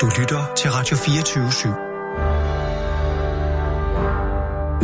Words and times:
Du 0.00 0.06
lytter 0.20 0.54
til 0.56 0.70
Radio 0.70 0.96
24 0.96 1.48
/7. 1.48 1.68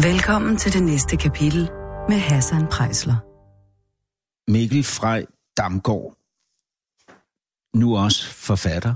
Velkommen 0.08 0.56
til 0.56 0.72
det 0.72 0.82
næste 0.82 1.16
kapitel 1.16 1.70
med 2.08 2.16
Hassan 2.16 2.66
Prejsler. 2.66 3.16
Mikkel 4.50 4.84
Frej 4.84 5.26
Damgaard, 5.56 6.16
nu 7.74 7.96
også 7.96 8.26
forfatter 8.34 8.94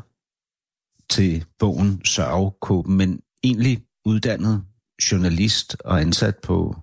til 1.10 1.44
bogen 1.58 2.04
Sørgekåben, 2.04 2.96
men 2.96 3.20
egentlig 3.44 3.84
uddannet 4.04 4.64
journalist 5.12 5.76
og 5.84 6.00
ansat 6.00 6.36
på 6.42 6.76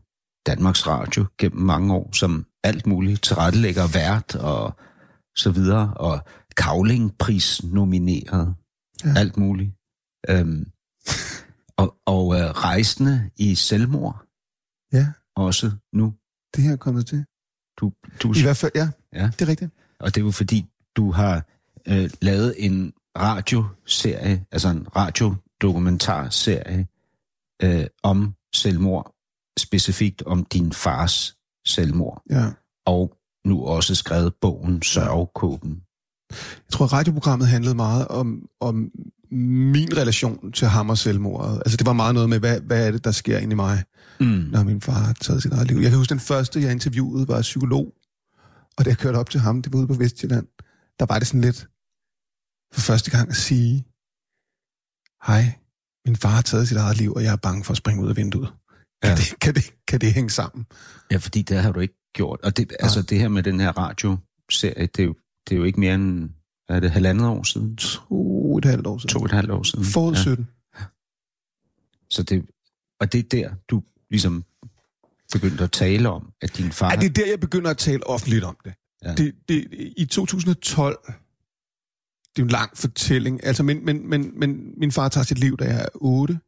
Danmarks 0.45 0.87
Radio 0.87 1.25
gennem 1.37 1.61
mange 1.61 1.93
år 1.93 2.09
som 2.13 2.45
alt 2.63 2.87
muligt 2.87 3.23
tilrettelægger 3.23 3.87
vært 3.93 4.35
og 4.35 4.73
så 5.35 5.51
videre, 5.51 5.93
og 5.95 6.19
Kavlingpris 6.57 7.63
nomineret, 7.63 8.55
ja. 9.05 9.13
alt 9.17 9.37
muligt. 9.37 9.71
Øhm, 10.29 10.71
og 11.77 11.97
og 12.05 12.35
øh, 12.35 12.49
rejsende 12.49 13.29
i 13.37 13.55
selvmord. 13.55 14.25
Ja. 14.93 15.07
Også 15.35 15.71
nu. 15.93 16.13
Det 16.55 16.63
her 16.63 16.71
er 16.71 16.77
kommet 16.77 17.07
til. 17.07 17.25
Du, 17.79 17.91
du, 18.23 18.33
I 18.37 18.41
hvert 18.41 18.57
fald, 18.57 18.71
ja. 18.75 18.89
ja. 19.13 19.25
Det 19.25 19.41
er 19.41 19.47
rigtigt. 19.47 19.71
Og 19.99 20.15
det 20.15 20.21
er 20.21 20.25
jo 20.25 20.31
fordi, 20.31 20.65
du 20.95 21.11
har 21.11 21.45
øh, 21.87 22.09
lavet 22.21 22.55
en 22.57 22.93
radioserie, 23.17 24.45
altså 24.51 24.69
en 24.69 24.87
radiodokumentarserie 24.95 26.87
øh, 27.63 27.87
om 28.03 28.35
selvmord, 28.55 29.15
specifikt 29.59 30.21
om 30.21 30.45
din 30.45 30.73
fars 30.73 31.37
selvmord. 31.65 32.21
Ja. 32.29 32.51
Og 32.85 33.17
nu 33.45 33.65
også 33.65 33.95
skrevet 33.95 34.35
bogen 34.41 34.81
Sørgekåben. 34.81 35.83
Jeg 36.57 36.71
tror, 36.71 36.85
at 36.85 36.93
radioprogrammet 36.93 37.47
handlede 37.47 37.75
meget 37.75 38.07
om, 38.07 38.41
om 38.61 38.91
min 39.31 39.97
relation 39.97 40.51
til 40.51 40.67
ham 40.67 40.89
og 40.89 40.97
selvmordet. 40.97 41.57
Altså 41.57 41.77
det 41.77 41.85
var 41.85 41.93
meget 41.93 42.13
noget 42.13 42.29
med, 42.29 42.39
hvad, 42.39 42.61
hvad 42.61 42.87
er 42.87 42.91
det, 42.91 43.03
der 43.03 43.11
sker 43.11 43.37
inde 43.37 43.53
i 43.53 43.55
mig, 43.55 43.83
mm. 44.19 44.25
når 44.25 44.63
min 44.63 44.81
far 44.81 44.93
har 44.93 45.13
taget 45.13 45.41
sit 45.41 45.53
eget 45.53 45.67
liv. 45.67 45.77
Jeg 45.77 45.89
kan 45.89 45.97
huske, 45.97 46.09
den 46.09 46.19
første, 46.19 46.61
jeg 46.61 46.71
interviewede, 46.71 47.27
var 47.27 47.41
psykolog. 47.41 47.93
Og 48.77 48.85
da 48.85 48.89
jeg 48.89 48.97
kørte 48.97 49.17
op 49.17 49.29
til 49.29 49.39
ham, 49.39 49.61
det 49.61 49.73
var 49.73 49.79
ude 49.79 49.87
på 49.87 49.93
Vestjylland, 49.93 50.47
der 50.99 51.05
var 51.05 51.19
det 51.19 51.27
sådan 51.27 51.41
lidt 51.41 51.67
for 52.73 52.81
første 52.81 53.11
gang 53.11 53.29
at 53.29 53.35
sige, 53.35 53.85
hej, 55.27 55.43
min 56.05 56.15
far 56.15 56.29
har 56.29 56.41
taget 56.41 56.67
sit 56.67 56.77
eget 56.77 56.97
liv, 56.97 57.13
og 57.13 57.23
jeg 57.23 57.31
er 57.31 57.35
bange 57.35 57.63
for 57.63 57.71
at 57.71 57.77
springe 57.77 58.03
ud 58.03 58.09
af 58.09 58.15
vinduet. 58.15 58.53
Ja. 59.03 59.07
Kan, 59.07 59.17
det, 59.17 59.39
kan, 59.41 59.55
det, 59.55 59.73
kan 59.87 60.01
det 60.01 60.13
hænge 60.13 60.29
sammen? 60.29 60.65
Ja, 61.11 61.17
fordi 61.17 61.41
det 61.41 61.57
har 61.57 61.71
du 61.71 61.79
ikke 61.79 62.11
gjort. 62.13 62.39
Og 62.43 62.57
det, 62.57 62.73
altså 62.79 63.01
det 63.01 63.19
her 63.19 63.27
med 63.27 63.43
den 63.43 63.59
her 63.59 63.71
radioserie, 63.77 64.87
det 64.87 64.99
er 64.99 65.03
jo, 65.03 65.15
det 65.49 65.55
er 65.55 65.57
jo 65.57 65.63
ikke 65.63 65.79
mere 65.79 65.95
end, 65.95 66.29
er 66.69 66.79
det 66.79 66.91
halvandet 66.91 67.27
år 67.27 67.43
siden? 67.43 67.75
To 67.75 68.57
et 68.57 68.65
halvt 68.65 68.87
år 68.87 68.97
siden. 68.97 69.09
To 69.09 69.25
et 69.25 69.31
halvt 69.31 69.51
år 69.51 69.63
siden. 69.63 69.85
Foråret 69.85 70.15
ja. 70.15 70.21
17. 70.21 70.47
Så 72.09 72.23
det, 72.23 72.45
og 72.99 73.13
det 73.13 73.19
er 73.19 73.23
der, 73.23 73.53
du 73.69 73.83
ligesom 74.09 74.43
begyndte 75.33 75.63
at 75.63 75.71
tale 75.71 76.09
om, 76.09 76.31
at 76.41 76.57
din 76.57 76.71
far... 76.71 76.89
Ja, 76.91 76.95
det 76.95 77.05
er 77.05 77.13
der, 77.13 77.29
jeg 77.29 77.39
begynder 77.39 77.69
at 77.69 77.77
tale 77.77 78.07
offentligt 78.07 78.43
om 78.43 78.57
det. 78.63 78.73
Ja. 79.03 79.13
det, 79.15 79.35
det 79.49 79.67
I 79.97 80.05
2012, 80.05 80.99
det 81.05 81.09
er 81.09 81.13
jo 82.39 82.43
en 82.43 82.49
lang 82.49 82.77
fortælling, 82.77 83.45
altså, 83.45 83.63
men, 83.63 83.85
men, 83.85 84.09
men, 84.09 84.39
men 84.39 84.73
min 84.77 84.91
far 84.91 85.09
tager 85.09 85.25
sit 85.25 85.39
liv, 85.39 85.57
da 85.57 85.65
jeg 85.65 85.81
er 85.81 85.89
8, 85.95 86.39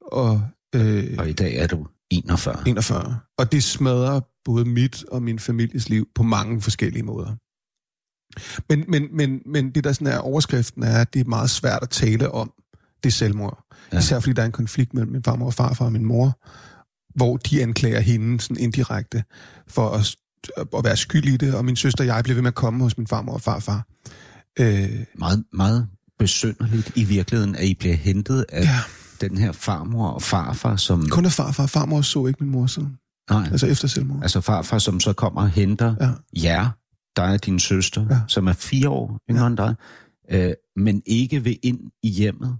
og... 0.00 0.42
Øh, 0.74 1.14
og 1.18 1.28
i 1.28 1.32
dag 1.32 1.56
er 1.56 1.66
du 1.66 1.86
41. 2.10 2.62
41. 2.66 3.18
Og 3.38 3.52
det 3.52 3.64
smadrer 3.64 4.20
både 4.44 4.64
mit 4.64 5.04
og 5.04 5.22
min 5.22 5.38
families 5.38 5.88
liv 5.88 6.08
på 6.14 6.22
mange 6.22 6.60
forskellige 6.60 7.02
måder. 7.02 7.36
Men, 8.68 8.84
men, 8.88 9.08
men, 9.12 9.40
men 9.46 9.70
det 9.70 9.84
der 9.84 9.92
sådan 9.92 10.06
er 10.06 10.18
overskriften 10.18 10.82
er, 10.82 10.98
at 10.98 11.14
det 11.14 11.20
er 11.20 11.24
meget 11.24 11.50
svært 11.50 11.82
at 11.82 11.90
tale 11.90 12.30
om 12.30 12.52
det 13.04 13.12
selvmord. 13.12 13.64
Ja. 13.92 13.98
Især 13.98 14.20
fordi 14.20 14.32
der 14.32 14.42
er 14.42 14.46
en 14.46 14.52
konflikt 14.52 14.94
mellem 14.94 15.12
min 15.12 15.22
farmor 15.22 15.46
og 15.46 15.54
farfar 15.54 15.84
og 15.84 15.92
min 15.92 16.04
mor, 16.04 16.38
hvor 17.14 17.36
de 17.36 17.62
anklager 17.62 18.00
hende 18.00 18.40
sådan 18.40 18.56
indirekte 18.56 19.24
for 19.68 19.90
at, 19.90 20.16
at 20.78 20.84
være 20.84 20.96
skyld 20.96 21.24
i 21.24 21.36
det, 21.36 21.54
og 21.54 21.64
min 21.64 21.76
søster 21.76 22.04
og 22.04 22.06
jeg 22.06 22.24
blev 22.24 22.36
ved 22.36 22.42
med 22.42 22.48
at 22.48 22.54
komme 22.54 22.82
hos 22.82 22.98
min 22.98 23.06
farmor 23.06 23.32
og 23.32 23.40
farfar. 23.40 23.86
Øh, 24.58 25.04
meget, 25.18 25.44
meget 25.52 25.88
besynderligt 26.18 26.92
i 26.94 27.04
virkeligheden, 27.04 27.56
at 27.56 27.64
I 27.64 27.74
bliver 27.74 27.94
hentet 27.94 28.44
af 28.48 28.64
ja. 28.64 28.78
den 29.20 29.38
her 29.38 29.52
farmor 29.52 30.08
og 30.08 30.22
farfar, 30.22 30.76
som... 30.76 31.08
Kun 31.08 31.24
af 31.24 31.32
farfar. 31.32 31.66
Farmor 31.66 32.00
så 32.00 32.26
ikke 32.26 32.44
min 32.44 32.52
mor 32.52 32.66
siden. 32.66 32.96
Nej. 33.30 33.48
Altså 33.52 33.66
efter 33.66 33.88
selvmord. 33.88 34.22
Altså 34.22 34.40
farfar, 34.40 34.78
som 34.78 35.00
så 35.00 35.12
kommer 35.12 35.42
og 35.42 35.50
henter 35.50 35.94
ja. 36.00 36.10
jer, 36.42 36.70
dig 37.16 37.32
og 37.32 37.44
din 37.44 37.58
søster, 37.58 38.06
ja. 38.10 38.20
som 38.28 38.46
er 38.46 38.52
fire 38.52 38.88
år 38.88 39.18
yngre 39.30 39.42
ja. 39.42 39.48
end 39.48 39.56
dig, 39.56 39.74
øh, 40.30 40.54
men 40.76 41.02
ikke 41.06 41.44
vil 41.44 41.58
ind 41.62 41.90
i 42.02 42.08
hjemmet. 42.08 42.58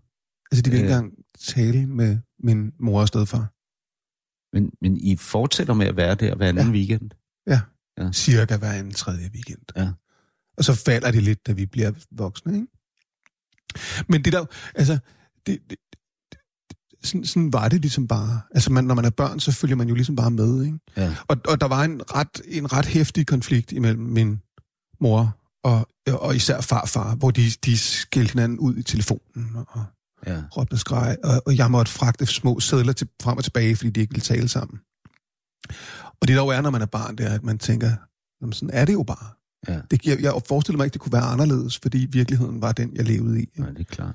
Altså 0.50 0.62
de 0.62 0.70
vil 0.70 0.78
ikke 0.80 0.88
øh, 0.88 0.96
engang 0.96 1.14
tale 1.38 1.86
med 1.86 2.18
min 2.38 2.72
mor 2.78 3.00
og 3.00 3.08
stedfar. 3.08 3.52
Men, 4.52 4.72
men 4.80 4.96
I 4.96 5.16
fortsætter 5.16 5.74
med 5.74 5.86
at 5.86 5.96
være 5.96 6.14
der 6.14 6.34
hver 6.34 6.48
anden 6.48 6.66
ja. 6.66 6.72
weekend? 6.72 7.10
Ja. 7.46 7.60
ja, 7.98 8.12
cirka 8.12 8.56
hver 8.56 8.72
anden 8.72 8.92
tredje 8.92 9.30
weekend. 9.34 9.62
Ja. 9.76 9.90
Og 10.56 10.64
så 10.64 10.74
falder 10.74 11.10
det 11.10 11.22
lidt, 11.22 11.46
da 11.46 11.52
vi 11.52 11.66
bliver 11.66 11.92
voksne, 12.10 12.54
ikke? 12.54 12.66
Men 14.08 14.24
det 14.24 14.32
der, 14.32 14.44
altså, 14.74 14.98
det, 15.46 15.58
det, 15.70 15.78
sådan, 17.02 17.24
sådan 17.24 17.52
var 17.52 17.68
det 17.68 17.80
ligesom 17.80 18.08
bare. 18.08 18.40
Altså, 18.54 18.72
man, 18.72 18.84
når 18.84 18.94
man 18.94 19.04
er 19.04 19.10
børn, 19.10 19.40
så 19.40 19.52
følger 19.52 19.76
man 19.76 19.88
jo 19.88 19.94
ligesom 19.94 20.16
bare 20.16 20.30
med, 20.30 20.64
ikke? 20.64 20.78
Ja. 20.96 21.14
Og, 21.28 21.36
og 21.48 21.60
der 21.60 21.68
var 21.68 21.84
en 21.84 22.00
ret, 22.14 22.40
en 22.44 22.72
ret 22.72 22.86
hæftig 22.86 23.26
konflikt 23.26 23.72
imellem 23.72 24.02
min 24.02 24.40
mor 25.00 25.36
og, 25.62 25.88
og 26.12 26.36
især 26.36 26.60
farfar, 26.60 27.14
hvor 27.14 27.30
de, 27.30 27.50
de 27.64 27.78
skældte 27.78 28.32
hinanden 28.32 28.58
ud 28.58 28.76
i 28.76 28.82
telefonen 28.82 29.56
og 29.68 29.84
ja. 30.26 30.42
råbte 30.56 30.78
skreg, 30.78 31.16
og, 31.24 31.42
og 31.46 31.56
jeg 31.56 31.70
måtte 31.70 31.92
fragte 31.92 32.26
små 32.26 32.60
sædler 32.60 32.92
til, 32.92 33.08
frem 33.22 33.36
og 33.36 33.44
tilbage, 33.44 33.76
fordi 33.76 33.90
de 33.90 34.00
ikke 34.00 34.12
ville 34.12 34.24
tale 34.24 34.48
sammen. 34.48 34.80
Og 36.20 36.28
det 36.28 36.36
der 36.36 36.42
jo 36.42 36.48
er, 36.48 36.60
når 36.60 36.70
man 36.70 36.82
er 36.82 36.86
barn, 36.86 37.16
det 37.16 37.26
er, 37.26 37.34
at 37.34 37.42
man 37.42 37.58
tænker, 37.58 37.90
sådan 38.52 38.70
er 38.72 38.84
det 38.84 38.92
jo 38.92 39.02
bare. 39.02 39.26
Ja. 39.68 39.80
Det, 39.90 40.06
jeg, 40.06 40.20
jeg 40.20 40.32
forestiller 40.48 40.76
mig 40.76 40.84
ikke, 40.84 40.92
det 40.92 41.00
kunne 41.00 41.12
være 41.12 41.22
anderledes, 41.22 41.78
fordi 41.78 42.06
virkeligheden 42.10 42.62
var 42.62 42.72
den, 42.72 42.96
jeg 42.96 43.04
levede 43.04 43.42
i. 43.42 43.48
Ja, 43.58 43.62
det 43.62 43.80
er 43.80 43.84
klart. 43.84 44.14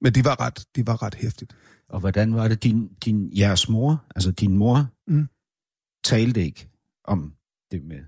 Men 0.00 0.14
det 0.14 0.24
var 0.24 0.40
ret, 0.40 0.64
det 0.76 0.86
var 0.86 1.02
ret 1.02 1.14
hæftigt. 1.14 1.52
Og 1.92 2.00
hvordan 2.00 2.34
var 2.34 2.48
det, 2.48 2.62
din, 2.62 2.88
din 3.04 3.30
jeres 3.36 3.68
mor, 3.68 4.04
altså 4.16 4.30
din 4.30 4.56
mor, 4.56 4.86
mm. 5.08 5.28
talte 6.04 6.44
ikke 6.44 6.68
om 7.04 7.32
det 7.70 7.82
med? 7.84 8.00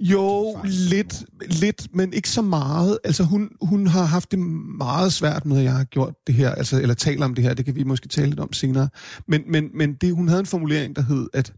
Jo, 0.00 0.58
lidt, 0.64 1.24
lidt, 1.60 1.94
men 1.94 2.12
ikke 2.12 2.30
så 2.30 2.42
meget. 2.42 2.98
Altså 3.04 3.24
hun, 3.24 3.50
hun 3.62 3.86
har 3.86 4.04
haft 4.04 4.30
det 4.30 4.38
meget 4.38 5.12
svært 5.12 5.46
med, 5.46 5.58
at 5.58 5.64
jeg 5.64 5.72
har 5.72 5.84
gjort 5.84 6.14
det 6.26 6.34
her, 6.34 6.50
altså, 6.50 6.80
eller 6.80 6.94
taler 6.94 7.24
om 7.24 7.34
det 7.34 7.44
her, 7.44 7.54
det 7.54 7.64
kan 7.64 7.74
vi 7.74 7.84
måske 7.84 8.08
tale 8.08 8.28
lidt 8.28 8.40
om 8.40 8.52
senere. 8.52 8.88
Men, 9.28 9.42
men, 9.46 9.70
men 9.74 9.94
det, 9.94 10.14
hun 10.14 10.28
havde 10.28 10.40
en 10.40 10.46
formulering, 10.46 10.96
der 10.96 11.02
hed, 11.02 11.28
at 11.32 11.54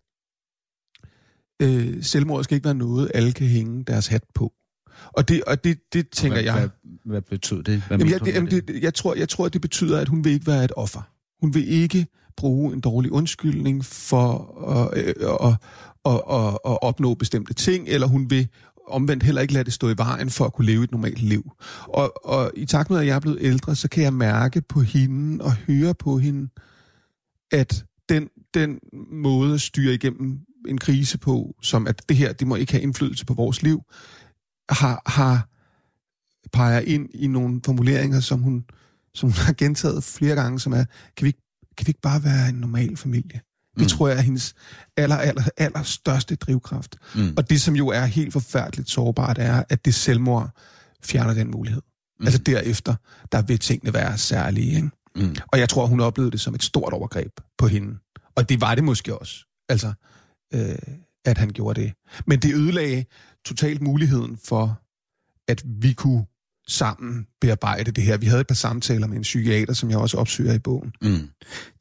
øh, 1.62 2.02
selvmord 2.02 2.44
skal 2.44 2.54
ikke 2.54 2.64
være 2.64 2.74
noget, 2.74 3.10
alle 3.14 3.32
kan 3.32 3.46
hænge 3.46 3.84
deres 3.84 4.06
hat 4.06 4.24
på. 4.34 4.52
Og 5.12 5.28
det, 5.28 5.44
og 5.44 5.64
det, 5.64 5.78
det 5.92 6.08
tænker 6.08 6.36
hvad, 6.36 6.44
jeg... 6.44 6.58
Hvad, 6.58 6.68
hvad 7.04 7.22
betyder 7.22 7.62
det? 7.62 7.82
Hvad 7.82 7.98
jamen, 7.98 8.12
jeg, 8.12 8.20
det, 8.20 8.34
jamen, 8.34 8.50
det, 8.50 8.82
jeg, 8.82 8.94
tror, 8.94 9.14
jeg 9.14 9.28
tror, 9.28 9.48
det 9.48 9.60
betyder, 9.60 10.00
at 10.00 10.08
hun 10.08 10.24
vil 10.24 10.32
ikke 10.32 10.46
være 10.46 10.64
et 10.64 10.72
offer. 10.76 11.15
Hun 11.40 11.54
vil 11.54 11.68
ikke 11.68 12.06
bruge 12.36 12.72
en 12.72 12.80
dårlig 12.80 13.12
undskyldning 13.12 13.84
for 13.84 14.58
at, 14.70 14.98
øh, 14.98 15.14
at, 15.42 15.56
at, 16.04 16.20
at, 16.30 16.58
at 16.64 16.78
opnå 16.82 17.14
bestemte 17.14 17.54
ting, 17.54 17.88
eller 17.88 18.06
hun 18.06 18.30
vil 18.30 18.48
omvendt 18.88 19.22
heller 19.22 19.42
ikke 19.42 19.54
lade 19.54 19.64
det 19.64 19.72
stå 19.72 19.88
i 19.88 19.96
vejen 19.96 20.30
for 20.30 20.44
at 20.44 20.52
kunne 20.52 20.66
leve 20.66 20.84
et 20.84 20.90
normalt 20.90 21.22
liv. 21.22 21.52
Og, 21.88 22.26
og 22.26 22.52
i 22.56 22.66
takt 22.66 22.90
med, 22.90 22.98
at 22.98 23.06
jeg 23.06 23.16
er 23.16 23.20
blevet 23.20 23.38
ældre, 23.40 23.74
så 23.74 23.88
kan 23.88 24.02
jeg 24.02 24.12
mærke 24.12 24.60
på 24.60 24.80
hende 24.80 25.44
og 25.44 25.52
høre 25.52 25.94
på 25.94 26.18
hende, 26.18 26.48
at 27.52 27.84
den, 28.08 28.28
den 28.54 28.78
måde 29.10 29.54
at 29.54 29.60
styre 29.60 29.94
igennem 29.94 30.40
en 30.68 30.78
krise 30.78 31.18
på, 31.18 31.54
som 31.62 31.86
at 31.86 32.02
det 32.08 32.16
her, 32.16 32.32
det 32.32 32.46
må 32.46 32.54
ikke 32.56 32.72
have 32.72 32.82
indflydelse 32.82 33.26
på 33.26 33.34
vores 33.34 33.62
liv, 33.62 33.82
har, 34.70 35.02
har 35.06 35.48
peger 36.52 36.80
ind 36.80 37.08
i 37.14 37.26
nogle 37.26 37.60
formuleringer, 37.64 38.20
som 38.20 38.40
hun, 38.40 38.64
som 39.16 39.28
hun 39.28 39.36
har 39.36 39.52
gentaget 39.52 40.04
flere 40.04 40.34
gange, 40.34 40.60
som 40.60 40.72
er, 40.72 40.84
kan 41.16 41.24
vi 41.24 41.26
ikke, 41.26 41.42
kan 41.76 41.86
vi 41.86 41.90
ikke 41.90 42.00
bare 42.00 42.24
være 42.24 42.48
en 42.48 42.54
normal 42.54 42.96
familie? 42.96 43.40
Det 43.74 43.82
mm. 43.82 43.88
tror 43.88 44.08
jeg 44.08 44.16
er 44.16 44.22
hendes 44.22 44.54
aller, 44.96 45.16
aller, 45.16 45.42
aller 45.56 45.82
største 45.82 46.34
drivkraft. 46.34 46.96
Mm. 47.14 47.34
Og 47.36 47.50
det, 47.50 47.60
som 47.60 47.76
jo 47.76 47.88
er 47.88 48.04
helt 48.04 48.32
forfærdeligt 48.32 48.90
sårbart, 48.90 49.38
er, 49.38 49.62
at 49.68 49.84
det 49.84 49.94
selvmord 49.94 50.50
fjerner 51.02 51.34
den 51.34 51.50
mulighed. 51.50 51.82
Mm. 52.20 52.26
Altså 52.26 52.38
derefter, 52.38 52.94
der 53.32 53.42
vil 53.42 53.58
tingene 53.58 53.94
være 53.94 54.18
særlige. 54.18 54.76
Ikke? 54.76 54.90
Mm. 55.16 55.36
Og 55.52 55.58
jeg 55.58 55.68
tror, 55.68 55.86
hun 55.86 56.00
oplevede 56.00 56.30
det 56.30 56.40
som 56.40 56.54
et 56.54 56.62
stort 56.62 56.92
overgreb 56.92 57.32
på 57.58 57.66
hende. 57.66 57.98
Og 58.36 58.48
det 58.48 58.60
var 58.60 58.74
det 58.74 58.84
måske 58.84 59.18
også. 59.18 59.34
Altså, 59.68 59.92
øh, 60.54 60.78
at 61.24 61.38
han 61.38 61.50
gjorde 61.50 61.80
det. 61.80 61.92
Men 62.26 62.38
det 62.38 62.54
ødelagde 62.54 63.04
totalt 63.44 63.82
muligheden 63.82 64.38
for, 64.44 64.80
at 65.48 65.62
vi 65.66 65.92
kunne 65.92 66.26
sammen 66.68 67.26
bearbejde 67.40 67.90
det 67.90 68.04
her. 68.04 68.16
Vi 68.16 68.26
havde 68.26 68.40
et 68.40 68.46
par 68.46 68.54
samtaler 68.54 69.06
med 69.06 69.16
en 69.16 69.22
psykiater, 69.22 69.72
som 69.72 69.90
jeg 69.90 69.98
også 69.98 70.16
opsøger 70.16 70.54
i 70.54 70.58
bogen. 70.58 70.92
Mm. 71.02 71.28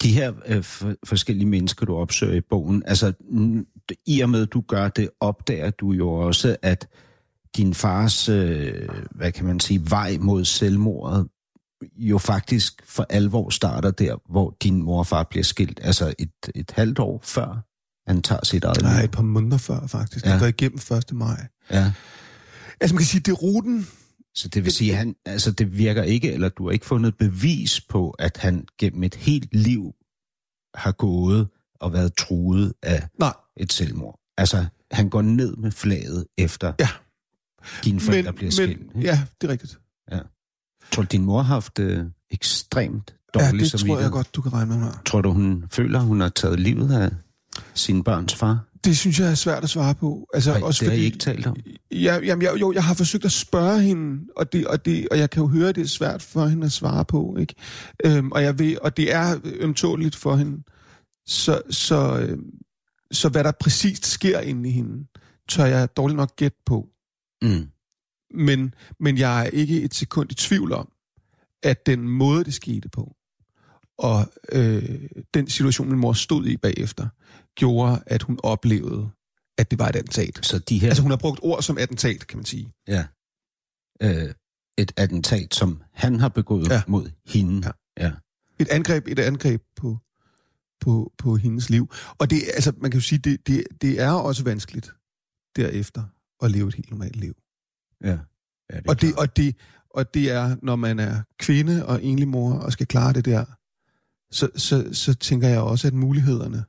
De 0.02 0.12
her 0.14 0.34
øh, 0.46 0.64
for, 0.64 0.94
forskellige 1.06 1.46
mennesker, 1.48 1.86
du 1.86 1.96
opsøger 1.96 2.34
i 2.34 2.42
bogen, 2.50 2.84
altså 2.86 3.14
n- 3.22 4.02
i 4.08 4.22
og 4.22 4.30
med, 4.30 4.42
at 4.42 4.54
du 4.54 4.62
gør 4.68 4.88
det, 4.90 5.10
opdager 5.20 5.70
du 5.70 5.92
jo 5.92 6.10
også, 6.12 6.56
at 6.62 6.88
din 7.58 7.74
fars, 7.74 8.30
øh, 8.30 8.90
hvad 9.12 9.32
kan 9.32 9.46
man 9.46 9.60
sige, 9.60 9.90
vej 9.90 10.18
mod 10.20 10.46
selvmordet, 10.46 11.28
jo 11.98 12.18
faktisk 12.18 12.74
for 12.86 13.06
alvor 13.10 13.50
starter 13.50 13.92
der, 13.92 14.16
hvor 14.32 14.58
din 14.64 14.84
mor 14.84 15.00
og 15.00 15.08
far 15.08 15.24
bliver 15.24 15.44
skilt. 15.44 15.80
Altså 15.84 16.14
et, 16.20 16.32
et 16.56 16.72
halvt 16.76 17.00
år 17.00 17.22
før 17.24 17.66
han 18.08 18.22
tager 18.22 18.40
sit 18.46 18.64
eget 18.64 18.82
Nej, 18.82 19.04
et 19.04 19.12
par 19.12 19.24
måneder 19.24 19.58
før 19.58 19.88
faktisk. 19.88 20.26
Ja. 20.26 20.32
Ja. 20.34 20.40
går 20.40 20.46
igennem 20.46 20.78
1. 20.92 21.04
maj. 21.14 21.46
Ja. 21.72 21.92
Altså 22.82 22.96
man 22.96 23.00
kan 23.00 23.06
sige, 23.06 23.22
det 23.22 23.32
er 23.32 23.36
ruten. 23.36 23.88
Så 24.36 24.48
det 24.48 24.64
vil 24.66 24.72
sige, 24.72 24.92
at 24.92 24.98
han, 24.98 25.16
altså 25.26 25.52
det 25.52 25.78
virker 25.78 26.04
ikke, 26.04 26.32
eller 26.34 26.50
du 26.50 26.66
har 26.66 26.72
ikke 26.72 26.86
fundet 26.86 27.18
bevis 27.18 27.82
på, 27.82 28.10
at 28.10 28.38
han 28.38 28.68
gennem 28.80 29.04
et 29.04 29.16
helt 29.16 29.56
liv 29.56 29.94
har 30.76 30.92
gået 30.92 31.48
og 31.80 31.94
været 31.94 32.16
truet 32.16 32.74
af 32.84 33.08
Nej, 33.20 33.34
et 33.58 33.74
selvmord. 33.74 34.20
Altså, 34.38 34.66
han 34.92 35.10
går 35.10 35.22
ned 35.22 35.56
med 35.56 35.72
flaget 35.72 36.26
efter 36.38 36.74
Ja. 36.80 36.88
dine 37.84 38.00
forældre 38.00 38.34
bliver 38.34 38.52
skilt. 38.52 38.80
men, 38.80 38.96
ikke? 39.02 39.10
ja, 39.10 39.24
det 39.42 39.48
er 39.48 39.52
rigtigt. 39.52 39.80
Tror 40.92 41.04
du, 41.04 41.08
din 41.12 41.26
mor 41.26 41.38
har 41.42 41.54
haft 41.54 41.80
øh, 41.80 42.06
ekstremt 42.32 43.16
Ja, 43.36 43.40
dårlig 43.40 43.52
det 43.62 43.72
tror 43.72 43.76
jeg 43.76 43.80
samvittighed? 43.80 44.12
godt, 44.12 44.36
du 44.36 44.42
kan 44.42 44.54
regne 44.54 44.78
med. 44.80 44.88
Tror 45.06 45.22
du, 45.22 45.32
hun 45.32 45.66
føler, 45.72 46.00
hun 46.00 46.22
har 46.22 46.30
taget 46.30 46.60
livet 46.60 46.92
af 46.94 47.12
sin 47.74 48.04
børns 48.04 48.36
far? 48.36 48.60
Det 48.86 48.98
synes 48.98 49.20
jeg 49.20 49.32
er 49.32 49.36
svært 49.36 49.64
at 49.64 49.70
svare 49.70 49.96
på. 49.96 50.28
Altså, 50.34 50.52
Nej, 50.52 50.62
også 50.62 50.80
det 50.80 50.88
har 50.88 50.96
fordi, 50.96 51.02
I 51.02 51.06
ikke 51.06 51.18
talt 51.18 51.48
om. 51.48 51.56
Ja, 51.92 52.20
jamen, 52.24 52.42
jeg, 52.42 52.62
jo, 52.62 52.72
jeg 52.74 52.84
har 52.84 52.94
forsøgt 52.94 53.26
at 53.26 53.32
spørge 53.32 53.82
hende, 53.82 54.28
og, 54.36 54.54
det, 54.54 54.68
og, 54.68 54.86
det, 54.86 55.08
og 55.12 55.18
jeg 55.18 55.30
kan 55.30 55.42
jo 55.42 55.48
høre, 55.48 55.70
at 55.70 55.76
det 55.76 55.82
er 55.82 55.88
svært 55.88 56.22
for 56.22 56.46
hende 56.46 56.66
at 56.66 56.72
svare 56.72 57.06
på. 57.06 57.38
Ikke? 57.40 57.56
Øhm, 58.06 58.32
og, 58.32 58.44
jeg 58.44 58.60
ved, 58.60 58.78
og 58.78 58.98
det 58.98 59.14
er 59.14 59.40
ømtåligt 59.44 60.16
for 60.16 60.36
hende. 60.36 60.64
Så, 61.28 61.62
så, 61.70 62.20
øhm, 62.20 62.50
så 63.12 63.30
hvad 63.30 63.44
der 63.44 63.52
præcist 63.60 64.06
sker 64.06 64.40
inde 64.40 64.70
i 64.70 64.72
hende, 64.72 65.08
tør 65.50 65.66
jeg 65.66 65.98
dårligt 65.98 66.18
nok 66.18 66.36
gætte 66.36 66.58
på. 66.66 66.88
Mm. 67.42 67.68
Men, 68.34 68.74
men 69.00 69.18
jeg 69.18 69.42
er 69.46 69.50
ikke 69.50 69.82
et 69.82 69.94
sekund 69.94 70.32
i 70.32 70.34
tvivl 70.34 70.72
om, 70.72 70.92
at 71.64 71.86
den 71.86 72.08
måde, 72.10 72.44
det 72.44 72.54
skete 72.54 72.90
på, 72.90 73.16
og 73.98 74.34
øh, 74.52 75.10
den 75.34 75.48
situation, 75.48 75.90
min 75.90 76.00
mor 76.00 76.14
stod 76.14 76.46
i 76.46 76.58
bagefter, 76.58 77.08
gjorde, 77.56 78.04
at 78.06 78.22
hun 78.22 78.40
oplevede, 78.44 79.10
at 79.58 79.72
det 79.72 79.80
var 79.80 79.88
et 79.90 79.96
attentat. 79.96 80.46
Så 80.46 80.60
de 80.60 80.80
her... 80.80 80.88
Altså 80.88 81.02
hun 81.02 81.12
har 81.12 81.18
brugt 81.18 81.40
ord 81.44 81.62
som 81.62 81.78
attentat, 81.78 82.28
kan 82.28 82.38
man 82.38 82.46
sige. 82.46 82.74
Ja. 82.88 83.06
Øh, 84.02 84.34
et 84.78 84.92
attentat, 84.98 85.56
som 85.56 85.82
han 85.94 86.20
har 86.20 86.30
begået 86.30 86.70
ja. 86.70 86.82
Mod 86.88 87.10
hende. 87.26 87.68
Ja. 87.68 88.06
ja. 88.06 88.12
Et 88.60 88.68
angreb, 88.70 89.08
et 89.08 89.20
angreb 89.20 89.62
på, 89.76 89.98
på, 90.82 91.14
på 91.18 91.36
hendes 91.36 91.70
liv. 91.70 91.92
Og 92.18 92.30
det, 92.30 92.42
altså, 92.54 92.74
man 92.78 92.92
kan 92.92 92.98
jo 92.98 93.06
sige, 93.06 93.20
det, 93.20 93.48
det, 93.48 93.64
det 93.82 94.02
er 94.02 94.12
også 94.12 94.44
vanskeligt 94.44 94.94
derefter 95.56 96.04
at 96.42 96.52
leve 96.52 96.68
et 96.68 96.76
helt 96.76 96.90
normalt 96.90 97.16
liv. 97.16 97.36
ja. 98.04 98.18
ja 98.72 98.78
det 98.80 98.88
Og 98.88 99.02
det, 99.02 99.16
og, 99.16 99.38
det, 99.38 99.56
og 99.90 100.14
det 100.14 100.32
er, 100.32 100.56
når 100.62 100.76
man 100.76 101.00
er 101.00 101.22
kvinde 101.40 101.86
og 101.86 102.04
enlig 102.04 102.28
mor 102.28 102.54
og 102.54 102.72
skal 102.72 102.88
klare 102.88 103.14
det 103.14 103.26
der, 103.26 103.46
så, 104.32 104.50
så, 104.56 104.90
så 104.94 105.14
tænker 105.14 105.48
jeg 105.48 105.60
også, 105.60 105.88
at 105.88 105.94
mulighederne 105.94 106.64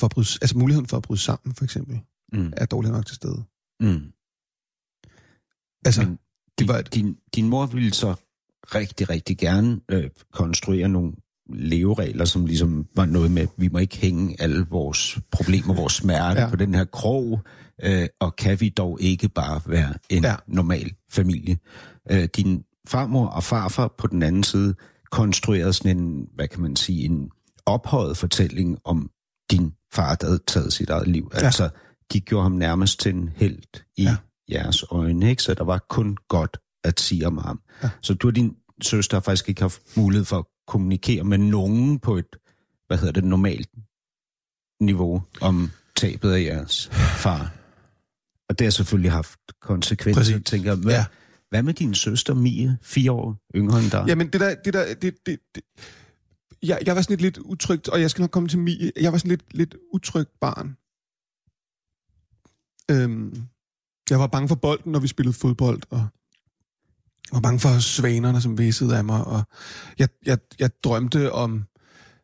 for 0.00 0.06
at 0.06 0.10
bryde, 0.10 0.28
altså 0.42 0.58
muligheden 0.58 0.86
for 0.88 0.96
at 0.96 1.02
bryde 1.02 1.20
sammen, 1.20 1.54
for 1.54 1.64
eksempel, 1.64 2.00
mm. 2.32 2.52
er 2.56 2.66
dårlig 2.66 2.90
nok 2.92 3.06
til 3.06 3.14
stede. 3.16 3.44
Mm. 3.80 4.12
Altså, 5.84 6.02
Men 6.02 6.10
det 6.10 6.18
din, 6.58 6.68
var 6.68 6.78
et- 6.78 6.94
din, 6.94 7.16
din 7.34 7.48
mor 7.48 7.66
ville 7.66 7.92
så 7.94 8.14
rigtig, 8.74 9.10
rigtig 9.10 9.38
gerne 9.38 9.80
øh, 9.90 10.10
konstruere 10.32 10.88
nogle 10.88 11.12
leveregler, 11.48 12.24
som 12.24 12.46
ligesom 12.46 12.86
var 12.96 13.06
noget 13.06 13.30
med, 13.30 13.46
vi 13.56 13.68
må 13.68 13.78
ikke 13.78 13.96
hænge 13.96 14.36
alle 14.42 14.66
vores 14.70 15.18
problemer, 15.30 15.74
vores 15.74 15.92
smerte 15.92 16.40
ja. 16.42 16.50
På 16.50 16.56
den 16.56 16.74
her 16.74 16.84
krog, 16.84 17.40
øh, 17.82 18.08
og 18.20 18.36
kan 18.36 18.60
vi 18.60 18.68
dog 18.68 19.00
ikke 19.00 19.28
bare 19.28 19.60
være 19.66 19.94
en. 20.10 20.24
Ja. 20.24 20.36
normal 20.46 20.94
familie. 21.10 21.58
Øh, 22.10 22.24
din 22.36 22.64
farmor 22.88 23.26
og 23.26 23.44
farfar 23.44 23.94
på 23.98 24.06
den 24.06 24.22
anden 24.22 24.42
side 24.42 24.74
konstruerede 25.10 25.72
sådan 25.72 25.98
en, 25.98 26.28
hvad 26.34 26.48
kan 26.48 26.60
man 26.60 26.76
sige, 26.76 27.04
en 27.04 27.30
ophøjet 27.66 28.16
fortælling 28.16 28.78
om 28.84 29.10
din 29.50 29.72
far, 29.92 30.14
der 30.14 30.26
havde 30.26 30.42
taget 30.46 30.72
sit 30.72 30.90
eget 30.90 31.08
liv. 31.08 31.30
Ja. 31.34 31.44
Altså, 31.44 31.68
de 32.12 32.20
gjorde 32.20 32.42
ham 32.42 32.52
nærmest 32.52 33.00
til 33.00 33.14
en 33.14 33.30
held 33.36 33.62
i 33.96 34.02
ja. 34.02 34.16
Jeres 34.50 34.84
øjne, 34.90 35.30
ikke? 35.30 35.42
Så 35.42 35.54
der 35.54 35.64
var 35.64 35.84
kun 35.88 36.16
godt 36.28 36.56
at 36.84 37.00
sige 37.00 37.26
om 37.26 37.38
ham. 37.38 37.60
Ja. 37.82 37.90
Så 38.02 38.14
du 38.14 38.26
og 38.26 38.36
din 38.36 38.56
søster 38.82 39.16
har 39.16 39.20
faktisk 39.20 39.48
ikke 39.48 39.60
haft 39.60 39.80
mulighed 39.96 40.24
for 40.24 40.38
at 40.38 40.44
kommunikere 40.66 41.24
med 41.24 41.38
nogen 41.38 41.98
på 41.98 42.16
et, 42.16 42.36
hvad 42.86 42.98
hedder 42.98 43.12
det, 43.12 43.24
normalt 43.24 43.68
niveau 44.80 45.22
om 45.40 45.70
tabet 45.96 46.32
af 46.32 46.42
jeres 46.42 46.88
far. 47.16 47.52
Og 48.48 48.58
det 48.58 48.64
har 48.64 48.70
selvfølgelig 48.70 49.12
haft 49.12 49.38
konsekvenser, 49.62 50.20
Præcis. 50.20 50.46
tænker 50.46 50.74
jeg. 50.74 50.84
Ja. 50.86 51.04
Hvad 51.50 51.62
med 51.62 51.74
din 51.74 51.94
søster 51.94 52.34
Mie, 52.34 52.78
fire 52.82 53.12
år 53.12 53.36
yngre 53.56 53.78
end 53.78 53.90
dig? 53.90 54.04
Jamen, 54.08 54.32
det 54.32 54.40
der, 54.40 54.54
det 54.54 54.74
der, 54.74 54.94
det, 54.94 55.14
det, 55.26 55.38
det 55.54 55.62
jeg, 56.62 56.78
jeg 56.86 56.96
var 56.96 57.02
sådan 57.02 57.14
et 57.14 57.20
lidt 57.20 57.38
utrygt, 57.38 57.88
og 57.88 58.00
jeg 58.00 58.10
skal 58.10 58.22
nok 58.22 58.30
komme 58.30 58.48
til 58.48 58.58
Mie, 58.58 58.92
jeg 59.00 59.12
var 59.12 59.18
sådan 59.18 59.28
lidt, 59.28 59.54
lidt 59.54 59.74
utrygt 59.92 60.30
barn. 60.40 60.76
Øhm, 62.90 63.42
jeg 64.10 64.18
var 64.18 64.26
bange 64.26 64.48
for 64.48 64.54
bolden, 64.54 64.92
når 64.92 65.00
vi 65.00 65.08
spillede 65.08 65.36
fodbold, 65.36 65.82
og 65.90 65.98
jeg 65.98 67.32
var 67.32 67.40
bange 67.40 67.60
for 67.60 67.78
svanerne, 67.78 68.40
som 68.40 68.58
væsede 68.58 68.96
af 68.98 69.04
mig, 69.04 69.24
og 69.24 69.42
jeg, 69.98 70.08
jeg, 70.26 70.38
jeg 70.58 70.70
drømte 70.84 71.32
om 71.32 71.64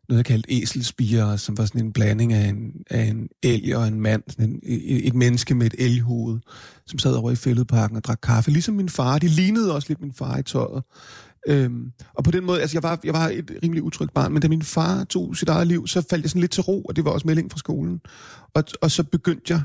noget, 0.08 0.18
jeg 0.18 0.24
kaldte 0.24 0.52
æselspiger, 0.52 1.36
som 1.36 1.58
var 1.58 1.64
sådan 1.64 1.84
en 1.84 1.92
blanding 1.92 2.32
af 2.32 2.48
en, 2.48 2.72
af 2.90 3.02
en 3.02 3.28
elg 3.42 3.76
og 3.76 3.88
en 3.88 4.00
mand, 4.00 4.22
sådan 4.28 4.50
en, 4.50 4.60
et, 5.04 5.14
menneske 5.14 5.54
med 5.54 5.66
et 5.66 5.74
elghoved, 5.78 6.40
som 6.86 6.98
sad 6.98 7.14
over 7.14 7.30
i 7.30 7.36
fældeparken 7.36 7.96
og 7.96 8.04
drak 8.04 8.18
kaffe, 8.22 8.50
ligesom 8.50 8.74
min 8.74 8.88
far. 8.88 9.18
De 9.18 9.28
lignede 9.28 9.74
også 9.74 9.88
lidt 9.88 10.00
min 10.00 10.12
far 10.12 10.38
i 10.38 10.42
tøjet. 10.42 10.82
Øhm, 11.48 11.92
og 12.14 12.24
på 12.24 12.30
den 12.30 12.44
måde, 12.44 12.60
altså 12.60 12.76
jeg 12.76 12.82
var, 12.82 13.00
jeg 13.04 13.14
var 13.14 13.28
et 13.28 13.58
rimelig 13.62 13.82
utrygt 13.82 14.14
barn, 14.14 14.32
men 14.32 14.42
da 14.42 14.48
min 14.48 14.62
far 14.62 15.04
tog 15.04 15.36
sit 15.36 15.48
eget 15.48 15.66
liv, 15.66 15.86
så 15.86 16.06
faldt 16.10 16.22
jeg 16.22 16.30
sådan 16.30 16.40
lidt 16.40 16.52
til 16.52 16.62
ro, 16.62 16.82
og 16.82 16.96
det 16.96 17.04
var 17.04 17.10
også 17.10 17.26
melding 17.26 17.50
fra 17.50 17.58
skolen. 17.58 18.00
Og, 18.54 18.64
og 18.82 18.90
så 18.90 19.04
begyndte 19.04 19.52
jeg 19.52 19.62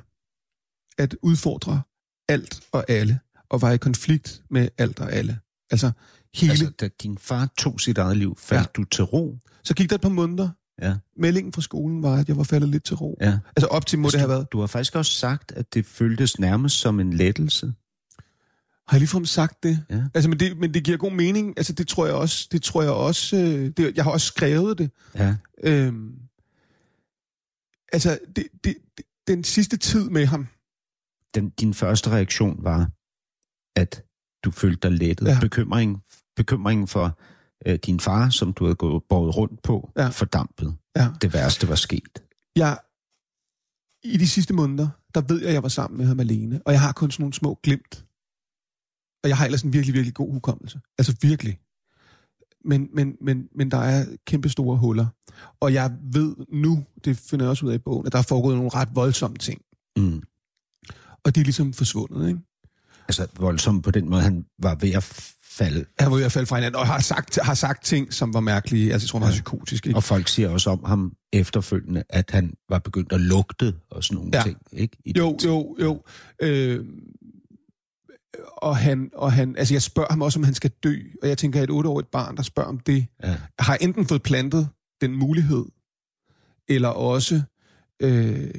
at 0.97 1.15
udfordre 1.21 1.81
alt 2.29 2.61
og 2.71 2.89
alle, 2.89 3.19
og 3.49 3.61
var 3.61 3.71
i 3.71 3.77
konflikt 3.77 4.43
med 4.49 4.69
alt 4.77 4.99
og 4.99 5.11
alle. 5.11 5.39
Altså 5.71 5.91
hele... 6.37 6.51
Altså, 6.51 6.65
Altså, 6.65 6.75
da 6.79 6.89
din 7.03 7.17
far 7.17 7.49
tog 7.57 7.79
sit 7.81 7.97
eget 7.97 8.17
liv, 8.17 8.37
faldt 8.39 8.61
ja. 8.61 8.67
Du 8.75 8.83
til 8.83 9.03
ro? 9.03 9.37
så 9.63 9.73
gik 9.73 9.89
der 9.89 9.95
et 9.95 10.01
par 10.01 10.09
måneder. 10.09 10.49
Ja. 10.81 10.95
Meldingen 11.17 11.53
fra 11.53 11.61
skolen 11.61 12.03
var, 12.03 12.15
at 12.15 12.27
jeg 12.27 12.37
var 12.37 12.43
faldet 12.43 12.69
lidt 12.69 12.83
til 12.83 12.95
ro. 12.95 13.17
ja. 13.21 13.39
Altså 13.55 13.67
op 13.67 13.85
til 13.85 13.99
må 13.99 14.09
det 14.09 14.19
have 14.19 14.27
du, 14.31 14.33
været. 14.33 14.51
du 14.51 14.59
har 14.59 14.67
faktisk 14.67 14.95
også 14.95 15.11
sagt, 15.11 15.51
at 15.51 15.73
det 15.73 15.85
føltes 15.85 16.39
nærmest 16.39 16.79
som 16.79 16.99
en 16.99 17.13
lettelse. 17.13 17.73
Har 18.87 18.95
jeg 18.97 18.99
ligefrem 18.99 19.25
sagt 19.25 19.63
det? 19.63 19.85
Ja. 19.89 20.03
Altså, 20.13 20.29
men 20.29 20.39
det, 20.39 20.57
men 20.57 20.73
det 20.73 20.83
giver 20.83 20.97
god 20.97 21.11
mening. 21.11 21.53
Altså, 21.57 21.73
det 21.73 21.87
tror 21.87 22.05
jeg 22.05 22.15
også. 22.15 22.47
Det 22.51 22.61
tror 22.61 22.81
jeg 22.81 22.91
også. 22.91 23.37
Øh, 23.37 23.71
det, 23.77 23.95
jeg 23.95 24.03
har 24.03 24.11
også 24.11 24.27
skrevet 24.27 24.77
det. 24.77 24.91
Ja. 25.15 25.35
Øhm, 25.63 26.11
altså, 27.93 28.19
det, 28.35 28.43
det, 28.63 28.75
det, 28.97 29.05
den 29.27 29.43
sidste 29.43 29.77
tid 29.77 30.09
med 30.09 30.25
ham, 30.25 30.47
Den, 31.35 31.49
din 31.49 31.73
første 31.73 32.09
reaktion 32.09 32.57
var, 32.63 32.89
at 33.75 34.03
du 34.43 34.51
følte 34.51 34.89
dig 34.89 34.97
lettet. 34.97 35.27
Ja. 35.27 35.37
Bekymring, 35.41 36.01
bekymringen 36.37 36.87
for 36.87 37.19
øh, 37.65 37.79
din 37.85 37.99
far, 37.99 38.29
som 38.29 38.53
du 38.53 38.63
havde 38.63 38.75
gået 38.75 39.03
båret 39.09 39.37
rundt 39.37 39.63
på, 39.63 39.91
ja. 39.97 40.07
Fordampet. 40.09 40.75
Ja. 40.95 41.09
Det 41.21 41.33
værste 41.33 41.69
var 41.69 41.75
sket. 41.75 42.23
jeg, 42.55 42.77
i 44.03 44.17
de 44.17 44.27
sidste 44.27 44.53
måneder, 44.53 44.89
der 45.15 45.21
ved 45.21 45.39
jeg, 45.39 45.47
at 45.47 45.53
jeg 45.53 45.63
var 45.63 45.69
sammen 45.69 45.97
med 45.97 46.05
ham 46.05 46.19
alene. 46.19 46.61
Og 46.65 46.71
jeg 46.73 46.81
har 46.81 46.91
kun 46.91 47.11
sådan 47.11 47.23
nogle 47.23 47.33
små 47.33 47.59
glimt. 47.63 48.05
Og 49.23 49.29
jeg 49.29 49.37
har 49.37 49.45
ellers 49.45 49.61
en 49.61 49.73
virkelig, 49.73 49.93
virkelig 49.93 50.13
god 50.13 50.31
hukommelse. 50.33 50.79
Altså 50.97 51.15
virkelig. 51.21 51.59
Men, 52.65 52.89
men, 52.93 53.15
men, 53.21 53.47
men 53.55 53.71
der 53.71 53.77
er 53.77 54.05
kæmpe 54.27 54.49
store 54.49 54.77
huller. 54.77 55.07
Og 55.59 55.73
jeg 55.73 55.97
ved 56.13 56.35
nu, 56.53 56.85
det 57.05 57.17
finder 57.17 57.45
jeg 57.45 57.49
også 57.49 57.65
ud 57.65 57.71
af 57.71 57.75
i 57.75 57.77
bogen, 57.77 58.05
at 58.05 58.11
der 58.11 58.17
er 58.17 58.23
foregået 58.23 58.55
nogle 58.55 58.71
ret 58.73 58.89
voldsomme 58.95 59.37
ting. 59.37 59.61
Mm. 59.97 60.23
Og 61.23 61.35
de 61.35 61.39
er 61.39 61.43
ligesom 61.43 61.73
forsvundet, 61.73 62.27
ikke? 62.27 62.39
Altså 63.07 63.27
voldsomt 63.39 63.83
på 63.83 63.91
den 63.91 64.09
måde, 64.09 64.21
han 64.21 64.45
var 64.59 64.75
ved 64.75 64.91
at 64.91 65.03
falde. 65.57 65.85
Han 65.99 66.11
var 66.11 66.17
i 66.17 66.19
hvert 66.19 66.31
fald 66.31 66.45
fra 66.45 66.55
hinanden, 66.55 66.79
og 66.79 66.87
har 66.87 66.99
sagt, 66.99 67.39
har 67.41 67.53
sagt 67.53 67.85
ting, 67.85 68.13
som 68.13 68.33
var 68.33 68.39
mærkelige. 68.39 68.93
Altså, 68.93 69.05
jeg 69.05 69.09
tror, 69.09 69.19
han 69.19 69.25
var 69.25 69.31
psykotisk, 69.31 69.85
ikke? 69.87 69.97
Og 69.97 70.03
folk 70.03 70.27
siger 70.27 70.49
også 70.49 70.69
om 70.69 70.83
ham 70.85 71.13
efterfølgende, 71.33 72.03
at 72.09 72.31
han 72.31 72.53
var 72.69 72.79
begyndt 72.79 73.13
at 73.13 73.21
lugte 73.21 73.73
og 73.91 74.03
sådan 74.03 74.15
nogle 74.15 74.29
ja. 74.33 74.37
Ja. 74.37 74.43
ting. 74.43 74.57
Ikke? 74.73 74.97
I 75.05 75.13
Jo, 75.17 75.37
jo, 75.45 75.75
jo. 75.81 76.01
Øh, 76.41 76.85
og 78.57 78.77
han, 78.77 79.09
og 79.15 79.31
han, 79.33 79.55
altså 79.57 79.73
jeg 79.73 79.81
spørger 79.81 80.09
ham 80.11 80.21
også, 80.21 80.39
om 80.39 80.43
han 80.43 80.53
skal 80.53 80.71
dø, 80.83 80.95
og 81.21 81.27
jeg 81.29 81.37
tænker, 81.37 81.59
at 81.59 81.63
et 81.63 81.69
otteårigt 81.69 82.11
barn, 82.11 82.37
der 82.37 82.43
spørger 82.43 82.69
om 82.69 82.79
det, 82.79 83.07
Ja. 83.23 83.35
har 83.59 83.75
enten 83.75 84.07
fået 84.07 84.23
plantet 84.23 84.69
den 85.01 85.15
mulighed, 85.15 85.65
eller 86.69 86.89
også 86.89 87.41
øh, 88.01 88.49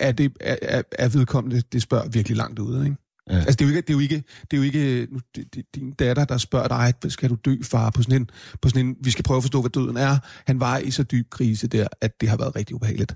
er, 0.00 0.12
det, 0.12 0.32
er, 0.40 0.56
er, 0.62 0.82
er 0.92 1.08
vedkommende, 1.08 1.60
det 1.72 1.82
spørger 1.82 2.08
virkelig 2.08 2.36
langt 2.36 2.58
ude, 2.58 2.84
ikke? 2.84 2.96
Ja. 3.30 3.36
Altså, 3.36 3.52
det 3.52 3.60
er 3.60 3.64
jo 3.64 3.68
ikke, 3.68 3.80
det 3.80 3.90
er 3.90 3.94
jo 3.94 4.00
ikke, 4.00 4.24
det 4.50 4.52
er 4.52 4.56
jo 4.56 4.62
ikke 4.62 5.06
nu, 5.12 5.20
det, 5.36 5.54
det, 5.54 5.64
din 5.74 5.92
datter, 5.92 6.24
der 6.24 6.38
spørger 6.38 6.92
dig, 7.00 7.12
skal 7.12 7.30
du 7.30 7.34
dø, 7.44 7.56
far, 7.62 7.90
på 7.90 8.02
sådan, 8.02 8.20
en, 8.20 8.30
på 8.62 8.68
sådan 8.68 8.86
en, 8.86 8.96
vi 9.00 9.10
skal 9.10 9.22
prøve 9.24 9.36
at 9.36 9.42
forstå, 9.42 9.60
hvad 9.60 9.70
døden 9.70 9.96
er. 9.96 10.18
Han 10.46 10.60
var 10.60 10.78
i 10.78 10.90
så 10.90 11.02
dyb 11.02 11.30
krise 11.30 11.66
der, 11.66 11.88
at 12.00 12.20
det 12.20 12.28
har 12.28 12.36
været 12.36 12.56
rigtig 12.56 12.76
ubehageligt. 12.76 13.14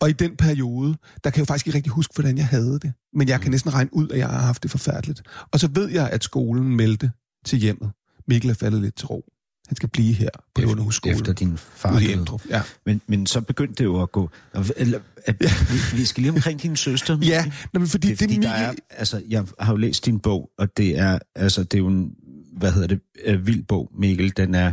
Og 0.00 0.10
i 0.10 0.12
den 0.12 0.36
periode, 0.36 0.96
der 1.24 1.30
kan 1.30 1.38
jeg 1.38 1.38
jo 1.38 1.44
faktisk 1.44 1.66
ikke 1.66 1.76
rigtig 1.76 1.92
huske, 1.92 2.14
hvordan 2.14 2.38
jeg 2.38 2.46
havde 2.46 2.78
det. 2.78 2.92
Men 3.12 3.28
jeg 3.28 3.40
kan 3.40 3.50
næsten 3.50 3.74
regne 3.74 3.90
ud, 3.92 4.08
at 4.08 4.18
jeg 4.18 4.28
har 4.28 4.38
haft 4.38 4.62
det 4.62 4.70
forfærdeligt. 4.70 5.22
Og 5.52 5.60
så 5.60 5.68
ved 5.74 5.88
jeg, 5.90 6.10
at 6.10 6.24
skolen 6.24 6.76
meldte 6.76 7.10
til 7.44 7.58
hjemmet. 7.58 7.90
Mikkel 8.28 8.50
er 8.50 8.54
faldet 8.54 8.80
lidt 8.80 8.96
til 8.96 9.06
ro. 9.06 9.24
Han 9.68 9.76
skal 9.76 9.88
blive 9.88 10.14
her 10.14 10.28
på 10.54 10.62
underhusskolen. 10.62 11.18
Efter 11.18 11.32
din 11.32 11.58
far 11.58 11.94
Ude 11.94 12.04
i. 12.04 12.12
Emdrup. 12.12 12.42
Ja. 12.50 12.62
Men, 12.86 13.00
men 13.06 13.26
så 13.26 13.40
begyndte 13.40 13.74
det 13.74 13.84
jo 13.84 14.02
at 14.02 14.12
gå... 14.12 14.30
Eller, 14.76 15.00
at, 15.24 15.36
vi, 15.40 15.96
vi 15.96 16.04
skal 16.04 16.22
lige 16.22 16.32
omkring 16.32 16.62
din 16.62 16.76
søster. 16.76 17.18
Ja, 17.22 17.44
nå, 17.72 17.80
men 17.80 17.88
fordi 17.88 18.08
det 18.08 18.18
fordi, 18.18 18.34
det, 18.34 18.42
der 18.42 18.50
er, 18.50 18.74
altså, 18.90 19.22
jeg 19.28 19.44
har 19.60 19.72
jo 19.72 19.76
læst 19.76 20.06
din 20.06 20.18
bog, 20.18 20.50
og 20.58 20.76
det 20.76 20.98
er, 20.98 21.18
altså, 21.34 21.64
det 21.64 21.74
er 21.74 21.78
jo 21.78 21.86
en, 21.88 22.14
hvad 22.56 22.72
hedder 22.72 22.88
det, 22.88 23.00
øh, 23.24 23.46
vild 23.46 23.62
bog, 23.62 23.90
Mikkel. 23.98 24.36
Den 24.36 24.54
er, 24.54 24.72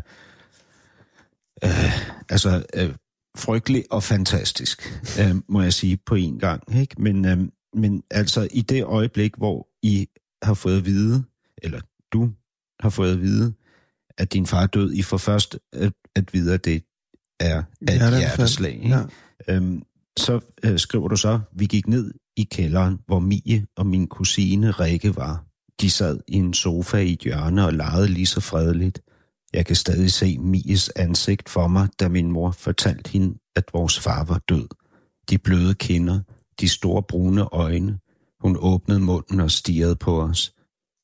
øh, 1.63 1.99
altså, 2.29 2.63
øh, 2.73 2.93
frygtelig 3.37 3.83
og 3.91 4.03
fantastisk, 4.03 5.01
øh, 5.19 5.35
må 5.49 5.61
jeg 5.61 5.73
sige 5.73 5.97
på 6.05 6.15
en 6.15 6.39
gang. 6.39 6.75
Ikke? 6.75 7.01
Men, 7.01 7.25
øh, 7.25 7.37
men 7.73 8.03
altså, 8.11 8.47
i 8.51 8.61
det 8.61 8.83
øjeblik, 8.83 9.35
hvor 9.37 9.67
I 9.83 10.07
har 10.43 10.53
fået 10.53 10.77
at 10.77 10.85
vide, 10.85 11.23
eller 11.63 11.81
du 12.13 12.31
har 12.79 12.89
fået 12.89 13.11
at 13.11 13.21
vide, 13.21 13.53
at 14.19 14.33
din 14.33 14.45
far 14.45 14.61
er 14.61 14.67
død, 14.67 14.93
I 14.93 15.01
får 15.01 15.17
først 15.17 15.59
at, 15.73 15.93
at 16.15 16.33
vide, 16.33 16.53
at 16.53 16.65
det 16.65 16.83
er 17.39 17.59
et 17.59 17.65
Hjerteanfald. 17.81 18.19
hjerteslag. 18.19 18.73
Ikke? 18.73 18.97
Ja. 19.47 19.55
Øhm, 19.55 19.83
så 20.19 20.39
øh, 20.63 20.79
skriver 20.79 21.07
du 21.07 21.15
så, 21.15 21.39
vi 21.53 21.65
gik 21.65 21.87
ned 21.87 22.13
i 22.37 22.43
kælderen, 22.43 22.99
hvor 23.07 23.19
Mie 23.19 23.65
og 23.77 23.85
min 23.87 24.07
kusine 24.07 24.71
Rikke 24.71 25.15
var. 25.15 25.45
De 25.81 25.89
sad 25.89 26.19
i 26.27 26.35
en 26.35 26.53
sofa 26.53 26.97
i 26.97 27.13
et 27.13 27.19
hjørne 27.19 27.65
og 27.65 27.73
legede 27.73 28.07
lige 28.07 28.25
så 28.25 28.41
fredeligt. 28.41 29.01
Jeg 29.53 29.65
kan 29.65 29.75
stadig 29.75 30.11
se 30.11 30.37
Mies 30.37 30.89
ansigt 30.89 31.49
for 31.49 31.67
mig, 31.67 31.87
da 31.99 32.09
min 32.09 32.31
mor 32.31 32.51
fortalte 32.51 33.09
hende, 33.09 33.37
at 33.55 33.63
vores 33.73 33.99
far 33.99 34.23
var 34.23 34.41
død. 34.49 34.67
De 35.29 35.37
bløde 35.37 35.73
kinder, 35.73 36.19
de 36.59 36.69
store 36.69 37.03
brune 37.03 37.41
øjne. 37.41 37.99
Hun 38.41 38.57
åbnede 38.59 38.99
munden 38.99 39.39
og 39.39 39.51
stirrede 39.51 39.95
på 39.95 40.21
os. 40.21 40.53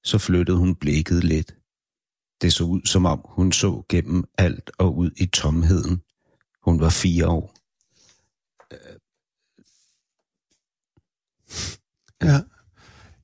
Så 0.04 0.18
flyttede 0.18 0.58
hun 0.58 0.76
blikket 0.76 1.24
lidt. 1.24 1.56
Det 2.42 2.54
så 2.54 2.64
ud, 2.64 2.82
som 2.86 3.06
om 3.06 3.22
hun 3.26 3.52
så 3.52 3.84
gennem 3.90 4.24
alt 4.38 4.72
og 4.78 4.98
ud 4.98 5.12
i 5.18 5.26
tomheden. 5.26 6.02
Hun 6.64 6.80
var 6.80 6.90
fire 6.90 7.28
år. 7.28 7.56
Øh. 8.74 9.00
Ja. 12.24 12.42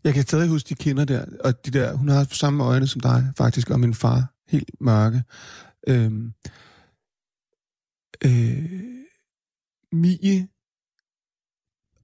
Jeg 0.04 0.14
kan 0.14 0.24
stadig 0.24 0.50
huske 0.50 0.70
de 0.70 0.76
kinder 0.76 1.06
der, 1.06 1.26
og 1.44 1.66
de 1.66 1.72
der, 1.72 1.94
hun 1.94 2.10
har 2.10 2.24
samme 2.24 2.64
øjne 2.64 2.88
som 2.88 3.02
dig, 3.02 3.34
faktisk, 3.38 3.70
og 3.70 3.80
min 3.80 3.94
far, 3.94 4.34
helt 4.48 4.82
mørke. 4.82 5.24
Øhm, 5.88 6.34
øh, 8.26 8.84
Mie, 9.92 10.48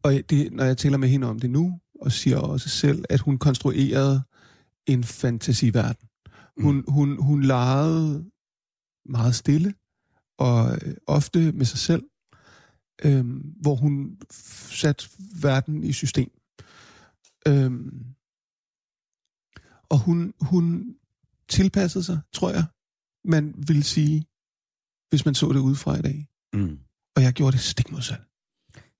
og 0.03 0.13
det, 0.29 0.53
når 0.53 0.63
jeg 0.63 0.77
taler 0.77 0.97
med 0.97 1.09
hende 1.09 1.27
om 1.27 1.39
det 1.39 1.49
nu, 1.49 1.79
og 2.01 2.11
siger 2.11 2.37
også 2.37 2.69
selv, 2.69 3.05
at 3.09 3.19
hun 3.19 3.37
konstruerede 3.37 4.21
en 4.85 5.03
fantasiverden. 5.03 6.06
Hun, 6.59 6.75
mm. 6.75 6.83
hun, 6.87 7.23
hun 7.23 7.43
legede 7.43 8.31
meget 9.05 9.35
stille, 9.35 9.73
og 10.37 10.77
øh, 10.81 10.95
ofte 11.07 11.51
med 11.51 11.65
sig 11.65 11.79
selv, 11.79 12.03
øhm, 13.05 13.39
hvor 13.61 13.75
hun 13.75 14.17
satte 14.71 15.09
verden 15.41 15.83
i 15.83 15.93
system. 15.93 16.31
Øhm, 17.47 18.05
og 19.89 19.99
hun, 19.99 20.33
hun 20.41 20.95
tilpassede 21.49 22.03
sig, 22.03 22.19
tror 22.33 22.51
jeg, 22.51 22.65
man 23.23 23.53
ville 23.67 23.83
sige, 23.83 24.25
hvis 25.09 25.25
man 25.25 25.35
så 25.35 25.53
det 25.53 25.59
udefra 25.59 25.97
i 25.99 26.01
dag. 26.01 26.27
Mm. 26.53 26.79
Og 27.15 27.23
jeg 27.23 27.33
gjorde 27.33 27.51
det 27.51 27.61
stik 27.61 27.91
modsat. 27.91 28.26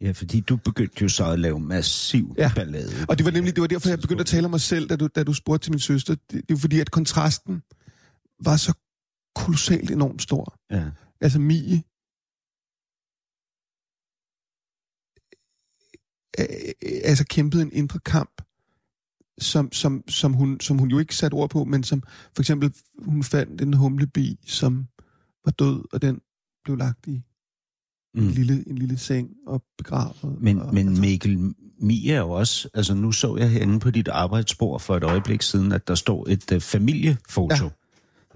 Ja, 0.01 0.12
fordi 0.12 0.39
du 0.39 0.56
begyndte 0.58 1.01
jo 1.01 1.10
så 1.10 1.32
at 1.32 1.39
lave 1.39 1.60
massiv 1.60 2.36
Ja. 2.38 2.51
ballade. 2.56 2.92
Og 3.10 3.18
det 3.18 3.25
var 3.25 3.32
nemlig 3.32 3.56
det 3.56 3.62
var 3.62 3.68
derfor, 3.68 3.89
jeg 3.89 4.00
begyndte 4.00 4.22
at 4.22 4.27
tale 4.27 4.46
om 4.46 4.51
mig 4.51 4.62
selv, 4.62 4.89
da 4.89 4.96
du, 4.96 5.08
da 5.16 5.24
du 5.24 5.34
spurgte 5.34 5.66
til 5.66 5.72
min 5.72 5.80
søster. 5.80 6.16
Det, 6.16 6.32
det 6.32 6.50
var 6.50 6.58
fordi, 6.58 6.80
at 6.80 6.92
kontrasten 6.92 7.62
var 8.44 8.58
så 8.58 8.74
kolossalt 9.36 9.92
enormt 9.92 10.22
stor. 10.22 10.60
Ja. 10.72 10.89
Altså 11.22 11.39
Mie, 11.39 11.84
altså 17.04 17.25
kæmpede 17.30 17.62
en 17.62 17.72
indre 17.74 18.00
kamp, 18.00 18.42
som, 19.39 19.72
som, 19.72 20.04
som, 20.10 20.34
hun, 20.34 20.60
som 20.60 20.77
hun 20.77 20.89
jo 20.89 21.00
ikke 21.00 21.16
satte 21.16 21.36
ord 21.36 21.50
på, 21.50 21.63
men 21.63 21.84
som 21.84 22.04
for 22.36 22.42
eksempel, 22.42 22.74
hun 23.00 23.24
fandt 23.24 23.62
en 23.62 23.74
humlebi, 23.74 24.39
som 24.48 24.88
var 25.46 25.51
død, 25.51 25.84
og 25.94 26.01
den 26.01 26.22
blev 26.63 26.77
lagt 26.77 27.08
i 27.08 27.22
mm. 28.17 28.27
en, 28.27 28.31
lille, 28.33 28.63
en 28.69 28.77
lille 28.77 28.97
seng 28.97 29.29
og 29.47 29.63
begravet. 29.77 30.15
Men, 30.41 30.62
og, 30.62 30.74
men 30.74 30.88
altså, 30.88 31.01
Mikkel, 31.01 31.53
Mia 31.79 32.13
er 32.13 32.19
jo 32.19 32.29
også, 32.31 32.69
altså 32.74 32.93
nu 32.93 33.12
så 33.12 33.38
jeg 33.38 33.50
herinde 33.50 33.79
på 33.79 33.91
dit 33.91 34.07
arbejdsbord 34.07 34.79
for 34.79 34.97
et 34.97 35.03
øjeblik 35.03 35.41
siden, 35.41 35.71
at 35.71 35.88
der 35.88 35.95
står 35.95 36.27
et 36.29 36.51
uh, 36.51 36.62
familiefoto. 36.62 37.69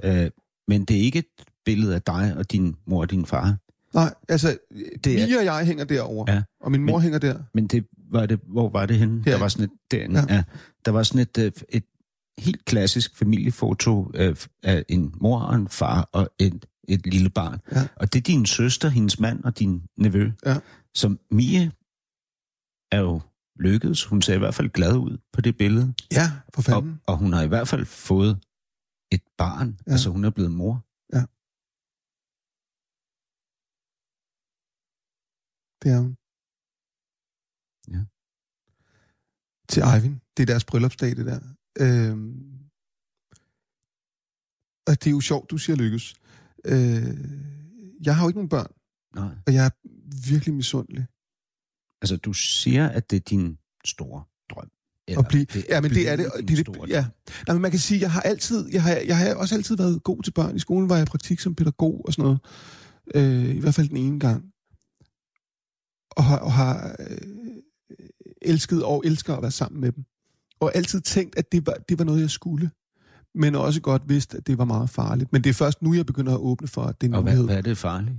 Ja. 0.03 0.25
Uh, 0.25 0.29
men 0.67 0.85
det 0.85 0.97
er 0.97 1.01
ikke 1.01 1.19
et 1.19 1.25
billede 1.65 1.95
af 1.95 2.01
dig 2.01 2.33
og 2.37 2.51
din 2.51 2.75
mor 2.87 3.01
og 3.01 3.11
din 3.11 3.25
far. 3.25 3.57
Nej, 3.93 4.13
altså, 4.29 4.57
Det 5.03 5.21
er- 5.21 5.27
Mia 5.27 5.37
og 5.39 5.45
jeg 5.45 5.65
hænger 5.65 5.83
derovre, 5.83 6.33
Ja. 6.33 6.41
og 6.61 6.71
min 6.71 6.83
mor 6.85 6.93
Men- 6.93 7.01
hænger 7.01 7.19
der. 7.19 7.39
Men 7.53 7.67
det 7.67 7.85
var 8.11 8.25
det, 8.25 8.39
hvor 8.47 8.69
var 8.69 8.85
det 8.85 8.97
henne? 8.97 9.23
Her. 9.25 9.31
Der 9.31 9.39
var 9.39 9.47
sådan 9.47 9.63
et, 9.65 9.71
derinde, 9.91 10.19
Ja. 10.29 10.35
ja. 10.35 10.43
Der 10.85 10.91
var 10.91 11.03
sådan 11.03 11.21
et, 11.21 11.37
øh, 11.37 11.51
et 11.69 11.83
helt 12.39 12.65
klassisk 12.65 13.17
familiefoto 13.17 14.11
af 14.63 14.83
en 14.89 15.13
mor 15.21 15.39
og 15.39 15.55
en 15.55 15.67
far 15.67 16.09
og 16.13 16.29
et, 16.39 16.65
et 16.87 17.05
lille 17.07 17.29
barn. 17.29 17.59
Ja. 17.71 17.87
Og 17.95 18.13
det 18.13 18.19
er 18.19 18.23
din 18.23 18.45
søster, 18.45 18.89
hendes 18.89 19.19
mand 19.19 19.43
og 19.43 19.59
din 19.59 19.87
nevø. 19.97 20.31
Ja. 20.45 20.55
Så 20.95 21.15
Mie 21.31 21.71
er 22.91 22.99
jo 22.99 23.21
lykkedes. 23.59 24.05
Hun 24.05 24.21
ser 24.21 24.35
i 24.35 24.37
hvert 24.37 24.55
fald 24.55 24.69
glad 24.69 24.97
ud 24.97 25.17
på 25.33 25.41
det 25.41 25.57
billede. 25.57 25.93
Ja, 26.11 26.27
for 26.53 26.61
Og, 26.61 26.63
fanden. 26.65 27.01
og 27.07 27.17
hun 27.17 27.33
har 27.33 27.41
i 27.43 27.47
hvert 27.47 27.67
fald 27.67 27.85
fået 27.85 28.39
et 29.11 29.23
barn. 29.37 29.67
Ja. 29.69 29.75
Ja. 29.87 29.91
Altså 29.91 30.09
hun 30.09 30.25
er 30.25 30.29
blevet 30.29 30.51
mor. 30.51 30.85
Det 35.83 35.89
er 35.95 35.99
hun. 36.05 36.13
Ja. 37.93 38.01
Til 39.71 39.81
Eivind. 39.93 40.17
Det 40.37 40.41
er 40.43 40.49
deres 40.53 40.65
bryllupsdag, 40.65 41.11
det 41.17 41.25
der. 41.31 41.39
Øhm. 41.83 42.51
Og 44.87 44.93
det 44.99 45.07
er 45.07 45.11
jo 45.11 45.21
sjovt, 45.29 45.51
du 45.51 45.57
siger 45.57 45.75
lykkes. 45.83 46.05
Øh. 46.65 47.17
Jeg 48.03 48.15
har 48.15 48.23
jo 48.23 48.29
ikke 48.29 48.37
nogen 48.37 48.49
børn, 48.49 48.71
Nej. 49.15 49.35
og 49.47 49.53
jeg 49.53 49.65
er 49.65 49.69
virkelig 50.29 50.53
misundelig. 50.53 51.05
Altså 52.01 52.17
du 52.17 52.33
siger, 52.33 52.89
at 52.89 53.11
det 53.11 53.15
er 53.15 53.19
din 53.19 53.57
store 53.85 54.23
drøm. 54.49 54.69
At 55.07 55.27
blive, 55.29 55.45
det 55.45 55.65
ja, 55.69 55.81
men 55.81 55.91
det 55.91 56.09
er 56.09 56.15
det. 56.15 56.31
det, 56.37 56.67
det 56.67 56.89
ja. 56.89 57.05
Nej, 57.47 57.53
men 57.53 57.61
man 57.61 57.71
kan 57.71 57.79
sige, 57.79 58.01
jeg 58.01 58.11
har 58.11 58.21
altid, 58.21 58.69
jeg 58.71 58.83
har, 58.83 58.91
jeg 58.91 59.17
har 59.17 59.35
også 59.35 59.55
altid 59.55 59.77
været 59.77 60.03
god 60.03 60.23
til 60.23 60.31
børn. 60.31 60.55
I 60.55 60.59
skolen 60.59 60.89
var 60.89 60.95
jeg 60.95 61.03
i 61.03 61.05
praktik 61.05 61.39
som 61.39 61.55
pædagog 61.55 62.01
og 62.05 62.13
sådan 62.13 62.23
noget. 62.23 62.39
Øh, 63.15 63.55
I 63.55 63.59
hvert 63.59 63.73
fald 63.73 63.89
den 63.89 63.97
ene 63.97 64.19
gang. 64.19 64.45
Og 66.11 66.23
har, 66.23 66.37
og 66.37 66.53
har 66.53 66.95
øh, 66.99 67.17
elsket 68.41 68.83
og 68.83 69.03
elsker 69.05 69.35
at 69.35 69.41
være 69.41 69.51
sammen 69.51 69.81
med 69.81 69.91
dem. 69.91 70.03
Og 70.59 70.75
altid 70.75 71.01
tænkt, 71.01 71.37
at 71.37 71.51
det 71.51 71.65
var, 71.65 71.73
det 71.89 71.99
var 71.99 72.05
noget, 72.05 72.21
jeg 72.21 72.29
skulle. 72.29 72.71
Men 73.35 73.55
også 73.55 73.81
godt 73.81 74.01
vidst, 74.09 74.35
at 74.35 74.47
det 74.47 74.57
var 74.57 74.65
meget 74.65 74.89
farligt. 74.89 75.31
Men 75.33 75.43
det 75.43 75.49
er 75.49 75.53
først 75.53 75.81
nu, 75.81 75.93
jeg 75.93 76.05
begynder 76.05 76.33
at 76.33 76.39
åbne 76.39 76.67
for, 76.67 76.83
at 76.83 77.01
det 77.01 77.07
er 77.07 77.11
en 77.11 77.15
Og 77.15 77.23
hvad, 77.23 77.43
hvad 77.45 77.57
er 77.57 77.61
det 77.61 77.77
farligt? 77.77 78.15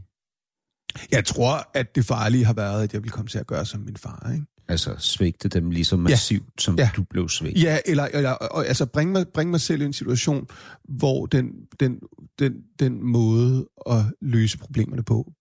Jeg 1.10 1.24
tror, 1.24 1.70
at 1.74 1.94
det 1.94 2.04
farlige 2.04 2.44
har 2.44 2.52
været, 2.52 2.82
at 2.82 2.92
jeg 2.92 3.02
ville 3.02 3.12
komme 3.12 3.28
til 3.28 3.38
at 3.38 3.46
gøre 3.46 3.66
som 3.66 3.80
min 3.80 3.96
far. 3.96 4.30
Ikke? 4.34 4.46
Altså 4.68 4.94
svigte 4.98 5.48
dem 5.48 5.70
lige 5.70 5.84
så 5.84 5.96
massivt, 5.96 6.62
som 6.62 6.78
Ja. 6.78 6.90
du 6.96 7.02
blev 7.02 7.28
svigtet. 7.28 7.62
Ja, 7.62 7.78
eller, 7.86 8.04
eller 8.04 8.30
og, 8.30 8.66
altså 8.66 8.86
bringe 8.86 9.12
mig, 9.12 9.28
bring 9.28 9.50
mig 9.50 9.60
selv 9.60 9.82
i 9.82 9.84
en 9.84 9.92
situation, 9.92 10.46
hvor 10.88 11.26
den, 11.26 11.52
den, 11.80 11.98
den, 12.38 12.52
den 12.78 13.02
måde 13.02 13.68
at 13.90 13.98
løse 14.20 14.58
problemerne 14.58 15.02
på 15.02 15.32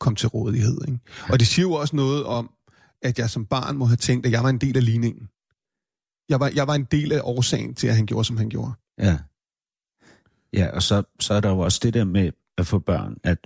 kom 0.00 0.14
til 0.16 0.28
rådighed. 0.28 0.78
Ikke? 0.88 0.98
Og 1.30 1.38
det 1.38 1.46
siger 1.48 1.66
jo 1.66 1.72
også 1.72 1.96
noget 1.96 2.24
om, 2.24 2.50
at 3.02 3.18
jeg 3.18 3.30
som 3.30 3.46
barn 3.46 3.76
må 3.76 3.84
have 3.84 3.96
tænkt, 3.96 4.26
at 4.26 4.32
jeg 4.32 4.42
var 4.42 4.48
en 4.48 4.58
del 4.58 4.76
af 4.76 4.84
ligningen. 4.84 5.28
Jeg 6.28 6.40
var, 6.40 6.52
jeg 6.54 6.66
var 6.66 6.74
en 6.74 6.84
del 6.84 7.12
af 7.12 7.20
årsagen 7.24 7.74
til, 7.74 7.86
at 7.86 7.96
han 7.96 8.06
gjorde, 8.06 8.24
som 8.24 8.36
han 8.36 8.48
gjorde. 8.48 8.72
Ja. 8.98 9.18
Ja, 10.52 10.70
og 10.74 10.82
så, 10.82 11.02
så 11.20 11.34
er 11.34 11.40
der 11.40 11.48
jo 11.50 11.58
også 11.58 11.80
det 11.82 11.94
der 11.94 12.04
med 12.04 12.30
at 12.58 12.66
få 12.66 12.78
børn, 12.78 13.16
at 13.24 13.38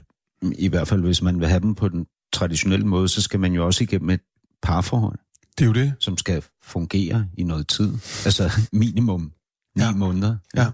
i 0.58 0.68
hvert 0.68 0.88
fald 0.88 1.00
hvis 1.02 1.22
man 1.22 1.40
vil 1.40 1.48
have 1.48 1.60
dem 1.60 1.74
på 1.74 1.88
den 1.88 2.06
traditionelle 2.32 2.86
måde, 2.86 3.08
så 3.08 3.22
skal 3.22 3.40
man 3.40 3.52
jo 3.52 3.66
også 3.66 3.84
igennem 3.84 4.10
et 4.10 4.20
parforhold, 4.62 5.18
Det 5.58 5.64
er 5.64 5.66
jo 5.66 5.72
det. 5.72 5.94
som 6.00 6.18
skal 6.18 6.44
fungere 6.62 7.28
i 7.38 7.42
noget 7.42 7.68
tid. 7.68 7.92
Altså 8.24 8.50
minimum 8.72 9.32
ni 9.76 9.82
Ja. 9.82 9.92
måneder. 9.92 10.36
Ja. 10.56 10.66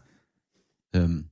Øhm, 0.96 1.24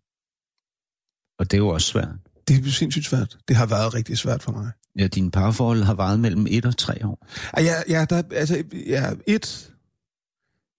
og 1.38 1.50
det 1.50 1.54
er 1.56 1.58
jo 1.58 1.68
også 1.68 1.86
svært. 1.88 2.08
Det 2.48 2.66
er 2.66 2.70
sindssygt 2.70 3.06
svært. 3.06 3.38
Det 3.48 3.56
har 3.56 3.66
været 3.66 3.94
rigtig 3.94 4.18
svært 4.18 4.42
for 4.42 4.52
mig. 4.52 4.70
Ja, 4.98 5.06
dine 5.06 5.30
parforhold 5.30 5.82
har 5.82 5.94
varet 5.94 6.20
mellem 6.20 6.46
et 6.50 6.66
og 6.66 6.76
tre 6.76 7.06
år. 7.06 7.26
Ja, 7.58 7.74
ja, 7.88 8.04
der, 8.10 8.22
altså, 8.32 8.64
ja, 8.86 9.12
et, 9.26 9.72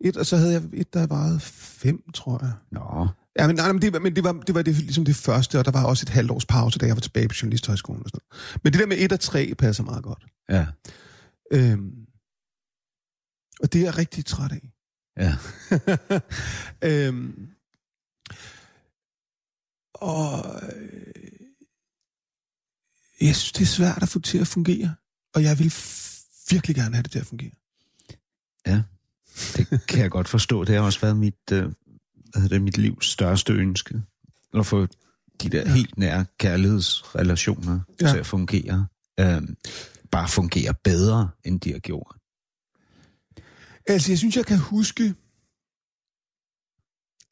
et, 0.01 0.18
og 0.18 0.25
så 0.25 0.38
havde 0.38 0.54
jeg 0.54 0.63
et, 0.74 0.94
der 0.94 1.08
varede 1.08 1.39
fem, 1.39 2.12
tror 2.12 2.39
jeg. 2.44 2.54
Nå, 2.72 3.08
Ja, 3.39 3.48
men, 3.48 3.56
nej, 3.56 3.72
men, 3.72 3.82
det, 3.82 3.94
var- 3.94 4.00
men 4.00 4.16
det 4.16 4.24
var, 4.24 4.32
det 4.34 4.56
var 4.56 4.62
det, 4.62 4.75
ligesom 4.75 5.06
det 5.06 5.16
første, 5.16 5.60
og 5.60 5.66
der 5.66 5.72
var 5.72 5.86
også 5.86 6.04
et 6.04 6.10
halvt 6.10 6.32
års 6.32 6.46
pause, 6.46 6.80
da 6.80 6.86
jeg 6.86 6.96
var 6.96 7.00
tilbage 7.01 7.27
på 7.27 7.36
Journalisthøjskolen 7.42 8.04
og 8.04 8.10
sådan 8.10 8.20
noget. 8.32 8.60
Men 8.63 8.74
det 8.74 8.80
der 8.80 8.88
med 8.88 8.98
et 9.00 9.12
og 9.12 9.20
tre 9.20 9.54
passer 9.58 9.84
meget 9.84 10.04
godt. 10.04 10.25
ja. 10.50 10.66
Øhm, 11.51 12.06
og 13.60 13.74
det 13.74 13.82
er 13.82 13.86
jeg 13.86 13.98
rigtig 13.98 14.25
træt 14.25 14.51
af. 14.51 14.72
Ja. 15.18 15.34
øhm, 17.08 17.50
og 19.94 20.62
øh, 20.75 21.12
jeg 23.22 23.36
synes, 23.36 23.51
det 23.51 23.62
er 23.62 23.66
svært 23.66 24.04
at 24.04 24.10
få 24.10 24.20
til 24.20 24.38
at 24.38 24.48
fungere. 24.48 24.96
Og 25.36 25.44
jeg 25.44 25.60
vil 25.60 25.74
virkelig 26.51 26.75
gerne 26.75 26.96
have 26.96 27.04
det 27.04 27.12
til 27.12 27.20
at 27.20 27.25
fungere. 27.25 27.51
Det 29.58 29.88
kan 29.88 30.00
jeg 30.01 30.12
godt 30.12 30.27
forstå. 30.27 30.63
Det 30.63 30.75
har 30.75 30.82
også 30.82 31.01
været 31.01 31.17
mit, 31.17 31.51
øh, 31.51 31.62
hvad 31.62 31.74
hedder 32.41 32.48
det, 32.56 32.62
mit 32.62 32.77
livs 32.77 33.06
største 33.06 33.53
ønske. 33.53 34.01
At 34.53 34.65
få 34.65 34.88
de 35.44 35.50
der 35.50 35.70
helt 35.70 35.98
nære 35.98 36.25
kærlighedsrelationer 36.39 37.79
Ja. 38.01 38.06
ja. 38.06 38.12
til 38.12 38.20
at 38.20 38.25
fungere. 38.25 38.88
Øhm, 39.20 39.58
bare 40.12 40.27
fungere 40.27 40.74
bedre, 40.84 41.29
end 41.44 41.60
de 41.60 41.72
har 41.72 41.79
gjort. 41.79 42.15
Altså, 43.88 44.12
jeg 44.12 44.17
synes, 44.17 44.36
jeg 44.38 44.46
kan 44.46 44.58
huske... 44.58 45.15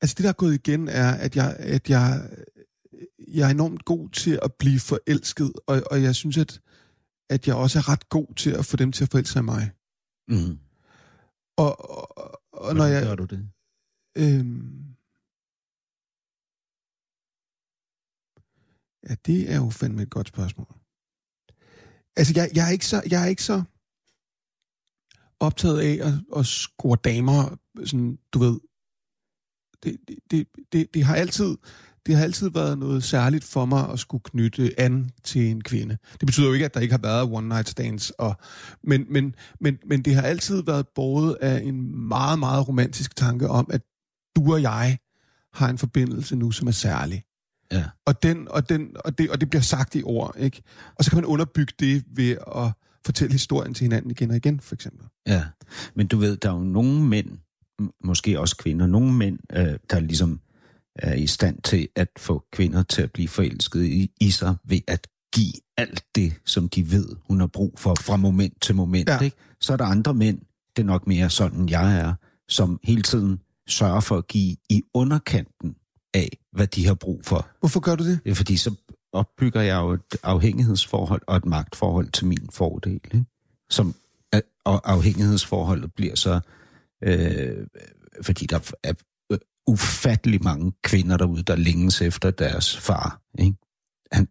Altså, 0.02 0.16
det, 0.18 0.24
der 0.24 0.30
er 0.30 0.34
gået 0.34 0.54
igen, 0.54 0.88
er, 0.88 1.12
at 1.12 1.36
jeg, 1.36 1.56
at 1.60 1.90
jeg, 1.90 2.30
jeg 3.28 3.46
er 3.48 3.52
enormt 3.52 3.86
god 3.86 4.10
til 4.10 4.40
at 4.42 4.54
blive 4.54 4.80
forelsket, 4.80 5.52
og, 5.68 5.84
og 5.92 6.04
jeg 6.04 6.16
synes, 6.16 6.38
at, 6.38 6.60
at 7.30 7.48
jeg 7.48 7.56
også 7.56 7.80
er 7.80 7.90
ret 7.90 8.10
god 8.10 8.36
til 8.36 8.50
at 8.50 8.66
få 8.66 8.78
dem 8.78 8.92
til 8.92 9.04
at 9.04 9.12
forelske 9.12 9.34
sig 9.34 9.40
i 9.40 9.44
mig. 9.44 9.72
Mm. 10.28 10.60
Og, 11.58 11.90
og, 11.90 12.42
og 12.54 12.76
når 12.76 12.86
jeg... 12.86 13.04
gør 13.04 13.16
du 13.16 13.26
det? 13.26 13.50
Øhm, 14.18 14.96
ja, 19.10 19.16
det 19.26 19.52
er 19.52 19.56
jo 19.56 19.70
fandme 19.70 20.02
et 20.02 20.10
godt 20.10 20.28
spørgsmål. 20.28 20.68
Altså, 22.16 22.34
jeg, 22.36 22.50
jeg, 22.56 22.68
er, 22.68 22.72
ikke 22.72 22.86
så, 22.86 23.04
jeg 23.10 23.24
er 23.24 23.28
ikke 23.28 23.44
så 23.44 23.64
optaget 25.40 25.80
af 25.80 26.08
at, 26.08 26.40
at 26.40 26.46
score 26.46 26.98
damer, 27.04 27.58
sådan, 27.86 28.20
du 28.32 28.40
ved. 28.40 28.60
Det, 29.84 30.00
det, 30.08 30.18
det, 30.32 30.48
det, 30.72 30.94
det, 30.94 31.04
har 31.04 31.16
altid, 31.16 31.58
det 32.06 32.16
har 32.16 32.24
altid 32.24 32.50
været 32.50 32.78
noget 32.78 33.04
særligt 33.04 33.44
for 33.44 33.66
mig 33.66 33.90
at 33.90 34.00
skulle 34.00 34.24
knytte 34.24 34.80
an 34.80 35.10
til 35.24 35.42
en 35.42 35.62
kvinde. 35.62 35.98
Det 36.20 36.26
betyder 36.26 36.48
jo 36.48 36.54
ikke, 36.54 36.66
at 36.66 36.74
der 36.74 36.80
ikke 36.80 36.94
har 36.94 37.02
været 37.02 37.32
one 37.32 37.48
night 37.48 37.70
stands, 37.70 38.10
og, 38.10 38.36
men, 38.84 39.06
men, 39.10 39.36
men, 39.60 39.78
men 39.86 40.02
det 40.02 40.16
har 40.16 40.22
altid 40.22 40.64
været 40.64 40.88
båret 40.96 41.38
af 41.42 41.62
en 41.64 42.08
meget, 42.08 42.40
meget 42.40 42.68
romantisk 42.68 43.16
tanke 43.16 43.50
om, 43.50 43.68
at 43.70 43.82
du 44.36 44.54
og 44.54 44.62
jeg 44.62 44.98
har 45.54 45.70
en 45.70 45.78
forbindelse 45.78 46.36
nu, 46.36 46.52
som 46.52 46.68
er 46.68 46.72
særlig. 46.72 47.24
Ja. 47.72 47.84
Og, 48.06 48.24
den, 48.24 48.48
og, 48.50 48.70
den, 48.70 48.96
og, 49.06 49.18
det, 49.18 49.30
og 49.30 49.42
det 49.42 49.50
bliver 49.50 49.62
sagt 49.62 49.96
i 49.96 50.04
ord, 50.04 50.36
ikke? 50.38 50.62
Og 50.96 51.04
så 51.04 51.12
kan 51.12 51.18
man 51.18 51.26
underbygge 51.26 51.74
det 51.80 52.04
ved 52.16 52.38
at 52.56 52.72
fortælle 53.06 53.32
historien 53.32 53.74
til 53.74 53.84
hinanden 53.84 54.12
igen 54.12 54.30
og 54.32 54.38
igen, 54.38 54.60
for 54.60 54.76
eksempel. 54.76 55.08
Ja, 55.28 55.44
men 55.96 56.08
du 56.08 56.18
ved, 56.18 56.38
der 56.38 56.50
er 56.50 56.54
jo 56.54 56.60
nogle 56.60 57.02
mænd, 57.02 57.38
måske 58.04 58.40
også 58.40 58.58
kvinder, 58.58 58.88
nogle 58.88 59.14
mænd, 59.14 59.40
øh, 59.54 59.80
der 59.90 60.00
ligesom 60.00 60.40
er 60.96 61.14
i 61.14 61.28
stand 61.28 61.62
til 61.62 61.88
at 61.96 62.08
få 62.18 62.44
kvinder 62.52 62.84
til 62.84 63.02
at 63.02 63.12
blive 63.12 63.28
forelsket 63.28 63.84
i, 63.84 64.12
i 64.22 64.32
sig 64.32 64.56
ved 64.64 64.80
at 64.88 65.08
give 65.36 65.54
alt 65.78 66.04
det, 66.16 66.34
som 66.46 66.70
de 66.70 66.92
ved, 66.92 67.16
hun 67.28 67.40
har 67.40 67.48
brug 67.48 67.74
for 67.78 67.96
fra 67.96 68.18
moment 68.18 68.62
til 68.62 68.76
moment. 68.76 69.10
Ja. 69.10 69.20
Ikke? 69.20 69.38
Så 69.62 69.74
er 69.74 69.78
der 69.78 69.86
andre 69.86 70.14
mænd, 70.14 70.40
det 70.76 70.82
er 70.82 70.86
nok 70.86 71.08
mere 71.08 71.30
sådan, 71.30 71.70
jeg 71.70 72.00
er, 72.00 72.14
som 72.50 72.80
hele 72.84 73.02
tiden 73.02 73.40
sørger 73.68 74.00
for 74.00 74.18
at 74.18 74.28
give 74.28 74.56
i 74.70 74.82
underkanten 74.94 75.76
af, 76.14 76.38
hvad 76.52 76.68
de 76.68 76.88
har 76.88 76.94
brug 76.94 77.26
for. 77.26 77.48
Hvorfor 77.60 77.80
gør 77.80 77.96
du 77.96 78.06
det? 78.06 78.20
Det 78.24 78.32
er 78.32 78.36
fordi, 78.36 78.58
så 78.58 78.76
opbygger 79.14 79.62
jeg 79.62 79.76
jo 79.76 79.92
et 79.92 80.16
afhængighedsforhold 80.24 81.22
og 81.28 81.38
et 81.38 81.46
magtforhold 81.46 82.12
til 82.12 82.28
min 82.28 82.50
fordel. 82.52 82.94
Ikke? 82.94 83.26
Som, 83.70 83.96
og 84.66 84.92
afhængighedsforholdet 84.92 85.94
bliver 85.94 86.16
så, 86.16 86.40
øh, 87.04 87.68
fordi 88.22 88.46
der 88.46 88.74
er 88.84 88.94
ufattelig 89.68 90.44
mange 90.44 90.72
kvinder 90.84 91.18
derude, 91.18 91.44
der 91.44 91.56
længes 91.56 92.02
efter 92.02 92.32
deres 92.32 92.78
far, 92.78 93.22
ikke? 93.40 93.56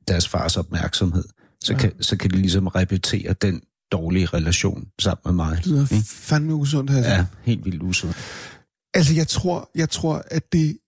Deres 0.08 0.28
fars 0.28 0.56
opmærksomhed. 0.56 1.24
Så, 1.64 1.72
Ja. 1.72 1.78
kan, 1.78 2.02
så 2.02 2.16
kan 2.16 2.30
de 2.30 2.36
ligesom 2.36 2.66
repetere 2.66 3.32
den 3.32 3.62
dårlige 3.92 4.26
relation 4.26 4.88
sammen 4.98 5.22
med 5.24 5.32
mig. 5.32 5.56
Det 5.56 5.66
lyder 5.66 5.92
ikke? 5.92 6.08
fandme 6.08 6.54
usundt, 6.54 6.90
altså. 6.90 7.10
Ja, 7.10 7.26
helt 7.42 7.64
vildt 7.64 7.82
usundt. 7.82 8.16
Altså, 8.94 9.14
jeg 9.14 9.28
tror, 9.28 9.70
jeg 9.74 9.90
tror, 9.90 10.24
at 10.30 10.52
det 10.52 10.78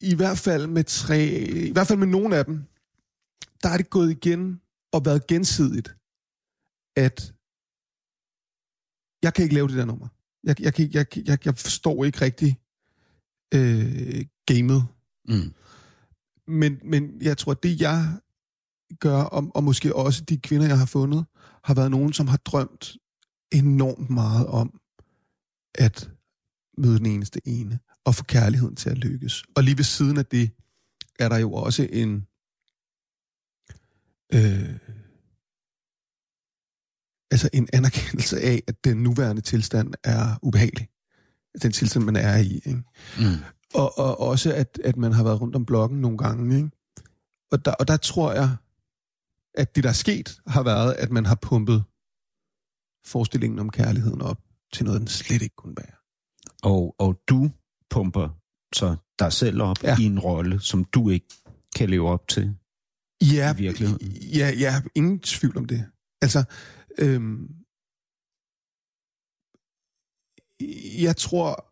i 0.00 0.14
hvert 0.14 0.38
fald 0.38 0.66
med 0.66 0.84
tre, 0.84 1.26
i 1.68 1.72
hvert 1.72 1.86
fald 1.86 1.98
med 1.98 2.06
nogle 2.06 2.36
af 2.36 2.44
dem, 2.44 2.64
der 3.62 3.68
er 3.68 3.76
det 3.76 3.90
gået 3.90 4.10
igen 4.10 4.60
og 4.92 5.04
været 5.04 5.26
gensidigt, 5.26 5.96
at 6.96 7.32
jeg 9.22 9.34
kan 9.34 9.42
ikke 9.42 9.54
lave 9.54 9.68
det 9.68 9.76
der 9.76 9.84
nummer. 9.84 10.08
Jeg, 10.44 10.60
jeg, 10.60 10.94
jeg, 10.94 11.06
jeg, 11.28 11.46
jeg, 11.46 11.58
forstår 11.58 12.04
ikke 12.04 12.20
rigtig 12.20 12.59
øh, 13.54 14.24
gamet. 14.46 14.86
Mm. 15.28 15.54
Men, 16.46 16.78
men 16.84 17.22
jeg 17.22 17.38
tror, 17.38 17.54
det 17.54 17.80
jeg 17.80 18.18
gør, 19.00 19.22
og, 19.22 19.50
og 19.54 19.64
måske 19.64 19.96
også 19.96 20.24
de 20.24 20.38
kvinder, 20.38 20.66
jeg 20.66 20.78
har 20.78 20.86
fundet, 20.86 21.24
har 21.64 21.74
været 21.74 21.90
nogen, 21.90 22.12
som 22.12 22.28
har 22.28 22.36
drømt 22.36 22.96
enormt 23.52 24.10
meget 24.10 24.46
om 24.46 24.80
at 25.74 26.10
møde 26.78 26.98
den 26.98 27.06
eneste 27.06 27.40
ene, 27.44 27.78
og 28.04 28.14
få 28.14 28.24
kærligheden 28.24 28.76
til 28.76 28.90
at 28.90 28.98
lykkes. 28.98 29.44
Og 29.56 29.62
lige 29.62 29.76
ved 29.76 29.84
siden 29.84 30.16
af 30.16 30.26
det, 30.26 30.50
er 31.18 31.28
der 31.28 31.38
jo 31.38 31.52
også 31.52 31.88
en 31.92 32.26
øh, 34.34 34.78
altså 37.30 37.48
en 37.52 37.68
anerkendelse 37.72 38.40
af, 38.40 38.62
at 38.66 38.84
den 38.84 38.96
nuværende 38.96 39.42
tilstand 39.42 39.94
er 40.04 40.38
ubehagelig. 40.42 40.88
Den 41.62 41.72
tilstand, 41.72 42.04
man 42.04 42.16
er 42.16 42.36
i. 42.36 42.54
Ikke? 42.54 42.82
Mm. 43.18 43.24
Og, 43.74 43.98
og 43.98 44.20
også, 44.20 44.54
at, 44.54 44.80
at 44.84 44.96
man 44.96 45.12
har 45.12 45.24
været 45.24 45.40
rundt 45.40 45.56
om 45.56 45.66
blokken 45.66 46.00
nogle 46.00 46.18
gange. 46.18 46.56
Ikke? 46.56 46.70
Og, 47.52 47.64
der, 47.64 47.72
og 47.72 47.88
der 47.88 47.96
tror 47.96 48.32
jeg, 48.32 48.56
at 49.54 49.76
det, 49.76 49.84
der 49.84 49.90
er 49.90 49.94
sket, 49.94 50.40
har 50.46 50.62
været, 50.62 50.94
at 50.98 51.10
man 51.10 51.26
har 51.26 51.34
pumpet 51.42 51.84
forestillingen 53.06 53.58
om 53.58 53.70
kærligheden 53.70 54.22
op 54.22 54.38
til 54.72 54.84
noget, 54.84 55.00
den 55.00 55.08
slet 55.08 55.42
ikke 55.42 55.56
kunne 55.56 55.74
være. 55.76 55.96
Og, 56.62 56.94
og 56.98 57.20
du 57.28 57.50
pumper 57.90 58.28
så 58.74 58.96
dig 59.18 59.32
selv 59.32 59.62
op 59.62 59.82
Ja. 59.82 59.96
i 60.00 60.02
en 60.04 60.18
rolle, 60.18 60.60
som 60.60 60.84
du 60.84 61.10
ikke 61.10 61.26
kan 61.76 61.90
leve 61.90 62.08
op 62.08 62.28
til. 62.28 62.54
Ja, 63.22 63.54
I 63.54 63.56
virkeligheden. 63.56 64.06
Ja, 64.12 64.52
ja, 64.58 64.82
ingen 64.94 65.18
tvivl 65.20 65.56
om 65.58 65.64
det. 65.64 65.84
Altså, 66.22 66.44
øhm, 66.98 67.54
jeg 70.98 71.16
tror, 71.16 71.66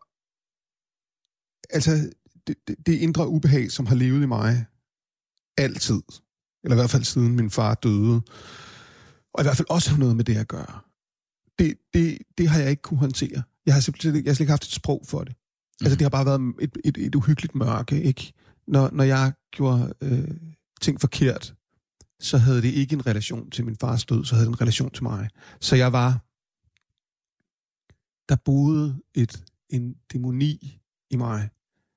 altså, 1.69 1.91
det, 2.47 2.55
det, 2.67 2.75
det 2.85 2.99
indre 2.99 3.27
ubehag, 3.27 3.71
som 3.71 3.85
har 3.85 3.95
levet 3.95 4.23
i 4.23 4.25
mig 4.25 4.65
altid, 5.57 6.01
eller 6.63 6.75
i 6.75 6.79
hvert 6.79 6.89
fald 6.89 7.03
siden 7.03 7.35
min 7.35 7.49
far 7.49 7.73
døde, 7.73 8.21
og 9.33 9.41
i 9.41 9.43
hvert 9.43 9.57
fald 9.57 9.69
også 9.69 9.89
har 9.89 9.97
noget 9.97 10.15
med 10.15 10.23
det 10.23 10.37
at 10.37 10.47
gøre, 10.47 10.79
det, 11.59 11.77
det, 11.93 12.17
det 12.37 12.47
har 12.49 12.59
jeg 12.59 12.69
ikke 12.69 12.81
kunne 12.81 12.99
håndtere. 12.99 13.43
Jeg 13.65 13.73
har 13.73 13.81
simpelthen 13.81 14.15
jeg 14.15 14.29
har 14.29 14.33
slet 14.33 14.39
ikke 14.39 14.51
haft 14.51 14.63
et 14.63 14.71
sprog 14.71 15.01
for 15.07 15.23
det. 15.23 15.35
Altså, 15.81 15.95
det 15.95 16.01
har 16.01 16.09
bare 16.09 16.25
været 16.25 16.53
et, 16.61 16.77
et, 16.85 16.97
et 16.97 17.15
uhyggeligt 17.15 17.55
mørke, 17.55 18.01
ikke? 18.03 18.33
Når, 18.67 18.89
når 18.93 19.03
jeg 19.03 19.33
gjorde 19.51 19.93
øh, 20.01 20.31
ting 20.81 21.01
forkert, 21.01 21.53
så 22.19 22.37
havde 22.37 22.61
det 22.61 22.73
ikke 22.73 22.93
en 22.93 23.07
relation 23.07 23.51
til 23.51 23.65
min 23.65 23.75
fars 23.75 24.05
død, 24.05 24.25
så 24.25 24.35
havde 24.35 24.47
det 24.47 24.53
en 24.53 24.61
relation 24.61 24.91
til 24.91 25.03
mig. 25.03 25.29
Så 25.59 25.75
jeg 25.75 25.93
var... 25.93 26.25
Der 28.29 28.35
boede 28.45 28.99
et, 29.15 29.43
en 29.69 29.95
dæmoni 30.13 30.79
i 31.11 31.15
mig, 31.15 31.49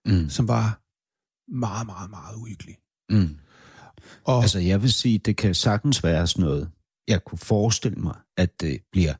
Mm. 0.06 0.28
som 0.28 0.48
var 0.48 0.80
meget, 1.58 1.86
meget, 1.86 2.10
meget 2.10 2.36
uhyggelig. 2.36 2.76
Mm. 3.10 3.36
Og, 4.24 4.42
Altså, 4.42 4.58
jeg 4.58 4.82
vil 4.82 4.92
sige, 4.92 5.18
det 5.18 5.36
kan 5.36 5.54
sagtens 5.54 6.04
være 6.04 6.26
sådan 6.26 6.44
noget. 6.44 6.70
Jeg 7.08 7.24
kunne 7.24 7.38
forestille 7.38 7.98
mig, 7.98 8.14
at 8.36 8.60
det 8.60 8.80
bliver, 8.92 9.14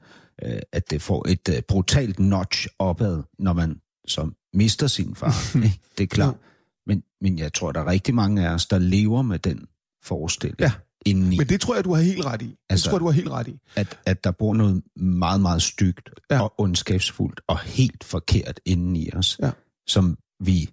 øh, 0.45 0.61
at 0.73 0.91
det 0.91 1.03
får 1.03 1.29
et 1.29 1.49
øh, 1.49 1.63
brutalt 1.69 2.19
notch 2.19 2.67
opad, 2.79 3.23
når 3.39 3.53
man 3.53 3.81
som 4.09 4.37
mister 4.55 4.87
sin 4.87 5.15
far. 5.15 5.35
det 5.99 6.05
er 6.05 6.09
klart. 6.09 6.37
Men, 6.87 7.03
men 7.21 7.39
jeg 7.39 7.53
tror, 7.53 7.73
der 7.73 7.81
er 7.81 7.87
rigtig 7.87 8.15
mange 8.15 8.49
af 8.49 8.55
os, 8.55 8.67
der 8.67 8.79
lever 8.79 9.23
med 9.23 9.39
den 9.39 9.67
forestilling 10.03 10.61
Ja. 10.61 10.73
Indeni, 11.07 11.39
men 11.39 11.49
det 11.49 11.61
tror 11.61 11.75
jeg, 11.75 11.85
du 11.85 11.95
har 11.95 12.03
helt 12.03 12.25
ret 12.25 12.43
i. 12.43 12.47
Det 12.47 12.57
Altså- 12.71 12.85
tror 12.91 12.95
jeg, 12.97 13.01
du 13.01 13.05
har 13.07 13.13
helt 13.13 13.29
ret 13.31 13.49
i. 13.49 13.59
at, 13.77 13.99
at 14.07 14.25
der 14.25 14.31
bor 14.31 14.55
noget 14.55 14.83
meget, 14.97 15.41
meget 15.41 15.63
stygt 15.63 16.11
ja. 16.31 16.41
og 16.43 16.55
ondskabsfuldt 16.61 17.41
og 17.49 17.59
helt 17.61 18.05
forkert 18.05 18.61
indeni 18.65 19.11
os. 19.15 19.39
Ja. 19.43 19.51
som 19.87 20.19
vi 20.45 20.69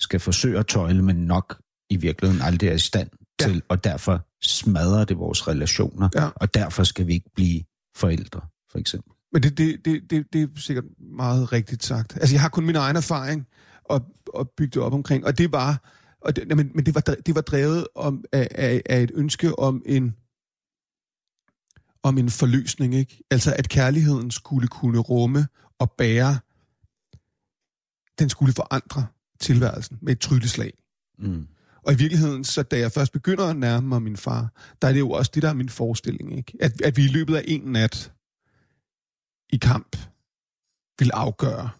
skal 0.00 0.20
forsøge 0.20 0.58
at 0.58 0.66
tøjle, 0.66 1.02
men 1.02 1.16
nok 1.16 1.60
i 1.90 1.96
virkeligheden 1.96 2.42
aldrig 2.42 2.68
er 2.68 2.74
i 2.74 2.78
stand 2.78 3.10
Ja. 3.40 3.46
til, 3.46 3.62
og 3.68 3.84
derfor 3.84 4.26
smadrer 4.42 5.04
det 5.04 5.18
vores 5.18 5.48
relationer, 5.48 6.08
Ja. 6.14 6.28
og 6.36 6.54
derfor 6.54 6.84
skal 6.84 7.06
vi 7.06 7.12
ikke 7.12 7.30
blive 7.34 7.62
forældre, 7.96 8.40
for 8.70 8.78
eksempel. 8.78 9.12
Men 9.32 9.42
det, 9.42 9.58
det, 9.58 9.84
det, 9.84 10.10
det, 10.10 10.26
det 10.32 10.42
er 10.42 10.46
sikkert 10.56 10.84
meget 11.16 11.52
rigtigt 11.52 11.84
sagt. 11.84 12.16
Altså, 12.16 12.34
jeg 12.34 12.40
har 12.40 12.48
kun 12.48 12.64
min 12.66 12.76
egen 12.76 12.96
erfaring 12.96 13.46
at, 13.90 14.02
at 14.38 14.46
bygge 14.56 14.70
det 14.74 14.82
op 14.82 14.92
omkring, 14.92 15.24
og 15.26 15.38
det 15.38 15.52
var, 15.52 15.82
og 16.24 16.36
det, 16.36 16.56
men, 16.56 16.70
men 16.74 16.86
det 16.86 16.94
var, 16.94 17.00
det 17.00 17.34
var 17.34 17.40
drevet 17.40 17.86
om, 17.94 18.24
af, 18.32 18.48
af, 18.50 18.82
af 18.86 19.02
et 19.02 19.10
ønske 19.14 19.58
om 19.58 19.82
en 19.86 20.16
om 22.02 22.18
en 22.18 22.30
forløsning, 22.30 22.94
ikke? 22.94 23.24
Altså, 23.30 23.54
at 23.58 23.68
kærligheden 23.68 24.30
skulle 24.30 24.68
kunne 24.68 24.98
rumme 24.98 25.46
og 25.78 25.92
bære, 25.98 26.38
den 28.18 28.28
skulle 28.28 28.52
forandre 28.52 29.06
tilværelsen 29.40 29.98
med 30.02 30.12
et 30.12 30.20
trylleslag. 30.20 30.72
Mm. 31.18 31.48
Og 31.82 31.92
i 31.92 31.96
virkeligheden, 31.96 32.44
så 32.44 32.62
da 32.62 32.78
jeg 32.78 32.92
først 32.92 33.12
begynder 33.12 33.44
at 33.44 33.56
nærme 33.56 33.88
mig 33.88 34.02
min 34.02 34.16
far, 34.16 34.52
der 34.82 34.88
er 34.88 34.92
det 34.92 35.00
jo 35.00 35.10
også 35.10 35.30
det, 35.34 35.42
der 35.42 35.48
er 35.48 35.54
min 35.54 35.68
forestilling. 35.68 36.36
Ikke? 36.36 36.52
At, 36.60 36.80
at 36.80 36.96
vi 36.96 37.04
i 37.04 37.08
løbet 37.08 37.36
af 37.36 37.44
en 37.46 37.60
nat 37.60 38.12
i 39.48 39.56
kamp 39.56 39.96
vil 40.98 41.10
afgøre, 41.14 41.70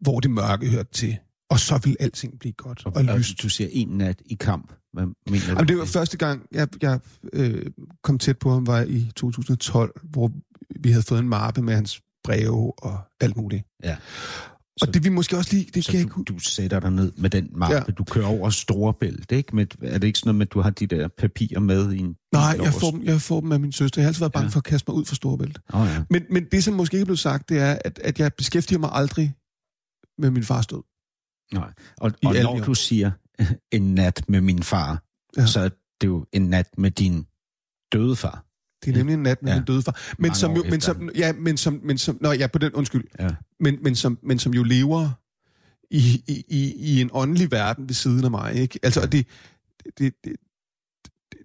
hvor 0.00 0.20
det 0.20 0.30
mørke 0.30 0.70
hørte 0.70 0.92
til. 0.92 1.18
Og 1.52 1.60
så 1.60 1.80
vil 1.84 1.96
alting 2.00 2.38
blive 2.38 2.52
godt 2.52 2.86
og, 2.86 2.92
Og, 2.96 3.04
lyst. 3.18 3.42
du 3.42 3.48
siger 3.48 3.68
en 3.72 3.88
nat 3.88 4.22
i 4.26 4.34
kamp. 4.34 4.72
Hvad 4.92 5.06
mener 5.30 5.44
Jamen, 5.48 5.66
du? 5.66 5.72
det 5.72 5.78
var 5.78 5.84
første 5.84 6.16
gang, 6.16 6.42
jeg, 6.52 6.68
jeg 6.82 7.00
øh, 7.32 7.66
kom 8.02 8.18
tæt 8.18 8.38
på 8.38 8.50
ham, 8.52 8.66
var 8.66 8.80
i 8.88 9.10
2012, 9.16 10.00
hvor 10.02 10.30
vi 10.80 10.90
havde 10.90 11.02
fået 11.02 11.18
en 11.20 11.28
mappe 11.28 11.62
med 11.62 11.74
hans 11.74 12.00
breve 12.24 12.72
og 12.78 12.98
alt 13.20 13.36
muligt. 13.36 13.64
Ja. 13.84 13.96
Og 14.82 14.94
det 14.94 15.04
vi 15.04 15.08
måske 15.08 15.36
også 15.36 15.50
lige... 15.54 15.64
Det 15.64 15.72
kan 15.72 15.82
Så 15.82 15.92
jeg 15.92 16.00
ikke 16.00 16.12
du, 16.14 16.22
du 16.34 16.38
sætter 16.38 16.80
dig 16.80 16.90
ned 16.90 17.12
med 17.16 17.30
den 17.30 17.48
mappe. 17.56 17.74
Ja. 17.76 17.80
Du 17.80 18.04
kører 18.04 18.26
over 18.26 18.50
Storebælt, 18.50 19.32
ikke? 19.32 19.56
Med, 19.56 19.66
er 19.82 19.98
det 19.98 20.06
ikke 20.06 20.18
sådan 20.18 20.28
noget 20.28 20.38
med, 20.38 20.46
at 20.46 20.52
du 20.52 20.60
har 20.60 20.70
de 20.70 20.86
der 20.86 21.08
papirer 21.08 21.60
med 21.60 21.92
i 21.92 21.98
en 21.98 22.16
Nej, 22.32 22.58
jeg 22.62 22.72
får, 22.72 22.90
dem, 22.90 23.02
jeg 23.04 23.20
får 23.20 23.40
dem 23.40 23.52
af 23.52 23.60
min 23.60 23.72
søster. 23.72 24.00
Jeg 24.00 24.04
har 24.04 24.08
altid 24.08 24.20
været 24.20 24.32
bange 24.32 24.44
Ja. 24.46 24.50
for 24.50 24.58
at 24.60 24.64
kaste 24.64 24.90
mig 24.90 24.96
ud 24.96 25.04
for 25.04 25.14
Storebælt. 25.14 25.58
Åh, 25.74 25.86
ja. 25.86 26.02
Men, 26.10 26.22
men 26.30 26.44
det, 26.52 26.64
som 26.64 26.74
måske 26.74 26.94
ikke 26.94 27.04
blev 27.06 27.16
sagt, 27.16 27.48
det 27.48 27.58
er, 27.58 27.78
at, 27.84 27.98
at 28.04 28.18
jeg 28.18 28.32
beskæftiger 28.34 28.78
mig 28.78 28.90
aldrig 28.92 29.34
med 30.18 30.30
min 30.30 30.44
fars 30.44 30.66
død. 30.66 30.82
Nej. 31.52 31.72
Og, 31.98 32.12
og 32.24 32.34
når 32.34 32.50
år. 32.50 32.60
du 32.60 32.74
siger 32.74 33.10
en 33.76 33.94
nat 33.94 34.24
med 34.28 34.40
min 34.40 34.62
far, 34.62 35.02
Ja. 35.36 35.40
ja. 35.40 35.46
så 35.46 35.60
er 35.60 35.68
det 36.00 36.06
jo 36.06 36.26
en 36.32 36.42
nat 36.42 36.78
med 36.78 36.90
din 36.90 37.26
døde 37.92 38.16
far. 38.16 38.44
Det 38.84 38.92
er 38.92 38.96
nemlig 38.96 39.14
en 39.14 39.22
nat 39.22 39.42
med 39.42 39.50
ja. 39.50 39.54
Ja. 39.54 39.60
min 39.60 39.66
døde 39.66 39.82
far. 39.82 40.00
Men 40.18 40.22
Mange 40.22 40.36
som 40.36 40.56
jo, 40.56 40.64
men 40.70 40.80
som, 40.80 41.10
ja, 41.16 41.32
men 41.32 41.56
som, 41.56 41.80
men 41.84 41.98
som, 41.98 42.18
nå 42.20 42.32
ja, 42.32 42.46
på 42.46 42.58
den, 42.58 42.72
undskyld. 42.72 43.04
Ja. 43.18 43.28
Men, 43.60 43.78
men, 43.82 43.94
som, 43.96 44.18
men 44.22 44.38
som 44.38 44.54
jo 44.54 44.62
lever 44.62 45.10
i, 45.90 46.22
i, 46.28 46.44
i, 46.48 46.74
i 46.76 47.00
en 47.00 47.10
åndelig 47.12 47.50
verden 47.50 47.88
ved 47.88 47.94
siden 47.94 48.24
af 48.24 48.30
mig, 48.30 48.54
ikke? 48.54 48.78
Altså, 48.82 49.00
og 49.00 49.12
det, 49.12 49.26
det, 49.98 50.14
det, 50.24 50.36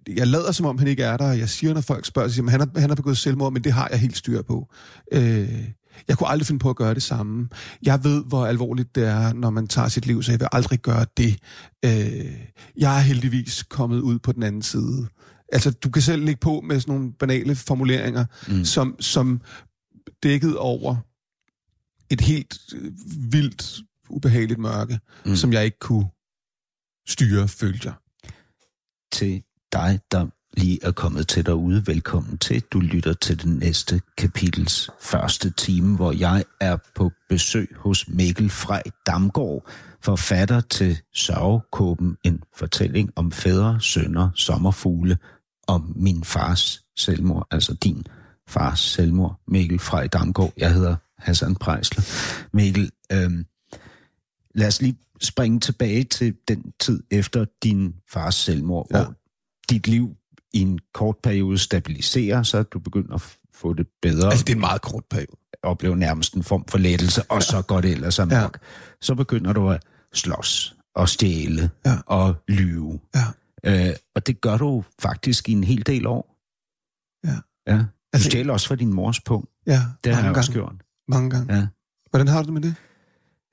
jeg 0.08 0.26
lader 0.26 0.52
som 0.52 0.66
om, 0.66 0.78
han 0.78 0.88
ikke 0.88 1.02
er 1.02 1.16
der, 1.16 1.32
jeg 1.32 1.48
siger, 1.48 1.74
når 1.74 1.80
folk 1.80 2.04
spørger, 2.06 2.28
siger, 2.28 2.50
han 2.50 2.60
har, 2.60 2.80
han 2.80 2.90
har 2.90 2.94
begået 2.94 3.18
selvmord, 3.18 3.52
men 3.52 3.64
det 3.64 3.72
har 3.72 3.88
jeg 3.90 4.00
helt 4.00 4.16
styr 4.16 4.42
på. 4.42 4.68
Øh, 5.12 5.68
jeg 6.08 6.18
kunne 6.18 6.28
aldrig 6.28 6.46
finde 6.46 6.58
på 6.58 6.70
at 6.70 6.76
gøre 6.76 6.94
det 6.94 7.02
samme. 7.02 7.48
Jeg 7.82 8.04
ved, 8.04 8.24
hvor 8.24 8.46
alvorligt 8.46 8.94
det 8.94 9.08
er, 9.08 9.32
når 9.32 9.50
man 9.50 9.66
tager 9.66 9.88
sit 9.88 10.06
liv, 10.06 10.22
så 10.22 10.32
jeg 10.32 10.40
vil 10.40 10.48
aldrig 10.52 10.78
gøre 10.78 11.06
det. 11.16 11.38
Øh, 11.84 12.32
jeg 12.76 12.96
er 12.96 13.00
heldigvis 13.00 13.62
kommet 13.62 14.00
ud 14.00 14.18
på 14.18 14.32
den 14.32 14.42
anden 14.42 14.62
side. 14.62 15.06
Altså, 15.52 15.70
du 15.70 15.90
kan 15.90 16.02
selv 16.02 16.24
lægge 16.24 16.40
på 16.40 16.60
med 16.60 16.80
sådan 16.80 16.94
nogle 16.94 17.12
banale 17.12 17.54
formuleringer, 17.54 18.24
mm. 18.48 18.64
som, 18.64 18.96
som 19.00 19.40
dækket 20.22 20.56
over 20.56 20.96
et 22.10 22.20
helt 22.20 22.58
øh, 22.74 22.92
vildt, 23.32 23.80
ubehageligt 24.08 24.60
mørke, 24.60 25.00
mm. 25.26 25.36
Som 25.36 25.52
jeg 25.52 25.64
ikke 25.64 25.78
kunne 25.78 26.06
styre, 27.08 27.48
følte 27.48 27.88
jeg. 27.88 27.94
Til 29.12 29.42
dig, 29.72 30.00
der 30.10 30.26
lige 30.56 30.78
er 30.82 30.92
kommet 30.92 31.28
til 31.28 31.46
derude, 31.46 31.86
velkommen 31.86 32.38
til. 32.38 32.60
Du 32.60 32.80
lytter 32.80 33.12
til 33.12 33.42
den 33.42 33.56
næste 33.56 34.00
kapitels 34.18 34.90
første 35.00 35.50
time, 35.50 35.96
hvor 35.96 36.12
jeg 36.12 36.44
er 36.60 36.76
på 36.94 37.10
besøg 37.28 37.76
hos 37.76 38.08
Mikkel 38.08 38.50
Frej 38.50 38.82
Damgaard, 39.06 39.70
forfatter 40.00 40.60
til 40.60 40.98
Sørgekåben, 41.14 42.16
en 42.24 42.42
fortælling 42.56 43.10
om 43.16 43.32
fædre, 43.32 43.80
sønner, 43.80 44.30
sommerfugle, 44.34 45.18
om 45.66 45.92
min 45.96 46.24
fars 46.24 46.84
selvmord, 46.96 47.46
altså 47.50 47.74
din 47.74 48.06
fars 48.48 48.80
selvmord, 48.80 49.40
Mikkel 49.48 49.78
Frej 49.78 50.06
Damgaard. 50.06 50.52
Jeg 50.56 50.74
hedder 50.74 50.96
Hassan 51.18 51.54
Prejsler. 51.54 52.04
Mikkel, 52.52 52.90
øhm, 53.12 53.46
lad 54.54 54.66
os 54.66 54.82
lige 54.82 54.98
springe 55.20 55.60
tilbage 55.60 56.04
til 56.04 56.34
den 56.48 56.72
tid 56.80 57.02
efter 57.10 57.44
din 57.62 57.94
fars 58.12 58.34
selvmord, 58.34 58.86
ja. 58.90 58.96
hvor 58.96 59.14
dit 59.70 59.88
liv 59.88 60.17
i 60.52 60.60
en 60.60 60.78
kort 60.94 61.16
periode 61.22 61.58
stabiliserer 61.58 62.42
sig, 62.42 62.72
du 62.72 62.78
begynder 62.78 63.14
at 63.14 63.36
få 63.54 63.72
det 63.74 63.86
bedre, 64.02 64.30
Altså, 64.30 64.44
det 64.44 64.52
er 64.52 64.56
en 64.56 64.60
meget 64.60 64.82
kort 64.82 65.04
periode. 65.10 65.36
oplever 65.62 65.94
nærmest 65.96 66.34
en 66.34 66.42
form 66.42 66.64
for 66.68 66.78
lettelse, 66.78 67.22
og 67.22 67.42
så 67.42 67.62
går 67.62 67.80
det 67.80 67.90
ellers 67.90 68.18
amok. 68.18 68.32
Ja. 68.32 68.48
Så 69.00 69.14
begynder 69.14 69.52
du 69.52 69.70
at 69.70 69.82
slås 70.14 70.76
og 70.94 71.08
stjæle 71.08 71.70
Ja. 71.86 71.96
og 72.06 72.34
lyve. 72.48 73.00
Ja. 73.14 73.24
Øh, 73.88 73.94
og 74.14 74.26
det 74.26 74.40
gør 74.40 74.56
du 74.56 74.84
faktisk 75.00 75.48
i 75.48 75.52
en 75.52 75.64
hel 75.64 75.86
del 75.86 76.06
år. 76.06 76.34
Ja. 77.26 77.36
ja. 77.72 77.78
Du 77.78 77.84
Altså- 78.12 78.30
stjæler 78.30 78.52
også 78.52 78.68
fra 78.68 78.74
din 78.74 78.92
mors 78.92 79.20
punkt. 79.20 79.50
Ja, 79.66 79.80
Det 80.04 80.14
har 80.14 80.22
jeg 80.28 80.36
også 80.36 80.52
gjort. 80.52 80.74
Mange 81.08 81.30
gange. 81.30 81.54
Ja. 81.54 81.66
Hvordan 82.10 82.28
har 82.28 82.42
du 82.42 82.46
det 82.46 82.52
med 82.54 82.62
det? 82.62 82.74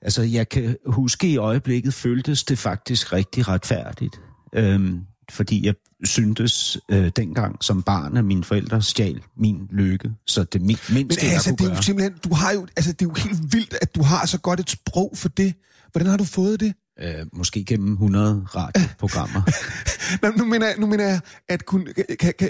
Altså, 0.02 0.22
jeg 0.22 0.48
kan 0.48 0.76
huske 0.86 1.28
i 1.28 1.36
øjeblikket, 1.36 1.94
føltes 1.94 2.44
det 2.44 2.58
faktisk 2.58 3.12
rigtig 3.12 3.48
retfærdigt. 3.48 4.20
Øhm, 4.54 5.00
fordi 5.30 5.66
jeg 5.66 5.74
syntes 6.04 6.78
øh, 6.90 7.10
dengang 7.16 7.64
som 7.64 7.82
barn, 7.82 8.16
at 8.16 8.24
mine 8.24 8.44
forældre 8.44 8.82
stjal 8.82 9.20
min 9.36 9.68
lykke. 9.72 10.10
Så 10.26 10.44
det 10.44 10.60
min, 10.62 10.76
mindste, 10.90 11.20
Men 11.22 11.26
jeg 11.26 11.32
altså, 11.34 11.50
kunne 11.50 11.56
det 11.56 11.64
er 11.64 11.68
gøre... 11.68 11.76
jo 11.76 11.82
simpelthen, 11.82 12.14
du 12.24 12.34
har 12.34 12.52
jo, 12.52 12.66
altså, 12.76 12.92
det 12.92 13.02
er 13.02 13.06
jo 13.08 13.14
helt 13.14 13.52
vildt, 13.52 13.74
at 13.82 13.94
du 13.94 14.02
har 14.02 14.26
så 14.26 14.38
godt 14.38 14.60
et 14.60 14.70
sprog 14.70 15.12
for 15.16 15.28
det. 15.28 15.54
Hvordan 15.92 16.08
har 16.10 16.16
du 16.16 16.24
fået 16.24 16.60
det? 16.60 16.74
Øh, 17.00 17.26
måske 17.32 17.64
gennem 17.64 17.92
100 17.92 18.46
radioprogrammer. 18.54 19.42
Nå, 20.26 20.32
nu, 20.36 20.44
mener 20.44 20.66
jeg, 20.66 20.74
nu 20.78 20.86
mener 20.86 21.04
jeg, 21.04 21.20
at 21.48 21.66
kun, 21.66 21.88
kan, 22.20 22.34
kan, 22.38 22.48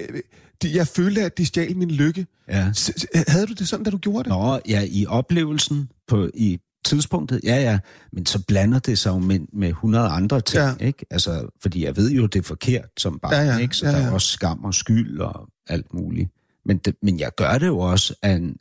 de, 0.63 0.77
jeg 0.77 0.87
følte, 0.87 1.23
at 1.23 1.39
de 1.39 1.47
stjal 1.47 1.77
min 1.77 1.91
lykke. 1.91 2.27
ja. 2.49 2.73
S- 2.73 3.07
Havde 3.29 3.47
du 3.47 3.53
det 3.53 3.69
sådan, 3.69 3.85
da 3.85 3.91
du 3.91 3.99
gjorde 3.99 4.19
det? 4.25 4.29
Nå, 4.39 4.61
ja, 4.69 4.83
i 4.91 5.07
oplevelsen, 5.07 5.89
på, 6.09 6.31
i 6.35 6.59
tidspunktet, 6.87 7.41
ja, 7.45 7.57
ja, 7.57 7.79
men 8.13 8.27
så 8.27 8.45
blander 8.49 8.79
det 8.79 8.99
sig 8.99 9.11
jo 9.11 9.19
med, 9.19 9.41
med 9.53 9.69
100 9.69 10.09
andre 10.09 10.41
ting, 10.41 10.63
Ja. 10.81 10.87
ikke? 10.87 11.07
Altså, 11.11 11.49
fordi 11.63 11.85
jeg 11.85 11.97
ved 11.97 12.11
jo, 12.11 12.27
det 12.27 12.39
er 12.39 12.43
forkert 12.43 12.89
som 12.99 13.19
barn, 13.19 13.33
Ja, 13.33 13.43
ja, 13.43 13.59
ikke? 13.59 13.77
Så 13.77 13.87
ja, 13.87 13.93
der 13.93 13.99
ja. 13.99 14.05
er 14.07 14.11
også 14.13 14.29
skam 14.29 14.65
og 14.65 14.75
skyld 14.75 15.21
og 15.21 15.49
alt 15.67 15.95
muligt. 15.95 16.31
Men, 16.65 16.79
det, 16.79 16.95
men 17.03 17.21
jeg 17.21 17.31
gør 17.37 17.59
det 17.59 17.67
jo 17.67 17.79
også 17.79 18.15
af 18.23 18.31
en, 18.33 18.57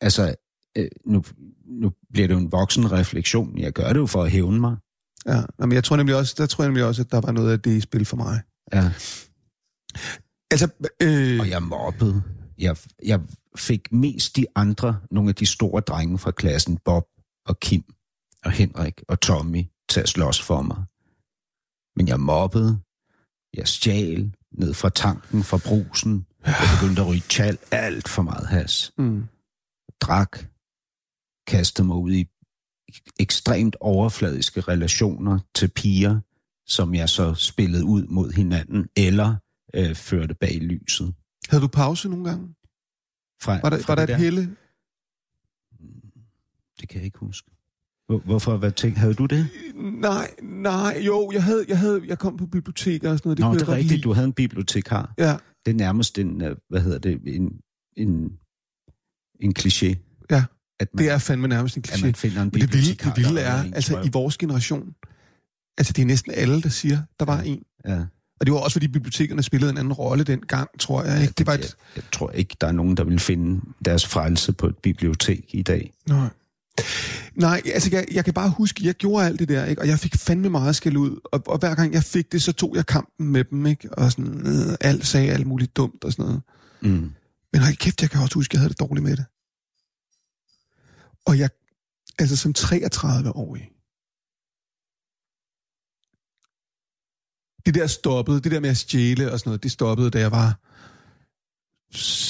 altså, 0.00 0.34
øh, 0.78 0.88
nu, 1.06 1.24
nu 1.66 1.92
bliver 2.12 2.28
det 2.28 2.34
jo 2.34 2.38
en 2.38 2.52
voksen 2.52 2.92
refleksion, 2.92 3.58
jeg 3.58 3.72
gør 3.72 3.88
det 3.92 4.00
jo 4.00 4.06
for 4.06 4.22
at 4.22 4.30
hævne 4.30 4.60
mig. 4.60 4.76
Ja, 5.26 5.42
men 5.58 5.72
jeg 5.72 5.84
tror 5.84 5.96
nemlig 5.96 6.16
også, 6.16 6.34
der 6.38 6.46
tror 6.46 6.64
jeg 6.64 6.68
nemlig 6.68 6.84
også, 6.84 7.02
at 7.02 7.10
der 7.12 7.20
var 7.20 7.32
noget 7.32 7.52
af 7.52 7.60
det 7.60 7.70
i 7.70 7.80
spil 7.80 8.04
for 8.04 8.16
mig. 8.16 8.40
Ja. 8.72 8.90
Altså, 10.50 10.68
øh, 11.02 11.40
Og 11.40 11.48
jeg 11.50 11.62
mobbede. 11.62 12.22
Jeg, 12.58 12.76
jeg 13.06 13.20
fik 13.56 13.92
mest 13.92 14.36
de 14.36 14.46
andre, 14.54 14.98
nogle 15.10 15.28
af 15.28 15.34
de 15.34 15.46
store 15.46 15.80
drenge 15.80 16.18
fra 16.18 16.30
klassen, 16.30 16.78
Bob 16.84 17.04
og 17.46 17.60
Kim 17.60 17.84
og 18.44 18.50
Henrik 18.50 19.02
og 19.08 19.20
Tommy, 19.20 19.64
til 19.88 20.00
at 20.00 20.08
slås 20.08 20.42
for 20.42 20.62
mig. 20.62 20.84
Men 21.96 22.08
jeg 22.08 22.20
mobbede. 22.20 22.80
Jeg 23.54 23.68
stjal 23.68 24.34
ned 24.52 24.74
fra 24.74 24.88
tanken, 24.88 25.42
fra 25.44 25.58
brusen. 25.68 26.26
Jeg 26.46 26.54
begyndte 26.80 27.02
at 27.02 27.08
ryge 27.08 27.22
tjal, 27.28 27.58
alt 27.70 28.08
for 28.08 28.22
meget 28.22 28.46
has. 28.46 28.92
mm, 28.98 29.24
Drak. 30.00 30.38
Kastede 31.46 31.86
mig 31.86 31.96
ud 31.96 32.12
i 32.12 32.26
ekstremt 33.20 33.76
overfladiske 33.80 34.60
relationer 34.60 35.38
til 35.54 35.68
piger, 35.68 36.20
som 36.66 36.94
jeg 36.94 37.08
så 37.08 37.34
spillede 37.34 37.84
ud 37.84 38.06
mod 38.06 38.32
hinanden, 38.32 38.88
eller 38.96 39.36
øh, 39.74 39.94
førte 39.94 40.34
bag 40.34 40.58
lyset. 40.60 41.14
havde 41.48 41.62
du 41.62 41.68
pause 41.68 42.08
nogle 42.08 42.24
gange? 42.24 42.54
Fra, 43.42 43.60
Var 43.62 43.70
der, 43.70 43.78
fra 43.78 43.84
var 43.92 43.94
der 43.94 44.06
det 44.06 44.12
et 44.14 44.20
helle? 44.20 44.56
Det 46.80 46.88
kan 46.88 46.96
jeg 46.98 47.04
ikke 47.04 47.18
huske. 47.18 47.50
Hvor, 48.06 48.18
hvorfor? 48.18 48.56
Hvad 48.56 48.72
tænk, 48.72 48.96
havde 48.96 49.14
du 49.14 49.26
det? 49.26 49.46
Nej, 50.00 50.30
nej, 50.42 51.02
jo, 51.06 51.30
jeg 51.34 51.44
havde, 51.44 51.64
jeg 51.68 51.78
havde, 51.78 52.00
jeg 52.06 52.18
kom 52.18 52.36
på 52.36 52.46
biblioteker 52.46 53.10
og 53.10 53.18
sådan 53.18 53.28
noget. 53.28 53.38
Det 53.38 53.44
Nå, 53.44 53.48
kunne 53.48 53.60
det 53.60 53.66
jeg 53.66 53.72
er 53.72 53.76
rigtigt. 53.76 53.92
lide. 53.92 54.02
Du 54.02 54.12
havde 54.12 54.26
en 54.26 54.32
bibliotekar. 54.32 55.14
Ja, 55.18 55.36
Det 55.66 55.70
er 55.70 55.76
nærmest 55.76 56.18
en, 56.18 56.42
øh, 56.42 56.56
hvad 56.68 56.80
hedder 56.80 56.98
det, 56.98 57.20
en, 57.26 57.52
en, 57.96 58.32
en 59.40 59.54
kliché. 59.58 59.94
Ja, 60.30 60.44
at 60.80 60.88
man, 60.94 61.04
det 61.04 61.12
er 61.12 61.18
fandme 61.18 61.48
nærmest 61.48 61.76
en 61.76 61.82
at 61.88 61.90
kliché. 61.90 62.04
man 62.04 62.14
finder 62.14 62.42
en 62.42 62.50
Men 62.52 62.60
det 62.62 62.72
vilde, 62.72 62.94
det 62.94 63.12
vilde 63.16 63.40
er, 63.40 63.64
altså 63.72 64.02
i 64.02 64.08
vores 64.12 64.38
generation, 64.38 64.94
altså 65.78 65.92
det 65.92 66.02
er 66.02 66.06
næsten 66.06 66.32
alle, 66.36 66.62
der 66.62 66.68
siger, 66.68 66.98
der 67.18 67.24
var 67.24 67.40
en. 67.40 67.62
Ja. 67.86 68.04
Og 68.40 68.46
det 68.46 68.52
var 68.54 68.60
også, 68.60 68.74
fordi 68.74 68.88
bibliotekerne 68.88 69.42
spillede 69.42 69.70
en 69.70 69.78
anden 69.78 69.92
rolle 69.92 70.24
dengang, 70.24 70.68
tror 70.78 71.04
jeg. 71.04 71.22
Ikke? 71.22 71.34
Det 71.38 71.46
var 71.46 71.52
jeg, 71.52 71.60
et... 71.60 71.76
jeg 71.96 72.04
tror 72.12 72.30
ikke, 72.30 72.56
der 72.60 72.66
er 72.66 72.72
nogen, 72.72 72.96
der 72.96 73.04
vil 73.04 73.18
finde 73.18 73.60
deres 73.84 74.06
frelse 74.06 74.52
på 74.52 74.66
et 74.66 74.76
bibliotek 74.78 75.44
i 75.52 75.62
dag. 75.62 75.92
Nej. 76.08 76.28
Nej, 77.34 77.62
altså 77.64 77.88
jeg, 77.92 78.04
jeg 78.12 78.24
kan 78.24 78.34
bare 78.34 78.50
huske, 78.50 78.86
jeg 78.86 78.94
gjorde 78.94 79.26
alt 79.26 79.38
det 79.38 79.48
der, 79.48 79.64
ikke? 79.64 79.82
og 79.82 79.88
jeg 79.88 79.98
fik 79.98 80.14
fandme 80.16 80.48
meget 80.48 80.76
skæld 80.76 80.96
ud, 80.96 81.20
og, 81.24 81.42
og 81.46 81.58
hver 81.58 81.74
gang 81.74 81.94
jeg 81.94 82.04
fik 82.04 82.32
det, 82.32 82.42
så 82.42 82.52
tog 82.52 82.76
jeg 82.76 82.86
kampen 82.86 83.28
med 83.28 83.44
dem, 83.44 83.66
ikke? 83.66 83.94
og 83.94 84.12
sådan, 84.12 84.46
øh, 84.46 84.76
alt 84.80 85.06
sagde 85.06 85.32
alt 85.32 85.46
muligt 85.46 85.76
dumt 85.76 86.04
og 86.04 86.12
sådan 86.12 86.24
noget. 86.24 86.42
Mm. 86.80 87.12
Men 87.52 87.62
hold 87.62 87.76
kæft, 87.76 88.02
jeg 88.02 88.10
kan 88.10 88.22
også 88.22 88.34
huske, 88.34 88.54
jeg 88.54 88.60
havde 88.60 88.72
det 88.72 88.80
dårligt 88.80 89.04
med 89.04 89.16
det. 89.16 89.24
Og 91.26 91.38
jeg, 91.38 91.50
altså 92.18 92.36
som 92.36 92.54
33-årig, 92.58 93.70
det 97.66 97.74
der 97.74 97.86
stoppede, 97.86 98.40
det 98.40 98.52
der 98.52 98.60
med 98.60 98.70
at 98.70 98.76
stjæle 98.76 99.32
og 99.32 99.38
sådan 99.38 99.48
noget, 99.48 99.62
det 99.62 99.72
stoppede, 99.72 100.10
da 100.10 100.18
jeg 100.18 100.30
var 100.30 100.58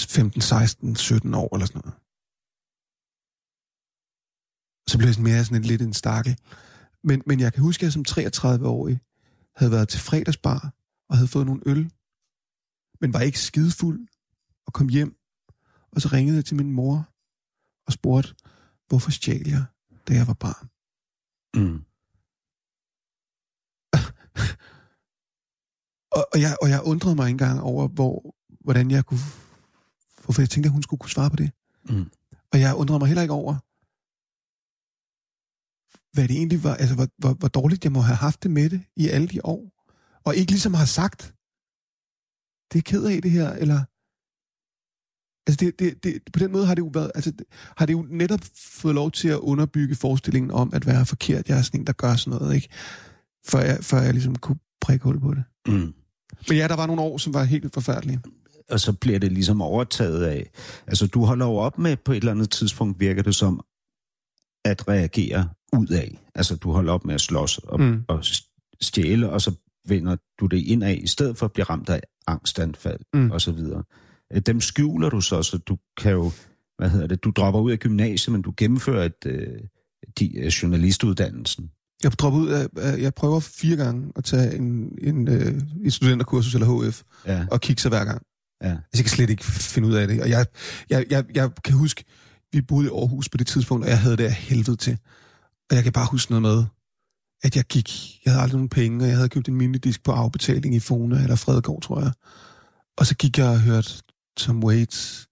15, 0.09 0.41
16, 0.41 0.97
17 0.97 1.35
år 1.35 1.57
eller 1.57 1.67
sådan 1.67 1.83
noget. 1.85 1.95
Så 4.91 4.99
blev 4.99 5.09
jeg 5.09 5.15
sådan 5.15 5.33
mere 5.33 5.45
sådan 5.45 5.57
en, 5.57 5.63
lidt 5.63 5.83
en 5.83 5.95
stakkel. 5.95 6.39
Men, 7.05 7.23
men 7.27 7.41
jeg 7.41 7.53
kan 7.53 7.63
huske, 7.63 7.81
at 7.81 7.85
jeg 7.85 7.93
som 7.93 8.05
33-årig 8.09 9.01
havde 9.57 9.73
været 9.73 9.89
til 9.89 10.01
fredagsbar 10.01 10.75
og 11.09 11.17
havde 11.17 11.29
fået 11.29 11.47
nogle 11.47 11.63
øl, 11.67 11.93
men 13.01 13.13
var 13.13 13.21
ikke 13.21 13.41
skidefuld 13.41 14.09
og 14.67 14.73
kom 14.73 14.89
hjem. 14.89 15.17
Og 15.93 16.01
så 16.01 16.09
ringede 16.13 16.37
jeg 16.37 16.45
til 16.45 16.57
min 16.57 16.73
mor 16.73 17.09
og 17.87 17.93
spurgte, 17.93 18.35
hvorfor 18.89 19.11
stjal 19.11 19.49
jeg, 19.49 19.65
da 20.09 20.15
jeg 20.15 20.27
var 20.27 20.35
barn? 20.35 20.69
Mm. 21.55 21.85
Og, 26.13 26.27
og, 26.33 26.41
jeg, 26.41 26.57
og 26.63 26.69
jeg 26.69 26.83
undrede 26.83 27.15
mig 27.15 27.31
engang 27.31 27.61
over, 27.61 27.89
hvor, 27.89 28.35
hvordan 28.61 28.91
jeg 28.91 29.05
kunne... 29.05 29.21
Hvorfor 30.25 30.43
jeg 30.43 30.51
tænkte, 30.51 30.69
at 30.69 30.73
hun 30.73 30.83
skulle 30.83 30.99
kunne 30.99 31.11
svare 31.11 31.31
på 31.31 31.37
det. 31.37 31.51
Mm. 31.89 32.11
Og 32.53 32.61
jeg 32.61 32.75
undrede 32.75 32.99
mig 32.99 33.09
heller 33.09 33.23
ikke 33.23 33.35
over, 33.35 33.57
hvad 36.13 36.29
det 36.29 36.37
egentlig 36.37 36.65
var, 36.65 36.75
altså 36.75 36.95
hvor, 36.95 37.09
hvor, 37.19 37.33
hvor 37.33 37.49
dårligt 37.49 37.85
jeg 37.85 37.93
må 37.93 38.01
have 38.01 38.17
haft 38.17 38.43
det 38.43 38.51
med 38.51 38.71
det 38.71 38.83
i 38.97 39.09
alle 39.09 39.29
de 39.29 39.45
år. 39.45 39.87
Og 40.25 40.37
ikke 40.37 40.53
ligesom 40.53 40.75
har 40.75 40.85
sagt, 40.85 41.35
det 42.73 42.79
er 42.79 42.83
ked 42.83 43.05
af 43.05 43.23
det 43.23 43.31
her, 43.31 43.53
eller... 43.53 43.81
Altså 45.47 45.65
det, 45.65 45.79
det, 45.79 46.05
det, 46.05 46.23
på 46.33 46.39
den 46.39 46.53
måde 46.53 46.67
har 46.67 46.75
det 46.75 46.83
jo 46.83 46.91
været, 46.95 47.13
altså 47.15 47.31
det, 47.31 47.47
har 47.77 47.87
det 47.87 47.93
jo 47.93 48.07
netop 48.11 48.41
fået 48.57 48.95
lov 48.95 49.11
til 49.11 49.29
at 49.29 49.39
underbygge 49.39 49.95
forestillingen 49.95 50.51
om 50.51 50.75
at 50.75 50.87
være 50.87 51.07
forkert. 51.07 51.49
Jeg 51.49 51.59
er 51.59 51.63
sådan 51.63 51.81
en, 51.81 51.87
der 51.87 51.93
gør 51.93 52.17
sådan 52.17 52.39
noget, 52.39 52.55
ikke? 52.55 52.69
Før 53.47 53.61
jeg, 53.61 53.85
før 53.85 54.01
jeg 54.01 54.13
ligesom 54.13 54.37
kunne 54.37 54.59
prikke 54.81 55.05
hul 55.05 55.21
på 55.21 55.35
det. 55.35 55.45
Mm. 55.67 55.95
Men 56.49 56.57
ja, 56.57 56.69
der 56.69 56.77
var 56.77 56.87
nogle 56.87 57.03
år, 57.03 57.19
som 57.19 57.35
var 57.35 57.45
helt 57.45 57.75
forfærdelige. 57.75 58.21
Og 58.71 58.81
så 58.81 58.93
bliver 58.93 59.19
det 59.19 59.33
ligesom 59.33 59.63
overtaget 59.63 60.25
af... 60.25 60.51
Altså, 60.87 61.07
du 61.07 61.25
holder 61.25 61.47
jo 61.47 61.55
op 61.55 61.79
med 61.79 61.97
på 61.97 62.13
et 62.13 62.17
eller 62.17 62.33
andet 62.33 62.51
tidspunkt, 62.51 63.01
virker 63.01 63.23
det 63.23 63.35
som, 63.35 63.65
at 64.65 64.89
reagere 64.89 65.49
ud 65.79 65.87
af. 65.89 66.19
Altså, 66.35 66.57
du 66.57 66.73
holder 66.73 66.93
op 66.93 67.05
med 67.05 67.15
at 67.15 67.21
slås 67.21 67.59
og, 67.59 67.81
Mm. 67.81 68.03
og 68.09 68.25
stjæle, 68.81 69.31
og 69.31 69.41
så 69.41 69.55
vender 69.89 70.17
du 70.41 70.47
det 70.47 70.57
ind 70.59 70.85
af, 70.85 71.01
i 71.03 71.07
stedet 71.07 71.37
for 71.37 71.47
at 71.47 71.53
blive 71.53 71.65
ramt 71.65 71.89
af 71.89 72.01
angstanfald 72.27 73.01
Mm. 73.15 73.31
og 73.31 73.41
så 73.41 73.53
videre. 73.53 73.83
Øh, 74.33 74.41
Dem 74.47 74.61
skjuler 74.61 75.09
du 75.11 75.21
så, 75.21 75.43
så 75.43 75.59
du 75.59 75.79
kan 76.01 76.13
jo... 76.13 76.31
Hvad 76.79 76.91
hedder 76.91 77.07
det? 77.07 77.25
Du 77.25 77.31
dropper 77.31 77.61
ud 77.61 77.71
af 77.73 77.79
gymnasiet, 77.79 78.33
men 78.33 78.43
du 78.43 78.55
gennemfører 78.57 79.05
et, 79.05 79.27
øh, 79.27 79.59
de, 80.19 80.37
øh, 80.39 80.47
journalistuddannelsen. 80.47 81.71
Jeg 82.03 82.13
droppede 82.13 82.45
ud 82.45 82.49
af, 82.51 82.67
af- 82.77 82.99
jeg 82.99 83.15
prøver 83.15 83.41
fire 83.41 83.77
gange 83.77 84.13
at 84.17 84.25
tage 84.25 84.55
en, 84.57 84.99
en, 85.03 85.29
øh, 85.29 85.61
et 85.85 85.93
studenterkursus 85.93 86.55
eller 86.55 86.89
HF, 86.91 87.03
Ja, 87.27 87.47
og 87.51 87.61
kigge 87.61 87.83
sig 87.83 87.89
hver 87.89 88.05
gang. 88.05 88.23
ja. 88.63 88.69
Altså, 88.71 88.81
jeg 88.95 89.05
kan 89.05 89.11
slet 89.11 89.31
ikke 89.31 89.45
finde 89.45 89.89
ud 89.89 89.95
af 89.95 90.09
det. 90.09 90.23
Og 90.23 90.31
jeg, 90.31 90.47
jeg, 90.91 91.05
jeg, 91.11 91.25
jeg 91.35 91.51
kan 91.65 91.75
huske, 91.75 92.05
vi 92.53 92.61
boede 92.61 92.87
i 92.87 92.91
Aarhus 92.91 93.29
på 93.29 93.37
det 93.37 93.47
tidspunkt, 93.47 93.85
og 93.85 93.91
jeg 93.91 94.01
havde 94.01 94.17
det 94.17 94.25
af 94.25 94.33
helvede 94.33 94.77
til. 94.77 94.99
Og 95.71 95.77
jeg 95.77 95.85
kan 95.85 95.93
bare 95.93 96.09
huske 96.11 96.33
noget 96.33 96.43
med, 96.43 96.65
at 97.43 97.57
jeg 97.57 97.65
gik, 97.65 98.19
jeg 98.25 98.33
havde 98.33 98.43
aldrig 98.43 98.57
nogen 98.57 98.69
penge, 98.69 99.05
og 99.05 99.09
jeg 99.09 99.17
havde 99.17 99.29
købt 99.29 99.49
en 99.49 99.55
minidisk 99.55 100.03
på 100.03 100.13
afbetaling 100.13 100.75
i 100.75 100.81
Fona 100.81 101.23
eller 101.23 101.37
Fredegård, 101.37 101.83
tror 101.83 102.01
jeg. 102.01 102.13
Og 102.97 103.07
så 103.07 103.17
gik 103.17 103.39
jeg 103.39 103.49
og 103.49 103.61
hørte 103.61 104.03
Tom 104.37 104.65
Waits, 104.65 105.29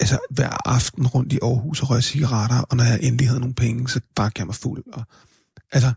altså 0.00 0.18
hver 0.30 0.68
aften 0.68 1.06
rundt 1.06 1.32
i 1.32 1.38
Aarhus 1.42 1.82
og 1.82 1.90
røg 1.90 2.02
cigaretter, 2.04 2.60
og 2.60 2.76
når 2.76 2.84
jeg 2.84 2.98
endelig 3.02 3.28
havde 3.28 3.40
nogle 3.40 3.54
penge, 3.54 3.88
så 3.88 4.00
bare 4.14 4.30
jeg 4.38 4.46
mig 4.46 4.54
fuld. 4.54 4.84
Og, 4.92 5.04
altså, 5.72 5.92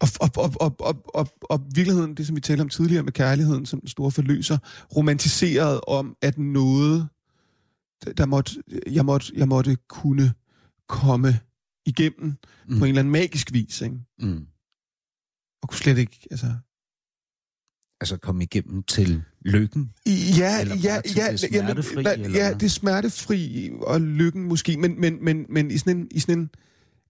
og, 0.00 0.08
og, 0.20 0.30
og, 0.36 0.52
og, 0.60 0.76
og, 0.78 1.04
og, 1.14 1.28
og 1.42 1.62
virkeligheden, 1.74 2.14
det 2.14 2.26
som 2.26 2.36
vi 2.36 2.40
talte 2.40 2.62
om 2.62 2.68
tidligere 2.68 3.02
med 3.02 3.12
kærligheden 3.12 3.66
som 3.66 3.80
den 3.80 3.88
store 3.88 4.10
forløser, 4.10 4.58
romantiseret 4.96 5.80
om, 5.86 6.16
at 6.22 6.38
noget, 6.38 7.08
der 8.16 8.26
måtte, 8.26 8.62
jeg, 8.86 9.04
måtte, 9.04 9.32
jeg 9.36 9.48
måtte 9.48 9.76
kunne 9.88 10.32
komme 10.88 11.40
igennem 11.86 12.24
mm. 12.26 12.36
Mm. 12.66 12.78
på 12.78 12.84
en 12.84 12.88
eller 12.88 13.00
anden 13.00 13.12
magisk 13.12 13.52
vis, 13.52 13.80
ikke? 13.80 13.96
Mm. 14.18 14.46
Og 15.62 15.68
kunne 15.68 15.78
slet 15.78 15.98
ikke, 15.98 16.18
altså... 16.30 16.54
Altså 18.00 18.16
komme 18.16 18.42
igennem 18.42 18.82
til 18.82 19.22
lykken. 19.40 19.92
Ja, 20.38 20.60
Eller 20.60 20.76
ja, 20.76 21.00
ja, 21.16 21.32
det 21.32 21.40
smertefri, 21.40 22.02
ja, 22.02 22.12
eller 22.12 22.30
ja, 22.30 22.54
det 22.54 22.70
smertefri 22.70 23.70
og 23.80 24.00
lykken 24.00 24.42
måske, 24.42 24.76
men, 24.76 25.00
men, 25.00 25.24
men, 25.24 25.46
men 25.48 25.70
i 25.70 25.78
sådan 25.78 25.96
en, 25.96 26.08
i 26.10 26.20
sådan 26.20 26.38
en 26.38 26.50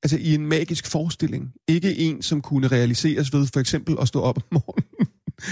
altså 0.03 0.17
i 0.17 0.35
en 0.35 0.47
magisk 0.47 0.87
forestilling. 0.87 1.53
Ikke 1.69 1.97
en, 1.97 2.23
som 2.23 2.43
kunne 2.43 2.67
realiseres 2.69 3.33
ved 3.33 3.47
for 3.47 3.61
eksempel 3.61 3.97
at 4.01 4.09
stå 4.09 4.21
op 4.21 4.37
om 4.37 4.43
morgenen, 4.51 4.88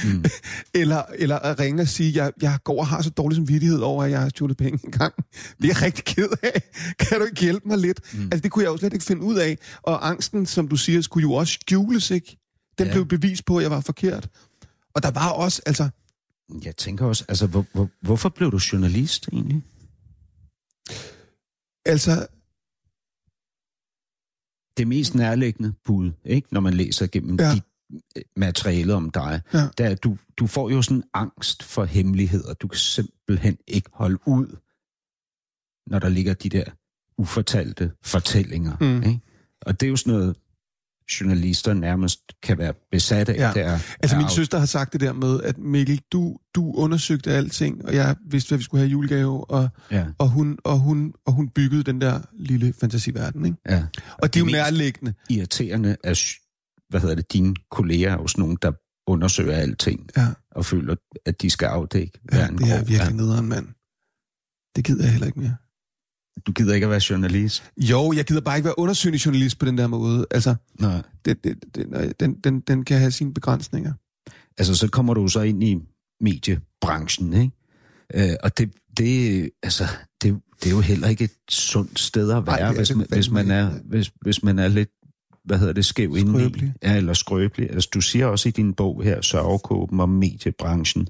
Mm. 0.05 0.25
eller, 0.81 1.03
eller 1.15 1.39
at 1.39 1.59
ringe 1.59 1.83
og 1.83 1.89
sige, 1.89 2.25
jeg, 2.25 2.33
jeg 2.43 2.59
går 2.65 2.81
og 2.81 2.87
har 2.87 3.03
så 3.03 3.11
dårlig 3.11 3.37
samvittighed 3.37 3.79
over, 3.79 4.05
at 4.05 4.11
jeg 4.11 4.21
har 4.21 4.29
stjålet 4.29 4.57
penge 4.57 4.81
en 4.85 4.91
gang. 4.91 5.15
Det 5.17 5.65
er 5.65 5.69
jeg 5.69 5.83
rigtig 5.83 6.05
ked 6.05 6.29
af. 6.43 6.63
Kan 7.01 7.19
du 7.19 7.25
ikke 7.25 7.41
hjælpe 7.41 7.69
mig 7.69 7.79
lidt? 7.79 8.01
Mm. 8.15 8.23
Altså, 8.23 8.41
det 8.41 8.51
kunne 8.51 8.65
jeg 8.65 8.71
jo 8.71 8.77
slet 8.77 8.93
ikke 8.93 9.05
finde 9.05 9.23
ud 9.23 9.37
af. 9.37 9.59
Og 9.83 10.09
angsten, 10.09 10.47
som 10.47 10.69
du 10.69 10.77
siger, 10.77 11.01
skulle 11.01 11.23
jo 11.23 11.33
også 11.33 11.53
skjules, 11.53 12.11
ikke? 12.11 12.37
Den 12.79 12.87
ja. 12.87 12.93
Blev 12.93 13.07
bevis 13.07 13.43
på, 13.43 13.57
at 13.57 13.63
jeg 13.63 13.71
var 13.71 13.81
forkert. 13.81 14.29
Og 14.95 15.03
der 15.03 15.11
var 15.11 15.31
også, 15.31 15.63
altså, 15.67 15.89
Jeg 16.65 16.77
tænker 16.77 17.07
også, 17.07 17.25
altså, 17.29 17.47
hvor, 17.47 17.65
hvor, 17.75 17.89
hvorfor 18.01 18.29
blev 18.29 18.53
du 18.53 18.61
journalist 18.73 19.29
egentlig? 19.33 19.63
altså, 21.85 22.27
Det 24.77 24.89
mest 24.89 25.15
nærliggende 25.15 25.73
bud, 25.85 26.13
ikke, 26.25 26.49
når 26.53 26.61
man 26.61 26.75
læser 26.75 27.07
gennem 27.07 27.41
ja. 27.41 27.55
dit 27.55 27.63
øh, 28.17 28.23
materiale 28.37 28.95
om 28.95 29.11
dig, 29.11 29.41
Ja. 29.53 29.69
det 29.79 29.87
er, 29.87 29.91
at 29.91 30.05
du, 30.05 30.17
du 30.37 30.47
får 30.47 30.71
jo 30.71 30.83
sådan 30.83 31.03
angst 31.15 31.63
for 31.63 31.85
hemmeligheder. 31.85 32.55
Du 32.55 32.69
kan 32.69 32.79
simpelthen 32.79 33.57
ikke 33.67 33.91
holde 33.93 34.19
ud, 34.29 34.57
når 35.91 35.99
der 35.99 36.09
ligger 36.09 36.35
de 36.35 36.49
der 36.49 36.65
ufortalte 37.19 37.93
fortællinger. 38.05 38.77
Mm. 38.81 39.03
Ikke? 39.03 39.21
Og 39.63 39.81
det 39.81 39.87
er 39.87 39.91
jo 39.91 39.97
sådan 39.97 40.13
noget, 40.13 40.37
journalister 41.21 41.75
nærmest 41.75 42.21
kan 42.43 42.59
være 42.59 42.73
besatte 42.91 43.35
af. 43.35 43.39
Ja. 43.39 43.53
Det 43.55 43.63
er, 43.63 43.79
Altså 44.03 44.17
er 44.17 44.21
min 44.21 44.29
søster 44.31 44.59
har 44.59 44.67
sagt 44.67 44.93
det 44.93 45.01
der 45.01 45.13
med, 45.13 45.41
at 45.43 45.59
Mikkel, 45.59 46.01
du, 46.13 46.37
du 46.55 46.73
undersøgte 46.73 47.31
alting, 47.31 47.85
og 47.85 47.95
jeg 47.95 48.17
vidste, 48.31 48.49
hvad 48.49 48.59
vi 48.59 48.65
skulle 48.65 48.79
have 48.81 48.89
i 48.89 48.93
julegave, 48.93 49.51
og, 49.51 49.69
Ja, 49.91 50.07
og, 50.19 50.29
hun, 50.31 50.59
og, 50.65 50.79
hun, 50.79 51.13
og 51.27 51.33
hun 51.33 51.49
byggede 51.49 51.83
den 51.83 52.01
der 52.01 52.21
lille 52.39 52.73
fantasiverden, 52.81 53.45
ikke? 53.47 53.59
ja. 53.69 53.85
Og 54.19 54.35
det 54.35 54.41
er 54.41 54.45
jo 54.45 54.51
nærliggende. 54.51 55.15
irriterende, 55.31 55.97
at 56.05 56.17
hvad 56.89 57.01
hedder 57.01 57.15
det, 57.15 57.33
dine 57.33 57.55
kolleger 57.71 58.09
er 58.11 58.17
jo 58.17 58.27
sådan 58.27 58.43
nogen, 58.43 58.59
der 58.63 58.73
undersøger 59.07 59.53
alting, 59.57 60.09
Ja, 60.17 60.27
og 60.51 60.65
føler, 60.65 60.97
at 61.27 61.43
de 61.43 61.51
skal 61.51 61.67
afdække 61.67 62.21
ja 62.33 62.37
hver 62.37 62.49
en 62.49 62.59
det 62.59 62.71
er 62.73 62.77
krog. 62.79 62.89
virkelig 62.89 63.15
nederen, 63.15 63.47
mand. 63.49 63.67
Det 64.77 64.85
gider 64.85 65.03
jeg 65.05 65.13
heller 65.13 65.27
ikke 65.27 65.41
mere. 65.41 65.57
Du 66.47 66.53
gider 66.53 66.75
ikke 66.75 66.85
at 66.85 66.91
være 66.91 67.01
journalist? 67.11 67.71
Jo, 67.77 68.13
jeg 68.13 68.25
gider 68.25 68.41
bare 68.41 68.57
ikke 68.57 68.65
være 68.65 68.79
undersøgende 68.79 69.21
journalist 69.25 69.59
på 69.59 69.67
den 69.67 69.79
der 69.79 69.87
måde. 69.87 70.27
Altså, 70.31 70.55
Nej. 70.81 71.03
det, 71.25 71.45
det, 71.45 71.65
det, 71.75 71.91
nej, 71.91 72.13
den, 72.21 72.35
den, 72.35 72.61
den 72.61 72.85
kan 72.85 72.99
have 72.99 73.11
sine 73.11 73.35
begrænsninger. 73.35 73.93
Altså, 74.59 74.75
så 74.75 74.89
kommer 74.89 75.15
du 75.15 75.29
så 75.29 75.41
ind 75.41 75.65
i 75.65 75.79
mediebranchen, 76.21 77.33
ikke? 77.33 78.31
Øh, 78.31 78.37
og 78.43 78.59
det, 78.59 78.73
det, 78.99 79.51
altså, 79.63 79.85
det, 80.23 80.41
det 80.63 80.67
er 80.67 80.75
jo 80.75 80.81
heller 80.81 81.09
ikke 81.09 81.25
et 81.25 81.37
sundt 81.51 81.99
sted 81.99 82.31
at 82.31 82.47
være, 82.47 82.61
er 82.61 82.73
hvis, 82.73 82.95
man, 82.97 83.07
hvis, 83.11 83.31
man 83.31 83.51
er, 83.51 83.71
hvis, 83.85 84.13
hvis 84.21 84.43
man 84.43 84.59
er 84.59 84.69
lidt, 84.69 84.91
hvad 85.47 85.59
hedder 85.59 85.73
det, 85.73 85.85
skæv 85.85 86.17
indeni. 86.17 86.71
Ja, 86.83 86.97
eller 86.97 87.13
skrøbelig. 87.13 87.71
Altså, 87.71 87.91
du 87.95 88.01
siger 88.01 88.27
også 88.27 88.49
i 88.49 88.53
din 88.53 88.75
bog 88.75 89.03
her, 89.03 89.21
Sørgekåben 89.21 90.01
om 90.01 90.09
mediebranchen, 90.09 91.09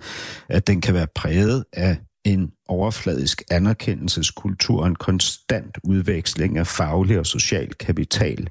at 0.48 0.66
den 0.66 0.80
kan 0.80 0.94
være 0.94 1.06
præget 1.14 1.64
af 1.72 1.98
en 2.24 2.52
overfladisk 2.68 3.42
anerkendelseskultur 3.50 4.80
og 4.80 4.86
en 4.86 4.94
konstant 4.94 5.78
udveksling 5.84 6.58
af 6.58 6.66
faglig 6.66 7.18
og 7.18 7.26
social 7.26 7.74
kapital, 7.74 8.48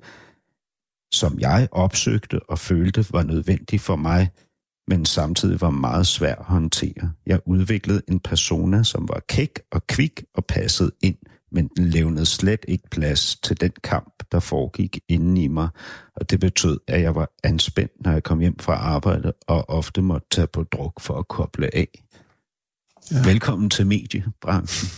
som 1.13 1.39
jeg 1.39 1.67
opsøgte 1.71 2.39
og 2.49 2.59
følte 2.59 3.05
var 3.11 3.23
nødvendig 3.23 3.81
for 3.81 3.95
mig, 3.95 4.29
men 4.87 5.05
samtidig 5.05 5.61
var 5.61 5.69
meget 5.69 6.07
svær 6.07 6.35
at 6.35 6.45
håndtere. 6.45 7.11
Jeg 7.25 7.39
udviklede 7.45 8.01
en 8.07 8.19
persona, 8.19 8.83
som 8.83 9.09
var 9.09 9.21
kæk 9.29 9.59
og 9.71 9.87
kvik 9.87 10.23
og 10.35 10.45
passede 10.45 10.91
ind, 11.03 11.17
men 11.55 11.69
den 11.77 11.89
levnede 11.89 12.25
slet 12.25 12.65
ikke 12.67 12.89
plads 12.89 13.35
til 13.35 13.61
den 13.61 13.71
kamp, 13.83 14.23
der 14.31 14.39
foregik 14.39 14.99
inden 15.09 15.37
i 15.37 15.47
mig, 15.47 15.69
og 16.15 16.29
det 16.29 16.39
betød, 16.39 16.79
at 16.87 17.01
jeg 17.01 17.15
var 17.15 17.29
anspændt, 17.43 17.91
når 17.99 18.11
jeg 18.11 18.23
kom 18.23 18.39
hjem 18.39 18.59
fra 18.59 18.73
arbejde, 18.73 19.33
og 19.47 19.69
ofte 19.69 20.01
måtte 20.01 20.27
tage 20.31 20.47
på 20.47 20.63
druk 20.63 21.01
for 21.01 21.19
at 21.19 21.27
koble 21.27 21.75
af. 21.75 21.87
Ja. 23.11 23.17
Ja. 23.17 23.23
Velkommen 23.23 23.69
til 23.69 23.87
mediebranchen. 23.87 24.91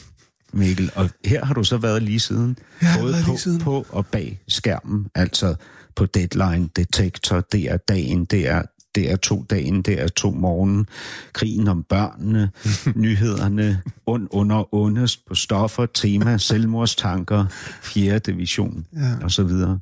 Mikkel. 0.54 0.92
Og 0.96 1.10
her 1.26 1.46
har 1.46 1.54
du 1.54 1.64
så 1.64 1.78
været 1.78 2.04
lige 2.04 2.20
siden. 2.20 2.58
Har 2.82 3.02
både 3.02 3.14
på, 3.26 3.32
lige 3.32 3.38
siden. 3.38 3.60
på 3.60 3.86
og 3.90 4.06
bag 4.06 4.40
skærmen. 4.48 5.08
Altså 5.16 5.56
på 5.96 6.06
Deadline, 6.06 6.70
Detektor, 6.76 7.40
det 7.52 7.72
er 7.72 7.78
dagen, 7.78 8.26
det 8.26 8.48
er 8.48 8.62
det 8.98 9.12
er 9.12 9.16
to 9.16 9.44
dagen, 9.50 9.82
det 9.82 10.02
er 10.02 10.08
to 10.08 10.32
morgen, 10.32 10.88
krigen 11.34 11.68
om 11.68 11.84
børnene, 11.84 12.52
nyhederne, 13.04 13.82
ond 14.06 14.28
under 14.32 14.74
ondest 14.76 15.26
på 15.26 15.36
stoffer, 15.36 15.86
tema, 15.86 16.38
selvmordstanker, 16.38 17.46
fjerde 17.84 18.20
division 18.32 18.86
Ja. 18.96 19.18
og 19.24 19.32
så 19.32 19.44
videre. 19.44 19.80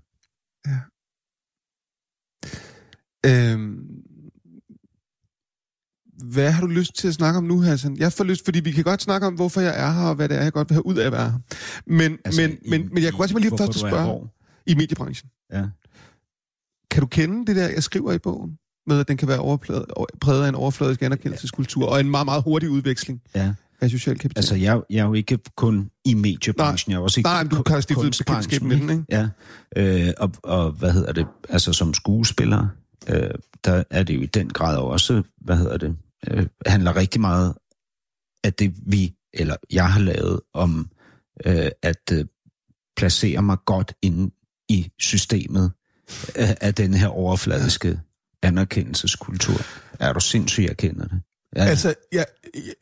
Øhm, 3.26 3.80
hvad 6.32 6.52
har 6.52 6.62
du 6.62 6.68
lyst 6.68 6.96
til 6.96 7.08
at 7.08 7.14
snakke 7.14 7.38
om 7.38 7.44
nu, 7.44 7.62
Hassan? 7.62 7.98
Jeg 7.98 8.14
får 8.14 8.24
lyst, 8.24 8.46
fordi 8.46 8.60
vi 8.60 8.72
kan 8.72 8.84
godt 8.84 9.02
snakke 9.02 9.28
om, 9.28 9.34
hvorfor 9.36 9.62
jeg 9.62 9.74
er 9.88 9.92
her, 9.92 10.08
og 10.08 10.16
hvad 10.16 10.30
det 10.30 10.38
er, 10.38 10.44
jeg 10.44 10.54
godt 10.54 10.70
vil 10.70 10.74
have 10.76 10.86
ud 10.86 10.96
af 10.96 11.06
at 11.06 11.12
være 11.12 11.32
her. 11.32 11.40
Men, 11.88 12.18
altså, 12.26 12.42
men, 12.42 12.52
i- 12.52 12.70
men, 12.70 12.90
men 12.94 13.04
jeg 13.04 13.12
kunne 13.14 13.28
godt 13.28 13.42
lige 13.42 13.58
først 13.58 13.80
spørge, 13.80 14.30
i 14.68 14.76
mediebranchen, 14.76 15.30
Ja. 15.52 15.64
kan 16.92 17.02
du 17.02 17.08
kende 17.08 17.46
det 17.48 17.56
der, 17.56 17.70
jeg 17.70 17.84
skriver 17.84 18.12
i 18.14 18.20
bogen? 18.20 18.58
Med, 18.88 19.00
at 19.00 19.08
den 19.08 19.18
kan 19.18 19.28
være 19.28 19.58
præget 20.22 20.44
af 20.44 20.50
en 20.50 20.56
overfladisk 20.56 21.02
anerkendelseskultur, 21.02 21.88
og 21.88 22.00
en 22.00 22.10
meget, 22.10 22.26
meget 22.26 22.44
hurtig 22.44 22.70
udveksling 22.70 23.22
ja. 23.36 23.54
af 23.82 23.90
social 23.90 24.18
kapital. 24.18 24.40
Altså, 24.40 24.56
jeg, 24.56 24.82
jeg 24.90 25.00
er 25.00 25.06
jo 25.06 25.14
ikke 25.14 25.40
kun 25.56 25.90
i 26.06 26.14
mediebranchen, 26.14 26.92
jeg 26.92 26.98
er 26.98 27.02
også 27.02 27.20
i 27.20 27.24
Nej, 27.24 27.44
men 27.44 27.52
du 27.52 27.64
kan 27.64 27.82
stifte 27.82 28.24
bekendtskab 28.24 28.62
med 28.62 28.78
den, 28.78 28.90
ikke? 28.90 29.04
Ja, 29.10 29.28
øh, 29.76 30.14
og, 30.18 30.32
og 30.44 30.72
hvad 30.72 30.92
hedder 30.92 31.12
det, 31.12 31.28
altså 31.50 31.74
som 31.74 31.94
skuespiller, 31.94 32.68
øh, 33.10 33.30
der 33.66 33.84
er 33.90 34.04
det 34.04 34.16
jo 34.16 34.22
i 34.22 34.26
den 34.26 34.50
grad 34.50 34.78
også, 34.78 35.24
hvad 35.42 35.58
hedder 35.58 35.78
det, 35.78 35.96
øh, 36.28 36.46
handler 36.66 36.96
rigtig 36.96 37.22
meget 37.22 37.54
af 38.44 38.54
det, 38.54 38.74
vi, 38.86 39.14
eller 39.34 39.56
jeg 39.72 39.94
har 39.94 40.00
lavet 40.00 40.40
om 40.54 40.90
øh, 41.46 41.70
at 41.82 42.12
øh, 42.14 42.26
placere 42.98 43.42
mig 43.42 43.58
godt 43.66 43.94
inde 44.02 44.32
i 44.70 44.92
systemet 45.00 45.72
øh, 46.40 46.50
af 46.62 46.74
den 46.74 46.94
her 46.94 47.08
overfladiske 47.08 48.00
anerkendelseskultur. 48.48 49.62
Er 50.00 50.14
du 50.14 50.20
sindssygt, 50.20 50.68
jeg 50.68 50.78
kender 50.78 51.08
det? 51.08 51.22
Ja, 51.56 51.64
Altså, 51.64 51.94
jeg, 52.12 52.26
jeg, 52.56 52.74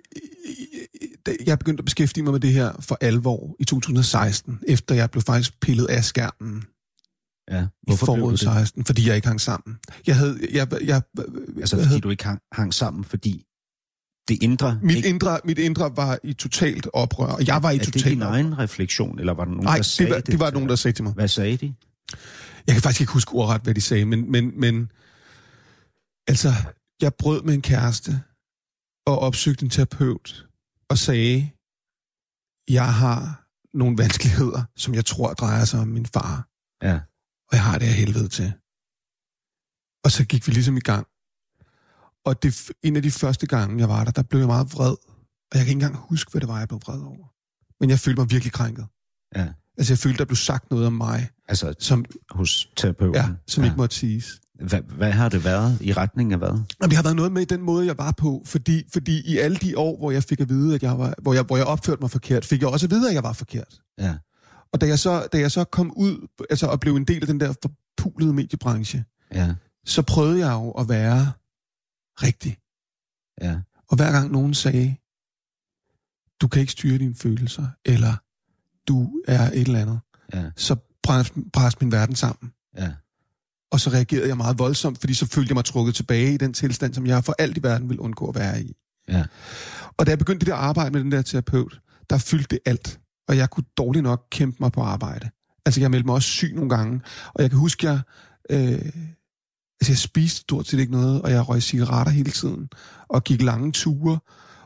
jeg, 1.27 1.35
jeg 1.45 1.59
begyndte 1.59 1.81
at 1.81 1.85
beskæftige 1.85 2.23
mig 2.23 2.31
med 2.33 2.39
det 2.39 2.53
her 2.53 2.71
for 2.79 2.97
alvor 3.01 3.55
i 3.59 3.65
2016, 3.65 4.59
efter 4.67 4.95
jeg 4.95 5.11
blev 5.11 5.21
faktisk 5.21 5.59
pillet 5.59 5.85
af 5.85 6.03
skærmen 6.03 6.63
ja. 7.51 7.61
i 7.63 7.65
Hvorfor 7.87 8.05
blev 8.05 8.15
du 8.15 8.21
foråret 8.21 8.39
det? 8.39 8.39
16, 8.39 8.85
fordi 8.85 9.07
jeg 9.07 9.15
ikke 9.15 9.27
hang 9.27 9.41
sammen. 9.41 9.77
Jeg 10.07 10.15
havde, 10.17 10.39
jeg, 10.51 10.67
jeg, 10.83 11.01
Altså, 11.59 11.75
hvad 11.75 11.85
fordi 11.85 11.93
hed- 11.95 12.01
du 12.01 12.09
ikke 12.09 12.23
hang, 12.25 12.39
hang 12.51 12.73
sammen, 12.73 13.03
fordi 13.03 13.45
det 14.27 14.43
indre... 14.43 14.79
mit, 14.83 14.95
ikke, 14.95 15.09
indre, 15.09 15.39
mit 15.45 15.59
indre 15.59 15.91
var 15.95 16.19
i 16.23 16.33
totalt 16.33 16.87
oprør, 16.93 17.25
og 17.27 17.47
jeg 17.47 17.63
var 17.63 17.71
i 17.71 17.75
er 17.75 17.79
det 17.79 17.85
totalt 17.93 18.05
din 18.13 18.21
oprør. 18.21 18.33
egen 18.33 18.59
refleksion, 18.59 19.19
eller 19.19 19.33
var 19.33 19.43
der 19.45 19.51
nogen, 19.51 19.63
Nej, 19.65 19.75
der 19.75 19.83
sagde 19.83 20.07
det 20.09 20.15
var, 20.15 20.21
det? 20.21 20.31
det 20.31 20.39
var 20.39 20.51
nogen, 20.51 20.69
der 20.69 20.75
sagde 20.75 20.95
til 20.97 21.03
mig. 21.03 21.13
Hvad 21.13 21.27
sagde 21.27 21.57
de? 21.57 21.73
Jeg 22.67 22.75
kan 22.75 22.81
faktisk 22.81 23.01
ikke 23.01 23.13
huske 23.13 23.31
ordret, 23.33 23.61
hvad 23.61 23.73
de 23.73 23.81
sagde, 23.81 24.05
men, 24.05 24.31
men, 24.31 24.51
men 24.59 24.91
altså, 26.27 26.49
jeg 27.01 27.13
brød 27.13 27.41
med 27.43 27.53
en 27.53 27.61
kæreste 27.61 28.11
og 29.05 29.19
opsøgte 29.19 29.63
en 29.63 29.69
terapeut 29.69 30.47
og 30.89 30.97
sagde, 30.97 31.49
jeg 32.69 32.93
har 32.93 33.47
nogle 33.77 33.97
vanskeligheder, 33.97 34.63
som 34.75 34.93
jeg 34.95 35.05
tror 35.05 35.33
drejer 35.33 35.65
sig 35.65 35.79
om 35.79 35.87
min 35.87 36.05
far, 36.05 36.47
Ja. 36.81 36.95
og 37.49 37.53
jeg 37.57 37.63
har 37.63 37.77
det 37.79 37.85
af 37.85 37.93
helvede 37.93 38.27
til. 38.27 38.53
Og 40.03 40.11
så 40.11 40.25
gik 40.29 40.47
vi 40.47 40.51
ligesom 40.51 40.77
i 40.77 40.79
gang. 40.79 41.07
Og 42.25 42.43
det, 42.43 42.71
en 42.83 42.95
af 42.95 43.01
de 43.01 43.11
første 43.11 43.47
gange, 43.47 43.79
jeg 43.79 43.89
var 43.89 44.03
der, 44.03 44.11
der 44.11 44.23
blev 44.23 44.39
jeg 44.39 44.47
meget 44.47 44.73
vred. 44.73 44.95
Og 45.51 45.53
jeg 45.57 45.59
kan 45.65 45.67
ikke 45.67 45.71
engang 45.85 45.95
huske, 45.95 46.31
hvad 46.31 46.41
det 46.41 46.49
var, 46.49 46.59
jeg 46.59 46.67
blev 46.67 46.79
vred 46.85 47.01
over. 47.01 47.27
Men 47.79 47.89
jeg 47.89 47.99
følte 47.99 48.21
mig 48.21 48.29
virkelig 48.31 48.53
krænket. 48.53 48.87
Ja. 49.35 49.53
Altså, 49.77 49.93
jeg 49.93 49.97
følte, 49.97 50.17
der 50.17 50.25
blev 50.25 50.35
sagt 50.35 50.71
noget 50.71 50.87
om 50.87 50.93
mig, 50.93 51.29
Altså 51.47 51.75
som, 51.79 52.05
hos 52.31 52.69
terapeuten? 52.75 53.15
ja, 53.15 53.29
som 53.47 53.63
ja. 53.63 53.69
ikke 53.69 53.77
måtte 53.77 53.95
siges. 53.95 54.41
Hvad, 54.69 54.81
hvad 54.81 55.11
har 55.11 55.29
det 55.29 55.43
været 55.43 55.77
i 55.81 55.93
retning 55.93 56.31
af 56.33 56.37
hvad? 56.37 56.49
Jamen, 56.49 56.65
det 56.89 56.93
har 56.93 57.03
været 57.03 57.15
noget 57.15 57.31
med 57.31 57.45
den 57.45 57.61
måde, 57.61 57.85
jeg 57.85 57.97
var 57.97 58.11
på, 58.11 58.43
fordi, 58.45 58.83
fordi 58.93 59.21
i 59.33 59.37
alle 59.37 59.57
de 59.57 59.77
år, 59.77 59.97
hvor 59.97 60.11
jeg 60.11 60.23
fik 60.23 60.39
at 60.39 60.49
vide, 60.49 60.75
at 60.75 60.83
jeg 60.83 60.99
var, 60.99 61.13
hvor, 61.21 61.33
jeg, 61.33 61.43
hvor 61.43 61.57
jeg 61.57 61.65
opførte 61.65 62.01
mig 62.01 62.11
forkert, 62.11 62.45
fik 62.45 62.61
jeg 62.61 62.69
også 62.69 62.85
at 62.85 62.91
vide, 62.91 63.09
at 63.09 63.15
jeg 63.15 63.23
var 63.23 63.33
forkert. 63.33 63.81
Ja. 63.99 64.15
Og 64.73 64.81
da 64.81 64.87
jeg 64.87 64.99
så, 64.99 65.27
da 65.33 65.39
jeg 65.39 65.51
så 65.51 65.63
kom 65.63 65.93
ud 65.97 66.27
altså, 66.49 66.67
og 66.67 66.79
blev 66.79 66.95
en 66.95 67.05
del 67.05 67.21
af 67.21 67.27
den 67.27 67.39
der 67.39 67.53
forpulede 67.61 68.33
mediebranche, 68.33 69.03
Ja. 69.33 69.53
så 69.85 70.01
prøvede 70.01 70.39
jeg 70.47 70.51
jo 70.53 70.71
at 70.71 70.89
være 70.89 71.31
rigtig. 72.23 72.57
Ja. 73.41 73.55
Og 73.89 73.95
hver 73.95 74.11
gang 74.11 74.31
nogen 74.31 74.53
sagde, 74.53 74.95
du 76.41 76.47
kan 76.47 76.59
ikke 76.61 76.71
styre 76.71 76.97
dine 76.97 77.15
følelser, 77.15 77.67
eller 77.85 78.13
du 78.87 79.11
er 79.27 79.41
et 79.51 79.61
eller 79.61 79.79
andet, 79.79 79.99
Ja. 80.33 80.51
så 80.55 80.75
brændte 81.53 81.77
min 81.81 81.91
verden 81.91 82.15
sammen. 82.15 82.51
Ja. 82.77 82.91
Og 83.73 83.79
så 83.79 83.89
reagerede 83.89 84.27
jeg 84.27 84.37
meget 84.37 84.59
voldsomt, 84.59 84.99
fordi 84.99 85.13
så 85.13 85.27
følte 85.27 85.49
jeg 85.49 85.55
mig 85.55 85.65
trukket 85.65 85.95
tilbage 85.95 86.33
i 86.33 86.37
den 86.37 86.53
tilstand, 86.53 86.93
som 86.93 87.07
jeg 87.07 87.23
for 87.23 87.35
alt 87.39 87.57
i 87.57 87.63
verden 87.63 87.89
vil 87.89 87.99
undgå 87.99 88.27
at 88.29 88.35
være 88.35 88.61
i. 88.61 88.75
Ja. 89.09 89.23
Og 89.97 90.05
da 90.05 90.11
jeg 90.11 90.19
begyndte 90.19 90.39
det 90.39 90.51
der 90.51 90.55
arbejde 90.55 90.91
med 90.91 91.01
den 91.01 91.11
der 91.11 91.21
terapeut, 91.21 91.79
der 92.09 92.17
fyldte 92.17 92.47
det 92.49 92.59
alt. 92.65 92.99
Og 93.27 93.37
jeg 93.37 93.49
kunne 93.49 93.63
dårligt 93.77 94.03
nok 94.03 94.27
kæmpe 94.31 94.57
mig 94.59 94.71
på 94.71 94.81
arbejde. 94.81 95.29
Altså, 95.65 95.81
jeg 95.81 95.91
meldte 95.91 96.05
mig 96.05 96.15
også 96.15 96.29
syg 96.29 96.53
nogle 96.55 96.69
gange. 96.69 97.01
Og 97.33 97.41
jeg 97.41 97.49
kan 97.49 97.59
huske, 97.59 97.87
jeg... 97.87 97.99
Øh, 98.49 98.85
altså, 99.81 99.91
jeg 99.91 99.97
spiste 99.97 100.39
stort 100.41 100.67
set 100.67 100.79
ikke 100.79 100.91
noget, 100.91 101.21
og 101.21 101.31
jeg 101.31 101.49
røg 101.49 101.63
cigaretter 101.63 102.11
hele 102.11 102.31
tiden, 102.31 102.69
og 103.09 103.23
gik 103.23 103.41
lange 103.41 103.71
ture. 103.71 104.19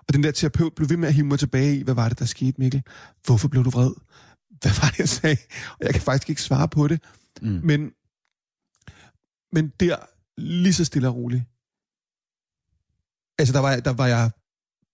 Og 0.07 0.13
den 0.13 0.23
der 0.23 0.31
terapeut 0.31 0.73
blev 0.75 0.89
ved 0.89 0.97
med 0.97 1.07
at 1.07 1.13
hive 1.13 1.27
mig 1.27 1.39
tilbage 1.39 1.79
i, 1.79 1.83
hvad 1.83 1.93
var 1.93 2.09
det, 2.09 2.19
der 2.19 2.25
skete, 2.25 2.61
Mikkel? 2.61 2.83
Hvorfor 3.25 3.47
blev 3.47 3.63
du 3.63 3.69
vred? 3.69 3.91
Hvad 4.61 4.81
var 4.81 4.89
det, 4.89 4.99
jeg 4.99 5.09
sagde? 5.09 5.37
Og 5.69 5.85
jeg 5.85 5.93
kan 5.93 6.01
faktisk 6.01 6.29
ikke 6.29 6.41
svare 6.41 6.67
på 6.67 6.87
det. 6.87 7.03
Mm. 7.41 7.59
Men, 7.63 7.91
men 9.51 9.73
der, 9.79 9.95
lige 10.38 10.73
så 10.73 10.86
stille 10.86 11.07
og 11.07 11.15
roligt, 11.15 11.43
altså 13.39 13.53
der 13.53 13.60
var, 13.60 13.75
der 13.75 13.93
var 13.93 14.07
jeg 14.07 14.31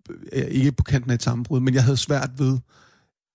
øh, 0.09 0.47
ikke 0.47 0.71
på 0.71 0.83
kanten 0.83 1.11
af 1.11 1.15
et 1.15 1.23
sammenbrud, 1.23 1.59
men 1.59 1.73
jeg 1.73 1.83
havde 1.83 1.97
svært 1.97 2.29
ved 2.37 2.59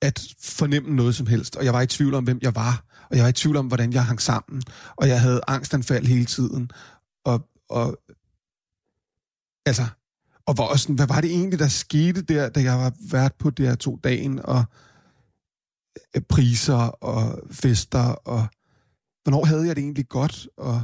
at 0.03 0.35
fornemme 0.41 0.97
noget 0.97 1.15
som 1.15 1.27
helst, 1.27 1.57
og 1.57 1.65
jeg 1.65 1.73
var 1.73 1.81
i 1.81 1.87
tvivl 1.87 2.15
om, 2.15 2.25
hvem 2.25 2.39
jeg 2.43 2.55
var, 2.55 2.85
og 3.11 3.17
jeg 3.17 3.23
var 3.23 3.29
i 3.29 3.33
tvivl 3.33 3.57
om, 3.57 3.67
hvordan 3.67 3.93
jeg 3.93 4.05
hang 4.05 4.23
sammen, 4.23 4.63
og 4.97 5.09
jeg 5.09 5.21
havde 5.21 5.41
angstanfald 5.49 6.07
hele 6.07 6.25
tiden, 6.25 6.71
og, 7.25 7.49
og 7.69 7.99
altså, 9.67 9.87
og 10.47 10.59
var 10.59 10.65
også 10.65 10.83
sådan, 10.83 10.97
hvad 10.97 11.07
var 11.07 11.21
det 11.21 11.31
egentlig, 11.31 11.59
der 11.59 11.69
skete 11.69 12.23
der, 12.23 12.49
da 12.49 12.63
jeg 12.63 12.79
var 12.79 12.93
vært 13.11 13.35
på 13.35 13.51
der 13.51 13.75
to 13.75 14.01
dagen, 14.05 14.41
og 14.45 14.65
øh, 16.17 16.23
priser 16.23 16.75
og 16.89 17.41
fester, 17.51 18.05
og 18.05 18.47
hvornår 19.23 19.45
havde 19.45 19.67
jeg 19.67 19.77
det 19.77 19.83
egentlig 19.83 20.09
godt, 20.09 20.49
og 20.57 20.83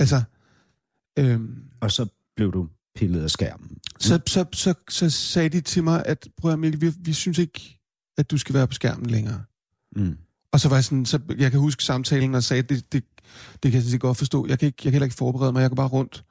altså, 0.00 0.22
øhm, 1.18 1.64
Og 1.80 1.90
så 1.92 2.06
blev 2.36 2.52
du 2.52 2.68
pillet 2.94 3.22
af 3.22 3.30
skærmen. 3.30 3.78
så, 4.00 4.20
så, 4.26 4.44
så, 4.52 4.74
så 4.90 5.10
sagde 5.10 5.48
de 5.48 5.60
til 5.60 5.84
mig, 5.84 6.06
at 6.06 6.28
prøv 6.36 6.52
at 6.52 6.58
Mikkel, 6.58 6.80
vi, 6.80 6.92
vi 6.98 7.12
synes 7.12 7.38
ikke, 7.38 7.80
at 8.18 8.30
du 8.30 8.38
skal 8.38 8.54
være 8.54 8.66
på 8.66 8.74
skærmen 8.74 9.06
længere. 9.10 9.44
Mm. 9.96 10.18
Og 10.52 10.60
så 10.60 10.68
var 10.68 10.76
jeg 10.76 10.84
sådan, 10.84 11.06
så 11.06 11.20
jeg 11.38 11.50
kan 11.50 11.60
huske 11.60 11.84
samtalen 11.84 12.34
og 12.34 12.44
sagde, 12.44 12.62
det, 12.62 12.92
det, 12.92 13.04
det 13.62 13.72
kan 13.72 13.82
jeg 13.92 14.00
godt 14.00 14.18
forstå. 14.18 14.46
Jeg 14.46 14.58
kan, 14.58 14.66
ikke, 14.66 14.76
jeg 14.76 14.82
kan 14.84 14.92
heller 14.92 15.06
ikke 15.06 15.16
forberede 15.16 15.52
mig. 15.52 15.60
Jeg 15.60 15.70
går 15.70 15.74
bare 15.74 15.88
rundt 15.88 16.24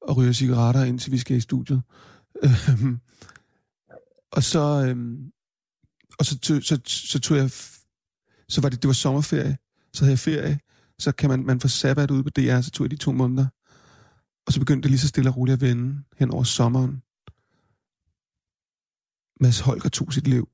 og 0.00 0.16
ryger 0.16 0.32
cigaretter, 0.32 0.84
indtil 0.84 1.12
vi 1.12 1.18
skal 1.18 1.36
i 1.36 1.40
studiet. 1.40 1.82
Øhm, 2.44 2.98
og 4.32 4.42
så, 4.42 4.84
øhm, 4.88 5.32
og 6.18 6.26
så, 6.26 6.38
tog, 6.38 6.62
så, 6.62 6.80
så 6.86 7.20
tog 7.20 7.36
jeg, 7.36 7.50
så 8.48 8.60
var 8.60 8.68
det, 8.68 8.82
det 8.82 8.88
var 8.88 8.94
sommerferie. 8.94 9.56
Så 9.92 10.04
havde 10.04 10.12
jeg 10.12 10.18
ferie. 10.18 10.58
Så 10.98 11.12
kan 11.12 11.30
man, 11.30 11.46
man 11.46 11.60
få 11.60 11.68
sabbat 11.68 12.10
ude 12.10 12.22
på 12.22 12.30
DR, 12.30 12.60
så 12.60 12.70
tog 12.70 12.84
jeg 12.84 12.90
de 12.90 12.96
to 12.96 13.12
måneder. 13.12 13.46
Og 14.46 14.52
så 14.52 14.60
begyndte 14.60 14.82
det 14.82 14.90
lige 14.90 15.00
så 15.00 15.08
stille 15.08 15.30
og 15.30 15.36
roligt 15.36 15.54
at 15.54 15.60
vende 15.60 16.02
hen 16.18 16.30
over 16.30 16.44
sommeren. 16.44 17.02
Mads 19.40 19.60
Holger 19.60 19.88
tog 19.88 20.12
sit 20.12 20.26
liv 20.26 20.48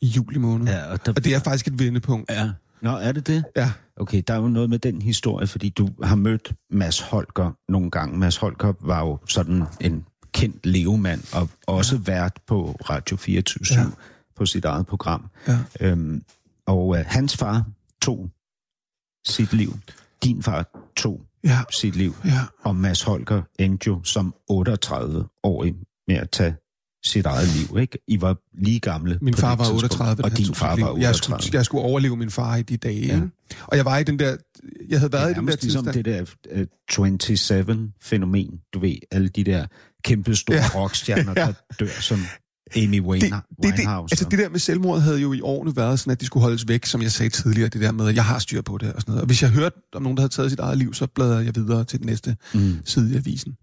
i 0.00 0.06
juli 0.06 0.38
måned. 0.38 0.66
Ja. 0.66 0.92
Og, 0.92 1.06
der, 1.06 1.12
Og 1.12 1.24
det 1.24 1.34
er 1.34 1.40
faktisk 1.40 1.66
et 1.66 1.78
vendepunkt. 1.78 2.30
Ja. 2.30 2.50
Nå, 2.82 2.90
er 2.90 3.12
det 3.12 3.26
det? 3.26 3.44
Ja. 3.56 3.72
Okay, 3.96 4.22
der 4.26 4.34
er 4.34 4.38
jo 4.38 4.48
noget 4.48 4.70
med 4.70 4.78
den 4.78 5.02
historie, 5.02 5.46
fordi 5.46 5.68
du 5.68 5.88
har 6.02 6.16
mødt 6.16 6.52
Mads 6.70 7.00
Holger 7.00 7.52
nogle 7.68 7.90
gange. 7.90 8.18
Mads 8.18 8.36
Holger 8.36 8.72
var 8.80 9.00
jo 9.00 9.18
sådan 9.28 9.62
en 9.80 10.06
kendt 10.32 10.66
levemand, 10.66 11.34
og 11.34 11.48
også 11.66 11.96
ja. 11.96 12.02
vært 12.02 12.40
på 12.46 12.76
Radio 12.90 13.16
24 13.16 13.64
Ja. 13.70 13.80
ja. 13.80 13.86
på 14.36 14.46
sit 14.46 14.64
eget 14.64 14.86
program. 14.86 15.30
Ja. 15.48 15.58
Øhm, 15.80 16.22
og 16.66 16.98
øh, 16.98 17.04
hans 17.06 17.36
far 17.36 17.64
tog 18.02 18.30
sit 19.30 19.52
liv. 19.52 19.78
Din 20.24 20.42
far 20.42 20.90
tog 20.96 21.20
Ja. 21.44 21.58
sit 21.72 21.96
liv. 21.96 22.14
Ja. 22.24 22.40
Og 22.62 22.76
Mads 22.76 23.02
Holger 23.02 23.42
endte 23.58 23.86
jo 23.86 24.04
som 24.04 24.34
38-årig 24.52 25.74
med 26.08 26.16
at 26.16 26.30
tage 26.30 26.54
sit 27.04 27.26
eget 27.26 27.48
liv, 27.48 27.78
ikke? 27.78 27.98
I 28.08 28.20
var 28.20 28.36
lige 28.62 28.80
gamle 28.80 29.18
Min 29.22 29.34
far 29.34 29.56
var 29.56 29.64
tidspunkt, 29.64 29.84
38, 29.84 30.22
da 30.22 30.28
og 30.28 30.36
din 30.38 30.54
far 30.54 30.68
var 30.76 30.76
Jeg 30.76 30.86
38. 31.08 31.16
skulle, 31.42 31.56
jeg 31.56 31.64
skulle 31.64 31.84
overleve 31.84 32.16
min 32.16 32.30
far 32.30 32.56
i 32.56 32.62
de 32.62 32.76
dage. 32.76 33.06
Ja. 33.06 33.20
Og 33.66 33.76
jeg 33.76 33.84
var 33.84 33.98
i 33.98 34.04
den 34.04 34.18
der... 34.18 34.36
Jeg 34.88 34.98
havde 34.98 35.12
været 35.12 35.30
i 35.30 35.34
den 35.34 35.46
der 35.48 35.56
ligesom 35.62 35.84
tilstand. 35.84 36.04
det 36.04 36.26
der 36.52 36.60
uh, 36.60 36.66
27-fænomen, 37.72 38.60
du 38.74 38.78
ved, 38.80 38.96
alle 39.10 39.28
de 39.28 39.44
der 39.44 39.66
kæmpe 40.04 40.34
store. 40.36 40.56
Ja. 40.56 40.64
rockstjerner, 40.74 41.32
Ja. 41.40 41.46
der 41.46 41.52
dør 41.80 42.00
som 42.00 42.18
Amy 42.76 43.00
Wine, 43.00 43.20
det, 43.20 43.42
det, 43.62 43.76
det, 43.76 43.86
altså 43.88 44.26
det 44.30 44.38
der 44.38 44.48
med 44.48 44.58
selvmord 44.58 45.00
havde 45.00 45.20
jo 45.20 45.32
i 45.32 45.40
årene 45.40 45.76
været 45.76 46.00
sådan, 46.00 46.10
at 46.10 46.20
de 46.20 46.26
skulle 46.26 46.42
holdes 46.42 46.68
væk, 46.68 46.84
som 46.86 47.02
jeg 47.02 47.12
sagde 47.12 47.30
tidligere, 47.30 47.68
det 47.68 47.80
der 47.80 47.92
med, 47.92 48.08
at 48.08 48.14
jeg 48.14 48.24
har 48.24 48.38
styr 48.38 48.62
på 48.62 48.78
det 48.78 48.92
og 48.92 49.00
sådan 49.00 49.12
noget. 49.12 49.22
Og 49.22 49.26
hvis 49.26 49.42
jeg 49.42 49.50
hørte 49.50 49.76
om 49.92 50.02
nogen, 50.02 50.16
der 50.16 50.22
havde 50.22 50.32
taget 50.32 50.50
sit 50.50 50.60
eget 50.60 50.78
liv, 50.78 50.94
så 50.94 51.06
bladrede 51.06 51.44
jeg 51.44 51.54
videre 51.54 51.84
til 51.84 51.98
den 51.98 52.06
næste 52.06 52.36
mm. 52.54 52.78
side 52.84 53.12
i 53.12 53.16
avisen. 53.16 53.56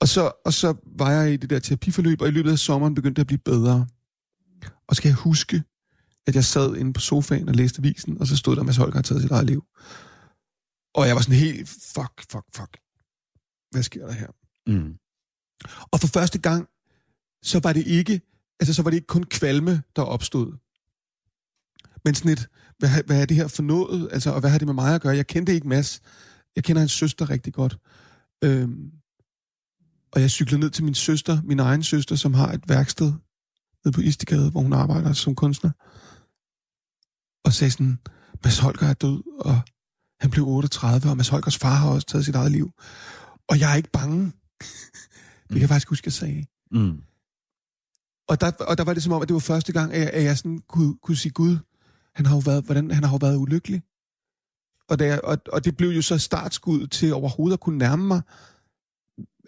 Og 0.00 0.08
så, 0.08 0.32
og 0.44 0.52
så 0.52 0.74
var 0.98 1.10
jeg 1.10 1.32
i 1.32 1.36
det 1.36 1.50
der 1.50 1.58
terapiforløb, 1.58 2.20
og 2.20 2.28
i 2.28 2.30
løbet 2.30 2.50
af 2.50 2.58
sommeren 2.58 2.94
begyndte 2.94 3.16
det 3.16 3.22
at 3.22 3.26
blive 3.26 3.38
bedre. 3.38 3.86
Og 4.88 4.96
så 4.96 5.02
kan 5.02 5.08
jeg 5.08 5.16
huske, 5.16 5.62
at 6.26 6.34
jeg 6.34 6.44
sad 6.44 6.76
inde 6.76 6.92
på 6.92 7.00
sofaen 7.00 7.48
og 7.48 7.54
læste 7.54 7.78
avisen, 7.78 8.20
og 8.20 8.26
så 8.26 8.36
stod 8.36 8.56
der, 8.56 8.60
at 8.60 8.66
Mads 8.66 8.76
Holger 8.76 8.92
havde 8.92 9.06
taget 9.06 9.22
sit 9.22 9.30
eget 9.30 9.46
liv. 9.46 9.64
Og 10.94 11.06
jeg 11.06 11.14
var 11.16 11.22
sådan 11.22 11.38
helt, 11.38 11.68
fuck, 11.68 12.30
fuck, 12.30 12.46
fuck. 12.56 12.78
Hvad 13.70 13.82
sker 13.82 14.06
der 14.06 14.12
her? 14.12 14.28
Mm. 14.66 14.94
Og 15.92 16.00
for 16.00 16.06
første 16.06 16.38
gang, 16.38 16.68
så 17.46 17.60
var 17.62 17.72
det 17.72 17.86
ikke, 17.86 18.20
altså 18.60 18.74
så 18.74 18.82
var 18.82 18.90
det 18.90 18.96
ikke 18.96 19.06
kun 19.06 19.24
kvalme, 19.24 19.82
der 19.96 20.02
opstod. 20.02 20.52
Men 22.04 22.14
sådan 22.14 22.32
et, 22.32 22.48
hvad, 22.78 23.04
hvad 23.06 23.20
er 23.22 23.26
det 23.26 23.36
her 23.36 23.48
for 23.48 23.62
noget? 23.62 24.08
Altså, 24.12 24.30
og 24.30 24.40
hvad 24.40 24.50
har 24.50 24.58
det 24.58 24.68
med 24.68 24.74
mig 24.74 24.94
at 24.94 25.00
gøre? 25.00 25.16
Jeg 25.16 25.26
kendte 25.26 25.54
ikke 25.54 25.68
Mads. 25.68 26.00
Jeg 26.56 26.64
kender 26.64 26.80
hans 26.80 26.92
søster 26.92 27.30
rigtig 27.30 27.52
godt. 27.52 27.78
Øhm, 28.44 28.90
og 30.12 30.20
jeg 30.20 30.30
cyklede 30.30 30.60
ned 30.60 30.70
til 30.70 30.84
min 30.84 30.94
søster, 30.94 31.42
min 31.42 31.58
egen 31.58 31.82
søster, 31.82 32.16
som 32.16 32.34
har 32.34 32.52
et 32.52 32.68
værksted 32.68 33.12
nede 33.84 33.94
på 33.94 34.00
Istegade, 34.00 34.50
hvor 34.50 34.60
hun 34.60 34.72
arbejder 34.72 35.12
som 35.12 35.34
kunstner. 35.34 35.70
Og 37.44 37.52
sagde 37.52 37.70
sådan, 37.70 37.98
Mads 38.44 38.58
Holger 38.58 38.86
er 38.86 38.94
død, 38.94 39.22
og 39.40 39.60
han 40.20 40.30
blev 40.30 40.48
38, 40.48 41.10
og 41.10 41.16
Mads 41.16 41.28
Holgers 41.28 41.58
far 41.58 41.74
har 41.74 41.90
også 41.90 42.06
taget 42.06 42.24
sit 42.24 42.34
eget 42.34 42.52
liv. 42.52 42.72
Og 43.48 43.60
jeg 43.60 43.72
er 43.72 43.76
ikke 43.76 43.90
bange. 43.92 44.24
det 45.42 45.52
kan 45.52 45.60
jeg 45.60 45.68
faktisk 45.68 45.88
huske, 45.88 46.06
jeg 46.06 46.12
sagde. 46.12 46.46
Mm. 46.70 47.02
Og 48.28 48.40
der, 48.40 48.50
og 48.50 48.78
der 48.78 48.84
var 48.84 48.94
det 48.94 49.02
som 49.02 49.12
om, 49.12 49.22
at 49.22 49.28
det 49.28 49.34
var 49.34 49.40
første 49.40 49.72
gang, 49.72 49.92
at 49.92 50.00
jeg, 50.00 50.10
at 50.10 50.24
jeg 50.24 50.38
sådan 50.38 50.58
kunne, 50.68 50.96
kunne 51.02 51.16
sige, 51.16 51.32
Gud, 51.32 51.58
han 52.14 52.26
har 52.26 52.36
jo 52.36 52.42
været, 52.44 52.64
hvordan, 52.64 52.90
han 52.90 53.04
har 53.04 53.10
jo 53.10 53.18
været 53.20 53.36
ulykkelig. 53.36 53.82
Og, 54.88 54.98
der, 54.98 55.18
og, 55.18 55.38
og 55.52 55.64
det 55.64 55.76
blev 55.76 55.88
jo 55.88 56.02
så 56.02 56.18
startskud 56.18 56.86
til 56.86 57.14
overhovedet 57.14 57.56
at 57.56 57.60
kunne 57.60 57.78
nærme 57.78 58.06
mig 58.06 58.22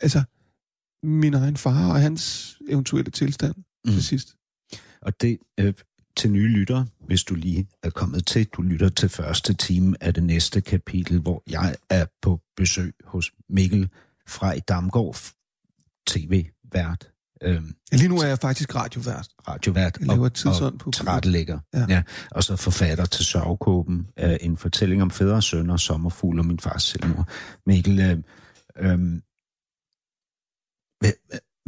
altså, 0.01 0.23
min 1.03 1.35
egen 1.35 1.57
far 1.57 1.93
og 1.93 2.01
hans 2.01 2.57
eventuelle 2.69 3.11
tilstand 3.11 3.55
mm. 3.85 3.93
til 3.93 4.05
sidst. 4.05 4.37
Og 5.03 5.21
det 5.21 5.39
øh, 5.61 5.75
til 6.17 6.31
nye 6.31 6.49
lyttere, 6.49 6.87
hvis 7.07 7.25
du 7.25 7.35
lige 7.35 7.69
er 7.83 7.91
kommet 7.91 8.27
til, 8.27 8.47
du 8.47 8.63
lytter 8.63 8.89
til 8.89 9.09
første 9.09 9.55
time 9.55 9.97
af 10.01 10.15
det 10.15 10.23
næste 10.23 10.61
kapitel, 10.61 11.21
hvor 11.21 11.43
jeg 11.51 11.77
er 11.91 12.07
på 12.23 12.41
besøg 12.57 12.95
hos 13.05 13.33
Mikkel 13.49 13.89
fra 14.27 14.53
i 14.53 14.61
Damgaard, 14.61 15.17
tv-vært. 16.07 17.13
Øhm, 17.43 17.75
lige 17.93 18.09
nu 18.09 18.19
er 18.19 18.27
jeg 18.27 18.39
faktisk 18.39 18.75
radiovært. 18.75 19.29
radiovært 19.49 19.99
Jeg 20.01 20.11
og, 20.19 20.35
tidsånd 20.35 20.75
og 20.75 20.79
på- 20.81 20.91
tilrettelægger. 20.91 21.59
Ja. 21.75 21.87
Ja. 21.89 22.03
Og 22.31 22.45
så 22.45 22.57
forfatter 22.57 23.05
til 23.05 23.25
Sørgekåben, 23.25 24.07
øh, 24.19 24.37
en 24.41 24.57
fortælling 24.57 25.03
om 25.03 25.11
fædre 25.11 25.35
og 25.35 25.43
sønner, 25.43 25.77
sommerfugl 25.77 26.39
og 26.39 26.47
min 26.47 26.59
fars 26.59 26.83
selvmord. 26.83 27.29
Mikkel, 27.67 28.01
øh, 28.01 28.19
øh, 28.91 28.99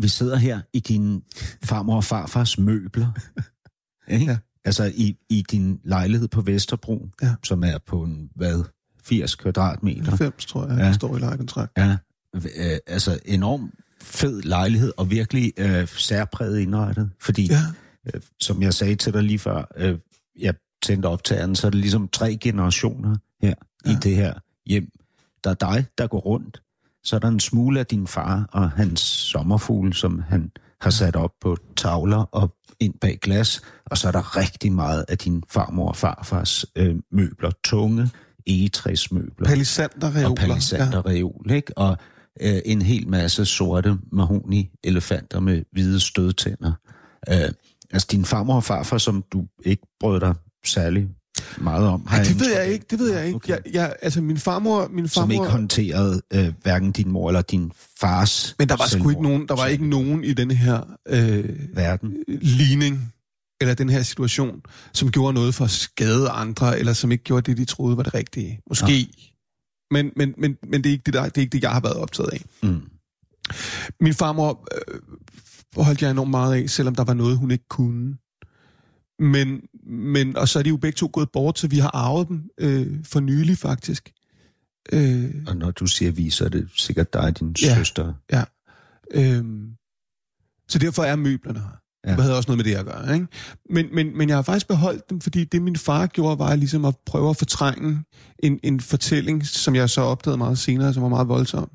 vi 0.02 0.08
sidder 0.08 0.36
her 0.36 0.60
i 0.72 0.80
din 0.80 1.22
farmor 1.64 1.96
og 1.96 2.04
farfars 2.04 2.58
møbler. 2.58 3.12
ikke? 4.14 4.24
Ja. 4.24 4.38
Altså 4.64 4.92
i, 4.94 5.16
i 5.28 5.42
din 5.50 5.80
lejlighed 5.84 6.28
på 6.28 6.40
Vesterbro, 6.40 7.08
Ja. 7.22 7.34
som 7.44 7.64
er 7.64 7.78
på 7.86 8.02
en, 8.02 8.30
hvad, 8.34 8.64
80 9.04 9.34
kvadratmeter. 9.34 10.04
90, 10.10 10.46
tror 10.46 10.66
jeg, 10.68 10.78
ja. 10.78 10.84
Der 10.84 10.92
står 10.92 11.16
i 11.16 11.20
lejekontrakt. 11.20 11.72
Ja, 11.76 11.96
øh, 12.34 12.78
altså 12.86 13.18
enorm 13.24 13.72
fed 14.02 14.42
lejlighed, 14.42 14.92
og 14.96 15.10
virkelig 15.10 15.52
øh, 15.56 15.88
særpræget 15.88 16.60
indrettet. 16.60 17.10
Fordi, 17.20 17.46
Ja. 17.46 17.60
øh, 18.14 18.20
som 18.40 18.62
jeg 18.62 18.74
sagde 18.74 18.94
til 18.96 19.12
dig 19.12 19.22
lige 19.22 19.38
før, 19.38 19.72
øh, 19.76 19.98
jeg 20.40 20.54
tændte 20.82 21.06
optageren, 21.06 21.56
så 21.56 21.66
er 21.66 21.70
det 21.70 21.80
ligesom 21.80 22.08
tre 22.08 22.36
generationer 22.36 23.16
her 23.42 23.54
ja. 23.86 23.90
i 23.90 23.94
det 24.02 24.16
her 24.16 24.34
hjem. 24.66 24.88
Der 25.44 25.50
er 25.50 25.54
dig, 25.54 25.86
der 25.98 26.06
går 26.06 26.18
rundt. 26.20 26.62
Så 27.04 27.16
er 27.16 27.20
der 27.20 27.28
en 27.28 27.40
smule 27.40 27.80
af 27.80 27.86
din 27.86 28.06
far 28.06 28.48
og 28.52 28.70
hans 28.70 29.00
sommerfugl, 29.00 29.94
som 29.94 30.22
han 30.28 30.50
har 30.80 30.90
sat 30.90 31.16
op 31.16 31.30
på 31.40 31.56
tavler 31.76 32.18
og 32.32 32.54
ind 32.80 32.94
bag 33.00 33.18
glas. 33.22 33.60
Og 33.86 33.98
så 33.98 34.08
er 34.08 34.12
der 34.12 34.36
rigtig 34.36 34.72
meget 34.72 35.04
af 35.08 35.18
din 35.18 35.42
farmor 35.50 35.88
og 35.88 35.96
farfars 35.96 36.66
øh, 36.76 36.96
møbler. 37.12 37.50
Tunge 37.64 38.10
egetræsmøbler 38.46 39.46
Palisanderreoler. 39.48 40.28
og 40.30 40.36
palisanderreol, 40.36 41.46
ja. 41.48 41.54
ikke? 41.54 41.78
Og 41.78 41.98
øh, 42.42 42.60
en 42.64 42.82
hel 42.82 43.08
masse 43.08 43.44
sorte 43.44 43.98
mahoni-elefanter 44.12 45.40
med 45.40 45.62
hvide 45.72 46.00
stødtænder. 46.00 46.72
Øh, 47.28 47.48
altså 47.90 48.08
din 48.10 48.24
farmor 48.24 48.54
og 48.54 48.64
farfar, 48.64 48.98
som 48.98 49.24
du 49.32 49.44
ikke 49.64 49.82
brød 50.00 50.20
dig 50.20 50.34
særlig 50.66 51.08
meget 51.60 51.86
om. 51.86 52.06
har 52.06 52.16
Nej, 52.16 52.26
det 52.26 52.40
ved 52.40 52.54
jeg 52.56 52.72
ikke, 52.72 52.86
det 52.90 52.98
ved 52.98 53.12
jeg 53.12 53.26
ikke. 53.26 53.36
Okay. 53.36 53.48
Jeg, 53.48 53.60
jeg, 53.72 53.94
altså 54.02 54.20
min 54.20 54.38
farmor, 54.38 54.88
min 54.88 55.08
Som 55.08 55.20
farmor, 55.20 55.32
ikke 55.32 55.52
håndterede 55.52 56.22
øh, 56.34 56.52
hverken 56.62 56.92
din 56.92 57.10
mor 57.10 57.28
eller 57.28 57.42
din 57.42 57.72
fars 58.00 58.54
men 58.58 58.68
der 58.68 58.76
var 58.76 58.84
sgu 58.84 58.90
selvmord. 58.90 59.12
ikke 59.12 59.22
nogen, 59.22 59.48
der 59.48 59.56
var 59.56 59.66
ikke 59.66 59.88
nogen 59.88 60.24
i 60.24 60.32
denne 60.32 60.54
her 60.54 60.80
øh, 61.08 61.48
Verden. 61.74 62.16
ligning, 62.28 63.12
eller 63.60 63.74
den 63.74 63.88
her 63.88 64.02
situation, 64.02 64.62
som 64.92 65.10
gjorde 65.10 65.32
noget 65.34 65.54
for 65.54 65.64
at 65.64 65.70
skade 65.70 66.28
andre, 66.28 66.78
eller 66.78 66.92
som 66.92 67.12
ikke 67.12 67.24
gjorde 67.24 67.50
det, 67.50 67.58
de 67.58 67.64
troede 67.64 67.96
var 67.96 68.02
det 68.02 68.14
rigtige. 68.14 68.60
Måske. 68.68 69.08
Men, 69.90 70.12
men, 70.16 70.34
men, 70.38 70.56
men 70.62 70.84
det, 70.84 70.90
er 70.90 70.92
ikke 70.92 71.02
det, 71.06 71.14
der, 71.14 71.22
det 71.24 71.36
er 71.36 71.40
ikke 71.40 71.52
det, 71.52 71.62
jeg 71.62 71.70
har 71.72 71.80
været 71.80 71.96
optaget 71.96 72.30
af. 72.32 72.44
Mm. 72.62 72.82
Min 74.00 74.14
farmor 74.14 74.68
øh, 74.74 75.00
holdt 75.84 76.02
jeg 76.02 76.10
enormt 76.10 76.30
meget 76.30 76.62
af, 76.62 76.70
selvom 76.70 76.94
der 76.94 77.04
var 77.04 77.14
noget, 77.14 77.38
hun 77.38 77.50
ikke 77.50 77.68
kunne. 77.68 78.16
Men, 79.18 79.60
men, 79.86 80.36
og 80.36 80.48
så 80.48 80.58
er 80.58 80.62
de 80.62 80.68
jo 80.68 80.76
begge 80.76 80.96
to 80.96 81.10
gået 81.12 81.30
bort, 81.32 81.58
så 81.58 81.68
vi 81.68 81.78
har 81.78 81.90
arvet 81.96 82.28
dem 82.28 82.50
øh, 82.60 83.04
for 83.04 83.20
nylig 83.20 83.58
faktisk. 83.58 84.12
Øh, 84.92 85.34
Og 85.46 85.56
når 85.56 85.70
du 85.70 85.86
siger 85.86 86.10
vi, 86.12 86.30
så 86.30 86.44
er 86.44 86.48
det 86.48 86.68
sikkert 86.76 87.12
dig 87.12 87.20
og 87.22 87.40
din 87.40 87.56
Ja. 87.62 87.74
søster. 87.74 88.14
ja. 88.32 88.44
Øh, 89.14 89.44
så 90.68 90.78
derfor 90.78 91.02
er 91.02 91.16
møblerne 91.16 91.60
her. 91.60 91.80
Ja. 92.06 92.10
Det 92.10 92.22
havde 92.22 92.36
også 92.36 92.48
noget 92.50 92.66
med 92.66 92.72
det 92.72 92.78
at 92.78 92.86
gøre. 92.86 93.14
Ikke? 93.14 93.26
Men, 93.70 93.94
men, 93.94 94.18
men 94.18 94.28
jeg 94.28 94.36
har 94.36 94.42
faktisk 94.42 94.68
beholdt 94.68 95.10
dem, 95.10 95.20
fordi 95.20 95.44
det 95.44 95.62
min 95.62 95.76
far 95.76 96.06
gjorde, 96.06 96.38
var 96.38 96.56
ligesom 96.56 96.84
at 96.84 96.94
prøve 97.06 97.30
at 97.30 97.36
fortrænge 97.36 98.04
en, 98.38 98.60
en 98.62 98.80
fortælling, 98.80 99.46
som 99.46 99.74
jeg 99.74 99.90
så 99.90 100.00
opdagede 100.00 100.38
meget 100.38 100.58
senere, 100.58 100.94
som 100.94 101.02
var 101.02 101.08
meget 101.08 101.28
voldsom. 101.28 101.70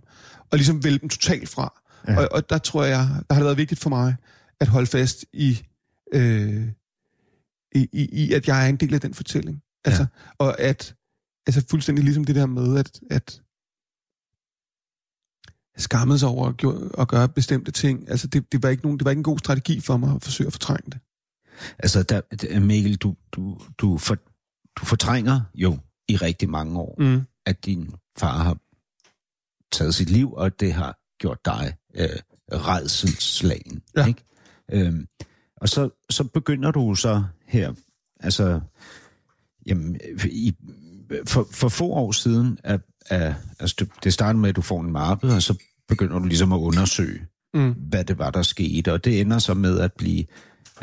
Og 0.51 0.57
ligesom 0.57 0.83
vælge 0.83 0.99
dem 0.99 1.09
totalt 1.09 1.49
fra. 1.49 1.81
Ja. 2.07 2.19
Og, 2.19 2.27
og 2.31 2.49
der 2.49 2.57
tror 2.57 2.83
jeg, 2.83 3.07
der 3.29 3.33
har 3.33 3.41
det 3.41 3.45
været 3.45 3.57
vigtigt 3.57 3.81
for 3.81 3.89
mig 3.89 4.15
at 4.59 4.67
holde 4.67 4.87
fast 4.87 5.25
i, 5.33 5.61
øh, 6.13 6.67
i, 7.75 7.89
i, 7.93 8.09
i 8.11 8.33
at 8.33 8.47
jeg 8.47 8.65
er 8.65 8.69
en 8.69 8.75
del 8.75 8.93
af 8.93 9.01
den 9.01 9.13
fortælling. 9.13 9.61
Altså, 9.85 10.01
ja. 10.01 10.33
Og 10.37 10.59
at, 10.59 10.95
altså 11.47 11.63
fuldstændig 11.69 12.03
ligesom 12.03 12.23
det 12.23 12.35
der 12.35 12.45
med, 12.45 12.77
at, 12.77 12.99
at 13.09 13.41
skammede 15.77 16.19
sig 16.19 16.27
over 16.29 16.47
at, 16.49 16.57
gøre, 16.57 16.89
at 16.99 17.07
gøre 17.07 17.29
bestemte 17.29 17.71
ting. 17.71 18.09
Altså, 18.09 18.27
det, 18.27 18.51
det, 18.51 18.63
var 18.63 18.69
ikke 18.69 18.83
nogen, 18.83 18.97
det 18.99 19.05
var 19.05 19.11
ikke 19.11 19.19
en 19.19 19.23
god 19.23 19.39
strategi 19.39 19.79
for 19.79 19.97
mig 19.97 20.15
at 20.15 20.23
forsøge 20.23 20.47
at 20.47 20.53
fortrænge 20.53 20.91
det. 20.91 20.99
Altså, 21.79 22.03
der, 22.03 22.21
der- 22.41 22.59
Mikkel, 22.59 22.95
du, 22.95 23.15
du, 23.31 23.61
du, 23.77 23.97
for, 23.97 24.15
du 24.79 24.85
fortrænger 24.85 25.41
jo 25.55 25.77
i 26.07 26.15
rigtig 26.17 26.49
mange 26.49 26.79
år, 26.79 26.95
Mm. 26.99 27.21
at 27.45 27.65
din 27.65 27.93
far 28.17 28.43
har 28.43 28.57
taget 29.71 29.95
sit 29.95 30.09
liv, 30.09 30.33
og 30.33 30.59
det 30.59 30.73
har 30.73 30.97
gjort 31.19 31.45
dig 31.45 31.73
øh, 31.95 32.09
redselslagen. 32.51 33.81
Ja. 33.95 34.05
Ikke? 34.07 34.23
Øhm, 34.71 35.07
og 35.57 35.69
så, 35.69 35.89
så 36.09 36.23
begynder 36.23 36.71
du 36.71 36.95
så 36.95 37.23
her, 37.47 37.73
altså, 38.19 38.61
jamen, 39.65 39.99
i, 40.25 40.55
for, 41.27 41.47
for 41.51 41.69
få 41.69 41.85
år 41.85 42.11
siden, 42.11 42.57
at, 42.63 42.81
at, 43.09 43.35
altså 43.59 43.75
det- 43.79 43.89
det 44.03 44.13
starter 44.13 44.39
med, 44.39 44.49
at 44.49 44.55
du 44.55 44.61
får 44.61 44.81
en 44.81 44.91
mappe, 44.91 45.27
og 45.27 45.41
så 45.41 45.57
begynder 45.87 46.19
du 46.19 46.25
ligesom 46.25 46.53
at 46.53 46.57
undersøge, 46.57 47.25
Mm. 47.53 47.71
hvad 47.77 48.03
det 48.05 48.17
var, 48.17 48.29
der 48.31 48.41
skete. 48.41 48.93
Og 48.93 49.03
det 49.05 49.21
ender 49.21 49.39
så 49.39 49.53
med 49.53 49.79
at 49.79 49.93
blive 49.93 50.25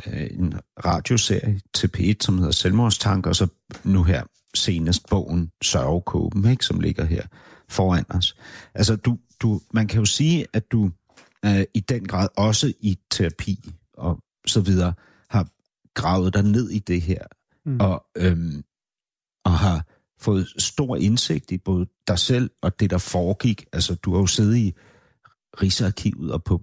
øh, 0.06 0.26
en 0.30 0.54
radioserie 0.84 1.60
til 1.74 1.90
P1, 1.96 2.14
som 2.20 2.38
hedder 2.38 2.52
Selvmordstanker, 2.52 3.30
og 3.30 3.36
så 3.36 3.46
nu 3.84 4.02
her 4.02 4.22
senest 4.54 5.08
bogen 5.10 5.50
Sørgekåben, 5.62 6.50
ikke, 6.50 6.64
som 6.64 6.80
ligger 6.80 7.04
her 7.04 7.22
foran 7.68 8.04
os. 8.10 8.36
Altså, 8.74 8.96
du, 8.96 9.18
du, 9.42 9.60
man 9.72 9.86
kan 9.88 9.98
jo 9.98 10.04
sige, 10.04 10.46
at 10.52 10.72
du 10.72 10.90
øh, 11.44 11.62
i 11.74 11.80
den 11.80 12.06
grad 12.08 12.28
også 12.36 12.72
i 12.80 12.98
terapi 13.10 13.70
og 13.94 14.18
så 14.46 14.60
videre 14.60 14.92
har 15.30 15.48
gravet 15.94 16.34
dig 16.34 16.42
ned 16.42 16.70
i 16.70 16.78
det 16.78 17.00
her, 17.02 17.24
mm. 17.66 17.80
og, 17.80 18.04
øhm, 18.16 18.62
og 19.44 19.52
har 19.52 19.86
fået 20.22 20.48
stor 20.58 20.96
indsigt 20.96 21.50
i 21.50 21.58
både 21.58 21.86
dig 22.08 22.18
selv 22.18 22.50
og 22.62 22.80
det, 22.80 22.90
der 22.90 22.98
foregik. 22.98 23.64
Altså, 23.72 23.94
du 23.94 24.12
har 24.12 24.20
jo 24.20 24.26
siddet 24.26 24.56
i 24.56 24.74
Rigsarkivet 25.62 26.32
og 26.32 26.44
på, 26.44 26.62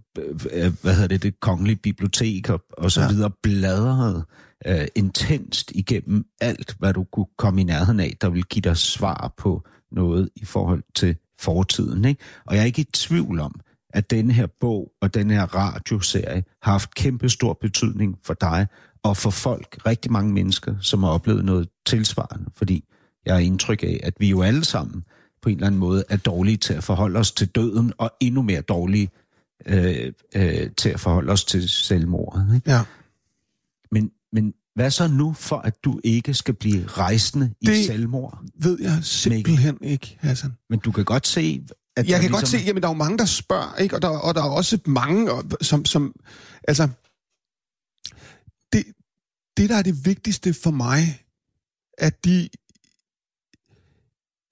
øh, 0.51 0.73
hvad 0.81 0.93
hedder 0.93 1.07
det, 1.07 1.23
det 1.23 1.39
kongelige 1.39 1.75
bibliotek 1.75 2.49
og, 2.49 2.63
og 2.77 2.91
så 2.91 3.01
ja. 3.01 3.07
Videre 3.09 3.31
bladret 3.43 4.23
øh, 4.65 4.87
intenst 4.95 5.71
igennem 5.71 6.25
alt, 6.41 6.75
hvad 6.79 6.93
du 6.93 7.03
kunne 7.03 7.25
komme 7.37 7.61
i 7.61 7.63
nærheden 7.63 7.99
af, 7.99 8.17
der 8.21 8.29
vil 8.29 8.43
give 8.43 8.61
dig 8.61 8.77
svar 8.77 9.33
på 9.37 9.63
noget 9.91 10.29
i 10.35 10.45
forhold 10.45 10.83
til 10.95 11.15
fortiden. 11.39 12.05
Ikke? 12.05 12.23
Og 12.45 12.55
jeg 12.55 12.61
er 12.61 12.65
ikke 12.65 12.81
i 12.81 12.91
tvivl 12.93 13.39
om, 13.39 13.59
at 13.93 14.09
denne 14.09 14.33
her 14.33 14.47
bog 14.59 14.91
og 15.01 15.13
denne 15.13 15.33
her 15.33 15.55
radioserie 15.55 16.43
har 16.61 16.71
haft 16.71 16.95
kæmpe 16.95 17.29
stor 17.29 17.57
betydning 17.61 18.17
for 18.23 18.33
dig 18.33 18.67
og 19.03 19.17
for 19.17 19.29
folk, 19.29 19.77
rigtig 19.85 20.11
mange 20.11 20.33
mennesker, 20.33 20.75
som 20.81 21.03
har 21.03 21.09
oplevet 21.09 21.45
noget 21.45 21.69
tilsvarende. 21.85 22.51
Fordi 22.55 22.83
jeg 23.29 23.35
har 23.35 23.41
indtryk 23.43 23.83
af, 23.83 23.99
at 24.03 24.13
vi 24.19 24.29
jo 24.29 24.41
alle 24.41 24.65
sammen 24.65 25.03
på 25.41 25.49
en 25.49 25.55
eller 25.55 25.67
anden 25.67 25.79
måde 25.79 26.03
er 26.09 26.17
dårlige 26.17 26.57
til 26.57 26.73
at 26.73 26.83
forholde 26.83 27.19
os 27.19 27.31
til 27.31 27.47
døden, 27.47 27.93
og 27.97 28.11
endnu 28.19 28.41
mere 28.41 28.61
dårlige 28.61 29.09
øh, 29.65 30.13
øh, 30.35 30.69
til 30.77 30.89
at 30.89 30.99
forholde 30.99 31.31
os 31.31 31.43
til 31.45 31.69
selvmordet. 31.69 32.55
Ikke? 32.55 32.71
Ja. 32.71 32.81
Men, 33.91 34.11
men 34.33 34.53
hvad 34.75 34.91
så 34.91 35.07
nu, 35.07 35.33
for 35.33 35.55
at 35.57 35.83
du 35.83 35.99
ikke 36.03 36.33
skal 36.33 36.53
blive 36.53 36.87
rejsende 36.87 37.53
i 37.61 37.65
Det- 37.65 37.85
selvmord? 37.85 38.43
Ved 38.55 38.77
jeg 38.81 38.99
simpelthen 39.03 39.77
ikke, 39.81 40.17
Hassan. 40.19 40.51
Men 40.69 40.79
du 40.79 40.91
kan 40.91 41.05
godt 41.05 41.27
se, 41.27 41.63
at 41.95 42.09
Jeg 42.09 42.21
kan 42.21 42.31
godt 42.31 42.41
ligesom- 42.41 42.59
se, 42.59 42.65
jamen 42.65 42.81
der 42.83 42.87
er 42.89 42.93
jo 42.93 42.97
mange, 42.97 43.17
der 43.17 43.25
spørger, 43.25 43.75
ikke? 43.75 43.95
Og, 43.95 44.01
der, 44.01 44.07
og 44.07 44.35
der 44.35 44.41
er 44.43 44.49
også 44.49 44.79
mange, 44.85 45.31
som, 45.61 45.85
som 45.85 46.13
altså, 46.67 46.87
det, 48.73 48.83
det 49.57 49.69
der 49.69 49.75
er 49.75 49.81
det 49.81 50.05
vigtigste 50.05 50.53
for 50.53 50.71
mig, 50.71 51.21
at 51.97 52.25
de, 52.25 52.49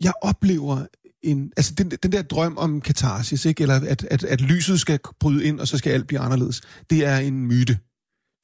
jeg 0.04 0.14
oplever 0.22 0.86
en, 1.22 1.52
altså 1.58 1.74
den, 1.74 1.90
den 1.90 2.12
der 2.12 2.22
drøm 2.22 2.58
om 2.58 2.82
katarsis, 2.82 3.46
ikke? 3.46 3.62
Eller 3.62 3.76
at, 3.76 4.04
at, 4.04 4.24
at 4.24 4.42
lyset 4.42 4.80
skal 4.80 5.00
bryde 5.20 5.46
ind, 5.46 5.60
og 5.60 5.68
så 5.68 5.78
skal 5.78 5.92
alt 5.92 6.08
blive 6.08 6.20
anderledes, 6.20 6.62
det 6.90 7.06
er 7.06 7.18
en 7.18 7.48
myte. 7.48 7.80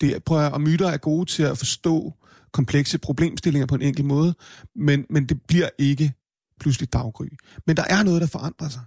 Det 0.02 0.16
er, 0.16 0.20
prøv 0.20 0.46
at, 0.46 0.54
og 0.54 0.62
myter 0.62 0.88
er 0.88 0.98
gode 0.98 1.26
til 1.26 1.44
at 1.44 1.58
forstå 1.58 2.14
komplekse 2.52 2.98
problemstillinger 2.98 3.66
på 3.66 3.76
en 3.76 3.82
enkel 3.82 4.06
måde, 4.06 4.36
men, 4.76 5.06
men 5.10 5.26
det 5.26 5.42
bliver 5.48 5.70
ikke 5.78 6.14
pludselig 6.60 6.94
daggry. 6.94 7.26
Men 7.68 7.78
der 7.78 7.84
er 7.90 8.04
noget, 8.04 8.22
der 8.22 8.28
forandrer 8.28 8.70
sig. 8.70 8.82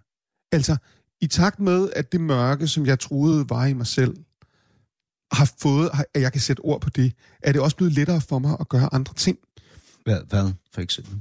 Altså, 0.52 0.76
i 1.20 1.26
takt 1.26 1.60
med, 1.60 1.90
at 1.96 2.12
det 2.12 2.20
mørke, 2.20 2.68
som 2.68 2.86
jeg 2.86 2.98
troede 3.00 3.46
var 3.48 3.66
i 3.66 3.72
mig 3.72 3.86
selv, 3.86 4.16
har 5.32 5.52
fået, 5.60 5.90
at 6.14 6.22
jeg 6.22 6.32
kan 6.32 6.40
sætte 6.40 6.60
ord 6.60 6.80
på 6.80 6.90
det, 6.90 7.12
er 7.42 7.52
det 7.52 7.60
også 7.60 7.76
blevet 7.76 7.92
lettere 7.92 8.20
for 8.20 8.38
mig 8.38 8.56
at 8.60 8.68
gøre 8.68 8.94
andre 8.94 9.14
ting. 9.14 9.38
Hvad, 10.04 10.20
hvad 10.28 10.52
for 10.72 10.80
eksempel? 10.80 11.20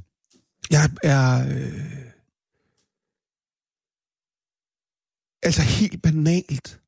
Jeg 0.71 0.89
er... 1.03 1.25
Øh, 1.55 2.11
altså 5.43 5.61
helt 5.61 6.01
banalt. 6.01 6.81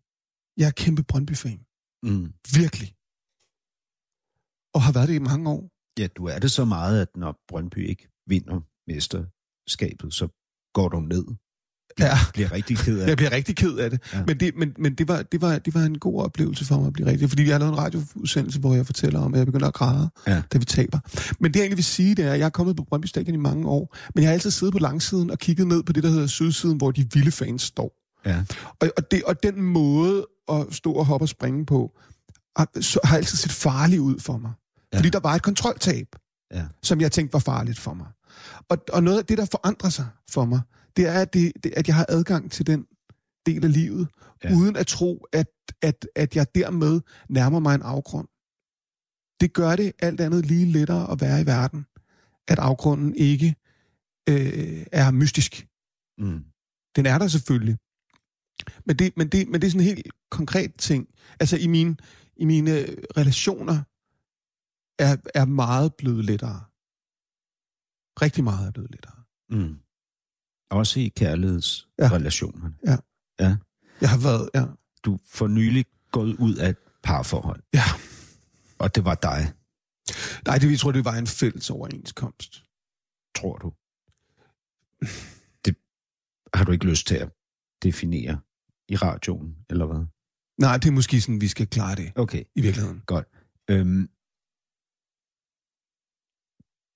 Jeg 0.58 0.68
er 0.68 0.72
kæmpe 0.72 1.04
Brøndby-fan. 1.04 1.66
Mm. 2.04 2.34
Virkelig. 2.60 2.90
Og 4.74 4.82
har 4.82 4.92
været 4.94 5.08
det 5.08 5.16
i 5.16 5.20
mange 5.20 5.50
år. 5.50 5.72
Ja, 6.00 6.08
du 6.08 6.26
er 6.26 6.40
det 6.40 6.52
så 6.52 6.66
meget, 6.66 7.02
at 7.02 7.18
når 7.18 7.44
Brøndby 7.48 7.78
ikke 7.90 8.10
vinder 8.26 8.62
mesterskabet, 8.88 10.14
så 10.14 10.28
går 10.74 10.90
du 10.90 11.00
ned. 11.00 11.26
Ja. 12.00 12.18
Bliver 12.34 12.52
rigtig 12.52 12.78
ked 12.78 13.00
af 13.00 13.08
Jeg 13.08 13.18
bliver 13.18 13.32
rigtig 13.32 13.56
ked 13.56 13.74
af 13.78 13.90
det. 13.90 14.00
Ja. 14.14 14.24
Men, 14.28 14.40
det, 14.40 14.52
men, 14.58 14.74
men 14.80 14.94
det, 14.96 15.08
var, 15.08 15.22
det, 15.22 15.42
var, 15.42 15.58
det 15.58 15.74
var 15.74 15.82
en 15.82 16.00
god 16.00 16.22
oplevelse 16.24 16.66
for 16.66 16.78
mig 16.78 16.88
at 16.88 16.94
blive 16.94 17.08
rigtig. 17.10 17.30
Fordi 17.30 17.46
jeg 17.46 17.54
har 17.54 17.60
lavet 17.60 17.72
en 17.72 17.78
radioudsendelse, 17.78 18.60
hvor 18.60 18.76
jeg 18.76 18.86
fortæller 18.86 19.20
om, 19.20 19.34
at 19.34 19.38
jeg 19.38 19.46
begynder 19.46 19.68
at 19.68 19.74
græde, 19.74 20.10
Ja. 20.28 20.42
da 20.54 20.58
vi 20.58 20.66
taber. 20.66 21.00
Men 21.40 21.52
det 21.52 21.56
jeg 21.60 21.64
egentlig 21.64 21.78
vil 21.78 21.84
sige, 21.84 22.16
det 22.16 22.26
er, 22.26 22.32
at 22.34 22.40
jeg 22.40 22.46
er 22.46 22.50
kommet 22.50 22.76
på 22.76 22.84
Brøndby 22.84 23.06
Stadion 23.06 23.36
i 23.36 23.38
mange 23.38 23.68
år, 23.68 23.96
men 24.16 24.22
jeg 24.24 24.30
har 24.30 24.34
altid 24.34 24.52
siddet 24.52 24.74
på 24.74 24.80
langsiden 24.80 25.32
og 25.32 25.40
kigget 25.40 25.68
ned 25.68 25.84
på 25.84 25.94
det, 25.94 26.04
der 26.04 26.10
hedder 26.10 26.28
sydsiden, 26.28 26.78
hvor 26.78 26.92
de 26.92 27.08
vilde 27.14 27.32
fans 27.32 27.62
står. 27.62 27.92
Ja. 28.26 28.44
Og, 28.80 28.90
og, 28.98 29.12
det, 29.12 29.24
og 29.24 29.44
den 29.44 29.62
måde 29.62 30.26
at 30.52 30.66
stå 30.72 30.92
og 30.92 31.06
hoppe 31.06 31.24
og 31.24 31.30
springe 31.30 31.66
på, 31.66 31.92
har, 32.58 32.68
så, 32.82 33.00
har 33.04 33.18
altid 33.18 33.38
set 33.38 33.52
farlig 33.52 34.02
ud 34.02 34.20
for 34.20 34.38
mig. 34.38 34.52
Ja. 34.94 34.98
Fordi 34.98 35.10
der 35.10 35.20
var 35.20 35.36
et 35.36 35.42
kontroltab, 35.42 36.08
Ja. 36.54 36.64
som 36.84 37.02
jeg 37.02 37.12
tænkte 37.12 37.34
var 37.34 37.40
farligt 37.40 37.80
for 37.80 37.94
mig. 37.94 38.06
Og, 38.70 38.78
og 38.94 39.04
noget 39.04 39.18
af 39.18 39.26
det, 39.26 39.38
der 39.38 39.46
forandrer 39.52 39.90
sig 39.90 40.06
for 40.32 40.46
mig, 40.46 40.62
det 40.98 41.08
er, 41.08 41.22
at, 41.22 41.34
det, 41.34 41.52
det, 41.64 41.74
at 41.78 41.88
jeg 41.88 41.96
har 41.96 42.06
adgang 42.10 42.52
til 42.52 42.68
den 42.68 42.88
del 43.46 43.64
af 43.66 43.74
livet, 43.74 44.08
Ja. 44.44 44.56
uden 44.56 44.76
at 44.76 44.88
tro, 44.88 45.26
at, 45.34 45.48
at, 45.82 46.08
at 46.16 46.36
jeg 46.36 46.48
dermed 46.56 47.02
nærmer 47.30 47.60
mig 47.60 47.76
en 47.76 47.82
afgrund. 47.82 48.28
Det 49.42 49.54
gør 49.54 49.76
det 49.76 49.92
alt 50.00 50.22
andet 50.22 50.46
lige 50.46 50.66
lettere 50.66 51.12
at 51.12 51.22
være 51.22 51.42
i 51.42 51.46
verden, 51.46 51.86
at 52.48 52.60
afgrunden 52.60 53.16
ikke 53.16 53.56
øh, 54.30 54.86
er 54.92 55.12
mystisk. 55.12 55.68
Mm. 56.18 56.44
Den 56.96 57.06
er 57.06 57.18
der 57.18 57.28
selvfølgelig. 57.28 57.78
Men 58.86 58.96
det, 58.96 59.18
men 59.18 59.28
det, 59.30 59.48
men 59.48 59.62
det 59.62 59.68
er 59.68 59.72
sådan 59.72 59.88
en 59.88 59.96
helt 59.96 60.08
konkret 60.32 60.76
ting. 60.78 61.08
Altså 61.40 61.58
i 61.58 61.68
mine, 61.68 61.96
i 62.38 62.46
mine 62.46 62.72
relationer 63.18 63.78
er, 65.00 65.18
er 65.36 65.46
meget 65.46 65.96
blevet 65.96 66.26
lettere. 66.26 66.62
Rigtig 68.22 68.44
meget 68.44 68.68
er 68.68 68.72
blevet 68.72 68.92
lettere. 68.92 69.24
Mm. 69.50 69.80
Også 70.70 71.00
i 71.00 71.08
kærlighedsrelationerne. 71.18 72.76
Ja. 72.86 72.98
ja. 73.40 73.56
Jeg 74.02 74.10
har 74.10 74.18
været, 74.18 74.50
ja. 74.56 74.66
Du 75.06 75.20
for 75.26 75.48
nylig 75.48 75.86
gået 76.12 76.36
ud 76.36 76.56
af 76.56 76.70
et 76.70 76.78
parforhold, 77.04 77.64
ja. 77.74 77.84
og 78.80 78.96
det 78.96 79.06
var 79.06 79.16
dig, 79.16 79.54
Nej, 80.46 80.58
det, 80.58 80.72
jeg 80.72 80.80
tror, 80.80 80.92
det 80.92 81.06
var 81.06 81.16
en 81.16 81.28
fælles 81.28 81.70
overenskomst. 81.70 82.64
tror 83.36 83.58
du. 83.58 83.74
Det 85.66 85.76
har 86.54 86.64
du 86.66 86.72
ikke 86.72 86.86
lyst 86.86 87.08
til 87.08 87.16
at 87.16 87.30
definere 87.84 88.42
i 88.90 88.96
radioen, 88.96 89.56
eller 89.70 89.86
hvad? 89.86 90.06
Nej, 90.58 90.78
det 90.78 90.88
er 90.88 90.92
måske 90.92 91.22
sådan, 91.22 91.42
vi 91.42 91.48
skal 91.48 91.68
klare 91.68 91.96
det 91.96 92.12
Okay. 92.16 92.44
i 92.56 92.62
virkeligheden. 92.62 93.02
Godt. 93.06 93.28
Øhm, 93.70 94.10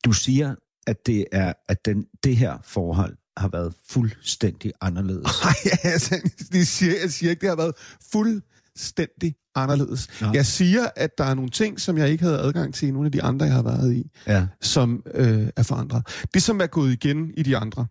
du 0.05 0.13
siger, 0.13 0.55
at 0.87 1.05
det 1.05 1.25
er 1.31 1.53
at 1.67 1.85
den, 1.85 2.07
det 2.23 2.37
her 2.37 2.61
forhold 2.61 3.17
har 3.37 3.47
været 3.47 3.73
fuldstændig 3.89 4.71
anderledes. 4.81 5.27
Nej, 5.43 5.77
altså, 5.83 6.31
det 6.51 6.67
siger, 6.67 6.99
jeg 7.01 7.11
siger 7.11 7.29
ikke, 7.29 7.41
det 7.41 7.49
har 7.49 7.55
været 7.55 7.75
fuldstændig 8.11 9.35
anderledes. 9.55 10.21
Nå. 10.21 10.31
Jeg 10.33 10.45
siger, 10.45 10.89
at 10.95 11.17
der 11.17 11.23
er 11.23 11.33
nogle 11.33 11.49
ting, 11.49 11.79
som 11.79 11.97
jeg 11.97 12.09
ikke 12.09 12.23
havde 12.23 12.39
adgang 12.39 12.73
til 12.73 12.87
i 12.87 12.91
nogle 12.91 13.05
af 13.05 13.11
de 13.11 13.23
andre, 13.23 13.45
jeg 13.45 13.55
har 13.55 13.63
været 13.63 13.93
i. 13.93 14.11
Ja. 14.27 14.47
som 14.61 15.03
øh, 15.13 15.49
er 15.55 15.63
forandret. 15.63 16.27
Det, 16.33 16.43
som 16.43 16.61
er 16.61 16.67
gået 16.67 16.91
igen 16.91 17.31
i 17.37 17.43
de 17.43 17.57
andre, 17.57 17.87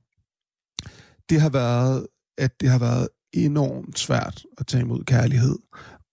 det 1.31 1.41
har 1.41 1.51
været, 1.51 2.07
at 2.39 2.61
det 2.61 2.69
har 2.69 2.79
været 2.79 3.09
enormt 3.33 3.99
svært 3.99 4.45
at 4.59 4.67
tage 4.67 4.81
imod 4.81 5.05
kærlighed, 5.05 5.59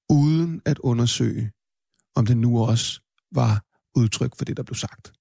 uden 0.09 0.61
at 0.65 0.79
undersøge, 0.79 1.51
om 2.15 2.25
det 2.25 2.37
nu 2.37 2.65
også 2.65 3.01
var 3.31 3.63
udtryk 3.95 4.37
for 4.37 4.45
det, 4.45 4.57
der 4.57 4.63
blev 4.63 4.75
sagt. 4.75 5.13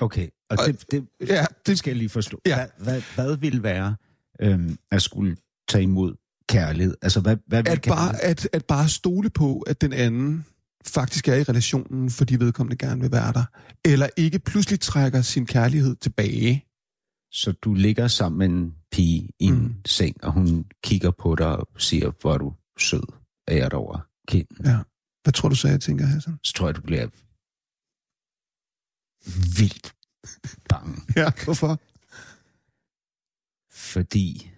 Okay, 0.00 0.28
og 0.50 0.56
Og- 0.60 0.66
det, 0.66 0.90
det, 0.90 1.08
Ja, 1.28 1.44
det 1.66 1.78
skal 1.78 1.90
jeg 1.90 1.96
lige 1.96 2.08
forstå. 2.08 2.40
Ja. 2.46 2.56
Hvad, 2.56 2.84
hvad, 2.84 3.02
hvad 3.14 3.36
vil 3.36 3.62
være 3.62 3.96
øhm, 4.40 4.78
at 4.90 5.02
skulle 5.02 5.36
tage 5.68 5.82
imod 5.82 6.14
kærlighed? 6.48 6.94
Altså, 7.02 7.20
hvad, 7.20 7.36
hvad 7.46 7.62
vil 7.62 7.70
At 7.70 7.82
bare, 7.88 8.22
at, 8.24 8.48
at 8.52 8.64
bare 8.64 8.88
stole 8.88 9.30
på, 9.30 9.60
at 9.60 9.80
den 9.80 9.92
anden 9.92 10.44
faktisk 10.86 11.28
er 11.28 11.34
i 11.34 11.42
relationen, 11.42 12.10
fordi 12.10 12.36
vedkommende 12.36 12.86
gerne 12.86 13.00
vil 13.00 13.12
være 13.12 13.32
der, 13.32 13.44
eller 13.84 14.08
ikke 14.16 14.38
pludselig 14.38 14.80
trækker 14.80 15.22
sin 15.22 15.46
kærlighed 15.46 15.96
tilbage. 15.96 16.64
Så 17.32 17.52
du 17.52 17.74
ligger 17.74 18.08
sammen 18.08 18.38
med 18.38 18.46
en 18.46 18.74
pige 18.92 19.30
i 19.40 19.44
en 19.44 19.54
mm. 19.54 19.74
seng, 19.86 20.24
og 20.24 20.32
hun 20.32 20.64
kigger 20.84 21.10
på 21.10 21.34
dig 21.34 21.46
og 21.56 21.68
siger, 21.78 22.12
hvor 22.20 22.34
er 22.34 22.38
du 22.38 22.54
sød, 22.78 23.02
er 23.48 23.56
jeg 23.56 23.74
over 23.74 24.06
kinden. 24.28 24.66
Ja. 24.66 24.78
Hvad 25.22 25.32
tror 25.32 25.48
du 25.48 25.54
så, 25.54 25.68
jeg 25.68 25.80
tænker, 25.80 26.06
Hassan? 26.06 26.38
Så 26.44 26.52
tror 26.52 26.66
jeg, 26.68 26.76
du 26.76 26.80
bliver 26.80 27.06
vildt 29.60 29.94
bange. 30.68 30.96
Ja, 31.16 31.30
hvorfor? 31.44 31.80
Fordi... 33.70 34.50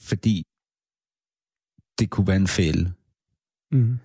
Fordi 0.00 0.46
det 1.98 2.10
kunne 2.10 2.26
være 2.26 2.36
en 2.36 2.48
fælde. 2.48 2.92
Mm. 3.72 3.98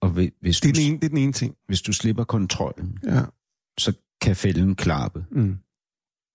Og 0.00 0.10
hvi- 0.10 0.36
hvis 0.40 0.60
Det, 0.60 0.68
er 0.68 0.72
du, 0.72 0.78
den 0.80 0.86
ene, 0.86 0.96
det 1.00 1.04
er 1.04 1.08
den 1.08 1.18
ene 1.18 1.32
ting. 1.32 1.56
hvis 1.66 1.82
du 1.82 1.92
slipper 1.92 2.24
kontrollen, 2.24 2.98
Ja. 3.04 3.22
så 3.78 3.98
kan 4.20 4.36
fælden 4.36 4.76
klappe. 4.76 5.26
Mm. 5.30 5.58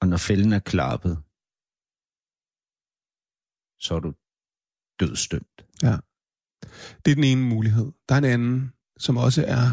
Og 0.01 0.07
når 0.07 0.17
fælden 0.17 0.53
er 0.53 0.59
klappet, 0.59 1.23
så 3.79 3.95
er 3.95 3.99
du 3.99 4.13
dødstømt. 4.99 5.65
Det 7.05 7.11
er 7.11 7.15
den 7.15 7.23
ene 7.23 7.41
mulighed. 7.49 7.91
Der 8.09 8.15
er 8.15 8.19
en 8.19 8.23
anden, 8.25 8.73
som 9.05 9.17
også 9.17 9.41
er 9.47 9.65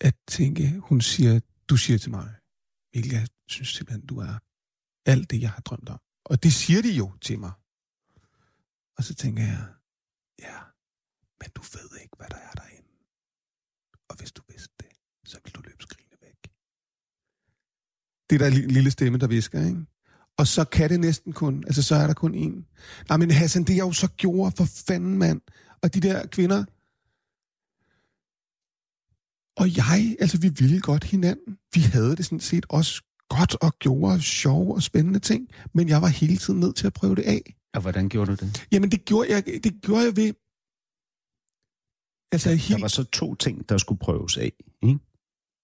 at 0.00 0.14
tænke, 0.28 0.78
hun 0.78 1.00
siger, 1.00 1.40
du 1.68 1.76
siger 1.76 1.98
til 1.98 2.10
mig, 2.10 2.28
Mikkel, 2.94 3.12
jeg 3.12 3.26
synes 3.48 3.68
simpelthen, 3.68 4.06
du 4.06 4.16
er 4.18 4.34
alt 5.06 5.30
det, 5.30 5.40
jeg 5.40 5.50
har 5.50 5.60
drømt 5.60 5.88
om. 5.88 6.00
Og 6.24 6.42
det 6.42 6.52
siger 6.52 6.82
de 6.82 6.92
jo 6.92 7.12
til 7.20 7.38
mig. 7.38 7.52
Og 8.96 9.04
så 9.04 9.14
tænker 9.14 9.42
jeg, 9.42 9.64
ja, 10.38 10.58
men 11.40 11.48
du 11.56 11.62
ved 11.74 12.00
ikke, 12.02 12.16
hvad 12.16 12.28
der 12.28 12.36
er 12.36 12.54
derinde. 12.60 12.92
Og 14.08 14.16
hvis 14.18 14.32
du 14.32 14.42
vidste 14.48 14.74
det, 14.80 14.92
så 15.30 15.36
ville 15.44 15.54
du 15.54 15.62
løbe 15.68 15.82
skrigende 15.82 16.16
væk. 16.22 16.40
Det 18.30 18.34
er 18.34 18.38
der 18.38 18.46
en 18.46 18.70
lille 18.70 18.90
stemme, 18.90 19.18
der 19.18 19.26
visker, 19.26 19.66
ikke? 19.66 19.86
Og 20.38 20.46
så 20.46 20.64
kan 20.64 20.90
det 20.90 21.00
næsten 21.00 21.32
kun, 21.32 21.64
altså 21.66 21.82
så 21.82 21.94
er 21.94 22.06
der 22.06 22.14
kun 22.14 22.34
en. 22.34 22.66
Nej, 23.08 23.16
men 23.18 23.30
Hassan, 23.30 23.64
det 23.64 23.76
jeg 23.76 23.86
jo 23.86 23.92
så 23.92 24.08
gjorde, 24.08 24.56
for 24.56 24.64
fanden, 24.64 25.18
mand. 25.18 25.40
Og 25.82 25.94
de 25.94 26.00
der 26.00 26.26
kvinder. 26.26 26.64
Og 29.56 29.76
jeg, 29.76 30.16
altså 30.20 30.38
vi 30.38 30.48
ville 30.48 30.80
godt 30.80 31.04
hinanden. 31.04 31.58
Vi 31.74 31.80
havde 31.80 32.16
det 32.16 32.24
sådan 32.24 32.40
set 32.40 32.66
også 32.68 33.02
godt 33.28 33.56
og 33.60 33.72
gjorde 33.78 34.22
sjove 34.22 34.74
og 34.74 34.82
spændende 34.82 35.18
ting, 35.18 35.48
men 35.74 35.88
jeg 35.88 36.02
var 36.02 36.08
hele 36.08 36.36
tiden 36.36 36.60
nødt 36.60 36.76
til 36.76 36.86
at 36.86 36.92
prøve 36.92 37.14
det 37.14 37.22
af. 37.22 37.54
Og 37.74 37.80
hvordan 37.80 38.08
gjorde 38.08 38.30
du 38.30 38.44
det? 38.44 38.66
Jamen, 38.72 38.90
det 38.90 39.04
gjorde 39.04 39.30
jeg, 39.30 39.44
det 39.46 39.74
gjorde 39.82 40.04
jeg 40.04 40.16
ved... 40.16 40.32
Altså, 42.32 42.50
Der 42.50 42.54
helt, 42.54 42.82
var 42.82 42.88
så 42.88 43.04
to 43.04 43.34
ting, 43.34 43.68
der 43.68 43.78
skulle 43.78 43.98
prøves 43.98 44.36
af. 44.36 44.52
Ikke? 44.82 44.98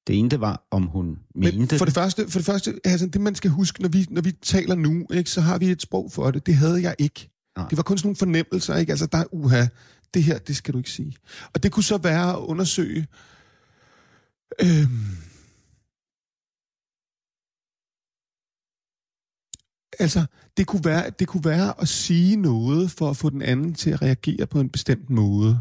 Det 0.07 0.18
ene, 0.18 0.30
det 0.30 0.41
var, 0.41 0.66
om 0.70 0.82
hun 0.82 1.18
mente... 1.34 1.59
Men 1.59 1.68
for 1.68 1.84
det 1.84 1.95
første, 1.95 2.28
for 2.28 2.39
det, 2.39 2.47
første 2.47 2.80
altså, 2.84 3.07
det 3.07 3.20
man 3.20 3.34
skal 3.34 3.51
huske, 3.51 3.82
når 3.82 3.89
vi, 3.89 4.07
når 4.11 4.22
vi 4.22 4.32
taler 4.32 4.74
nu, 4.74 5.07
ikke, 5.11 5.30
så 5.30 5.41
har 5.41 5.59
vi 5.59 5.70
et 5.70 5.82
sprog 5.82 6.12
for 6.12 6.30
det. 6.30 6.47
Det 6.47 6.55
havde 6.55 6.82
jeg 6.82 6.95
ikke. 6.99 7.30
Nej. 7.57 7.68
Det 7.68 7.76
var 7.76 7.82
kun 7.82 7.99
sådan 7.99 8.07
nogle 8.07 8.16
fornemmelser, 8.16 8.76
ikke? 8.76 8.91
Altså, 8.91 9.07
der 9.07 9.18
er 9.18 9.24
uha, 9.32 9.66
det 10.14 10.22
her, 10.22 10.39
det 10.39 10.57
skal 10.57 10.74
du 10.74 10.78
ikke 10.78 10.91
sige. 10.91 11.16
Og 11.55 11.62
det 11.62 11.72
kunne 11.72 11.84
så 11.84 11.99
være 11.99 12.30
at 12.32 12.39
undersøge... 12.39 13.07
Øhm, 14.61 15.17
altså, 19.99 20.27
det 20.57 20.67
kunne, 20.67 20.85
være, 20.85 21.11
det 21.11 21.29
kunne 21.29 21.45
være 21.45 21.81
at 21.81 21.89
sige 21.89 22.37
noget 22.37 22.91
for 22.91 23.11
at 23.11 23.17
få 23.17 23.31
den 23.31 23.43
anden 23.43 23.75
til 23.75 23.91
at 23.91 24.03
reagere 24.03 24.47
på 24.47 24.61
en 24.61 24.69
bestemt 24.71 25.11
måde. 25.11 25.61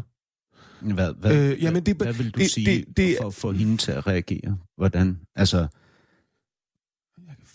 Hvad, 0.80 1.14
hvad, 1.14 1.50
Øh, 1.52 1.62
jamen, 1.62 1.86
det- 1.86 1.96
hvad 1.96 2.12
vil 2.12 2.30
du 2.30 2.38
det- 2.40 2.50
sige 2.50 2.66
det- 2.66 2.96
det- 2.96 3.16
for 3.20 3.26
at 3.26 3.34
få 3.34 3.52
hende 3.52 3.76
til 3.76 3.92
at 3.92 4.06
reagere? 4.06 4.58
Hvordan? 4.76 5.20
Altså, 5.36 5.68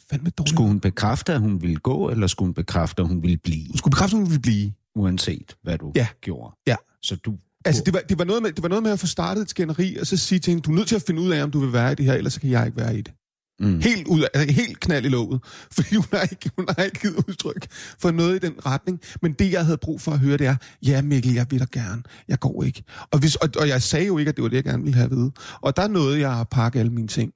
Fandme 0.09 0.29
dårligt. 0.29 0.49
skulle 0.55 0.67
hun 0.67 0.79
bekræfte, 0.79 1.33
at 1.33 1.39
hun 1.39 1.61
ville 1.61 1.75
gå, 1.77 2.09
eller 2.09 2.27
skulle 2.27 2.47
hun 2.47 2.53
bekræfte, 2.53 3.01
at 3.01 3.07
hun 3.07 3.21
ville 3.23 3.37
blive, 3.37 3.67
Hun 3.67 3.77
skulle 3.77 3.91
bekræfte, 3.91 4.15
at 4.15 4.19
hun 4.21 4.29
ville 4.29 4.41
blive. 4.41 4.73
uanset 4.95 5.57
hvad 5.61 5.77
du 5.77 5.91
Ja. 5.95 6.07
gjorde? 6.21 6.55
Ja. 6.67 6.75
Så 7.01 7.15
du... 7.15 7.37
Altså, 7.65 7.83
det 7.85 7.93
var, 7.93 7.99
det, 7.99 8.19
var 8.19 8.25
noget 8.25 8.41
med, 8.41 8.51
det 8.51 8.63
var 8.63 8.69
noget 8.69 8.83
med 8.83 8.91
at 8.91 8.99
få 8.99 9.07
startet 9.07 9.41
et 9.41 9.49
skænderi, 9.49 9.97
og 9.97 10.07
så 10.07 10.17
sige 10.17 10.39
til 10.39 10.51
hende, 10.51 10.61
du 10.61 10.71
er 10.71 10.75
nødt 10.75 10.87
til 10.87 10.95
at 10.95 11.01
finde 11.01 11.21
ud 11.21 11.31
af, 11.31 11.43
om 11.43 11.51
du 11.51 11.59
vil 11.59 11.73
være 11.73 11.91
i 11.91 11.95
det 11.95 12.05
her, 12.05 12.13
ellers 12.13 12.33
så 12.33 12.41
kan 12.41 12.49
jeg 12.49 12.65
ikke 12.65 12.77
være 12.77 12.97
i 12.97 13.01
det. 13.01 13.13
Mm. 13.59 13.79
Helt, 13.79 14.07
ud 14.07 14.21
af, 14.21 14.27
altså, 14.33 14.55
helt 14.55 14.79
knald 14.79 15.05
i 15.05 15.09
låget. 15.09 15.41
Fordi 15.75 15.95
hun 15.95 16.05
har, 16.13 16.21
ikke, 16.21 16.51
hun 16.55 16.65
har 16.69 16.83
ikke 16.83 16.99
givet 16.99 17.15
udtryk 17.27 17.67
for 17.99 18.11
noget 18.11 18.35
i 18.35 18.47
den 18.47 18.65
retning. 18.65 19.01
Men 19.21 19.33
det, 19.33 19.51
jeg 19.51 19.65
havde 19.65 19.77
brug 19.77 20.01
for 20.01 20.11
at 20.11 20.19
høre, 20.19 20.37
det 20.37 20.47
er, 20.47 20.55
ja 20.81 21.01
Mikkel, 21.01 21.33
jeg 21.33 21.47
vil 21.49 21.59
da 21.59 21.65
gerne. 21.71 22.03
Jeg 22.27 22.39
går 22.39 22.63
ikke. 22.63 22.83
Og, 23.11 23.19
hvis, 23.19 23.35
og, 23.35 23.49
og 23.59 23.67
jeg 23.67 23.81
sagde 23.81 24.05
jo 24.05 24.17
ikke, 24.17 24.29
at 24.29 24.35
det 24.35 24.43
var 24.43 24.49
det, 24.49 24.55
jeg 24.55 24.63
gerne 24.63 24.83
ville 24.83 24.97
have 24.97 25.09
vide. 25.09 25.31
Og 25.61 25.75
der 25.75 25.87
nåede 25.87 26.19
jeg 26.19 26.39
at 26.39 26.49
pakke 26.49 26.79
alle 26.79 26.91
mine 26.91 27.07
ting 27.07 27.33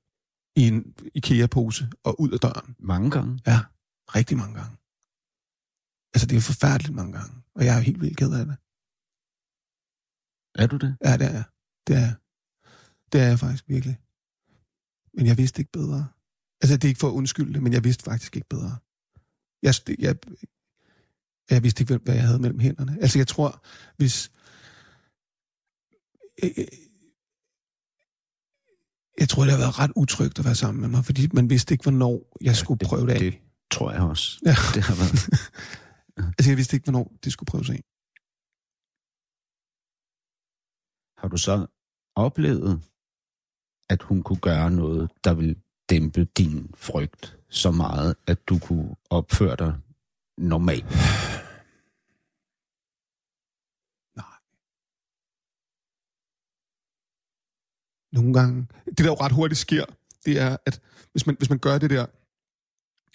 i 0.55 0.67
en 0.67 0.83
IKEA-pose 1.15 1.87
og 2.03 2.21
ud 2.21 2.29
af 2.29 2.39
døren. 2.39 2.75
Mange 2.79 3.11
gange. 3.11 3.39
Ja, 3.47 3.59
rigtig 4.15 4.37
mange 4.37 4.53
gange. 4.53 4.71
Altså, 6.13 6.27
det 6.27 6.37
er 6.37 6.41
forfærdeligt 6.41 6.95
mange 6.95 7.13
gange. 7.13 7.33
Og 7.55 7.65
jeg 7.65 7.77
er 7.77 7.81
helt 7.81 8.01
vildt 8.01 8.17
ked 8.17 8.33
af 8.33 8.45
det. 8.45 8.55
Er 10.57 10.67
du 10.67 10.77
det? 10.77 10.97
Ja, 11.05 11.17
det 11.17 11.27
er 11.27 11.31
jeg. 11.31 11.43
Det 11.87 11.95
er 11.95 11.99
jeg. 11.99 12.15
Det 13.11 13.21
er 13.21 13.25
jeg 13.27 13.39
faktisk 13.39 13.63
virkelig. 13.67 13.97
Men 15.13 15.25
jeg 15.25 15.37
vidste 15.37 15.59
ikke 15.59 15.71
bedre. 15.71 16.07
Altså, 16.61 16.75
det 16.77 16.83
er 16.83 16.87
ikke 16.87 16.99
for 16.99 17.07
at 17.07 17.11
undskylde 17.13 17.53
det, 17.53 17.63
men 17.63 17.73
jeg 17.73 17.83
vidste 17.83 18.03
faktisk 18.03 18.35
ikke 18.35 18.47
bedre. 18.49 18.77
Jeg, 19.63 19.73
jeg, 19.99 20.15
jeg 21.49 21.63
vidste 21.63 21.81
ikke, 21.81 21.97
hvad 21.97 22.15
jeg 22.15 22.23
havde 22.27 22.39
mellem 22.39 22.59
hænderne. 22.59 22.97
Altså, 23.01 23.19
jeg 23.19 23.27
tror, 23.27 23.63
hvis... 23.97 24.31
Jeg, 26.43 26.67
jeg 29.19 29.29
tror, 29.29 29.43
det 29.43 29.51
har 29.51 29.59
været 29.59 29.79
ret 29.79 29.91
utrygt 29.95 30.39
at 30.39 30.45
være 30.45 30.55
sammen 30.55 30.81
med 30.81 30.89
mig, 30.89 31.05
fordi 31.05 31.27
man 31.33 31.49
vidste 31.49 31.73
ikke, 31.73 31.81
hvornår 31.83 32.37
jeg 32.41 32.55
skulle 32.55 32.79
det- 32.79 32.87
prøve 32.87 33.05
det 33.07 33.11
af. 33.13 33.19
Det 33.19 33.39
tror 33.71 33.91
jeg 33.91 34.01
også. 34.01 34.39
Ja. 34.45 34.55
Det 34.75 34.83
har 34.83 34.95
været... 34.95 35.29
Altså, 36.37 36.49
jeg 36.51 36.57
vidste 36.57 36.75
ikke, 36.75 36.83
hvornår 36.83 37.13
det 37.23 37.33
skulle 37.33 37.47
prøves 37.47 37.69
af. 37.69 37.83
Har 41.17 41.27
du 41.27 41.37
så 41.37 41.67
oplevet, 42.15 42.81
at 43.89 44.01
hun 44.01 44.23
kunne 44.23 44.39
gøre 44.39 44.71
noget, 44.71 45.11
der 45.23 45.33
ville 45.33 45.55
dæmpe 45.89 46.23
din 46.23 46.71
frygt 46.75 47.37
så 47.49 47.71
meget, 47.71 48.15
at 48.27 48.47
du 48.49 48.59
kunne 48.59 48.95
opføre 49.09 49.55
dig 49.55 49.73
normalt? 50.37 50.85
nogle 58.11 58.33
gange. 58.33 58.67
Det, 58.85 58.97
der 58.97 59.05
jo 59.05 59.13
ret 59.13 59.31
hurtigt 59.31 59.59
sker, 59.59 59.85
det 60.25 60.39
er, 60.41 60.57
at 60.65 60.81
hvis 61.11 61.25
man, 61.25 61.35
hvis 61.37 61.49
man 61.49 61.59
gør 61.59 61.77
det 61.77 61.89
der 61.89 62.05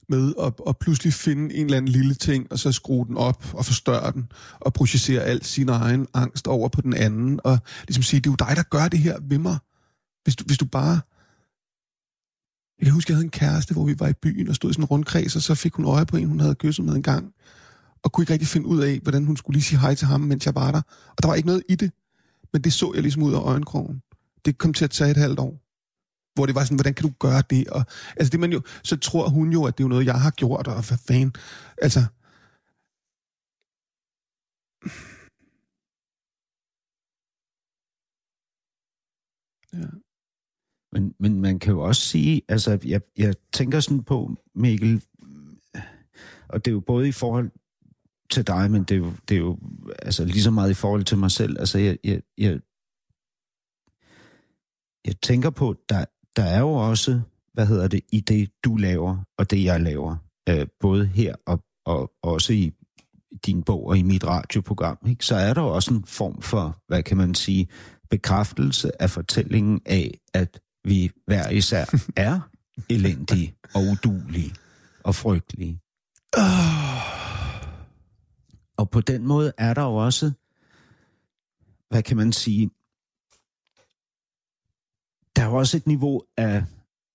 med 0.09 0.35
at, 0.41 0.53
at 0.67 0.79
pludselig 0.79 1.13
finde 1.13 1.55
en 1.55 1.65
eller 1.65 1.77
anden 1.77 1.93
lille 1.93 2.15
ting, 2.15 2.53
og 2.53 2.59
så 2.59 2.73
skrue 2.73 3.07
den 3.07 3.17
op 3.17 3.55
og 3.55 3.65
forstørre 3.65 4.13
den, 4.13 4.33
og 4.61 4.73
projicere 4.73 5.23
al 5.23 5.45
sin 5.45 5.69
egen 5.69 6.07
angst 6.15 6.47
over 6.47 6.69
på 6.69 6.81
den 6.81 6.95
anden, 6.95 7.41
og 7.45 7.59
ligesom 7.89 8.03
sige, 8.03 8.21
det 8.21 8.27
er 8.27 8.33
jo 8.33 8.49
dig, 8.49 8.57
der 8.57 8.63
gør 8.63 8.89
det 8.89 8.99
her 8.99 9.19
ved 9.23 9.39
mig. 9.39 9.59
Hvis 10.25 10.37
du, 10.37 10.45
hvis 10.47 10.59
du 10.59 10.65
bare... 10.65 11.01
Jeg 12.79 12.87
kan 12.87 12.95
huske, 12.95 13.11
jeg 13.11 13.17
havde 13.17 13.25
en 13.25 13.31
kæreste, 13.31 13.75
hvor 13.75 13.85
vi 13.85 13.95
var 13.99 14.09
i 14.09 14.13
byen 14.13 14.49
og 14.49 14.55
stod 14.55 14.71
i 14.71 14.73
sådan 14.73 14.85
en 14.85 14.87
rundkreds, 14.87 15.37
og 15.37 15.43
så 15.43 15.55
fik 15.55 15.75
hun 15.75 15.85
øje 15.85 16.07
på 16.07 16.17
en, 16.17 16.29
hun 16.29 16.41
havde 16.41 16.55
kysset 16.55 16.85
med 16.85 16.95
en 16.95 17.03
gang, 17.03 17.33
og 18.03 18.13
kunne 18.13 18.23
ikke 18.23 18.33
rigtig 18.33 18.49
finde 18.49 18.67
ud 18.67 18.81
af, 18.81 18.99
hvordan 19.03 19.25
hun 19.25 19.37
skulle 19.37 19.55
lige 19.55 19.65
sige 19.65 19.79
hej 19.79 19.95
til 19.95 20.07
ham, 20.07 20.21
mens 20.21 20.47
jeg 20.47 20.55
var 20.55 20.71
der. 20.73 20.83
Og 21.09 21.23
der 21.23 21.29
var 21.29 21.35
ikke 21.35 21.47
noget 21.47 21.63
i 21.69 21.75
det, 21.75 21.91
men 22.53 22.63
det 22.63 22.73
så 22.73 22.93
jeg 22.95 23.03
ligesom 23.03 23.23
ud 23.23 23.33
af 23.33 23.39
øjenkrogen 23.39 24.03
det 24.45 24.59
kom 24.59 24.73
til 24.73 24.85
at 24.85 24.91
tage 24.91 25.11
et 25.11 25.17
halvt 25.17 25.39
år. 25.39 25.62
Hvor 26.35 26.47
det 26.47 26.55
var 26.55 26.65
sådan, 26.65 26.77
hvordan 26.77 26.95
kan 26.95 27.09
du 27.09 27.15
gøre 27.19 27.43
det? 27.51 27.69
Og, 27.69 27.85
altså 28.17 28.31
det 28.31 28.41
man 28.41 28.53
jo, 28.53 28.63
så 28.85 28.97
tror 28.97 29.29
hun 29.29 29.53
jo, 29.53 29.65
at 29.65 29.79
det 29.79 29.85
er 29.85 29.85
jo 29.85 29.89
noget, 29.89 30.07
jeg 30.07 30.21
har 30.21 30.31
gjort, 30.31 30.67
og 30.67 30.75
hvad 30.75 30.99
fanden. 31.09 31.33
Altså, 31.79 32.01
ja. 39.73 39.87
Men, 40.93 41.15
men 41.19 41.41
man 41.41 41.59
kan 41.59 41.73
jo 41.73 41.81
også 41.81 42.03
sige, 42.03 42.43
altså 42.49 42.79
jeg, 42.85 43.01
jeg 43.17 43.35
tænker 43.53 43.81
sådan 43.81 44.05
på, 44.05 44.37
Mikkel, 44.55 45.05
og 46.49 46.65
det 46.65 46.71
er 46.71 46.73
jo 46.73 46.81
både 46.81 47.09
i 47.09 47.13
forhold 47.13 47.51
til 48.31 48.47
dig, 48.47 48.71
men 48.71 48.85
det 48.85 48.95
er 48.95 48.99
jo, 48.99 49.13
det 49.29 49.35
er 49.35 49.39
jo 49.39 49.59
altså 49.99 50.25
lige 50.25 50.43
så 50.43 50.51
meget 50.51 50.71
i 50.71 50.75
forhold 50.75 51.05
til 51.05 51.19
mig 51.19 51.31
selv. 51.31 51.59
Altså 51.59 51.79
jeg, 51.79 51.99
jeg, 52.05 52.23
jeg, 52.39 52.61
jeg 55.05 55.21
tænker 55.21 55.51
på, 55.51 55.77
der, 55.89 56.05
der 56.37 56.43
er 56.43 56.61
jo 56.61 56.73
også, 56.73 57.21
hvad 57.53 57.67
hedder 57.67 57.89
det, 57.89 58.01
i 58.13 58.21
det 58.21 58.51
du 58.65 58.77
laver, 58.77 59.17
og 59.39 59.51
det 59.51 59.65
jeg 59.65 59.81
laver, 59.81 60.17
øh, 60.49 60.67
både 60.81 61.07
her 61.07 61.35
og, 61.47 61.65
og 61.85 62.13
også 62.23 62.53
i 62.53 62.73
din 63.47 63.63
bog 63.63 63.87
og 63.87 63.99
i 63.99 64.03
mit 64.03 64.25
radioprogram, 64.25 64.99
ikke? 65.09 65.25
så 65.25 65.35
er 65.35 65.55
der 65.55 65.63
jo 65.63 65.69
også 65.69 65.95
en 65.95 66.05
form 66.05 66.43
for, 66.43 66.79
hvad 66.89 67.03
kan 67.03 67.17
man 67.17 67.35
sige, 67.35 67.69
bekræftelse 68.11 69.03
af 69.03 69.11
fortællingen 69.11 69.81
af, 69.87 70.21
at 70.35 70.61
vi 70.85 71.11
hver 71.27 71.51
især 71.51 71.85
er 72.17 72.41
elendige 72.89 73.55
og 73.75 73.83
udulige 73.83 74.55
og 75.05 75.15
frygtelige. 75.15 75.81
Og 78.77 78.91
på 78.91 79.01
den 79.01 79.27
måde 79.27 79.53
er 79.59 79.75
der 79.75 79.83
jo 79.83 79.95
også, 79.95 80.33
hvad 81.91 82.03
kan 82.03 82.17
man 82.17 82.33
sige, 82.33 82.71
jo 85.53 85.59
også 85.59 85.77
et 85.77 85.87
niveau 85.87 86.23
af 86.37 86.65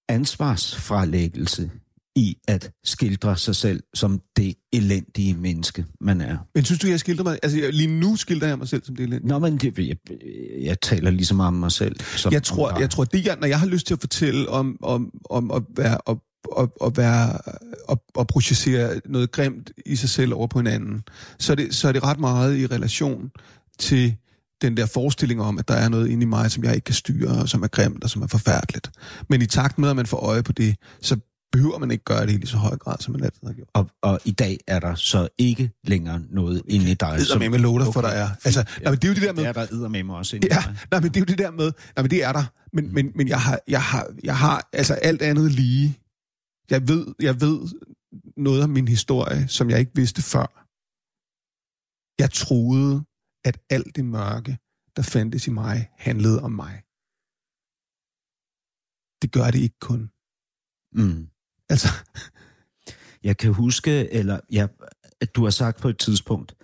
ansvarsfralæggelse 0.09 1.71
i 2.15 2.37
at 2.47 2.71
skildre 2.83 3.37
sig 3.37 3.55
selv 3.55 3.83
som 3.93 4.21
det 4.37 4.55
elendige 4.73 5.33
menneske, 5.33 5.85
man 6.01 6.21
er. 6.21 6.37
Men 6.55 6.65
synes 6.65 6.79
du, 6.79 6.87
jeg 6.87 6.99
skildrer 6.99 7.23
mig... 7.23 7.39
Altså, 7.43 7.69
lige 7.71 7.99
nu 7.99 8.15
skildrer 8.15 8.47
jeg 8.47 8.57
mig 8.57 8.67
selv 8.67 8.83
som 8.83 8.95
det 8.95 9.03
elendige. 9.03 9.27
Nå, 9.27 9.39
men 9.39 9.57
det, 9.57 9.77
jeg, 9.77 9.97
jeg 10.61 10.81
taler 10.81 11.11
lige 11.11 11.25
så 11.25 11.35
meget 11.35 11.47
om 11.47 11.53
mig 11.53 11.71
selv. 11.71 11.99
Som 11.99 12.33
Jeg 12.33 12.43
tror, 12.43 12.79
jeg 12.79 12.89
tror, 12.89 13.03
det 13.03 13.25
jeg, 13.25 13.37
når 13.41 13.47
jeg 13.47 13.59
har 13.59 13.67
lyst 13.67 13.87
til 13.87 13.93
at 13.93 13.99
fortælle 13.99 14.49
om, 14.49 14.77
om, 14.83 15.11
om 15.29 15.51
at 15.51 15.63
være... 15.75 15.97
At, 16.07 16.17
at, 16.57 16.69
at 16.85 16.97
være 16.97 17.37
at, 17.89 17.97
at 18.19 18.27
projicere 18.27 19.01
noget 19.05 19.31
grimt 19.31 19.71
i 19.85 19.95
sig 19.95 20.09
selv 20.09 20.33
over 20.33 20.47
på 20.47 20.59
hinanden, 20.59 21.03
så 21.39 21.53
er, 21.53 21.55
det, 21.55 21.75
så 21.75 21.87
er 21.87 21.91
det 21.91 22.03
ret 22.03 22.19
meget 22.19 22.57
i 22.57 22.67
relation 22.67 23.31
til 23.79 24.15
den 24.61 24.77
der 24.77 24.85
forestilling 24.85 25.41
om, 25.41 25.59
at 25.59 25.67
der 25.67 25.73
er 25.73 25.89
noget 25.89 26.07
inde 26.07 26.23
i 26.23 26.25
mig, 26.25 26.51
som 26.51 26.63
jeg 26.63 26.75
ikke 26.75 26.85
kan 26.85 26.95
styre, 26.95 27.41
og 27.41 27.49
som 27.49 27.63
er 27.63 27.67
grimt 27.67 28.03
og 28.03 28.09
som 28.09 28.21
er 28.21 28.27
forfærdeligt. 28.27 28.91
Men 29.29 29.41
i 29.41 29.45
takt 29.45 29.77
med, 29.77 29.89
at 29.89 29.95
man 29.95 30.05
får 30.05 30.17
øje 30.17 30.43
på 30.43 30.51
det, 30.51 30.75
så 31.01 31.17
behøver 31.51 31.77
man 31.79 31.91
ikke 31.91 32.03
gøre 32.03 32.25
det 32.25 32.33
i 32.33 32.35
lige 32.37 32.47
så 32.47 32.57
høj 32.57 32.77
grad, 32.77 32.95
som 32.99 33.11
man 33.11 33.23
altid 33.23 33.47
har 33.47 33.53
gjort. 33.53 33.67
Og, 33.73 33.89
og 34.01 34.19
i 34.25 34.31
dag 34.31 34.57
er 34.67 34.79
der 34.79 34.95
så 34.95 35.27
ikke 35.37 35.71
længere 35.83 36.21
noget 36.29 36.61
inde 36.67 36.91
i 36.91 36.93
dig. 36.93 37.19
Jeg 37.31 37.39
med 37.39 37.49
med 37.49 37.59
love 37.59 37.79
dig 37.79 37.93
for, 37.93 38.01
der 38.01 38.09
er. 38.09 38.29
Altså, 38.45 38.65
nej, 38.83 38.91
men 38.91 38.99
det 38.99 39.03
er 39.03 39.07
jo 39.07 39.13
det 39.13 39.23
der 39.23 39.33
med, 39.33 39.41
Det 39.43 39.49
er 39.49 39.53
der 39.53 39.67
eddermame 39.71 40.15
også 40.15 40.35
inde 40.35 40.47
i 40.47 40.49
Ja, 40.51 40.59
dig. 40.65 40.75
nej, 40.91 40.99
men 40.99 41.09
det 41.09 41.15
er 41.17 41.21
jo 41.21 41.25
det 41.25 41.37
der 41.37 41.51
med, 41.51 41.71
nej, 41.95 42.03
men 42.03 42.11
det 42.11 42.23
er 42.23 42.31
der, 42.31 42.43
men, 42.73 42.93
men, 42.93 43.11
men 43.15 43.27
jeg, 43.27 43.41
har, 43.41 43.59
jeg, 43.67 43.81
har, 43.81 44.07
jeg 44.23 44.37
har 44.37 44.69
altså 44.73 44.93
alt 44.93 45.21
andet 45.21 45.51
lige. 45.51 45.99
Jeg 46.71 46.87
ved, 46.87 47.05
jeg 47.21 47.41
ved 47.41 47.59
noget 48.37 48.63
om 48.63 48.69
min 48.69 48.87
historie, 48.87 49.47
som 49.47 49.69
jeg 49.69 49.79
ikke 49.79 49.91
vidste 49.95 50.21
før. 50.21 50.63
Jeg 52.19 52.31
troede, 52.31 53.03
at 53.47 53.59
alt 53.69 53.95
det 53.95 54.05
mørke, 54.05 54.57
der 54.95 55.01
fandtes 55.01 55.47
i 55.47 55.49
mig, 55.49 55.89
handlede 55.97 56.41
om 56.41 56.51
mig. 56.51 56.83
Det 59.21 59.31
gør 59.31 59.51
det 59.51 59.59
ikke 59.59 59.79
kun. 59.79 60.11
Mm. 60.91 61.27
Altså, 61.69 61.87
Jeg 63.23 63.37
kan 63.37 63.53
huske, 63.53 64.09
eller 64.09 64.39
ja, 64.51 64.67
at 65.21 65.35
du 65.35 65.43
har 65.43 65.49
sagt 65.51 65.81
på 65.81 65.89
et 65.89 65.97
tidspunkt, 65.99 66.55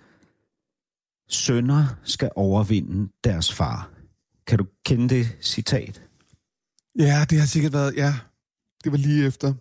sønner 1.28 2.00
skal 2.04 2.30
overvinde 2.36 3.12
deres 3.24 3.52
far. 3.52 3.90
Kan 4.46 4.58
du 4.58 4.66
kende 4.84 5.08
det 5.14 5.38
citat? 5.40 6.02
ja, 6.98 7.26
det 7.30 7.38
har 7.38 7.46
sikkert 7.46 7.72
været, 7.72 7.96
ja, 7.96 8.14
det 8.84 8.92
var 8.92 8.98
lige 8.98 9.26
efter. 9.26 9.54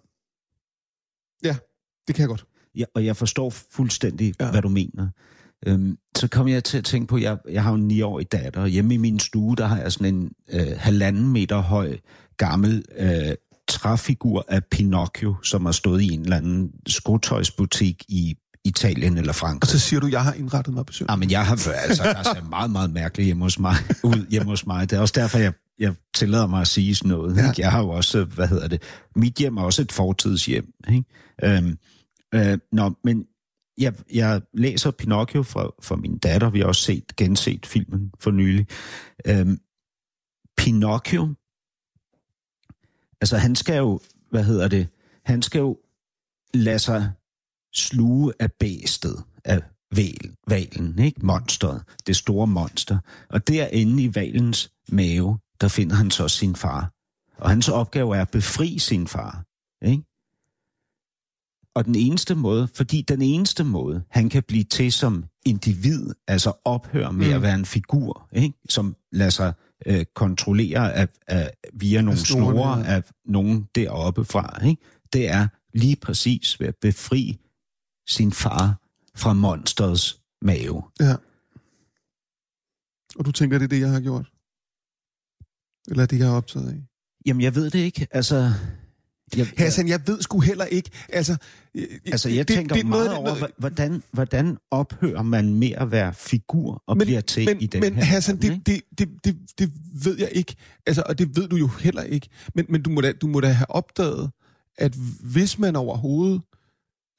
Ja, 1.43 1.57
det 2.07 2.15
kan 2.15 2.21
jeg 2.21 2.27
godt. 2.29 2.45
Ja, 2.75 2.85
og 2.95 3.05
jeg 3.05 3.17
forstår 3.17 3.49
fuldstændig, 3.49 4.35
Ja. 4.39 4.51
hvad 4.51 4.61
du 4.61 4.69
mener. 4.69 5.09
Øhm, 5.65 5.97
så 6.17 6.27
kom 6.27 6.47
jeg 6.47 6.63
til 6.63 6.77
at 6.77 6.85
tænke 6.85 7.07
på, 7.07 7.17
jeg, 7.17 7.37
jeg 7.49 7.63
har 7.63 7.69
jo 7.71 7.75
en 7.75 7.91
9-årig 7.91 8.31
datter, 8.31 8.61
og 8.61 8.67
hjemme 8.67 8.93
i 8.93 8.97
min 8.97 9.19
stue, 9.19 9.55
der 9.55 9.65
har 9.65 9.77
jeg 9.77 9.91
sådan 9.91 10.15
en 10.15 10.31
øh, 10.49 10.67
halvanden 10.77 11.27
meter 11.27 11.57
høj, 11.57 11.97
gammel 12.37 12.83
øh, 12.99 13.31
træfigur 13.67 14.45
af 14.47 14.63
Pinocchio, 14.63 15.35
som 15.43 15.65
har 15.65 15.73
stået 15.73 16.01
i 16.01 16.11
en 16.11 16.21
eller 16.21 16.37
anden 16.37 16.71
skotøjsbutik 16.87 18.03
i 18.07 18.35
Italien 18.65 19.17
eller 19.17 19.29
Og 19.31 19.35
Frankrig. 19.35 19.69
så 19.69 19.79
siger 19.79 19.99
du, 19.99 20.07
jeg 20.07 20.23
har 20.23 20.33
indrettet 20.33 20.73
mig 20.73 20.85
besøg. 20.85 21.07
Ja, 21.09 21.15
men 21.15 21.31
jeg 21.31 21.45
har 21.45 21.71
altså, 21.73 22.03
der 22.03 22.23
ser 22.23 22.49
meget, 22.49 22.71
meget 22.71 22.89
mærkeligt 22.93 23.25
hjemme 23.25 23.43
hos 23.43 23.59
mig, 23.59 23.75
ud 24.03 24.25
hjemme 24.29 24.49
hos 24.49 24.65
mig. 24.67 24.89
Det 24.89 24.95
er 24.95 24.99
også 25.01 25.13
derfor, 25.17 25.37
jeg, 25.37 25.53
jeg 25.79 25.93
tillader 26.15 26.47
mig 26.47 26.61
at 26.61 26.67
sige 26.67 26.95
sådan 26.95 27.09
noget. 27.09 27.35
Ja. 27.35 27.41
Ja. 27.41 27.49
Ikke? 27.49 27.61
Jeg 27.61 27.71
har 27.71 27.79
jo 27.79 27.89
også, 27.89 28.23
hvad 28.23 28.47
hedder 28.47 28.67
det, 28.67 28.81
mit 29.15 29.35
hjem 29.35 29.57
er 29.57 29.61
også 29.61 29.81
et 29.81 29.91
fortidshjem. 29.91 30.65
Ikke? 30.89 31.03
Øhm, 31.43 31.77
øh, 32.35 32.57
nå, 32.71 32.93
men 33.03 33.23
jeg, 33.77 33.93
jeg 34.13 34.41
læser 34.53 34.91
Pinocchio 34.91 35.43
fra, 35.43 35.71
fra 35.81 35.95
min 35.95 36.17
datter. 36.17 36.49
Vi 36.49 36.59
har 36.59 36.65
også 36.65 36.81
set, 36.81 37.15
genset 37.15 37.65
filmen 37.65 38.11
for 38.19 38.31
nylig. 38.31 38.67
Øhm, 39.27 39.57
Pinocchio, 40.57 41.33
altså 43.21 43.37
han 43.37 43.55
skal 43.55 43.77
jo, 43.77 43.99
hvad 44.29 44.43
hedder 44.43 44.67
det, 44.67 44.87
han 45.25 45.41
skal 45.41 45.59
jo 45.59 45.77
lade 46.53 46.79
sig 46.79 47.11
sluge 47.73 48.33
af 48.39 48.51
bæstet, 48.51 49.23
af 49.45 49.61
val, 49.95 50.35
valen, 50.47 50.99
ikke? 50.99 51.25
Monsteret, 51.25 51.83
det 52.07 52.15
store 52.15 52.47
monster. 52.47 52.97
Og 53.29 53.47
derinde 53.47 54.03
i 54.03 54.15
valens 54.15 54.71
mave, 54.89 55.39
der 55.61 55.67
finder 55.67 55.95
han 55.95 56.11
så 56.11 56.27
sin 56.27 56.55
far. 56.55 56.91
Og 57.37 57.49
hans 57.49 57.69
opgave 57.69 58.17
er 58.17 58.21
at 58.21 58.31
befri 58.31 58.79
sin 58.79 59.07
far. 59.07 59.45
Ikke? 59.85 60.03
Og 61.75 61.85
den 61.85 61.95
eneste 61.95 62.35
måde, 62.35 62.67
fordi 62.67 63.01
den 63.01 63.21
eneste 63.21 63.63
måde, 63.63 64.03
han 64.09 64.29
kan 64.29 64.43
blive 64.43 64.63
til 64.63 64.91
som 64.91 65.25
individ, 65.45 66.09
altså 66.27 66.53
ophøre 66.65 67.13
med 67.13 67.27
Mm. 67.27 67.33
at 67.33 67.41
være 67.41 67.55
en 67.55 67.65
figur, 67.65 68.29
ikke? 68.33 68.57
som 68.69 68.95
lader 69.11 69.29
sig 69.29 69.53
øh, 69.85 70.05
kontrollere 70.15 70.93
af, 70.93 71.07
af, 71.27 71.51
via 71.73 72.01
nogle 72.01 72.19
snorene, 72.19 72.53
snore 72.53 72.87
af 72.87 73.03
nogen 73.25 73.67
deroppe 73.75 74.25
fra, 74.25 74.65
ikke? 74.65 74.81
det 75.13 75.29
er 75.29 75.47
lige 75.73 75.95
præcis 75.95 76.59
ved 76.59 76.67
at 76.67 76.75
befri 76.81 77.39
sin 78.07 78.31
far 78.31 78.79
fra 79.15 79.33
monsterets 79.33 80.21
mave. 80.41 80.83
Ja. 80.99 81.15
Og 83.15 83.25
du 83.25 83.31
tænker, 83.31 83.57
det 83.57 83.65
er 83.65 83.69
det, 83.69 83.79
jeg 83.79 83.89
har 83.89 83.99
gjort? 84.01 84.31
Eller 85.87 86.03
er 86.03 86.07
det, 86.07 86.19
jeg 86.19 86.27
er 86.27 86.33
optaget 86.33 86.69
af? 86.69 86.83
Jamen, 87.25 87.41
jeg 87.41 87.55
ved 87.55 87.69
det 87.69 87.79
ikke. 87.79 88.07
Altså, 88.11 88.51
jeg, 89.37 89.47
Hassan, 89.57 89.87
jeg 89.87 89.99
ved 90.07 90.21
sgu 90.21 90.39
heller 90.39 90.65
ikke. 90.65 90.89
Altså, 91.09 91.37
øh, 91.75 91.83
altså 92.05 92.29
jeg 92.29 92.47
det- 92.47 92.55
tænker 92.55 92.75
det 92.75 92.85
meget 92.85 93.05
noget- 93.05 93.37
over, 93.39 93.47
hvordan, 93.57 94.03
hvordan 94.11 94.57
ophører 94.71 95.21
man 95.21 95.53
med 95.55 95.71
at 95.77 95.91
være 95.91 96.13
figur 96.13 96.83
og 96.87 96.97
men, 96.97 97.05
bliver 97.07 97.21
til 97.21 97.45
men, 97.45 97.61
i 97.61 97.65
den 97.65 97.81
men 97.81 97.93
her 97.95 98.03
Hassan, 98.03 98.35
verden, 98.43 98.61
det, 98.65 98.81
det, 98.99 99.09
det, 99.25 99.25
det, 99.25 99.37
det 99.59 99.71
ved 100.05 100.19
jeg 100.19 100.29
ikke. 100.31 100.55
Altså, 100.87 101.03
og 101.05 101.19
det 101.19 101.35
ved 101.37 101.47
du 101.47 101.55
jo 101.55 101.67
heller 101.67 102.01
ikke. 102.03 102.29
Men, 102.55 102.65
men 102.69 102.81
du, 102.83 102.89
må 102.89 103.01
da, 103.01 103.11
du 103.11 103.27
må 103.27 103.39
da 103.39 103.47
have 103.47 103.71
opdaget, 103.71 104.31
at 104.77 104.93
hvis 105.33 105.59
man 105.59 105.75
overhovedet 105.75 106.41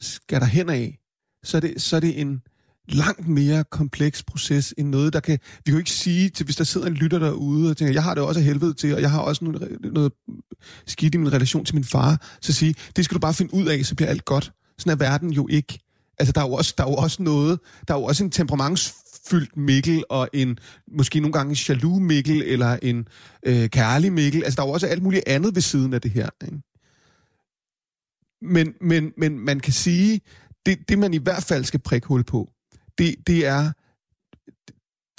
skal 0.00 0.40
der 0.40 0.46
hen 0.46 0.68
af, 0.70 0.98
så 1.44 1.56
er 1.56 1.60
det, 1.60 1.82
så 1.82 1.96
er 1.96 2.00
det 2.00 2.20
en 2.20 2.42
langt 2.88 3.28
mere 3.28 3.64
kompleks 3.64 4.22
proces 4.22 4.74
end 4.78 4.88
noget, 4.88 5.12
der 5.12 5.20
kan... 5.20 5.38
Vi 5.42 5.62
kan 5.64 5.72
jo 5.72 5.78
ikke 5.78 5.90
sige, 5.90 6.28
til, 6.28 6.44
hvis 6.44 6.56
der 6.56 6.64
sidder 6.64 6.86
en 6.86 6.94
lytter 6.94 7.18
derude 7.18 7.70
og 7.70 7.76
tænker, 7.76 7.92
jeg 7.94 8.02
har 8.02 8.14
det 8.14 8.22
også 8.22 8.40
af 8.40 8.46
helvede 8.46 8.74
til, 8.74 8.94
og 8.94 9.00
jeg 9.00 9.10
har 9.10 9.20
også 9.20 9.44
noget, 9.44 9.78
noget 9.92 10.12
skidt 10.86 11.14
i 11.14 11.18
min 11.18 11.32
relation 11.32 11.64
til 11.64 11.74
min 11.74 11.84
far, 11.84 12.36
så 12.40 12.52
sige, 12.52 12.74
det 12.96 13.04
skal 13.04 13.14
du 13.14 13.20
bare 13.20 13.34
finde 13.34 13.54
ud 13.54 13.66
af, 13.66 13.84
så 13.84 13.94
bliver 13.94 14.08
alt 14.08 14.24
godt. 14.24 14.52
Sådan 14.78 14.92
er 14.92 14.96
verden 14.96 15.32
jo 15.32 15.48
ikke. 15.50 15.78
Altså, 16.18 16.32
der 16.32 16.40
er 16.40 16.46
jo 16.46 16.52
også, 16.52 16.74
der 16.78 16.84
er 16.84 16.88
jo 16.88 16.94
også 16.94 17.22
noget, 17.22 17.58
der 17.88 17.94
er 17.94 17.98
jo 17.98 18.04
også 18.04 18.24
en 18.24 18.30
temperamentsfyldt 18.30 19.56
Mikkel, 19.56 20.04
og 20.10 20.28
en 20.32 20.58
måske 20.96 21.20
nogle 21.20 21.32
gange 21.32 21.64
jaloux 21.68 22.02
Mikkel, 22.02 22.42
eller 22.42 22.78
en 22.82 23.08
øh, 23.46 23.68
kærlig 23.68 24.12
Mikkel. 24.12 24.44
Altså, 24.44 24.56
der 24.56 24.62
er 24.62 24.66
jo 24.66 24.72
også 24.72 24.86
alt 24.86 25.02
muligt 25.02 25.24
andet 25.26 25.54
ved 25.54 25.62
siden 25.62 25.94
af 25.94 26.00
det 26.00 26.10
her. 26.10 26.28
Ikke? 26.44 26.62
Men, 28.42 28.74
men, 28.80 29.12
men 29.18 29.38
man 29.38 29.60
kan 29.60 29.72
sige, 29.72 30.20
det, 30.66 30.88
det 30.88 30.98
man 30.98 31.14
i 31.14 31.18
hvert 31.18 31.42
fald 31.42 31.64
skal 31.64 31.80
prikke 31.80 32.06
hul 32.06 32.24
på, 32.24 32.53
det, 32.98 33.14
det 33.26 33.46
er, 33.46 33.72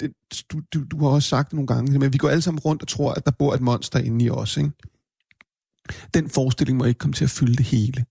det, 0.00 0.12
du, 0.52 0.62
du, 0.74 0.84
du 0.84 0.98
har 0.98 1.08
også 1.08 1.28
sagt 1.28 1.50
det 1.50 1.54
nogle 1.54 1.66
gange, 1.66 1.98
men 1.98 2.12
vi 2.12 2.18
går 2.18 2.28
alle 2.28 2.42
sammen 2.42 2.60
rundt 2.60 2.82
og 2.82 2.88
tror, 2.88 3.12
at 3.12 3.26
der 3.26 3.32
bor 3.38 3.54
et 3.54 3.60
monster 3.60 3.98
inde 3.98 4.24
i 4.24 4.30
os. 4.30 4.56
Ikke? 4.56 4.70
Den 6.14 6.30
forestilling 6.30 6.78
må 6.78 6.84
ikke 6.84 6.98
komme 6.98 7.14
til 7.14 7.24
at 7.24 7.30
fylde 7.30 7.56
det 7.56 7.66
hele. 7.66 8.06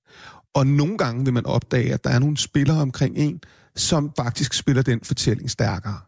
Og 0.54 0.68
nogle 0.68 0.98
gange 0.98 1.26
vil 1.26 1.34
man 1.34 1.46
opdage, 1.46 1.94
at 1.94 2.04
der 2.04 2.10
er 2.10 2.20
nogle 2.20 2.38
spillere 2.38 2.82
omkring 2.82 3.18
en, 3.18 3.42
som 3.76 4.14
faktisk 4.16 4.54
spiller 4.54 4.82
den 4.82 5.02
fortælling 5.04 5.52
stærkere. 5.52 6.00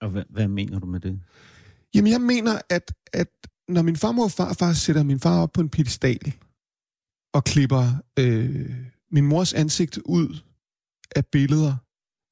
Og 0.00 0.10
hvad, 0.10 0.24
hvad 0.30 0.48
mener 0.48 0.78
du 0.78 0.86
med 0.86 1.00
det? 1.00 1.20
Jamen, 1.94 2.12
jeg 2.12 2.20
mener, 2.20 2.60
at, 2.70 2.94
at 3.12 3.28
når 3.68 3.82
min 3.82 3.96
farmor 3.96 4.24
og 4.24 4.30
farfar 4.30 4.72
sætter 4.72 5.02
min 5.02 5.20
far 5.20 5.42
op 5.42 5.52
på 5.52 5.60
en 5.60 5.68
pedestal 5.68 6.32
og 7.34 7.44
klipper 7.44 8.02
øh, 8.18 8.70
min 9.10 9.26
mors 9.26 9.52
ansigt 9.52 9.98
ud 9.98 10.40
af 11.16 11.26
billeder, 11.26 11.76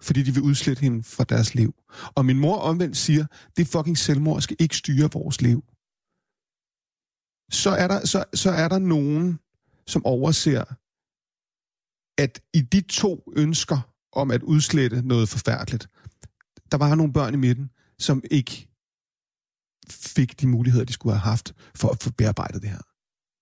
fordi 0.03 0.23
de 0.23 0.35
vil 0.35 0.43
udslette 0.43 0.81
hende 0.81 1.03
fra 1.03 1.25
deres 1.25 1.55
liv. 1.55 1.75
Og 2.15 2.25
min 2.25 2.39
mor 2.39 2.59
omvendt 2.59 2.97
siger, 2.97 3.27
det 3.57 3.67
fucking 3.67 3.99
selvmord 3.99 4.41
skal 4.41 4.57
ikke 4.61 4.77
styre 4.77 5.11
vores 5.13 5.41
liv. 5.41 5.65
Så 7.51 7.71
er 7.71 7.89
der, 7.89 8.07
så, 8.07 8.25
så 8.35 8.51
er 8.51 8.69
der 8.69 8.79
nogen, 8.79 9.39
som 9.87 10.07
overser, 10.07 10.65
at 12.19 12.43
i 12.55 12.61
de 12.61 12.81
to 12.81 13.33
ønsker 13.37 13.79
om 14.13 14.31
at 14.31 14.43
udslette 14.43 15.03
noget 15.03 15.29
forfærdeligt, 15.29 15.89
der 16.71 16.77
var 16.79 16.95
nogle 16.95 17.13
børn 17.13 17.35
i 17.35 17.37
midten, 17.37 17.71
som 17.99 18.23
ikke 18.31 18.69
fik 19.91 20.41
de 20.41 20.47
muligheder, 20.47 20.85
de 20.85 20.93
skulle 20.93 21.15
have 21.15 21.31
haft 21.31 21.55
for 21.75 21.89
at 21.89 22.03
få 22.03 22.11
bearbejdet 22.11 22.63
det 22.63 22.71
her. 22.71 22.83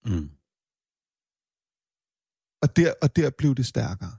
Mm. 0.07 0.31
Og 2.63 2.77
der, 2.77 2.95
og 3.03 3.17
der 3.17 3.31
blev 3.39 3.55
det 3.55 3.67
stærkere. 3.67 4.17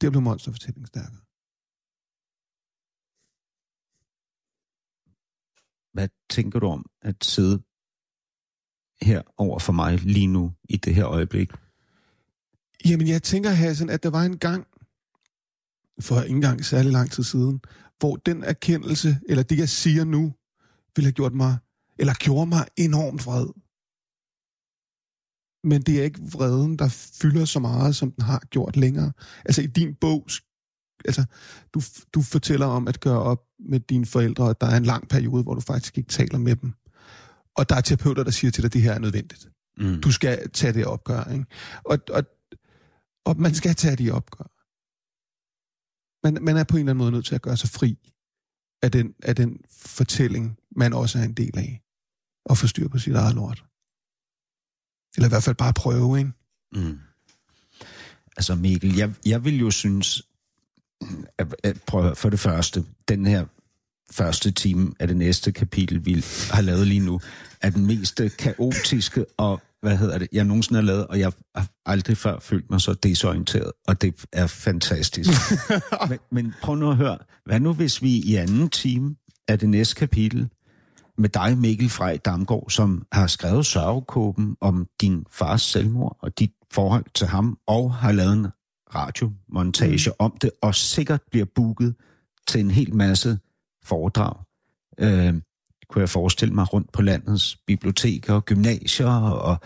Der 0.00 0.10
blev 0.10 0.22
monsterfortællingen 0.22 0.86
stærkere. 0.86 1.20
Hvad 5.92 6.08
tænker 6.30 6.58
du 6.58 6.66
om 6.66 6.86
at 7.02 7.24
sidde 7.24 7.62
her 9.02 9.22
over 9.36 9.58
for 9.58 9.72
mig 9.72 9.98
lige 9.98 10.26
nu 10.26 10.52
i 10.68 10.76
det 10.76 10.94
her 10.94 11.06
øjeblik? 11.06 11.52
Jamen, 12.84 13.08
jeg 13.08 13.22
tænker, 13.22 13.50
Hassan, 13.50 13.90
at 13.90 14.02
der 14.02 14.10
var 14.10 14.22
en 14.22 14.38
gang, 14.38 14.66
for 16.00 16.20
ikke 16.22 16.34
engang 16.34 16.64
særlig 16.64 16.92
lang 16.92 17.10
tid 17.10 17.22
siden, 17.22 17.60
hvor 17.98 18.16
den 18.16 18.44
erkendelse, 18.44 19.20
eller 19.28 19.42
det, 19.42 19.58
jeg 19.58 19.68
siger 19.68 20.04
nu, 20.04 20.34
ville 20.96 21.06
have 21.06 21.12
gjort 21.12 21.34
mig, 21.34 21.58
eller 21.98 22.14
gjorde 22.14 22.46
mig 22.46 22.66
enormt 22.76 23.26
vred. 23.26 23.48
Men 25.64 25.82
det 25.82 25.98
er 25.98 26.04
ikke 26.04 26.20
vreden, 26.32 26.76
der 26.76 26.88
fylder 27.22 27.44
så 27.44 27.60
meget, 27.60 27.96
som 27.96 28.12
den 28.12 28.24
har 28.24 28.38
gjort 28.50 28.76
længere. 28.76 29.12
Altså 29.44 29.62
i 29.62 29.66
din 29.66 29.94
bog, 29.94 30.28
altså 31.04 31.24
du, 31.74 31.80
du 32.14 32.22
fortæller 32.22 32.66
om 32.66 32.88
at 32.88 33.00
gøre 33.00 33.22
op 33.22 33.44
med 33.58 33.80
dine 33.80 34.06
forældre, 34.06 34.44
og 34.44 34.60
der 34.60 34.66
er 34.66 34.76
en 34.76 34.84
lang 34.84 35.08
periode, 35.08 35.42
hvor 35.42 35.54
du 35.54 35.60
faktisk 35.60 35.98
ikke 35.98 36.08
taler 36.08 36.38
med 36.38 36.56
dem. 36.56 36.72
Og 37.56 37.68
der 37.68 37.76
er 37.76 37.80
terapeuter, 37.80 38.24
der 38.24 38.30
siger 38.30 38.50
til 38.50 38.62
dig, 38.62 38.68
at 38.68 38.72
det 38.72 38.82
her 38.82 38.92
er 38.92 38.98
nødvendigt. 38.98 39.48
Mm. 39.78 40.00
Du 40.00 40.12
skal 40.12 40.50
tage 40.50 40.72
det 40.72 40.86
opgør, 40.86 41.24
ikke? 41.24 41.44
Og, 41.84 41.98
og, 42.10 42.22
og 43.24 43.40
man 43.40 43.54
skal 43.54 43.74
tage 43.74 43.96
de 43.96 44.10
opgør. 44.10 44.50
Man, 46.26 46.44
man 46.44 46.56
er 46.56 46.64
på 46.64 46.76
en 46.76 46.80
eller 46.80 46.90
anden 46.90 47.04
måde 47.04 47.12
nødt 47.12 47.26
til 47.26 47.34
at 47.34 47.42
gøre 47.42 47.56
sig 47.56 47.70
fri 47.70 47.98
af 48.82 48.92
den, 48.92 49.14
af 49.22 49.36
den 49.36 49.60
fortælling, 49.70 50.58
man 50.76 50.92
også 50.92 51.18
er 51.18 51.22
en 51.22 51.34
del 51.34 51.58
af. 51.58 51.82
Og 52.44 52.58
få 52.58 52.66
styr 52.66 52.88
på 52.88 52.98
sit 52.98 53.14
eget 53.14 53.34
lort. 53.34 53.67
Eller 55.16 55.28
i 55.28 55.32
hvert 55.32 55.42
fald 55.42 55.56
bare 55.56 55.72
prøve, 55.72 56.18
ikke? 56.18 56.30
Mm. 56.72 56.98
Altså 58.36 58.54
Mikkel, 58.54 58.96
jeg, 58.96 59.10
jeg 59.26 59.44
vil 59.44 59.58
jo 59.58 59.70
synes, 59.70 60.22
at, 61.38 61.54
at, 61.62 61.82
prøv 61.86 62.14
for 62.14 62.30
det 62.30 62.40
første, 62.40 62.84
den 63.08 63.26
her 63.26 63.44
første 64.10 64.50
time 64.50 64.92
af 65.00 65.08
det 65.08 65.16
næste 65.16 65.52
kapitel, 65.52 66.06
vi 66.06 66.24
har 66.50 66.62
lavet 66.62 66.86
lige 66.86 67.00
nu, 67.00 67.20
er 67.60 67.70
den 67.70 67.86
mest 67.86 68.20
kaotiske 68.38 69.24
og, 69.36 69.60
hvad 69.82 69.96
hedder 69.96 70.18
det, 70.18 70.28
jeg 70.32 70.44
nogensinde 70.44 70.80
har 70.80 70.86
lavet, 70.86 71.06
og 71.06 71.18
jeg 71.18 71.32
har 71.54 71.66
aldrig 71.86 72.16
før 72.16 72.38
følt 72.40 72.70
mig 72.70 72.80
så 72.80 72.94
desorienteret, 72.94 73.72
og 73.86 74.02
det 74.02 74.26
er 74.32 74.46
fantastisk. 74.46 75.30
men, 76.10 76.18
men 76.32 76.54
prøv 76.62 76.74
nu 76.74 76.90
at 76.90 76.96
høre, 76.96 77.18
hvad 77.44 77.60
nu 77.60 77.72
hvis 77.72 78.02
vi 78.02 78.16
i 78.16 78.34
anden 78.34 78.68
time 78.68 79.16
af 79.48 79.58
det 79.58 79.68
næste 79.68 79.94
kapitel, 79.94 80.48
med 81.18 81.28
dig, 81.28 81.58
Mikkel 81.58 81.88
Frej 81.88 82.16
Damgaard, 82.16 82.70
som 82.70 83.06
har 83.12 83.26
skrevet 83.26 83.66
sørgekåben 83.66 84.56
om 84.60 84.86
din 85.00 85.24
fars 85.30 85.62
selvmord 85.62 86.16
og 86.20 86.38
dit 86.38 86.52
forhold 86.70 87.04
til 87.14 87.26
ham, 87.26 87.58
og 87.66 87.94
har 87.94 88.12
lavet 88.12 88.32
en 88.32 88.46
radiomontage 88.94 90.10
mm. 90.10 90.16
om 90.18 90.36
det, 90.40 90.50
og 90.62 90.74
sikkert 90.74 91.20
bliver 91.30 91.46
booket 91.54 91.94
til 92.48 92.60
en 92.60 92.70
hel 92.70 92.94
masse 92.94 93.38
foredrag. 93.84 94.34
Øh, 94.98 95.34
kunne 95.88 96.00
jeg 96.00 96.08
forestille 96.08 96.54
mig 96.54 96.72
rundt 96.72 96.92
på 96.92 97.02
landets 97.02 97.56
biblioteker 97.66 98.40
gymnasier, 98.40 99.20
og 99.20 99.56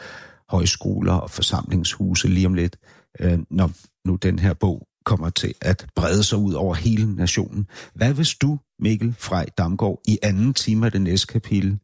højskoler 0.48 1.14
og 1.14 1.30
forsamlingshuse 1.30 2.28
lige 2.28 2.46
om 2.46 2.55
lidt, 2.55 2.76
øh, 3.20 3.38
når 3.50 3.70
nu 4.09 4.16
den 4.16 4.38
her 4.38 4.55
bog 4.55 4.86
kommer 5.05 5.30
til 5.30 5.55
at 5.61 5.86
brede 5.94 6.24
sig 6.24 6.38
ud 6.38 6.55
over 6.55 6.74
hele 6.74 7.14
nationen. 7.14 7.66
Hvad 7.94 8.14
hvis 8.14 8.34
du, 8.34 8.59
Mikkel 8.78 9.14
Frej 9.18 9.46
Damgaard, 9.59 10.00
i 10.09 10.18
anden 10.22 10.55
time 10.55 10.86
af 10.86 10.92
det 10.92 11.00
næste 11.00 11.26
kapitel 11.26 11.78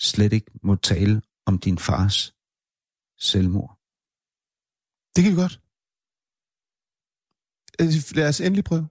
slet 0.00 0.32
ikke 0.32 0.50
må 0.62 0.76
tale 0.76 1.22
om 1.46 1.58
din 1.58 1.78
fars 1.78 2.34
selvmord? 3.18 3.78
Det 5.16 5.24
kan 5.24 5.32
vi 5.32 5.36
godt. 5.36 5.60
Øh, 7.80 8.16
Lad 8.16 8.28
os 8.28 8.40
endelig 8.40 8.64
prøve. 8.64 8.88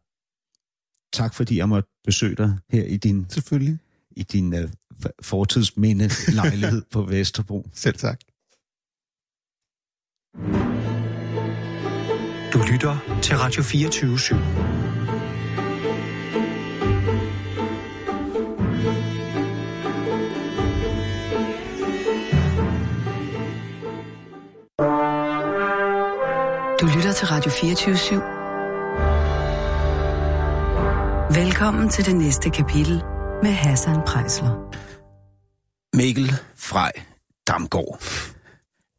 Tak 1.14 1.34
fordi 1.34 1.58
jeg 1.58 1.70
måtte 1.70 1.90
besøge 2.04 2.36
dig 2.36 2.58
her 2.70 2.84
i 2.84 2.98
din, 2.98 3.30
Selvfølgelig. 3.30 3.80
i 4.12 4.24
din 4.24 4.54
uh, 4.54 4.70
fortidsminde 5.22 6.10
lejlighed 6.36 6.82
på 6.92 7.02
Vesterbro. 7.02 7.70
Selv 7.84 7.98
tak. 7.98 8.20
Du 12.54 12.62
lytter 12.72 13.20
til 13.22 13.38
Radio 13.38 13.64
24 13.64 14.16
/7. 14.18 14.36
Du 26.82 26.88
lytter 26.98 27.12
til 27.14 27.28
Radio 27.28 27.52
24 27.52 27.96
/7. 27.96 28.16
Velkommen 31.40 31.90
til 31.90 32.06
det 32.06 32.16
næste 32.16 32.50
kapitel 32.50 33.04
med 33.44 33.52
Hassan 33.52 33.98
Prejsler. 34.08 34.70
Mikkel 35.96 36.32
Frej 36.56 36.92
Damgaard. 37.48 38.02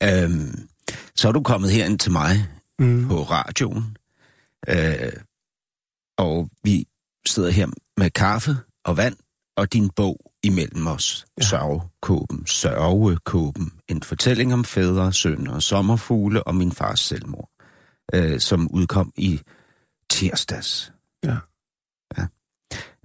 Øhm, 0.02 0.68
så 1.14 1.28
er 1.28 1.32
du 1.32 1.42
kommet 1.42 1.70
herind 1.70 1.98
til 1.98 2.12
mig 2.12 2.48
mm. 2.78 3.08
på 3.08 3.22
radioen, 3.22 3.96
øh, 4.68 5.12
og 6.18 6.50
vi 6.64 6.86
sidder 7.26 7.50
her 7.50 7.66
med 7.96 8.10
kaffe 8.10 8.56
og 8.84 8.96
vand 8.96 9.16
og 9.56 9.72
din 9.72 9.90
bog 9.90 10.32
imellem 10.42 10.86
os. 10.86 11.26
Ja. 11.38 11.44
Sørgekåben, 11.44 12.46
Sørgekåben. 12.46 13.72
En 13.88 14.02
fortælling 14.02 14.52
om 14.52 14.64
fædre, 14.64 15.12
sønner, 15.12 15.58
sommerfugle 15.58 16.42
og 16.42 16.54
min 16.54 16.72
fars 16.72 17.00
selvmord, 17.00 17.50
øh, 18.14 18.40
som 18.40 18.68
udkom 18.70 19.12
i 19.16 19.40
tirsdags. 20.10 20.92
Ja. 21.24 21.36
ja. 22.18 22.26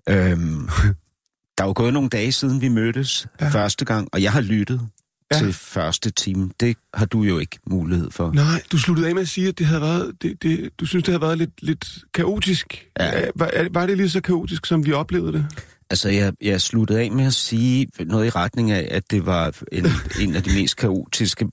Øhm, 0.09 0.69
der 1.57 1.63
er 1.63 1.67
jo 1.67 1.73
gået 1.75 1.93
nogle 1.93 2.09
dage 2.09 2.31
siden, 2.31 2.61
vi 2.61 2.67
mødtes 2.67 3.27
ja. 3.41 3.49
første 3.49 3.85
gang, 3.85 4.07
og 4.13 4.21
jeg 4.21 4.31
har 4.31 4.41
lyttet 4.41 4.89
ja. 5.31 5.37
til 5.37 5.53
første 5.53 6.09
time. 6.09 6.51
Det 6.59 6.77
har 6.93 7.05
du 7.05 7.23
jo 7.23 7.39
ikke 7.39 7.59
mulighed 7.67 8.11
for. 8.11 8.31
Nej, 8.31 8.61
du 8.71 8.77
sluttede 8.77 9.07
af 9.07 9.15
med 9.15 9.21
at 9.21 9.29
sige, 9.29 9.47
at 9.47 9.57
det 9.59 9.65
havde 9.65 9.81
været, 9.81 10.11
det, 10.21 10.43
det, 10.43 10.69
du 10.79 10.85
synes, 10.85 11.03
det 11.03 11.11
havde 11.11 11.21
været 11.21 11.37
lidt, 11.37 11.63
lidt 11.63 11.97
kaotisk. 12.13 12.87
Ja. 12.99 13.25
Var, 13.35 13.67
var 13.71 13.85
det 13.85 13.97
lige 13.97 14.09
så 14.09 14.21
kaotisk, 14.21 14.65
som 14.65 14.85
vi 14.85 14.91
oplevede 14.91 15.33
det? 15.33 15.45
Altså, 15.89 16.09
jeg, 16.09 16.33
jeg 16.41 16.61
sluttede 16.61 16.99
af 16.99 17.11
med 17.11 17.25
at 17.25 17.33
sige 17.33 17.87
noget 17.99 18.27
i 18.27 18.29
retning 18.29 18.71
af, 18.71 18.87
at 18.91 19.11
det 19.11 19.25
var 19.25 19.55
en, 19.71 19.85
en 20.23 20.35
af 20.35 20.43
de 20.43 20.53
mest 20.53 20.75
kaotiske 20.75 21.47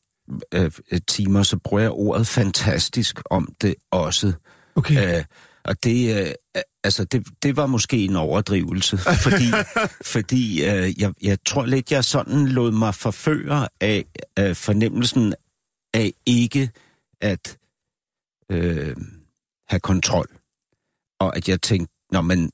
øh, 0.55 0.71
timer, 1.09 1.43
så 1.43 1.59
bruger 1.65 1.83
jeg 1.83 1.91
ordet 1.91 2.27
fantastisk 2.27 3.21
om 3.31 3.49
det 3.61 3.75
også. 3.91 4.33
Okay. 4.77 5.19
Øh, 5.19 5.25
og 5.69 5.85
det, 5.85 6.27
øh, 6.27 6.33
altså, 6.85 7.05
det, 7.05 7.29
det 7.43 7.57
var 7.57 7.67
måske 7.67 8.05
en 8.05 8.17
overdrivelse, 8.17 8.99
fordi, 9.27 9.51
fordi 10.05 10.65
øh, 10.65 11.01
jeg, 11.01 11.13
jeg 11.23 11.39
tror 11.47 11.65
lidt, 11.65 11.93
jeg 11.93 12.05
sådan 12.05 12.49
lod 12.49 12.73
mig 12.73 12.95
forføre 12.95 13.69
af 13.81 14.05
øh, 14.39 14.55
fornemmelsen 14.57 15.35
af 15.95 16.13
ikke 16.27 16.71
at 17.21 17.59
øh, 18.51 18.97
have 19.69 19.81
kontrol. 19.81 20.27
Og 21.21 21.37
at 21.37 21.49
jeg 21.49 21.63
tænkte, 21.63 21.95
når 22.13 22.21
man 22.21 22.51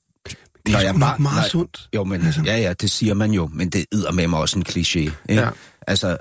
Det 0.66 0.74
er 0.74 0.88
sgu 0.88 0.98
nok 0.98 1.18
meget 1.18 1.20
nej, 1.20 1.48
sundt. 1.48 1.88
Jo, 1.94 2.04
men 2.04 2.22
Altså. 2.22 2.42
ja, 2.44 2.56
ja, 2.56 2.72
det 2.72 2.90
siger 2.90 3.14
man 3.14 3.30
jo, 3.30 3.46
men 3.52 3.70
det 3.70 3.86
yder 3.94 4.12
med 4.12 4.28
mig 4.28 4.40
også 4.40 4.58
en 4.58 4.64
kliché. 4.68 4.98
Ikke? 4.98 5.42
Ja. 5.42 5.50
Altså, 5.86 6.18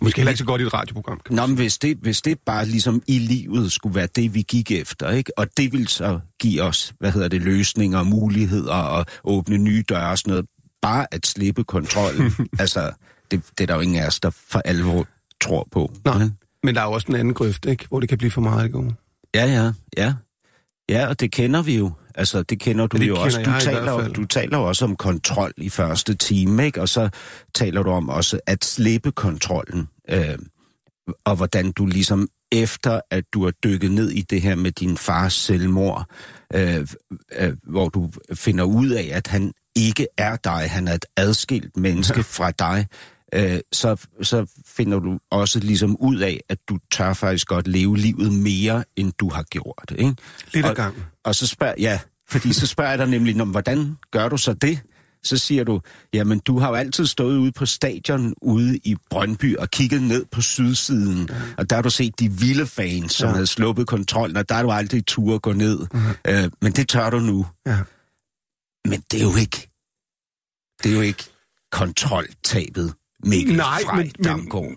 Måske 0.00 0.18
heller 0.18 0.30
ikke 0.30 0.38
så 0.38 0.44
godt 0.44 0.60
i 0.60 0.64
et 0.64 0.74
radioprogram. 0.74 1.20
Nå, 1.30 1.46
men 1.46 1.56
hvis 1.56 1.78
det, 1.78 1.96
hvis 1.96 2.22
det 2.22 2.38
bare 2.46 2.66
ligesom 2.66 3.02
i 3.06 3.18
livet 3.18 3.72
skulle 3.72 3.94
være 3.94 4.08
det, 4.16 4.34
vi 4.34 4.42
gik 4.42 4.70
efter, 4.70 5.10
ikke? 5.10 5.38
og 5.38 5.56
det 5.56 5.72
ville 5.72 5.88
så 5.88 6.20
give 6.40 6.62
os, 6.62 6.94
hvad 6.98 7.12
hedder 7.12 7.28
det, 7.28 7.42
løsninger 7.42 7.98
og 7.98 8.06
muligheder 8.06 8.74
og 8.74 9.06
åbne 9.24 9.58
nye 9.58 9.84
døre 9.88 10.10
og 10.10 10.18
sådan 10.18 10.30
noget, 10.30 10.46
bare 10.82 11.06
at 11.10 11.26
slippe 11.26 11.64
kontrollen, 11.64 12.32
altså, 12.58 12.90
det, 13.30 13.42
det 13.58 13.60
er 13.60 13.66
der 13.66 13.74
jo 13.74 13.80
ingen 13.80 14.02
af 14.02 14.06
os, 14.06 14.20
der 14.20 14.30
for 14.30 14.58
alvor 14.58 15.06
tror 15.40 15.68
på. 15.72 15.92
Nej. 16.04 16.22
ikke? 16.22 16.34
Men 16.62 16.74
der 16.74 16.80
er 16.80 16.84
jo 16.84 16.92
også 16.92 17.06
den 17.06 17.14
anden 17.14 17.34
grøft, 17.34 17.66
ikke? 17.66 17.86
hvor 17.88 18.00
det 18.00 18.08
kan 18.08 18.18
blive 18.18 18.30
for 18.30 18.40
meget 18.40 18.72
går. 18.72 18.92
Ja, 19.34 19.46
ja, 19.46 19.72
ja. 19.96 20.14
Ja, 20.88 21.06
og 21.06 21.20
det 21.20 21.32
kender 21.32 21.62
vi 21.62 21.76
jo. 21.76 21.92
Altså, 22.14 22.42
det 22.42 22.60
kender 22.60 22.86
du 22.86 22.96
Ja, 22.96 23.02
det 23.02 23.08
jo 23.08 23.16
også. 23.16 23.38
Du 23.38 23.60
taler, 23.60 24.08
du 24.08 24.24
taler 24.24 24.58
jo 24.58 24.64
også 24.64 24.84
om 24.84 24.96
kontrol 24.96 25.52
i 25.56 25.68
første 25.68 26.14
time, 26.14 26.64
ikke? 26.64 26.80
Og 26.80 26.88
så 26.88 27.08
taler 27.54 27.82
du 27.82 27.90
om 27.90 28.08
også 28.08 28.40
at 28.46 28.64
slippe 28.64 29.12
kontrollen. 29.12 29.88
Øh, 30.10 30.38
og 31.24 31.36
hvordan 31.36 31.72
du 31.72 31.86
ligesom 31.86 32.28
efter, 32.52 33.00
at 33.10 33.24
du 33.34 33.44
har 33.44 33.50
dykket 33.50 33.90
ned 33.90 34.10
i 34.10 34.20
det 34.20 34.42
her 34.42 34.54
med 34.54 34.72
din 34.72 34.96
fars 34.96 35.32
selvmord, 35.32 36.04
øh, 36.54 36.86
øh, 37.38 37.52
hvor 37.62 37.88
du 37.88 38.10
finder 38.34 38.64
ud 38.64 38.88
af, 38.88 39.10
at 39.12 39.26
han 39.26 39.52
ikke 39.76 40.06
er 40.18 40.36
dig, 40.36 40.70
han 40.70 40.88
er 40.88 40.94
et 40.94 41.04
adskilt 41.16 41.76
menneske 41.76 42.22
fra 42.22 42.50
dig, 42.50 42.86
øh, 43.34 43.58
så, 43.72 44.06
så 44.22 44.46
finder 44.66 44.98
du 44.98 45.18
også 45.30 45.58
ligesom 45.60 45.96
ud 45.96 46.16
af, 46.16 46.40
at 46.48 46.58
du 46.68 46.78
tør 46.92 47.12
faktisk 47.12 47.46
godt 47.46 47.68
leve 47.68 47.96
livet 47.96 48.32
mere, 48.32 48.84
end 48.96 49.12
du 49.20 49.28
har 49.30 49.42
gjort. 49.42 49.92
Ikke? 49.98 50.14
Lidt 50.54 50.66
ad 50.66 50.74
gangen. 50.74 51.02
Og 51.24 51.34
så 51.34 51.46
spørger, 51.46 51.74
ja, 51.78 52.00
fordi 52.28 52.52
så 52.52 52.66
spørger 52.66 52.90
jeg 52.90 52.98
dig 52.98 53.06
nemlig, 53.08 53.36
"Nå, 53.36 53.44
men 53.44 53.50
hvordan 53.50 53.96
gør 54.10 54.28
du 54.28 54.36
så 54.36 54.52
det? 54.52 54.80
Så 55.22 55.36
siger 55.36 55.64
du, 55.64 55.80
jamen 56.12 56.38
du 56.38 56.58
har 56.58 56.68
jo 56.68 56.74
altid 56.74 57.06
stået 57.06 57.38
ude 57.38 57.52
på 57.52 57.66
stadion 57.66 58.34
ude 58.42 58.76
i 58.84 58.96
Brøndby 59.10 59.56
og 59.56 59.70
kigget 59.70 60.02
ned 60.02 60.24
på 60.32 60.40
sydsiden, 60.40 61.28
ja. 61.30 61.34
og 61.58 61.70
der 61.70 61.76
har 61.76 61.82
du 61.82 61.90
set 61.90 62.20
de 62.20 62.28
vilde 62.32 62.66
fans, 62.66 63.12
som 63.12 63.24
ja. 63.26 63.28
Ja. 63.28 63.34
havde 63.34 63.46
sluppet 63.46 63.86
kontrollen, 63.86 64.36
og 64.36 64.48
der 64.48 64.54
har 64.54 64.62
du 64.62 64.70
aldrig 64.70 65.06
tur 65.06 65.34
at 65.34 65.42
gå 65.42 65.52
ned. 65.52 65.86
Mm. 65.94 66.00
Øh, 66.26 66.50
men 66.62 66.72
det 66.72 66.88
tør 66.88 67.10
du 67.10 67.18
nu. 67.18 67.46
Ja. 67.66 67.78
Men 68.84 69.02
det 69.10 69.20
er 69.20 69.24
jo 69.24 69.36
ikke, 69.36 69.70
det 70.82 70.90
er 70.92 70.96
jo 70.96 71.00
ikke 71.00 71.24
kontroltabet, 71.72 72.94
Mikkel 73.24 73.56
Nej, 73.56 73.80
Frej 73.84 73.96
men- 73.96 74.12
men- 74.18 74.24
Damgaard. 74.24 74.72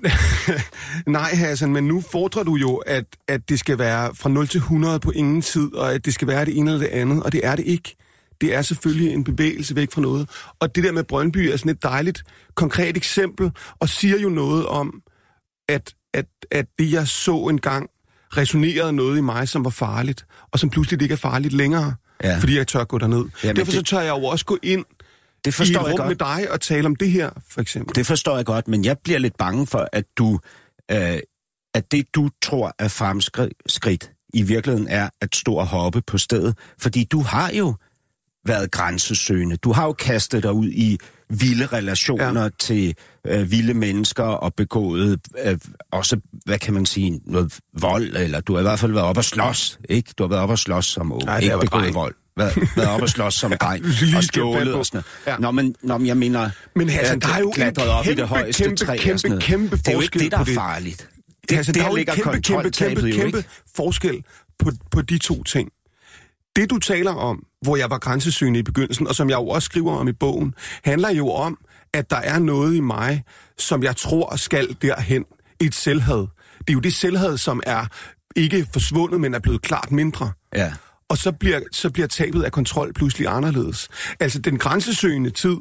Nej, 1.08 1.36
Hassan, 1.36 1.74
men 1.74 1.84
nu 1.88 2.02
fordrer 2.12 2.44
du 2.44 2.56
jo, 2.56 2.76
at, 2.76 3.06
at 3.28 3.50
det 3.50 3.60
skal 3.60 3.78
være 3.80 4.16
fra 4.16 4.30
0 4.30 4.48
til 4.48 4.58
100 4.58 5.00
på 5.00 5.12
ingen 5.12 5.42
tid, 5.42 5.74
og 5.74 5.94
at 5.94 6.06
det 6.06 6.14
skal 6.14 6.28
være 6.28 6.46
det 6.46 6.58
ene 6.58 6.72
eller 6.72 6.88
det 6.88 6.94
andet, 6.94 7.24
og 7.24 7.32
det 7.32 7.42
er 7.44 7.56
det 7.56 7.66
ikke. 7.66 7.96
Det 8.42 8.56
er 8.56 8.62
selvfølgelig 8.62 9.14
en 9.14 9.24
bevægelse 9.24 9.76
væk 9.76 9.92
fra 9.92 10.02
noget. 10.02 10.30
Og 10.60 10.76
det 10.76 10.84
der 10.84 10.92
med 10.92 11.04
Brøndby 11.04 11.38
er 11.38 11.58
sådan 11.58 11.72
et 11.72 11.84
dejligt, 11.84 12.24
konkret 12.56 12.98
eksempel, 12.98 13.52
og 13.80 13.90
siger 13.90 14.20
jo 14.20 14.30
noget 14.30 14.66
om, 14.66 15.02
at, 15.70 15.94
at, 16.14 16.26
at 16.52 16.66
det, 16.80 16.92
jeg 16.92 17.08
så 17.08 17.38
engang, 17.38 17.90
resonerede 18.38 18.94
noget 18.94 19.18
i 19.18 19.22
mig, 19.22 19.48
som 19.50 19.64
var 19.64 19.70
farligt, 19.70 20.26
og 20.52 20.60
som 20.60 20.70
pludselig 20.70 21.02
ikke 21.02 21.14
er 21.14 21.18
farligt 21.18 21.54
længere, 21.54 21.94
Ja. 22.24 22.38
fordi 22.40 22.58
jeg 22.58 22.68
tør 22.68 22.84
gå 22.84 22.98
derned. 22.98 23.26
Jamen, 23.44 23.56
Derfor 23.56 23.72
så 23.72 23.78
det- 23.78 23.86
tør 23.88 24.00
jeg 24.00 24.10
jo 24.10 24.24
også 24.26 24.46
gå 24.46 24.58
ind 24.64 24.86
Det 25.46 25.52
i 25.52 25.52
forstår 25.52 25.82
et 25.82 25.88
jeg 25.88 25.98
godt. 25.98 26.08
med 26.08 26.16
dig 26.16 26.52
og 26.52 26.62
tale 26.62 26.86
om 26.86 26.96
det 26.96 27.12
her, 27.12 27.30
for 27.50 27.62
eksempel. 27.62 27.96
Det 27.96 28.06
forstår 28.06 28.36
jeg 28.36 28.46
godt, 28.46 28.68
men 28.68 28.86
jeg 28.86 28.98
bliver 29.04 29.20
lidt 29.20 29.38
bange 29.38 29.68
for, 29.68 29.90
at 29.92 30.06
du, 30.18 30.40
øh, 30.92 31.20
at 31.74 31.92
det 31.92 32.16
du 32.16 32.30
tror 32.42 32.76
er 32.80 32.88
fremskridt, 32.88 34.12
i 34.34 34.42
virkeligheden 34.42 34.88
er 34.88 35.10
at 35.22 35.36
stå 35.36 35.54
og 35.54 35.68
hoppe 35.68 36.02
på 36.02 36.18
stedet. 36.18 36.58
Fordi 36.80 37.04
du 37.04 37.22
har 37.22 37.52
jo 37.52 37.76
været 38.46 38.72
grænsesøgende. 38.72 39.56
Du 39.56 39.72
har 39.72 39.86
jo 39.86 39.94
kastet 39.94 40.44
dig 40.44 40.54
ud 40.54 40.68
i 40.68 40.98
vilde 41.30 41.66
relationer 41.66 42.44
ja. 42.44 42.50
Til 42.60 42.96
øh, 43.28 43.52
vilde 43.52 43.74
mennesker 43.74 44.24
og 44.24 44.54
begået 44.54 45.20
øh, 45.46 45.58
også, 45.92 46.20
hvad 46.46 46.60
kan 46.60 46.74
man 46.74 46.86
sige, 46.86 47.22
noget 47.26 47.60
vold, 47.80 48.16
eller 48.16 48.40
du 48.40 48.54
har 48.54 48.60
i 48.60 48.64
hvert 48.64 48.80
fald 48.80 48.92
været 48.92 49.06
op 49.06 49.18
og 49.18 49.26
slås, 49.26 49.80
ikke? 49.90 50.14
Du 50.18 50.24
har 50.24 50.28
været 50.28 50.42
op 50.42 50.50
og 50.50 50.60
slås 50.60 50.86
som 50.86 51.12
ung, 51.12 51.24
ikke 51.42 51.58
begået 51.62 51.72
dreng. 51.72 51.96
vold. 51.96 52.16
Været, 52.38 52.58
været 52.76 52.90
op 52.90 53.02
og 53.02 53.10
slås 53.10 53.34
som 53.34 53.54
dreng, 53.62 53.86
lige 54.02 54.18
og 54.18 54.24
på. 54.66 54.78
og 54.78 54.86
sådan. 54.86 55.02
Ja. 55.28 55.38
Nå, 55.38 55.52
men, 55.52 55.76
nå, 55.82 55.98
men 55.98 56.08
jeg 56.08 56.18
mener, 56.18 56.50
Men 56.76 56.90
Hassan, 56.90 57.20
ja, 57.24 57.28
der 57.28 57.34
er 57.34 57.40
jo 57.40 57.52
en 57.58 57.90
op 57.90 58.06
i 58.06 58.10
det 58.10 58.18
kæmpe, 58.18 58.28
højeste 58.28 58.64
kæmpe, 58.64 58.76
træ 58.86 58.98
kæmpe, 58.98 59.28
noget. 59.28 59.44
kæmpe 59.44 59.78
Det 59.78 59.88
er 59.88 59.92
jo 59.92 60.02
ikke 60.02 60.12
forskel 60.12 60.22
det, 60.22 60.32
der 60.32 60.38
er 60.40 60.44
det. 60.44 60.56
farligt. 60.56 61.10
Det, 61.50 61.68
det 61.68 61.76
der 61.76 61.84
er 61.84 61.90
jo 61.90 61.96
en 61.96 62.06
kæmpe, 62.06 62.42
kæmpe, 62.42 62.72
kæmpe, 62.72 63.12
kæmpe 63.12 63.44
forskel 63.76 64.24
på, 64.60 64.72
på 64.92 65.02
de 65.02 65.18
to 65.18 65.44
ting. 65.44 65.70
Det, 66.56 66.70
du 66.70 66.80
taler 66.80 67.12
om, 67.12 67.44
hvor 67.62 67.76
jeg 67.78 67.90
var 67.90 67.98
grænsesøgende 67.98 68.60
i 68.60 68.64
begyndelsen, 68.64 69.08
og 69.08 69.16
som 69.16 69.30
jeg 69.30 69.36
jo 69.36 69.48
også 69.48 69.66
skriver 69.66 69.96
om 69.98 70.08
i 70.08 70.12
bogen, 70.12 70.54
handler 70.84 71.10
jo 71.10 71.30
om, 71.32 71.58
at 71.94 72.10
der 72.10 72.18
er 72.18 72.40
noget 72.40 72.76
i 72.76 72.80
mig, 72.80 73.24
som 73.58 73.84
jeg 73.84 73.96
tror 73.96 74.36
skal 74.36 74.76
derhen. 74.82 75.26
Et 75.60 75.76
selvhad. 75.76 76.28
Det 76.60 76.70
er 76.70 76.74
jo 76.74 76.80
det 76.80 76.94
selvhad, 76.94 77.38
som 77.38 77.62
er 77.66 77.86
ikke 78.36 78.68
forsvundet, 78.74 79.22
men 79.22 79.34
er 79.34 79.40
blevet 79.40 79.62
klart 79.62 79.92
mindre. 79.92 80.32
Ja. 80.56 80.74
Og 81.10 81.18
så 81.18 81.32
bliver, 81.32 81.60
så 81.72 81.90
bliver 81.90 82.08
tabet 82.08 82.44
af 82.44 82.52
kontrol 82.52 82.94
pludselig 82.94 83.28
anderledes. 83.28 83.90
Altså 84.20 84.40
den 84.40 84.58
grænsesøgende 84.58 85.30
tid, 85.30 85.58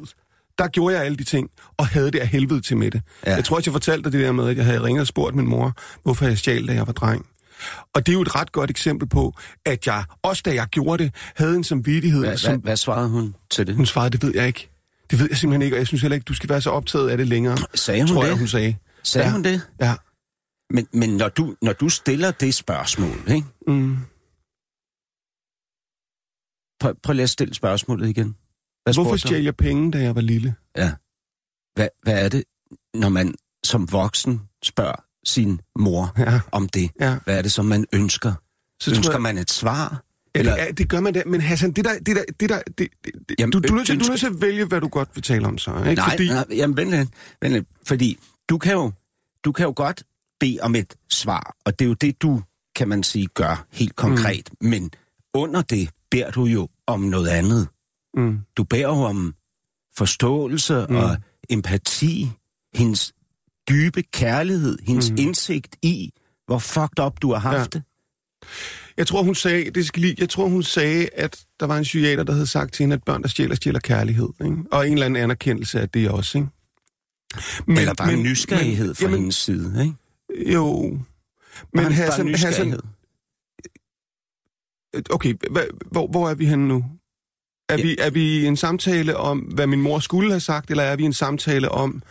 der 0.57 0.67
gjorde 0.67 0.95
jeg 0.95 1.05
alle 1.05 1.17
de 1.17 1.23
ting, 1.23 1.49
og 1.77 1.87
havde 1.87 2.11
det 2.11 2.19
af 2.19 2.27
helvede 2.27 2.61
til 2.61 2.77
med 2.77 2.91
det. 2.91 3.01
Ja. 3.25 3.35
Jeg 3.35 3.45
tror 3.45 3.55
også, 3.55 3.69
jeg 3.69 3.73
fortalte 3.73 4.03
dig 4.03 4.11
det 4.11 4.25
der 4.25 4.31
med, 4.31 4.49
at 4.49 4.57
jeg 4.57 4.65
havde 4.65 4.83
ringet 4.83 5.01
og 5.01 5.07
spurgt 5.07 5.35
min 5.35 5.47
mor, 5.47 5.73
hvorfor 6.03 6.25
jeg 6.25 6.37
stjal, 6.37 6.67
da 6.67 6.73
jeg 6.73 6.87
var 6.87 6.93
dreng. 6.93 7.25
Og 7.93 8.05
det 8.05 8.11
er 8.11 8.13
jo 8.13 8.21
et 8.21 8.35
ret 8.35 8.51
godt 8.51 8.69
eksempel 8.69 9.07
på, 9.09 9.33
at 9.65 9.87
jeg, 9.87 10.03
også 10.23 10.41
da 10.45 10.53
jeg 10.53 10.67
gjorde 10.67 11.03
det, 11.03 11.13
havde 11.35 11.55
en 11.55 11.63
samvittighed, 11.63 12.19
Hvad, 12.25 12.37
som 12.37 12.51
hvad, 12.51 12.59
hvad 12.63 12.77
svarede 12.77 13.09
hun 13.09 13.35
til 13.51 13.67
det? 13.67 13.75
hun 13.75 13.85
svarede, 13.85 14.09
det 14.09 14.23
ved 14.23 14.31
jeg 14.35 14.47
ikke. 14.47 14.69
Det 15.11 15.19
ved 15.19 15.27
jeg 15.29 15.37
simpelthen 15.37 15.61
ikke, 15.61 15.75
og 15.75 15.79
jeg 15.79 15.87
synes 15.87 16.01
heller 16.01 16.15
ikke, 16.15 16.25
du 16.25 16.33
skal 16.33 16.49
være 16.49 16.61
så 16.61 16.69
optaget 16.69 17.09
af 17.09 17.17
det 17.17 17.27
længere. 17.27 17.57
Sagde 17.75 18.01
hun 18.01 18.07
tror 18.07 18.21
det? 18.21 18.29
jeg, 18.29 18.37
hun 18.37 18.47
sagde. 18.47 18.75
Sagde 19.03 19.27
ja. 19.27 19.31
hun 19.33 19.43
det? 19.43 19.61
Ja. 19.81 19.93
Men, 20.69 20.87
men 20.93 21.09
når, 21.09 21.29
du, 21.29 21.55
når 21.61 21.73
du 21.73 21.89
stiller 21.89 22.31
det 22.31 22.53
spørgsmål, 22.53 23.17
ikke? 23.27 23.47
Mm. 23.67 23.97
Prøv, 26.83 26.95
prøv 27.03 27.13
lige 27.13 27.23
at 27.23 27.29
stille 27.29 27.53
spørgsmålet 27.53 28.09
igen. 28.09 28.35
Hvad 28.83 28.93
Hvorfor 28.93 29.15
stjal 29.15 29.43
jeg 29.43 29.55
penge, 29.55 29.91
da 29.91 29.97
jeg 30.01 30.15
var 30.15 30.21
lille? 30.21 30.55
Ja. 30.77 30.91
Hvad, 31.75 31.87
hvad 32.03 32.25
er 32.25 32.29
det, 32.29 32.43
når 32.93 33.09
man 33.09 33.35
som 33.63 33.91
voksen 33.91 34.41
spørger 34.63 35.03
sin 35.25 35.61
mor 35.79 36.13
Ja. 36.17 36.39
om 36.51 36.69
det? 36.69 36.89
Ja. 36.99 37.17
Hvad 37.23 37.37
er 37.37 37.41
det, 37.41 37.51
som 37.51 37.65
man 37.65 37.85
ønsker? 37.93 38.33
Så 38.81 38.91
ønsker 38.91 39.13
jeg, 39.13 39.21
man 39.21 39.37
et 39.37 39.51
svar? 39.51 40.03
Eller... 40.35 40.55
Ja, 40.55 40.71
det 40.71 40.89
gør 40.89 40.99
man 40.99 41.13
da. 41.13 41.23
Men 41.25 41.41
Hassan, 41.41 41.71
det 41.71 41.85
der, 41.85 41.99
det 41.99 42.15
der, 42.15 42.23
det 42.39 42.49
der, 42.49 42.61
det, 42.77 42.87
det, 43.05 43.35
Jamen, 43.39 43.51
du, 43.51 43.59
du, 43.59 43.73
er 43.73 43.77
nødt 43.77 43.87
til, 43.87 43.95
du 43.95 43.99
er 43.99 44.03
ønsker- 44.03 44.09
nødt 44.11 44.19
til 44.19 44.27
at 44.27 44.41
vælge, 44.41 44.65
hvad 44.65 44.81
du 44.81 44.87
godt 44.87 45.09
vil 45.15 45.23
tale 45.23 45.47
om 45.47 45.57
så. 45.57 45.71
Ikke? 45.77 45.93
nej, 45.93 46.09
Fordi, 46.09 46.27
nej, 46.27 46.45
jamen 46.49 46.77
vent 46.77 46.89
lidt, 46.91 47.09
vent 47.41 47.53
lidt. 47.53 47.67
Fordi 47.87 48.19
du 48.49 48.57
kan, 48.57 48.73
jo, 48.73 48.91
du 49.45 49.51
kan 49.51 49.63
jo 49.65 49.73
godt 49.75 50.03
bede 50.39 50.57
om 50.61 50.75
et 50.75 50.95
svar, 51.09 51.55
og 51.65 51.79
det 51.79 51.85
er 51.85 51.89
jo 51.89 51.93
det, 51.93 52.21
du, 52.21 52.41
kan 52.75 52.87
man 52.87 53.03
sige, 53.03 53.27
gør 53.27 53.65
helt 53.71 53.95
konkret. 53.95 54.49
Mm. 54.61 54.67
Men 54.69 54.91
under 55.33 55.61
det 55.61 55.89
beder 56.13 56.31
du 56.31 56.45
jo 56.45 56.67
om 56.87 56.99
noget 56.99 57.27
andet. 57.27 57.67
Mm. 58.17 58.39
Du 58.57 58.63
beder 58.63 58.87
jo 58.87 59.03
om 59.03 59.33
forståelse 59.97 60.85
mm. 60.89 60.95
og 60.95 61.17
empati, 61.49 62.31
hendes 62.73 63.13
dybe 63.69 64.03
kærlighed, 64.03 64.77
hendes 64.87 65.11
mm. 65.11 65.17
indsigt 65.19 65.75
i, 65.81 66.11
hvor 66.45 66.57
fucked 66.57 67.05
up 67.05 67.21
du 67.21 67.31
har 67.33 67.39
haft 67.39 67.75
Ja. 67.75 67.79
det. 67.79 67.83
Jeg 68.97 69.07
tror, 69.07 69.23
hun 69.23 69.35
sagde, 69.35 69.71
det 69.71 69.85
skal 69.85 70.01
lige, 70.01 70.15
jeg 70.19 70.29
tror, 70.29 70.47
hun 70.47 70.63
sagde, 70.63 71.09
at 71.13 71.45
der 71.59 71.65
var 71.65 71.77
en 71.77 71.83
psykiater, 71.83 72.23
der 72.23 72.33
havde 72.33 72.47
sagt 72.47 72.73
til 72.73 72.83
hende, 72.83 72.93
at 72.93 73.03
børn, 73.03 73.21
der 73.21 73.27
stjæler, 73.27 73.55
stjæler 73.55 73.79
kærlighed. 73.79 74.29
Ikke? 74.45 74.57
Og 74.71 74.87
en 74.87 74.93
eller 74.93 75.05
anden 75.05 75.23
anerkendelse 75.23 75.81
af 75.81 75.89
det 75.89 76.09
også. 76.09 76.37
Ikke? 76.37 76.49
Men, 77.67 77.77
Eller 77.77 77.93
bare 77.93 78.11
men, 78.11 78.23
nysgerrighed 78.23 78.87
men, 78.87 78.95
fra 78.95 79.03
jamen, 79.03 79.19
hendes 79.19 79.35
side, 79.35 79.81
ikke? 79.81 80.53
Jo. 80.53 80.81
Men 80.89 80.99
bare, 81.73 81.83
bare 81.83 81.93
Hassan, 81.93 82.25
nysgerrighed. 82.25 82.71
Hassan, 82.71 82.79
okay, 85.09 85.33
hva, 85.49 85.61
hvor, 85.91 86.07
hvor 86.07 86.29
er 86.29 86.33
vi 86.35 86.45
henne 86.45 86.67
nu? 86.67 86.85
Er, 87.69 87.77
Ja. 87.77 87.83
vi, 87.83 87.95
er 87.99 88.09
vi 88.09 88.39
i 88.39 88.45
en 88.45 88.57
samtale 88.57 89.17
om, 89.17 89.39
hvad 89.39 89.67
min 89.67 89.81
mor 89.81 89.99
skulle 89.99 90.29
have 90.31 90.39
sagt, 90.39 90.69
eller 90.71 90.83
er 90.83 90.95
vi 90.95 91.03
i 91.03 91.05
en 91.05 91.13
samtale 91.13 91.69
om 91.71 92.01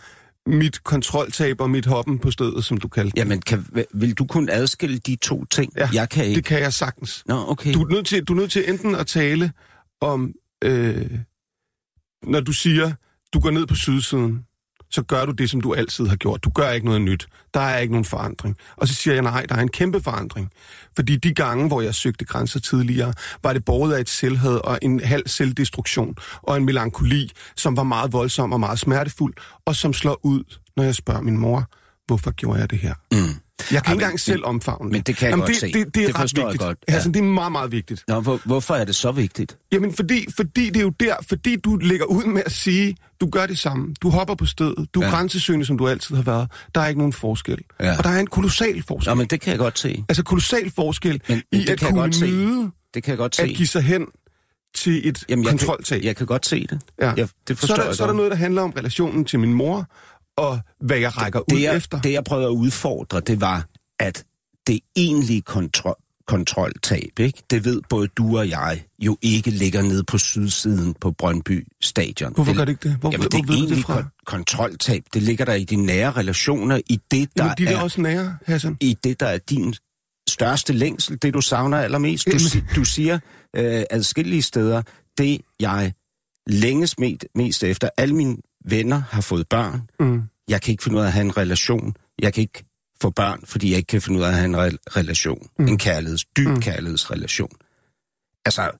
mit 0.47 0.83
kontroltab 0.83 1.61
og 1.61 1.69
mit 1.69 1.85
hoppen 1.85 2.19
på 2.19 2.31
stedet, 2.31 2.65
som 2.65 2.77
du 2.77 2.87
kaldte 2.87 3.11
det? 3.11 3.17
Jamen, 3.17 3.41
kan, 3.41 3.65
vil 3.93 4.13
du 4.13 4.25
kunne 4.25 4.51
adskille 4.51 4.97
de 4.97 5.15
to 5.15 5.45
ting? 5.45 5.73
Ja, 5.77 5.89
jeg 5.93 6.09
kan 6.09 6.25
ikke. 6.25 6.35
Det 6.35 6.45
kan 6.45 6.59
jeg 6.59 6.73
sagtens. 6.73 7.23
Nå, 7.25 7.45
okay. 7.47 7.73
Du 7.73 7.83
er 7.83 7.87
nødt 7.89 8.05
til, 8.07 8.23
du 8.23 8.33
er 8.33 8.37
nødt 8.37 8.51
til 8.51 8.69
enten 8.69 8.95
at 8.95 9.07
tale 9.07 9.51
om, 10.01 10.33
øh, 10.63 11.11
når 12.23 12.39
du 12.39 12.51
siger, 12.53 12.91
du 13.33 13.39
går 13.39 13.51
ned 13.51 13.65
på 13.67 13.75
sydsiden, 13.75 14.45
så 14.93 15.01
gør 15.01 15.25
du 15.25 15.31
det, 15.31 15.49
som 15.49 15.61
du 15.61 15.73
altid 15.73 16.07
har 16.07 16.15
gjort. 16.15 16.43
Du 16.43 16.49
gør 16.49 16.69
ikke 16.69 16.85
noget 16.85 17.01
nyt. 17.01 17.27
Der 17.53 17.59
er 17.59 17.79
ikke 17.79 17.93
nogen 17.93 18.05
forandring. 18.05 18.57
Og 18.77 18.87
så 18.87 18.93
siger 18.93 19.13
jeg, 19.13 19.23
nej, 19.23 19.45
der 19.49 19.55
er 19.55 19.59
en 19.59 19.69
kæmpe 19.69 20.01
forandring. 20.01 20.49
Fordi 20.95 21.15
de 21.15 21.33
gange, 21.33 21.67
hvor 21.67 21.81
jeg 21.81 21.95
søgte 21.95 22.25
grænser 22.25 22.59
tidligere, 22.59 23.13
var 23.43 23.53
det 23.53 23.65
borget 23.65 23.93
af 23.93 24.01
et 24.01 24.09
selvhed 24.09 24.55
og 24.63 24.79
en 24.81 24.99
halv 24.99 25.27
selvdestruktion 25.27 26.15
og 26.41 26.57
en 26.57 26.65
melankoli, 26.65 27.31
som 27.55 27.77
var 27.77 27.83
meget 27.83 28.13
voldsom 28.13 28.51
og 28.51 28.59
meget 28.59 28.79
smertefuld, 28.79 29.33
og 29.65 29.75
som 29.75 29.93
slår 29.93 30.19
ud, 30.23 30.43
når 30.77 30.83
jeg 30.83 30.95
spørger 30.95 31.21
min 31.21 31.37
mor, 31.37 31.69
hvorfor 32.07 32.31
gjorde 32.31 32.59
jeg 32.59 32.69
det 32.69 32.79
her? 32.79 32.93
Mm. 33.11 33.17
Jeg 33.71 33.83
kan 33.83 33.89
Ej, 33.89 33.93
ikke 33.93 34.03
engang 34.03 34.19
selv 34.19 34.45
omfavne 34.45 34.89
men 34.89 35.01
det 35.01 35.15
kan 35.17 35.29
jeg 35.29 35.37
godt 35.37 35.47
det, 35.47 35.55
se. 35.57 35.65
Det, 35.73 35.95
det, 35.95 36.03
er 36.03 36.07
Det 36.07 36.15
ret 36.15 36.21
forstår 36.21 36.41
jeg 36.41 36.47
vigtigt. 36.47 36.61
godt, 36.67 36.77
ja. 36.87 36.93
Altså, 36.93 37.09
det 37.09 37.17
er 37.19 37.23
meget, 37.23 37.51
meget 37.51 37.71
vigtigt. 37.71 38.03
Nå, 38.07 38.19
hvor, 38.19 38.39
hvorfor 38.45 38.75
er 38.75 38.85
det 38.85 38.95
så 38.95 39.11
vigtigt? 39.11 39.57
Jamen, 39.71 39.93
fordi, 39.93 40.25
fordi 40.35 40.65
det 40.69 40.77
er 40.77 40.81
jo 40.81 40.89
der, 40.99 41.15
fordi 41.29 41.55
du 41.55 41.75
lægger 41.75 42.05
ud 42.05 42.23
med 42.23 42.41
at 42.45 42.51
sige, 42.51 42.95
du 43.21 43.29
gør 43.29 43.45
det 43.45 43.57
samme. 43.59 43.95
Du 44.01 44.09
hopper 44.09 44.35
på 44.35 44.45
stedet. 44.45 44.87
Du 44.93 44.99
er 44.99 45.05
Ja. 45.05 45.09
ja. 45.09 45.15
grænsesøgende, 45.15 45.65
som 45.65 45.77
du 45.77 45.87
altid 45.87 46.15
har 46.15 46.23
været. 46.23 46.51
Der 46.75 46.81
er 46.81 46.87
ikke 46.87 46.99
nogen 46.99 47.13
forskel. 47.13 47.57
Ja. 47.79 47.97
Og 47.97 48.03
der 48.03 48.09
er 48.09 48.19
en 48.19 48.27
kolossal 48.27 48.83
forskel. 48.87 49.09
Nå, 49.11 49.15
men 49.15 49.27
det 49.27 49.41
kan 49.41 49.51
jeg 49.51 49.59
godt 49.59 49.79
se. 49.79 50.03
Altså 50.09 50.23
kolossal 50.23 50.71
forskel 50.75 51.21
Men- 51.29 51.41
men 51.51 51.61
i 51.61 51.63
det 51.63 51.69
at 51.69 51.79
kan 51.79 51.95
jeg 51.97 52.11
kunne 52.11 52.27
nyde 52.31 52.71
Det 52.93 53.03
kan 53.03 53.11
jeg 53.11 53.17
godt 53.17 53.35
se. 53.35 53.41
at 53.41 53.49
give 53.49 53.67
sig 53.67 53.81
hen 53.81 54.05
til 54.75 55.07
et 55.09 55.23
Jamen, 55.29 55.45
jeg 55.45 55.51
kontroltab. 55.51 55.99
Kan, 55.99 56.05
jeg 56.07 56.15
kan 56.15 56.27
godt 56.27 56.45
se 56.45 56.67
det. 56.69 56.79
ja. 57.01 57.13
Jeg, 57.17 57.27
det 57.47 57.57
forstår 57.57 57.75
så, 57.75 57.81
er 57.81 57.83
der, 57.83 57.89
jeg 57.89 57.95
så 57.95 58.03
er 58.03 58.07
der 58.07 58.13
noget, 58.13 58.31
der 58.31 58.37
handler 58.37 58.61
om 58.61 58.69
relationen 58.77 59.25
til 59.25 59.39
min 59.39 59.53
mor, 59.53 59.85
og 60.37 60.59
hvad 60.79 60.97
jeg 60.97 61.17
rækker 61.17 61.39
ud 61.39 61.45
det, 61.57 61.61
jeg, 61.63 61.75
efter. 61.75 62.01
det, 62.01 62.11
jeg 62.13 62.23
prøvede 62.23 62.47
at 62.47 62.51
udfordre, 62.51 63.19
det 63.19 63.41
var, 63.41 63.67
at 63.99 64.23
det 64.67 64.79
egentlige 64.95 65.41
kontrol, 65.41 65.95
kontroltab, 66.27 67.19
ikke? 67.19 67.43
det 67.49 67.65
ved 67.65 67.81
både 67.89 68.07
du 68.07 68.37
og 68.37 68.49
jeg, 68.49 68.83
jo 68.99 69.17
ikke 69.21 69.49
ligger 69.49 69.81
nede 69.81 70.03
på 70.03 70.17
sydsiden 70.17 70.93
på 70.93 71.11
Brøndby 71.11 71.67
Stadion. 71.81 72.33
Hvorfor 72.33 72.51
det, 72.51 72.57
gør 72.57 72.65
det 72.65 72.71
ikke 72.71 72.89
det? 72.89 72.97
Hvor, 72.97 73.11
Jamen, 73.11 73.27
hvor 73.31 73.39
det 73.39 73.49
ved 73.49 73.67
du 73.67 73.75
det 73.75 73.83
fra? 73.83 73.99
kon- 73.99 74.23
kontroltab, 74.25 75.03
det 75.13 75.21
ligger 75.21 75.45
der 75.45 75.53
i 75.53 75.63
de 75.63 75.75
nære 75.75 76.11
relationer, 76.11 76.79
i 76.87 76.99
det, 77.11 77.29
der, 77.37 77.43
Jamen, 77.43 77.57
de 77.57 77.65
er 77.73 77.77
er, 77.77 77.81
også 77.81 78.01
nære, 78.01 78.37
Hassan. 78.45 78.77
i 78.81 78.97
det, 79.03 79.19
der 79.19 79.27
er 79.27 79.37
din 79.37 79.75
største 80.29 80.73
længsel, 80.73 81.17
det 81.21 81.33
du 81.33 81.41
savner 81.41 81.77
allermest. 81.77 82.25
Du, 82.25 82.59
du 82.75 82.85
siger 82.85 83.19
øh, 83.55 83.83
adskillige 83.89 84.41
steder, 84.41 84.81
det 85.17 85.41
jeg 85.59 85.93
længes 86.47 86.99
mest, 86.99 87.25
mest 87.35 87.63
efter, 87.63 87.89
alle 87.97 88.15
mine 88.15 88.37
venner 88.65 88.97
har 89.09 89.21
fået 89.21 89.47
børn, 89.49 89.89
Mm. 89.99 90.21
jeg 90.47 90.61
kan 90.61 90.71
ikke 90.71 90.83
finde 90.83 90.97
ud 90.97 91.01
af 91.01 91.05
at 91.07 91.13
have 91.13 91.25
en 91.25 91.37
relation. 91.37 91.95
Jeg 92.21 92.33
kan 92.33 92.41
ikke 92.41 92.63
få 93.01 93.09
børn, 93.09 93.45
fordi 93.45 93.69
jeg 93.69 93.77
ikke 93.77 93.87
kan 93.87 94.01
finde 94.01 94.19
ud 94.19 94.23
af 94.23 94.27
at 94.27 94.33
have 94.33 94.45
en 94.45 94.55
re- 94.55 94.77
relation. 94.87 95.47
Mm. 95.59 95.67
En 95.67 95.77
kærligheds, 95.77 96.25
dyb 96.25 96.47
mm. 96.47 96.61
kærlighedsrelation. 96.61 97.49
Altså, 98.45 98.71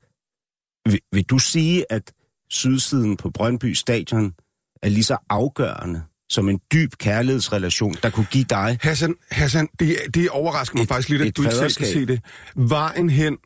vil, 0.92 1.00
vil 1.12 1.24
du 1.24 1.40
sige, 1.40 1.86
at 1.92 2.14
sydsiden 2.50 3.18
på 3.18 3.30
Brøndby 3.30 3.74
Stadion 3.74 4.34
er 4.82 4.90
lige 4.90 5.04
så 5.04 5.18
afgørende 5.30 6.04
som 6.30 6.50
en 6.50 6.60
dyb 6.74 6.92
kærlighedsrelation, 6.98 7.94
der 8.04 8.10
kunne 8.10 8.28
give 8.32 8.44
dig... 8.44 8.78
Hassan, 8.82 9.16
Hassan 9.32 9.68
det, 9.80 9.98
det 10.14 10.30
overrasker 10.30 10.76
mig 10.78 10.84
Et- 10.84 10.88
faktisk 10.88 11.10
lidt, 11.10 11.22
at 11.22 11.38
du 11.38 11.42
ikke 11.42 11.56
selv 11.56 11.74
kan 11.74 11.88
se 11.88 12.06
det. 12.06 12.22
Vejen 12.56 13.10
hen 13.10 13.38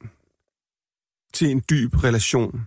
til 1.34 1.48
en 1.52 1.62
dyb 1.70 2.04
relation 2.04 2.62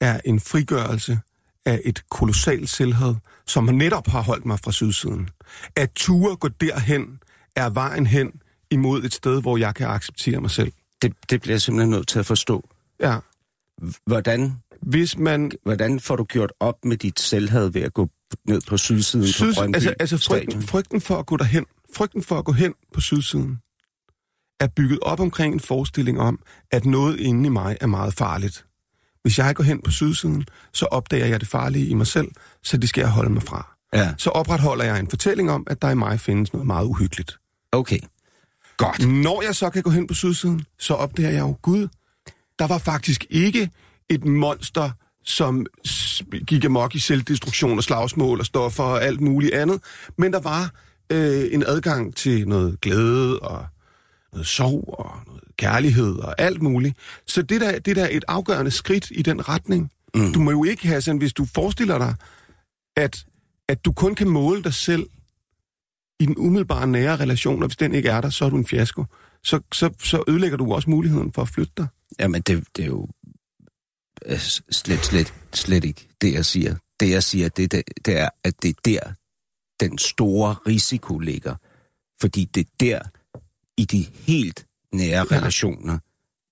er 0.00 0.20
en 0.24 0.40
frigørelse 0.40 1.20
af 1.66 1.80
et 1.84 2.08
kolossalt 2.10 2.68
selvhed, 2.70 3.14
som 3.46 3.64
netop 3.64 4.06
har 4.06 4.22
holdt 4.22 4.46
mig 4.46 4.58
fra 4.64 4.72
sydsiden. 4.72 5.28
At 5.76 5.90
ture 5.96 6.36
gå 6.36 6.48
derhen 6.48 7.18
er 7.56 7.70
vejen 7.70 8.06
hen 8.06 8.32
imod 8.70 9.02
et 9.04 9.14
sted, 9.14 9.40
hvor 9.40 9.56
jeg 9.56 9.74
kan 9.74 9.86
acceptere 9.86 10.40
mig 10.40 10.50
selv. 10.50 10.72
Det, 11.02 11.12
det 11.30 11.40
bliver 11.40 11.54
jeg 11.54 11.60
simpelthen 11.62 11.90
nødt 11.90 12.08
til 12.08 12.18
at 12.18 12.26
forstå. 12.26 12.68
Ja. 13.00 13.18
Hvordan, 14.06 14.52
Hvis 14.82 15.18
man... 15.18 15.50
hvordan 15.62 16.00
får 16.00 16.16
du 16.16 16.24
gjort 16.24 16.52
op 16.60 16.84
med 16.84 16.96
dit 16.96 17.20
selvhed 17.20 17.70
ved 17.70 17.82
at 17.82 17.94
gå 17.94 18.08
ned 18.48 18.60
på 18.68 18.76
sydsiden 18.76 19.26
Synes, 19.26 19.56
på 19.56 19.60
Brøndby 19.60 19.76
altså, 19.76 19.94
altså 20.00 20.16
frygten, 20.16 20.50
Stadion? 20.50 20.62
frygten 20.62 21.00
for 21.00 21.16
at 21.16 21.26
gå 21.26 21.36
derhen, 21.36 21.66
frygten 21.96 22.22
for 22.22 22.38
at 22.38 22.44
gå 22.44 22.52
hen 22.52 22.74
på 22.92 23.00
sydsiden, 23.00 23.58
er 24.60 24.66
bygget 24.76 24.98
op 25.02 25.20
omkring 25.20 25.54
en 25.54 25.60
forestilling 25.60 26.20
om, 26.20 26.38
at 26.70 26.84
noget 26.84 27.20
inde 27.20 27.46
i 27.46 27.50
mig 27.50 27.76
er 27.80 27.86
meget 27.86 28.14
farligt. 28.14 28.66
Hvis 29.24 29.38
jeg 29.38 29.54
går 29.54 29.64
hen 29.64 29.80
på 29.84 29.90
sydsiden, 29.90 30.44
så 30.72 30.86
opdager 30.86 31.26
jeg 31.26 31.40
det 31.40 31.48
farlige 31.48 31.86
i 31.86 31.94
mig 31.94 32.06
selv, 32.06 32.28
så 32.62 32.76
det 32.76 32.88
skal 32.88 33.00
jeg 33.00 33.10
holde 33.10 33.30
mig 33.30 33.42
fra. 33.42 33.74
Ja, 33.94 34.14
Så 34.18 34.30
opretholder 34.30 34.84
jeg 34.84 35.00
en 35.00 35.08
fortælling 35.10 35.50
om, 35.50 35.66
at 35.66 35.82
der 35.82 35.90
i 35.90 35.94
mig 35.94 36.20
findes 36.20 36.52
noget 36.52 36.66
meget 36.66 36.86
uhyggeligt. 36.86 37.38
okay. 37.72 37.98
Godt. 38.76 39.08
Når 39.08 39.42
jeg 39.42 39.54
så 39.54 39.70
kan 39.70 39.82
gå 39.82 39.90
hen 39.90 40.06
på 40.06 40.14
sydsiden, 40.14 40.64
så 40.78 40.94
opdager 40.94 41.30
jeg 41.30 41.40
jo, 41.40 41.56
Gud, 41.62 41.88
der 42.58 42.66
var 42.66 42.78
faktisk 42.78 43.26
ikke 43.30 43.70
et 44.08 44.24
monster, 44.24 44.90
som 45.24 45.66
gik 46.46 46.64
amok 46.64 46.94
i 46.94 46.98
selvdestruktion 46.98 47.78
og 47.78 47.84
slagsmål 47.84 48.40
og 48.40 48.46
stoffer 48.46 48.82
og 48.84 49.04
alt 49.04 49.20
muligt 49.20 49.54
andet, 49.54 49.80
men 50.18 50.32
der 50.32 50.40
var 50.40 50.70
øh, 51.12 51.44
en 51.52 51.64
adgang 51.66 52.16
til 52.16 52.48
noget 52.48 52.80
glæde 52.80 53.38
og 53.40 53.66
noget 54.34 54.46
sorg 54.46 54.94
og 54.98 55.10
noget 55.26 55.42
kærlighed 55.56 56.16
og 56.16 56.34
alt 56.38 56.62
muligt. 56.62 56.96
Så 57.26 57.42
det 57.42 57.60
der, 57.60 57.78
det 57.78 57.96
der 57.96 58.04
er 58.04 58.08
et 58.10 58.24
afgørende 58.28 58.70
skridt 58.70 59.06
i 59.10 59.22
den 59.22 59.48
retning. 59.48 59.90
Mm. 60.14 60.32
Du 60.32 60.40
må 60.40 60.50
jo 60.50 60.64
ikke 60.64 60.88
have 60.88 61.00
sådan, 61.00 61.18
hvis 61.18 61.32
du 61.32 61.44
forestiller 61.44 61.98
dig, 61.98 62.14
at, 62.96 63.26
at 63.68 63.84
du 63.84 63.92
kun 63.92 64.14
kan 64.14 64.28
måle 64.28 64.62
dig 64.62 64.74
selv 64.74 65.06
i 66.20 66.26
den 66.26 66.38
umiddelbare 66.38 66.86
nære 66.86 67.16
relation, 67.16 67.62
og 67.62 67.68
hvis 67.68 67.76
den 67.76 67.94
ikke 67.94 68.08
er 68.08 68.20
der, 68.20 68.30
så 68.30 68.44
er 68.44 68.50
du 68.50 68.56
en 68.56 68.66
fiasko. 68.66 69.04
Så, 69.44 69.60
så, 69.72 69.90
så 70.02 70.24
ødelægger 70.28 70.56
du 70.56 70.72
også 70.74 70.90
muligheden 70.90 71.32
for 71.32 71.42
at 71.42 71.48
flytte 71.48 71.72
dig. 71.76 71.86
Jamen, 72.18 72.42
det, 72.42 72.64
det 72.76 72.82
er 72.82 72.86
jo 72.86 73.08
øh, 74.26 74.38
slet, 74.70 75.04
slet, 75.04 75.34
slet 75.52 75.84
ikke 75.84 76.08
det, 76.20 76.32
jeg 76.32 76.44
siger. 76.44 76.76
Det, 77.00 77.10
jeg 77.10 77.22
siger, 77.22 77.48
det, 77.48 77.72
det, 77.72 77.82
det 78.04 78.18
er, 78.18 78.28
at 78.44 78.62
det 78.62 78.68
er 78.68 78.80
der, 78.84 79.00
den 79.80 79.98
store 79.98 80.54
risiko 80.66 81.18
ligger. 81.18 81.54
Fordi 82.20 82.44
det 82.44 82.60
er 82.60 82.70
der, 82.80 82.98
i 83.78 83.84
de 83.84 84.02
helt 84.02 84.66
nære 84.92 85.26
Ja. 85.30 85.36
relationer 85.38 85.98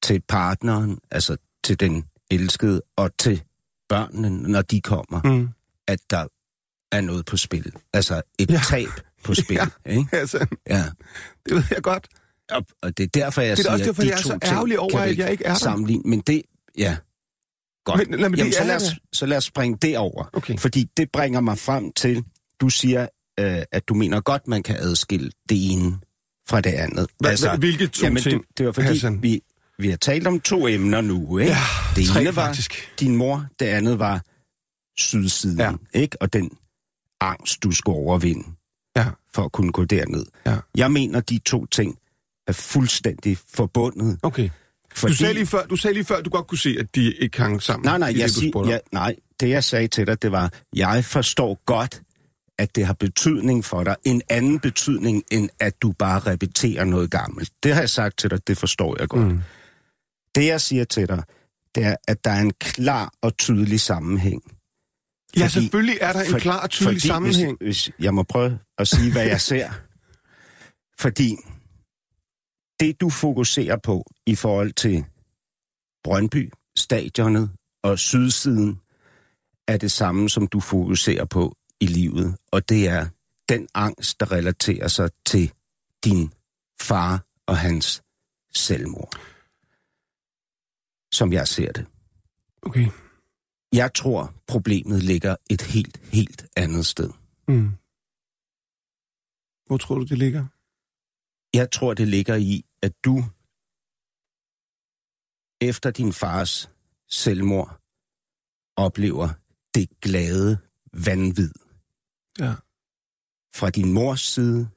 til 0.02 0.20
partneren, 0.28 0.98
altså 1.10 1.36
til 1.64 1.80
den 1.80 2.04
elskede 2.30 2.82
og 2.96 3.10
til 3.18 3.42
børnene, 3.88 4.30
når 4.30 4.62
de 4.62 4.80
kommer, 4.80 5.20
Mm. 5.24 5.48
at 5.88 5.98
der 6.10 6.26
er 6.92 7.00
noget 7.00 7.26
på 7.26 7.36
spil. 7.36 7.72
Altså 7.92 8.22
et 8.38 8.50
Ja. 8.50 8.60
tab 8.68 8.88
på 9.24 9.34
spil. 9.44 9.54
Ja. 9.86 9.90
Ikke? 9.92 10.08
Altså, 10.16 10.46
Ja. 10.68 10.84
det 11.46 11.54
ved 11.54 11.62
jeg 11.70 11.82
godt. 11.82 12.08
Og, 12.50 12.66
og 12.82 12.96
det 12.98 13.04
er 13.04 13.08
derfor, 13.14 13.40
jeg 13.42 13.56
Det 13.56 13.58
er 13.58 13.62
siger, 13.62 13.72
også 13.72 13.84
derfor, 13.84 14.02
at 14.02 14.06
de 14.06 14.10
jeg 14.12 14.18
er 14.18 14.22
så 14.22 14.38
ærgerlig 14.44 14.78
over, 14.78 14.98
at 14.98 15.18
jeg 15.18 15.30
ikke 15.32 15.44
er 15.44 15.48
der. 15.52 15.58
Sammenligne. 15.58 16.02
Men 16.06 16.20
det, 16.20 16.42
ja. 16.78 16.96
Godt. 17.84 18.08
Men- 18.10 18.20
lad 18.20 18.28
mig 18.28 18.36
Jamen, 18.38 18.52
så, 18.52 18.64
lad 18.64 18.76
os, 18.76 18.82
så 19.12 19.26
lad 19.26 19.36
os 19.36 19.44
springe 19.44 19.78
det 19.82 19.98
over. 19.98 20.30
Okay. 20.32 20.58
Fordi 20.58 20.84
det 20.96 21.10
bringer 21.12 21.40
mig 21.40 21.58
frem 21.58 21.92
til, 21.92 22.24
du 22.60 22.68
siger, 22.68 23.02
øh, 23.40 23.62
at 23.72 23.88
du 23.88 23.94
mener 23.94 24.20
godt, 24.20 24.48
man 24.48 24.62
kan 24.62 24.76
adskille 24.76 25.30
det 25.48 25.72
ene 25.72 25.98
fra 26.48 26.60
det 26.60 26.70
andet. 26.70 27.06
Hva- 27.24 27.28
hva- 27.28 27.56
hvilke 27.56 27.86
to 27.86 28.04
jamen, 28.06 28.22
ting, 28.22 28.40
Det, 28.48 28.58
det 28.58 28.66
var 28.66 28.72
fordi, 28.72 28.86
Hassan? 28.86 29.22
vi, 29.22 29.40
vi 29.78 29.90
har 29.90 29.96
talt 29.96 30.26
om 30.26 30.40
to 30.40 30.68
emner 30.68 31.00
nu, 31.00 31.38
ikke? 31.38 31.52
Ja, 31.52 31.58
det 31.96 32.06
tre 32.06 32.20
ene 32.20 32.36
var 32.36 32.46
faktisk. 32.46 32.92
din 33.00 33.16
mor, 33.16 33.46
det 33.60 33.66
andet 33.66 33.98
var 33.98 34.22
sydsiden, 34.98 35.58
Ja. 35.58 35.72
ikke? 35.94 36.22
Og 36.22 36.32
den 36.32 36.50
angst, 37.20 37.62
du 37.62 37.70
skulle 37.70 37.96
overvinde 37.98 38.44
Ja. 38.96 39.06
for 39.34 39.44
at 39.44 39.52
kunne 39.52 39.72
gå 39.72 39.84
derned. 39.84 40.26
Ja. 40.46 40.56
Jeg 40.76 40.92
mener, 40.92 41.20
de 41.20 41.38
to 41.38 41.66
ting 41.66 41.98
er 42.46 42.52
fuldstændig 42.52 43.38
forbundet. 43.54 44.18
Okay. 44.22 44.50
Fordi... 44.94 45.12
Du, 45.12 45.16
sagde 45.16 45.34
lige 45.34 45.46
før, 45.46 45.66
du 45.66 45.76
sagde 45.76 45.94
lige 45.94 46.04
før, 46.04 46.16
at 46.16 46.24
du 46.24 46.30
godt 46.30 46.46
kunne 46.46 46.58
se, 46.58 46.76
at 46.78 46.94
de 46.94 47.12
ikke 47.14 47.40
hang 47.40 47.62
sammen. 47.62 47.84
Nej, 47.84 47.98
nej, 47.98 48.08
jeg 48.18 48.28
det, 48.28 48.34
sig, 48.34 48.50
jeg, 48.66 48.80
nej, 48.92 49.16
det 49.40 49.48
jeg 49.48 49.64
sagde 49.64 49.88
til 49.88 50.06
dig, 50.06 50.22
det 50.22 50.32
var, 50.32 50.52
jeg 50.76 51.04
forstår 51.04 51.62
godt, 51.66 52.02
at 52.58 52.76
det 52.76 52.86
har 52.86 52.92
betydning 52.92 53.64
for 53.64 53.84
dig. 53.84 53.96
En 54.04 54.22
anden 54.30 54.60
betydning, 54.60 55.22
end 55.30 55.48
at 55.60 55.82
du 55.82 55.92
bare 55.92 56.18
repeterer 56.20 56.84
noget 56.84 57.10
gammelt. 57.10 57.52
Det 57.62 57.74
har 57.74 57.80
jeg 57.80 57.90
sagt 57.90 58.18
til 58.18 58.30
dig, 58.30 58.46
det 58.46 58.58
forstår 58.58 58.96
jeg 59.00 59.08
godt. 59.08 59.26
Mm. 59.32 59.40
Det 60.34 60.46
jeg 60.46 60.60
siger 60.60 60.84
til 60.84 61.08
dig, 61.08 61.22
det 61.74 61.84
er, 61.84 61.96
at 62.08 62.24
der 62.24 62.30
er 62.30 62.40
en 62.40 62.52
klar 62.60 63.12
og 63.22 63.36
tydelig 63.36 63.80
sammenhæng. 63.80 64.42
Ja, 65.36 65.42
Fordi- 65.42 65.52
selvfølgelig 65.52 65.98
er 66.00 66.12
der 66.12 66.20
en 66.20 66.30
For- 66.30 66.38
klar 66.38 66.60
og 66.62 66.70
tydelig 66.70 66.94
fordi 67.00 67.08
sammenhæng. 67.08 67.56
Hvis, 67.60 67.84
hvis 67.86 67.94
jeg 68.04 68.14
må 68.14 68.22
prøve 68.22 68.58
at 68.78 68.88
sige, 68.88 69.12
hvad 69.12 69.26
jeg 69.26 69.40
ser. 69.40 69.70
Fordi 70.98 71.36
det, 72.80 73.00
du 73.00 73.10
fokuserer 73.10 73.76
på 73.76 74.04
i 74.26 74.34
forhold 74.34 74.72
til 74.72 75.04
Brøndby, 76.04 76.52
stadionet 76.76 77.50
og 77.84 77.98
sydsiden, 77.98 78.80
er 79.68 79.76
det 79.76 79.92
samme, 79.92 80.30
som 80.30 80.46
du 80.46 80.60
fokuserer 80.60 81.24
på 81.24 81.56
i 81.82 81.86
livet. 81.86 82.38
Og 82.52 82.68
det 82.68 82.88
er 82.88 83.08
den 83.48 83.68
angst, 83.74 84.20
der 84.20 84.32
relaterer 84.32 84.88
sig 84.88 85.10
til 85.26 85.52
din 86.04 86.32
far 86.80 87.26
og 87.46 87.56
hans 87.58 88.02
selvmord. 88.54 89.12
Som 91.12 91.32
jeg 91.32 91.48
ser 91.48 91.72
det. 91.72 91.86
Okay. 92.62 92.86
Jeg 93.72 93.94
tror, 93.94 94.34
problemet 94.46 95.02
ligger 95.02 95.36
et 95.50 95.62
helt, 95.62 95.96
helt 96.12 96.46
andet 96.56 96.86
sted. 96.86 97.10
Mm. 97.48 97.70
Hvor 99.66 99.78
tror 99.78 99.98
du, 99.98 100.04
det 100.04 100.18
ligger? 100.18 100.46
Jeg 101.54 101.70
tror, 101.70 101.94
det 101.94 102.08
ligger 102.08 102.36
i, 102.36 102.64
at 102.82 102.92
du 103.04 103.24
efter 105.60 105.90
din 105.90 106.12
fars 106.12 106.70
selvmord 107.08 107.80
oplever 108.76 109.28
det 109.74 110.00
glade 110.00 110.58
vanvid 110.92 111.52
Ja. 112.40 112.54
fra 113.54 113.70
din 113.70 113.92
mors 113.92 114.20
side 114.20 114.68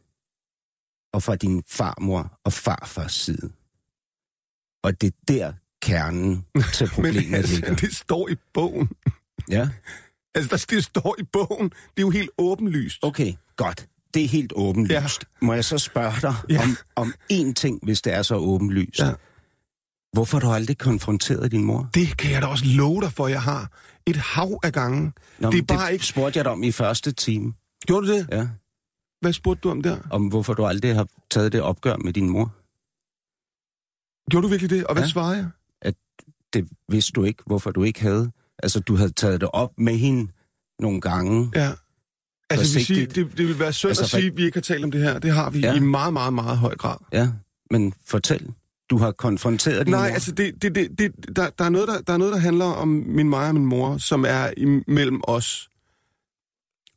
og 1.14 1.24
fra 1.24 1.36
din 1.36 1.64
farmor 1.68 2.39
og 2.43 2.53
farfars 2.53 3.14
side. 3.14 3.51
Og 4.84 5.01
det 5.01 5.08
er 5.08 5.18
der 5.28 5.53
kernen 5.82 6.45
til 6.74 6.86
Men 6.86 6.89
problemet 6.89 7.38
altså, 7.38 7.56
ligger. 7.56 7.76
det 7.76 7.95
står 7.95 8.30
i 8.30 8.36
bogen. 8.53 8.89
Ja, 9.49 9.70
Altså, 10.36 10.49
der, 10.70 10.76
det 10.76 10.84
står 10.86 11.16
i 11.20 11.24
bogen. 11.24 11.70
Det 11.70 11.97
er 11.97 12.01
jo 12.01 12.10
helt 12.10 12.30
åbenlyst. 12.38 12.99
okay, 13.03 13.34
godt. 13.56 13.88
Det 14.14 14.24
er 14.24 14.28
helt 14.28 14.53
åbenlyst. 14.56 14.91
Ja. 14.91 15.45
Må 15.45 15.53
jeg 15.53 15.66
så 15.66 15.78
spørge 15.78 16.22
dig 16.22 16.36
Ja. 16.49 16.62
om, 16.64 16.78
om 16.95 17.14
én 17.34 17.53
ting, 17.53 17.80
hvis 17.84 18.01
det 18.01 18.14
er 18.14 18.22
så 18.22 18.36
åbenlyst? 18.36 18.99
Ja. 18.99 19.14
Hvorfor 20.16 20.39
har 20.39 20.47
du 20.47 20.53
aldrig 20.53 20.78
konfronteret 20.78 21.51
din 21.51 21.63
mor? 21.63 21.89
Det 21.93 22.18
kan 22.18 22.32
jeg 22.32 22.41
da 22.41 22.47
også 22.47 22.66
love 22.66 23.01
dig 23.01 23.11
for, 23.11 23.28
jeg 23.28 23.41
har. 23.41 23.72
Et 24.05 24.16
hav 24.16 24.59
af 24.63 24.74
gange. 24.74 25.11
Nå, 25.39 25.51
det 25.51 25.57
er 25.59 25.76
bare 25.76 25.93
ikke... 25.93 26.05
spurgte 26.05 26.38
jeg 26.38 26.45
dig 26.45 26.51
om 26.51 26.63
i 26.63 26.72
første 26.72 27.11
time. 27.11 27.53
Gjorde 27.88 28.07
du 28.07 28.13
det? 28.13 28.28
Ja. 28.32 28.47
Hvad 29.22 29.34
spurgte 29.34 29.61
du 29.61 29.70
om 29.70 29.82
der? 29.82 29.97
Om 30.11 30.28
hvorfor 30.28 30.53
du 30.53 30.66
aldrig 30.66 30.95
har 30.95 31.07
taget 31.32 31.51
det 31.51 31.61
opgør 31.61 31.95
med 31.97 32.13
din 32.13 32.30
mor. 32.30 32.45
Gjorde 34.32 34.43
du 34.43 34.49
virkelig 34.49 34.70
det? 34.70 34.88
Og 34.88 34.93
hvad 34.93 35.03
Ja. 35.03 35.09
svarede 35.09 35.38
jeg? 35.38 35.93
Det 36.53 36.68
vidste 36.89 37.11
du 37.11 37.24
ikke, 37.24 37.43
hvorfor 37.45 37.72
du 37.72 37.84
ikke 37.84 38.01
havde. 38.01 38.32
Altså, 38.63 38.80
du 38.80 38.95
havde 38.95 39.11
taget 39.11 39.41
det 39.41 39.49
op 39.53 39.72
med 39.78 39.97
hende 39.97 40.32
nogle 40.80 41.01
gange. 41.01 41.51
Ja. 41.55 41.72
Altså, 42.49 42.80
vi 42.80 42.84
Forsigtigt. 42.84 43.16
det, 43.16 43.38
det 43.38 43.47
vil 43.47 43.59
være 43.59 43.74
synd 43.74 43.89
Altså, 43.89 44.03
at 44.03 44.09
sige, 44.09 44.28
at 44.28 44.38
vi 44.38 44.45
ikke 44.45 44.55
har 44.55 44.61
talt 44.61 44.84
om 44.84 44.91
det 44.91 45.01
her. 45.01 45.20
Det 45.20 45.32
har 45.34 45.49
vi 45.49 45.59
Ja. 45.59 45.74
i 45.76 45.80
meget, 45.80 46.13
meget, 46.13 46.34
meget 46.34 46.57
høj 46.57 46.76
grad. 46.76 46.97
Ja, 47.13 47.30
men 47.72 47.93
fortæl. 48.05 48.53
Du 48.89 48.97
har 48.97 49.11
konfronteret 49.11 49.86
din 49.86 49.91
Nej, 49.91 50.07
mor. 50.09 50.13
altså, 50.13 50.31
det, 50.31 50.61
det, 50.61 50.75
det, 50.75 50.99
det, 50.99 51.36
der, 51.36 51.49
der, 51.49 51.65
er 51.65 51.69
noget, 51.69 51.88
der, 51.88 52.01
der 52.01 52.13
er 52.13 52.17
noget, 52.17 52.33
der 52.33 52.39
handler 52.39 52.65
om 52.65 52.88
min 52.88 53.29
mig 53.29 53.47
og 53.47 53.53
min 53.53 53.65
mor, 53.65 53.97
som 53.97 54.25
er 54.27 54.53
imellem 54.57 55.21
os. 55.23 55.69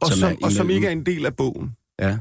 Og 0.01 0.09
Som 0.09 0.19
som, 0.19 0.43
og 0.43 0.53
som 0.53 0.71
ikke 0.71 0.87
er 0.87 0.91
en 0.91 1.07
del 1.07 1.27
af 1.27 1.37
bogen. 1.37 1.77
Ja, 2.01 2.19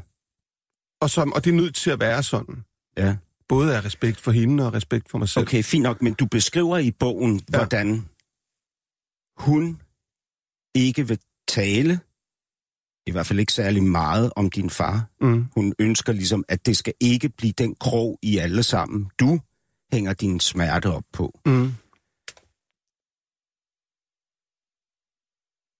Og, 1.02 1.10
som, 1.10 1.34
og 1.34 1.46
det 1.46 1.52
er 1.52 1.56
nødt 1.56 1.76
til 1.76 1.90
at 1.92 2.00
være 2.00 2.24
sådan. 2.24 2.64
ja. 2.98 3.16
Både 3.50 3.78
af 3.78 3.86
respekt 3.86 4.20
for 4.22 4.32
hende 4.32 4.66
og 4.68 4.74
respekt 4.74 5.12
for 5.12 5.18
mig 5.18 5.30
selv. 5.30 5.42
Okay, 5.46 5.64
fint 5.64 5.84
nok, 5.84 6.02
men 6.02 6.14
du 6.14 6.26
beskriver 6.26 6.78
i 6.78 6.92
bogen, 6.92 7.36
ja. 7.54 7.58
hvordan 7.58 8.06
hun 9.38 9.82
ikke 10.76 11.08
vil 11.08 11.20
tale, 11.48 12.00
i 13.08 13.12
hvert 13.12 13.26
fald 13.26 13.40
ikke 13.40 13.54
særlig 13.54 13.84
meget, 13.84 14.32
om 14.36 14.50
din 14.50 14.70
far. 14.70 15.06
Mm. 15.22 15.46
Hun 15.56 15.74
ønsker 15.80 16.14
ligesom, 16.14 16.44
at 16.48 16.66
det 16.66 16.78
skal 16.78 16.94
ikke 17.00 17.30
blive 17.30 17.52
den 17.58 17.76
krog 17.76 18.20
i 18.22 18.38
alle 18.38 18.64
sammen. 18.64 19.10
Du 19.20 19.40
hænger 19.94 20.14
din 20.14 20.40
smerte 20.40 20.92
op 20.92 21.04
på. 21.14 21.40
Mm. 21.46 21.72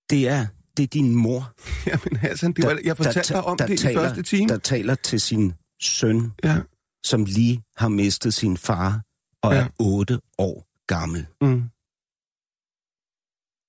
Det 0.10 0.28
er, 0.28 0.48
det 0.78 0.84
er 0.84 0.88
din 0.88 1.16
mor, 1.16 1.54
Jamen 1.90 2.16
Hassan, 2.18 2.54
det 2.54 2.66
var, 2.66 2.80
jeg 2.84 2.98
fortalte 2.98 3.34
dig 3.34 3.44
om 3.44 3.58
der 3.58 3.68
det 3.68 3.80
taler, 3.80 4.02
i 4.02 4.04
første 4.06 4.22
time. 4.24 4.48
der 4.50 4.58
taler 4.58 4.96
til 4.96 5.22
sin 5.22 5.54
søn, 5.82 6.34
Ja. 6.44 6.62
som 7.06 7.26
lige 7.26 7.64
har 7.76 7.88
mistet 7.88 8.34
sin 8.34 8.58
far 8.58 9.02
og 9.44 9.54
Ja. 9.54 9.60
er 9.60 9.68
otte 9.80 10.20
år 10.38 10.68
gammel. 10.88 11.28
Mm. 11.42 11.64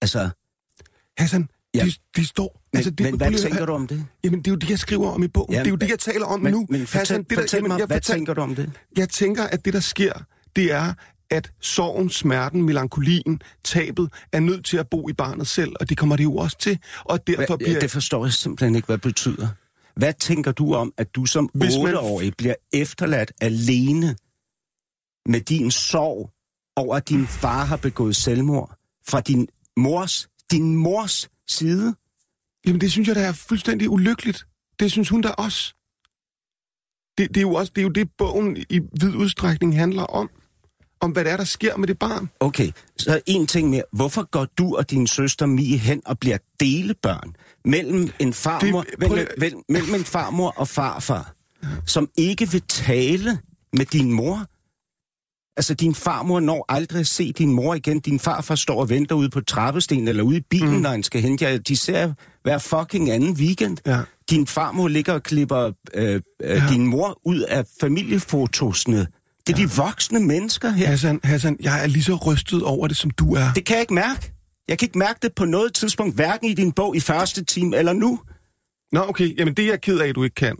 Altså, 0.03 0.30
Hassan, 1.18 1.49
Ja. 1.74 1.84
de, 1.84 1.92
de 2.16 2.24
står... 2.26 2.62
men, 2.72 2.78
altså, 2.78 2.90
det, 2.90 3.00
men 3.06 3.16
hvad 3.16 3.32
tænker 3.32 3.66
du 3.66 3.72
om 3.72 3.86
det? 3.86 4.06
Jamen, 4.24 4.38
det 4.38 4.46
er 4.46 4.50
jo 4.52 4.56
det, 4.56 4.70
jeg 4.70 4.78
skriver 4.78 5.10
om 5.10 5.22
i 5.22 5.28
bogen. 5.28 5.52
Ja, 5.54 5.58
det 5.58 5.66
er 5.66 5.70
jo 5.70 5.76
det, 5.76 5.88
jeg 5.90 5.98
taler 5.98 6.26
om 6.26 6.40
Men, 6.40 6.52
nu. 6.52 6.66
men 6.70 6.86
fortæl, 6.86 6.98
Hassan, 6.98 7.22
det, 7.22 7.30
der, 7.30 7.36
fortæl 7.36 7.68
mig, 7.68 7.78
jeg, 7.78 7.86
hvad 7.86 7.97
fortæl- 7.97 8.14
tænker 8.16 8.34
du 8.34 8.40
om 8.40 8.55
det? 8.55 8.70
jeg 8.97 9.09
tænker, 9.09 9.44
at 9.44 9.64
det, 9.64 9.72
der 9.74 9.80
sker, 9.80 10.12
det 10.56 10.72
er, 10.72 10.94
at 11.30 11.51
sorgen, 11.60 12.10
smerten, 12.10 12.62
melankolien, 12.62 13.40
tabet 13.64 14.10
er 14.32 14.40
nødt 14.40 14.64
til 14.64 14.76
at 14.76 14.88
bo 14.90 15.09
i 15.09 15.12
barnet 15.12 15.47
selv, 15.47 15.72
og 15.80 15.88
det 15.88 15.98
kommer 15.98 16.16
det 16.16 16.24
jo 16.24 16.36
også 16.36 16.59
til. 16.59 16.78
Og 17.05 17.26
derfor 17.26 17.47
Hvad, 17.47 17.59
bliver... 17.59 17.80
Det 17.80 17.90
forstår 17.90 18.24
jeg 18.24 18.32
simpelthen 18.32 18.74
ikke, 18.76 18.86
hvad 18.86 18.98
det 18.98 19.02
betyder. 19.02 19.48
Hvad 19.97 20.12
tænker 20.20 20.52
du 20.52 20.74
om, 20.74 20.93
at 20.97 21.14
du 21.14 21.26
som 21.26 21.51
Hvis 21.55 21.74
man- 21.76 21.82
otteårig 21.84 22.32
bliver 22.38 22.55
efterladt 22.72 23.32
alene 23.40 24.16
med 25.28 25.40
din 25.40 25.70
sorg 25.70 26.30
over, 26.76 26.97
at 26.97 27.09
din 27.09 27.26
far 27.26 27.64
har 27.64 27.76
begået 27.76 28.16
selvmord 28.16 28.76
fra 29.09 29.20
din 29.20 29.48
mors, 29.76 30.28
din 30.51 30.76
mors 30.76 31.28
side? 31.48 31.94
Jamen, 32.66 32.80
det 32.80 32.92
synes 32.92 33.08
jeg, 33.08 33.16
der 33.16 33.22
er 33.22 33.32
fuldstændig 33.32 33.90
ulykkeligt. 33.90 34.46
Det 34.80 34.92
synes 34.92 35.08
hun 35.08 35.20
da 35.20 35.28
også. 35.28 35.74
Det, 37.18 37.28
det, 37.28 37.36
er 37.36 37.40
jo 37.40 37.54
også 37.54 37.72
det, 37.74 37.80
er 37.80 37.82
jo 37.82 37.88
det, 37.92 38.08
bogen 38.18 38.56
i 38.56 38.80
vid 39.00 39.14
udstrækning 39.14 39.76
handler 39.78 40.02
om. 40.02 40.30
Om 41.00 41.10
hvad 41.10 41.24
det 41.24 41.32
er, 41.32 41.36
der 41.36 41.44
sker 41.44 41.76
med 41.76 41.88
det 41.88 41.98
barn. 41.98 42.30
Okay, 42.40 42.70
så 42.96 43.20
en 43.26 43.46
ting 43.46 43.70
mere. 43.70 43.82
Hvorfor 43.92 44.30
går 44.30 44.44
du 44.44 44.76
og 44.76 44.90
din 44.90 45.06
søster 45.06 45.46
Mie 45.46 45.76
hen 45.78 46.02
og 46.06 46.18
bliver 46.18 46.38
delebørn 46.60 47.36
mellem 47.64 48.10
en 48.18 48.32
farmor, 48.32 48.82
Det- 48.82 49.08
prøv 49.08 49.18
mellem, 49.38 49.62
mellem 49.68 49.94
en 49.94 50.04
farmor 50.04 50.50
og 50.50 50.68
farfar, 50.68 51.34
som 51.86 52.10
ikke 52.16 52.50
vil 52.50 52.62
tale 52.68 53.38
med 53.72 53.86
din 53.86 54.12
mor? 54.12 54.46
Altså, 55.59 55.74
din 55.74 55.94
farmor 55.94 56.40
når 56.40 56.64
aldrig 56.68 57.01
at 57.01 57.06
se 57.06 57.32
din 57.32 57.52
mor 57.52 57.74
igen. 57.74 58.01
Din 58.01 58.18
farfar 58.18 58.55
står 58.55 58.80
og 58.80 58.89
venter 58.89 59.14
ude 59.14 59.30
på 59.30 59.40
trappestenen 59.40 60.09
eller 60.09 60.22
ude 60.22 60.36
i 60.36 60.40
bilen, 60.51 60.74
mm. 60.74 60.80
når 60.80 60.90
han 60.90 61.02
skal 61.02 61.20
hente 61.20 61.44
jer. 61.44 61.59
De 61.59 61.76
ser 61.76 62.12
hver 62.43 62.59
fucking 62.59 63.10
anden 63.10 63.32
weekend. 63.32 63.76
Ja. 63.86 64.01
Din 64.30 64.47
farmor 64.47 64.89
ligger 64.89 65.12
og 65.12 65.22
klipper 65.22 65.72
øh, 65.94 66.14
øh, 66.14 66.20
ja. 66.43 66.62
din 66.70 66.86
mor 66.86 67.20
ud 67.24 67.40
af 67.40 67.64
familiefotosene. 67.80 68.98
Det 68.98 69.55
er 69.55 69.59
ja. 69.59 69.66
de 69.66 69.70
voksne 69.76 70.20
mennesker 70.20 70.70
her. 70.70 70.86
Hassan, 70.86 71.20
Hassan, 71.24 71.56
jeg 71.60 71.82
er 71.82 71.86
lige 71.86 72.02
så 72.02 72.14
rystet 72.14 72.62
over 72.62 72.89
det, 72.89 72.97
som 72.97 73.10
du 73.10 73.35
er. 73.35 73.52
Det 73.55 73.64
kan 73.64 73.74
jeg 73.74 73.80
ikke 73.80 73.94
mærke. 73.94 74.32
Jeg 74.68 74.78
kan 74.78 74.86
ikke 74.86 74.98
mærke 74.98 75.18
det 75.22 75.35
på 75.35 75.44
noget 75.44 75.74
tidspunkt, 75.74 76.14
hverken 76.14 76.48
i 76.51 76.55
din 76.55 76.72
bog 76.72 76.97
i 76.97 77.01
første 77.01 77.44
time 77.44 77.76
eller 77.76 77.93
nu. 77.93 78.20
Nå, 78.93 79.01
okay. 79.09 79.39
Jamen, 79.39 79.55
det 79.55 79.64
er 79.64 79.68
jeg 79.68 79.80
ked 79.80 79.98
af, 79.98 80.09
at 80.09 80.14
du 80.14 80.24
ikke 80.24 80.35
kan. 80.35 80.56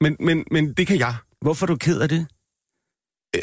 Men, 0.00 0.16
men, 0.20 0.44
men 0.50 0.72
det 0.72 0.86
kan 0.86 0.98
jeg. 0.98 1.14
Hvorfor 1.40 1.66
er 1.66 1.68
du 1.68 1.76
ked 1.76 2.00
af 2.00 2.08
det? 2.08 2.26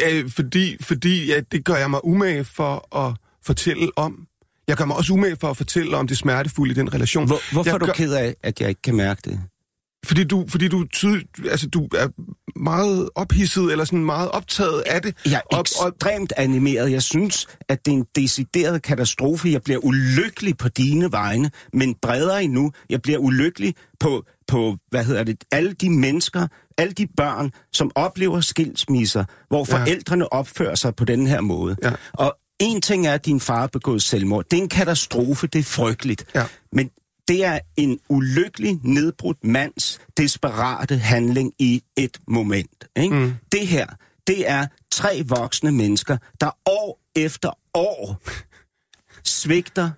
Øh, 0.09 0.30
fordi 0.30 0.77
fordi 0.84 1.26
ja, 1.26 1.39
det 1.51 1.65
gør 1.65 1.76
jeg 1.76 1.89
mig 1.89 2.05
umage 2.05 2.43
for 2.43 2.97
at 2.97 3.15
fortælle 3.45 3.89
om. 3.95 4.27
Jeg 4.68 4.77
gør 4.77 4.85
mig 4.85 4.95
også 4.95 5.13
umage 5.13 5.35
for 5.41 5.47
at 5.49 5.57
fortælle 5.57 5.97
om 5.97 6.07
det 6.07 6.18
smertefulde 6.18 6.72
i 6.72 6.76
den 6.76 6.93
relation. 6.93 7.27
Hvor, 7.27 7.53
hvorfor 7.53 7.69
jeg 7.69 7.73
er 7.76 7.77
du 7.80 7.85
gør, 7.85 7.93
ked 7.93 8.13
af, 8.13 8.35
at 8.43 8.61
jeg 8.61 8.69
ikke 8.69 8.81
kan 8.81 8.95
mærke 8.95 9.22
det? 9.26 9.39
Fordi 10.05 10.23
du, 10.23 10.45
fordi 10.49 10.68
du, 10.68 10.85
tyd, 10.93 11.22
altså, 11.49 11.68
du 11.69 11.88
er 11.97 12.07
meget 12.59 13.09
ophidset, 13.15 13.72
eller 13.72 13.85
sådan 13.85 14.05
meget 14.05 14.31
optaget 14.31 14.84
af 14.85 15.01
det. 15.01 15.15
Jeg 15.26 15.41
er 15.51 15.55
og- 15.55 15.59
ekstremt 15.61 16.34
animeret. 16.38 16.91
Jeg 16.91 17.01
synes, 17.03 17.47
at 17.69 17.85
det 17.85 17.91
er 17.91 17.95
en 17.95 18.05
decideret 18.15 18.81
katastrofe. 18.81 19.49
Jeg 19.49 19.61
bliver 19.61 19.80
ulykkelig 19.85 20.57
på 20.57 20.69
dine 20.69 21.11
vegne, 21.11 21.51
men 21.73 21.95
bredere 22.01 22.43
endnu, 22.43 22.72
jeg 22.89 23.01
bliver 23.01 23.18
ulykkelig 23.19 23.76
på, 23.99 24.26
på 24.47 24.77
hvad 24.89 25.05
hedder 25.05 25.23
det, 25.23 25.43
alle 25.51 25.73
de 25.73 25.89
mennesker, 25.89 26.47
alle 26.81 26.93
de 26.93 27.07
børn, 27.17 27.51
som 27.73 27.91
oplever 27.95 28.41
skilsmisser, 28.41 29.25
hvor 29.47 29.65
Ja. 29.69 29.77
forældrene 29.77 30.33
opfører 30.33 30.75
sig 30.75 30.95
på 30.95 31.05
den 31.05 31.27
her 31.27 31.41
måde. 31.41 31.77
Ja. 31.83 31.91
Og 32.13 32.37
en 32.59 32.81
ting 32.81 33.07
er, 33.07 33.13
at 33.13 33.25
din 33.25 33.39
far 33.39 33.59
har 33.59 33.67
begået 33.67 34.01
selvmord. 34.03 34.45
Det 34.51 34.57
er 34.59 34.61
en 34.63 34.69
katastrofe, 34.69 35.47
det 35.47 35.59
er 35.59 35.63
frygteligt. 35.63 36.25
Ja. 36.35 36.45
Men 36.71 36.89
det 37.27 37.45
er 37.45 37.59
en 37.77 37.99
ulykkelig, 38.09 38.79
nedbrudt 38.83 39.43
mands 39.43 39.99
desperate 40.17 40.97
handling 40.97 41.53
i 41.59 41.81
et 41.97 42.17
moment. 42.27 42.85
Ikke? 42.95 43.15
Mm. 43.15 43.33
Det 43.51 43.67
her, 43.67 43.85
det 44.27 44.49
er 44.49 44.67
tre 44.91 45.23
voksne 45.27 45.71
mennesker, 45.71 46.17
der 46.41 46.49
år 46.65 46.99
efter 47.15 47.49
år 47.73 48.17
svigter 49.23 49.91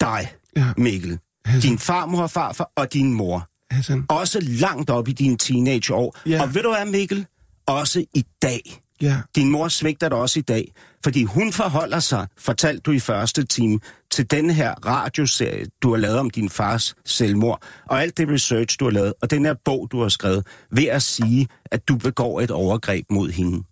dig, 0.00 0.32
Ja. 0.56 0.72
Mikkel. 0.76 1.18
Din 1.62 1.78
farmor 1.78 2.22
og 2.22 2.30
farfar 2.30 2.70
og 2.76 2.92
din 2.92 3.12
mor. 3.14 3.48
Hassan, 3.70 4.04
Også 4.08 4.40
langt 4.42 4.90
op 4.90 5.08
i 5.08 5.12
dine 5.12 5.36
teenageår. 5.36 6.16
Ja. 6.26 6.42
Og 6.42 6.54
ved 6.54 6.62
du 6.62 6.74
hvad, 6.76 6.86
Mikkel? 6.86 7.26
Også 7.66 8.04
i 8.14 8.24
dag. 8.42 8.60
ja. 9.00 9.16
Din 9.36 9.50
mor 9.50 9.68
svigter 9.68 10.08
dig 10.08 10.18
også 10.18 10.38
i 10.38 10.42
dag, 10.42 10.72
fordi 11.04 11.24
hun 11.24 11.52
forholder 11.52 12.00
sig, 12.00 12.26
fortalte 12.38 12.80
du 12.80 12.92
i 12.92 12.98
første 12.98 13.44
time, 13.44 13.78
til 14.10 14.30
den 14.30 14.50
her 14.50 14.74
radioserie, 14.86 15.66
du 15.82 15.90
har 15.90 15.96
lavet 15.96 16.18
om 16.18 16.30
din 16.30 16.50
fars 16.50 16.94
selvmord, 17.06 17.62
og 17.86 18.02
alt 18.02 18.16
det 18.18 18.28
research, 18.28 18.76
du 18.80 18.84
har 18.84 18.92
lavet, 18.92 19.12
og 19.22 19.30
den 19.30 19.44
her 19.44 19.54
bog, 19.64 19.88
du 19.92 20.02
har 20.02 20.08
skrevet, 20.08 20.46
ved 20.72 20.84
at 20.86 21.02
sige, 21.02 21.48
at 21.66 21.88
du 21.88 21.96
begår 21.96 22.40
et 22.40 22.50
overgreb 22.50 23.04
mod 23.10 23.30
hende. 23.30 23.62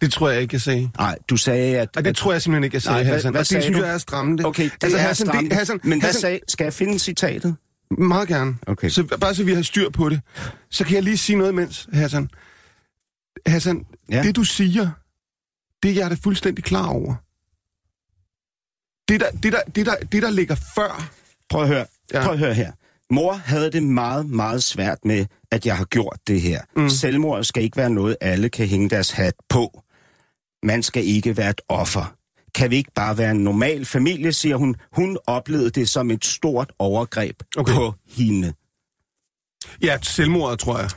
Det 0.00 0.12
tror 0.12 0.30
jeg 0.30 0.42
ikke, 0.42 0.54
jeg 0.54 0.60
sagde. 0.60 0.90
Nej, 0.98 1.18
du 1.30 1.36
sagde, 1.36 1.78
at... 1.78 1.88
Og 1.96 2.04
det 2.04 2.10
at, 2.10 2.16
tror 2.16 2.32
jeg 2.32 2.42
simpelthen 2.42 2.64
ikke, 2.64 2.74
jeg 2.74 2.82
sagde, 2.82 2.96
Nej, 2.96 3.02
hvad- 3.04 3.12
Hassan. 3.12 3.30
hvad 3.32 3.38
og 3.38 3.42
det 3.42 3.48
sagde 3.48 3.62
synes 3.62 3.78
du? 3.78 3.84
jeg 3.84 3.94
er 3.94 3.98
stramme 3.98 4.36
det. 4.36 4.46
Okay, 4.46 4.64
det 4.64 4.72
altså, 4.82 4.98
er 4.98 5.02
Hassan, 5.02 5.26
stramt. 5.26 5.50
det, 5.50 5.58
Hassan, 5.58 5.80
Men 5.82 6.00
hvad 6.00 6.08
Hassan, 6.08 6.20
sagde... 6.20 6.40
Skal 6.48 6.64
jeg 6.64 6.72
finde 6.72 6.98
citatet? 6.98 7.56
Meget 7.98 8.28
gerne. 8.28 8.56
Okay. 8.66 8.88
Så 8.88 9.16
bare 9.20 9.34
så 9.34 9.44
vi 9.44 9.54
har 9.54 9.62
styr 9.62 9.90
på 9.90 10.08
det. 10.08 10.20
Så 10.70 10.84
kan 10.84 10.94
jeg 10.94 11.02
lige 11.02 11.18
sige 11.18 11.36
noget 11.36 11.52
imens, 11.52 11.88
Hassan. 11.92 12.30
Hassan, 13.46 13.86
Ja. 14.10 14.22
det 14.22 14.36
du 14.36 14.44
siger, 14.44 14.90
det 15.82 15.90
er 15.90 15.94
jeg 15.94 16.10
da 16.10 16.16
fuldstændig 16.24 16.64
klar 16.64 16.86
over. 16.88 17.14
Det 19.08 19.20
der, 19.20 19.30
det 19.30 19.52
der, 19.52 19.60
det 19.74 19.86
der, 19.86 19.94
det 20.12 20.22
der 20.22 20.30
ligger 20.30 20.54
før... 20.74 21.10
Prøv 21.50 21.62
at 21.62 21.68
høre. 21.68 21.86
Ja. 22.12 22.22
Prøv 22.24 22.32
at 22.32 22.38
høre 22.38 22.54
her. 22.54 22.72
Mor 23.10 23.32
havde 23.32 23.72
det 23.72 23.82
meget, 23.82 24.26
meget 24.30 24.62
svært 24.62 24.98
med, 25.04 25.26
at 25.50 25.66
jeg 25.66 25.76
har 25.76 25.84
gjort 25.84 26.18
det 26.26 26.40
her. 26.40 26.60
Mm. 26.76 26.88
Selvmord 26.88 27.44
skal 27.44 27.62
ikke 27.62 27.76
være 27.76 27.90
noget, 27.90 28.16
alle 28.20 28.48
kan 28.48 28.66
hænge 28.66 28.90
deres 28.90 29.10
hat 29.10 29.34
på. 29.48 29.82
Man 30.62 30.82
skal 30.82 31.04
ikke 31.06 31.36
være 31.36 31.50
et 31.50 31.60
offer. 31.68 32.14
Kan 32.54 32.70
vi 32.70 32.76
ikke 32.76 32.90
bare 32.94 33.18
være 33.18 33.30
en 33.30 33.44
normal 33.44 33.84
familie, 33.84 34.32
siger 34.32 34.56
hun. 34.56 34.76
Hun 34.92 35.18
oplevede 35.26 35.70
det 35.70 35.88
som 35.88 36.10
et 36.10 36.24
stort 36.24 36.72
overgreb 36.78 37.36
okay. 37.56 37.74
På 37.74 37.94
hende. 38.16 38.52
Ja, 39.82 39.98
selvmordet, 40.02 40.58
tror 40.58 40.78
jeg. 40.78 40.88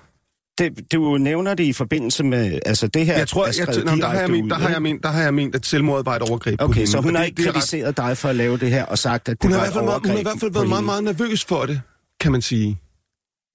Det, 0.58 0.92
du 0.94 1.18
nævner 1.18 1.54
det 1.54 1.64
i 1.64 1.74
forbindelse 1.74 2.24
med, 2.24 2.60
altså 2.66 2.88
det 2.88 3.06
her 3.06 3.18
Jeg 3.18 3.28
tror, 3.28 3.46
jeg, 3.46 3.54
jeg, 3.60 3.68
der, 3.68 4.08
har 4.08 4.20
jeg 4.20 4.30
ment, 4.30 4.52
der, 4.52 4.58
har 4.58 4.70
jeg 4.70 4.82
ment, 4.82 5.04
der 5.04 5.10
har 5.10 5.22
jeg 5.22 5.34
ment, 5.34 5.56
at 5.56 5.66
selvmordet 5.66 6.06
var 6.06 6.16
et 6.16 6.22
overgreb 6.22 6.60
på 6.60 6.66
Okay, 6.66 6.74
hende. 6.76 6.92
så 6.92 7.02
hun 7.02 7.16
har 7.16 7.24
ikke 7.24 7.38
det 7.38 7.44
er 7.46 7.48
ret- 7.50 7.54
kritiseret 7.56 7.98
dig 7.98 8.18
for 8.18 8.30
at 8.30 8.36
lave 8.36 8.58
det 8.58 8.70
her, 8.70 8.86
og 8.86 8.98
sagt, 8.98 9.30
at 9.30 9.42
det 9.42 9.50
Hun 9.50 9.58
var 9.60 9.66
et 9.66 9.74
meget- 9.74 9.74
hun 9.74 9.88
har 9.88 9.92
i 9.92 9.94
overgreb 9.94 10.26
hvert 10.26 10.40
fald 10.40 10.52
på 10.52 10.60
været 10.60 10.70
meget, 10.70 10.84
meget 10.84 11.04
nervøs 11.04 11.46
for 11.46 11.66
det, 11.66 11.82
kan 12.20 12.32
man 12.32 12.42
sige. 12.42 12.80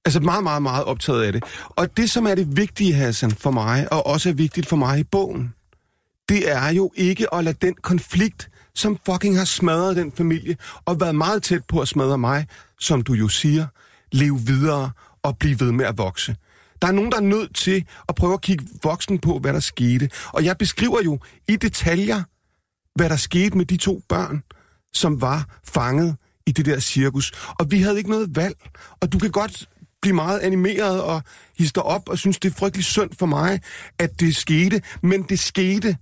Altså 0.05 0.21
meget, 0.21 0.43
meget, 0.43 0.63
meget 0.63 0.85
optaget 0.85 1.23
af 1.23 1.33
det. 1.33 1.45
Og 1.69 1.97
det, 1.97 2.11
som 2.11 2.27
er 2.27 2.35
det 2.35 2.57
vigtige, 2.57 2.93
Hassan, 2.95 3.31
for 3.31 3.51
mig, 3.51 3.93
og 3.93 4.07
også 4.07 4.29
er 4.29 4.33
vigtigt 4.33 4.67
for 4.67 4.77
mig 4.77 4.99
i 5.01 5.05
bogen, 5.05 5.55
det 6.31 6.51
er 6.51 6.73
jo 6.73 6.93
ikke 6.97 7.35
at 7.35 7.45
lade 7.45 7.57
den 7.67 7.75
konflikt, 7.75 8.51
som 8.75 8.99
fucking 9.07 9.39
har 9.39 9.45
smadret 9.45 9.97
den 9.97 10.13
familie, 10.13 10.57
og 10.85 11.01
været 11.01 11.15
meget 11.15 11.43
tæt 11.43 11.65
på 11.69 11.81
at 11.81 11.89
smadre 11.89 12.19
mig, 12.19 12.47
som 12.79 13.03
du 13.03 13.13
jo 13.13 13.29
siger, 13.29 13.67
leve 14.13 14.41
videre 14.41 14.91
og 15.23 15.39
blive 15.39 15.61
ved 15.61 15.73
med 15.73 15.85
at 15.85 15.99
vokse. 15.99 16.37
Der 16.83 16.89
er 16.89 16.93
nogen, 16.93 17.13
der 17.13 17.17
er 17.17 17.23
nødt 17.23 17.55
til 17.55 17.85
at 18.09 18.15
prøve 18.15 18.35
at 18.35 18.41
kigge 18.41 18.67
voksen 18.83 19.19
på, 19.19 19.39
hvad 19.39 19.53
der 19.53 19.61
skete. 19.61 20.11
Og 20.33 20.45
jeg 20.45 20.59
beskriver 20.59 21.03
jo 21.03 21.19
i 21.49 21.57
detaljer, 21.57 22.23
hvad 22.95 23.09
der 23.09 23.17
skete 23.17 23.57
med 23.57 23.67
de 23.67 23.77
to 23.77 24.03
børn, 24.09 24.43
som 24.93 25.21
var 25.21 25.59
fanget 25.75 26.17
i 26.47 26.53
det 26.53 26.67
der 26.67 26.81
cirkus. 26.81 27.33
Og 27.59 27.71
vi 27.71 27.83
havde 27.83 27.99
ikke 27.99 28.11
noget 28.11 28.37
valg. 28.37 28.57
Og 29.01 29.13
du 29.13 29.19
kan 29.19 29.31
godt 29.31 29.69
blive 30.03 30.15
meget 30.15 30.39
animeret 30.39 31.03
og 31.03 31.23
hister 31.59 31.81
op 31.81 32.09
og 32.09 32.19
synes, 32.19 32.39
det 32.39 32.51
er 32.51 32.55
frygtelig 32.59 32.85
synd 32.85 33.11
for 33.19 33.27
mig, 33.27 33.61
at 33.99 34.21
det 34.21 34.37
skete. 34.37 34.83
Men 35.03 35.23
det 35.23 35.39
skete. 35.39 35.97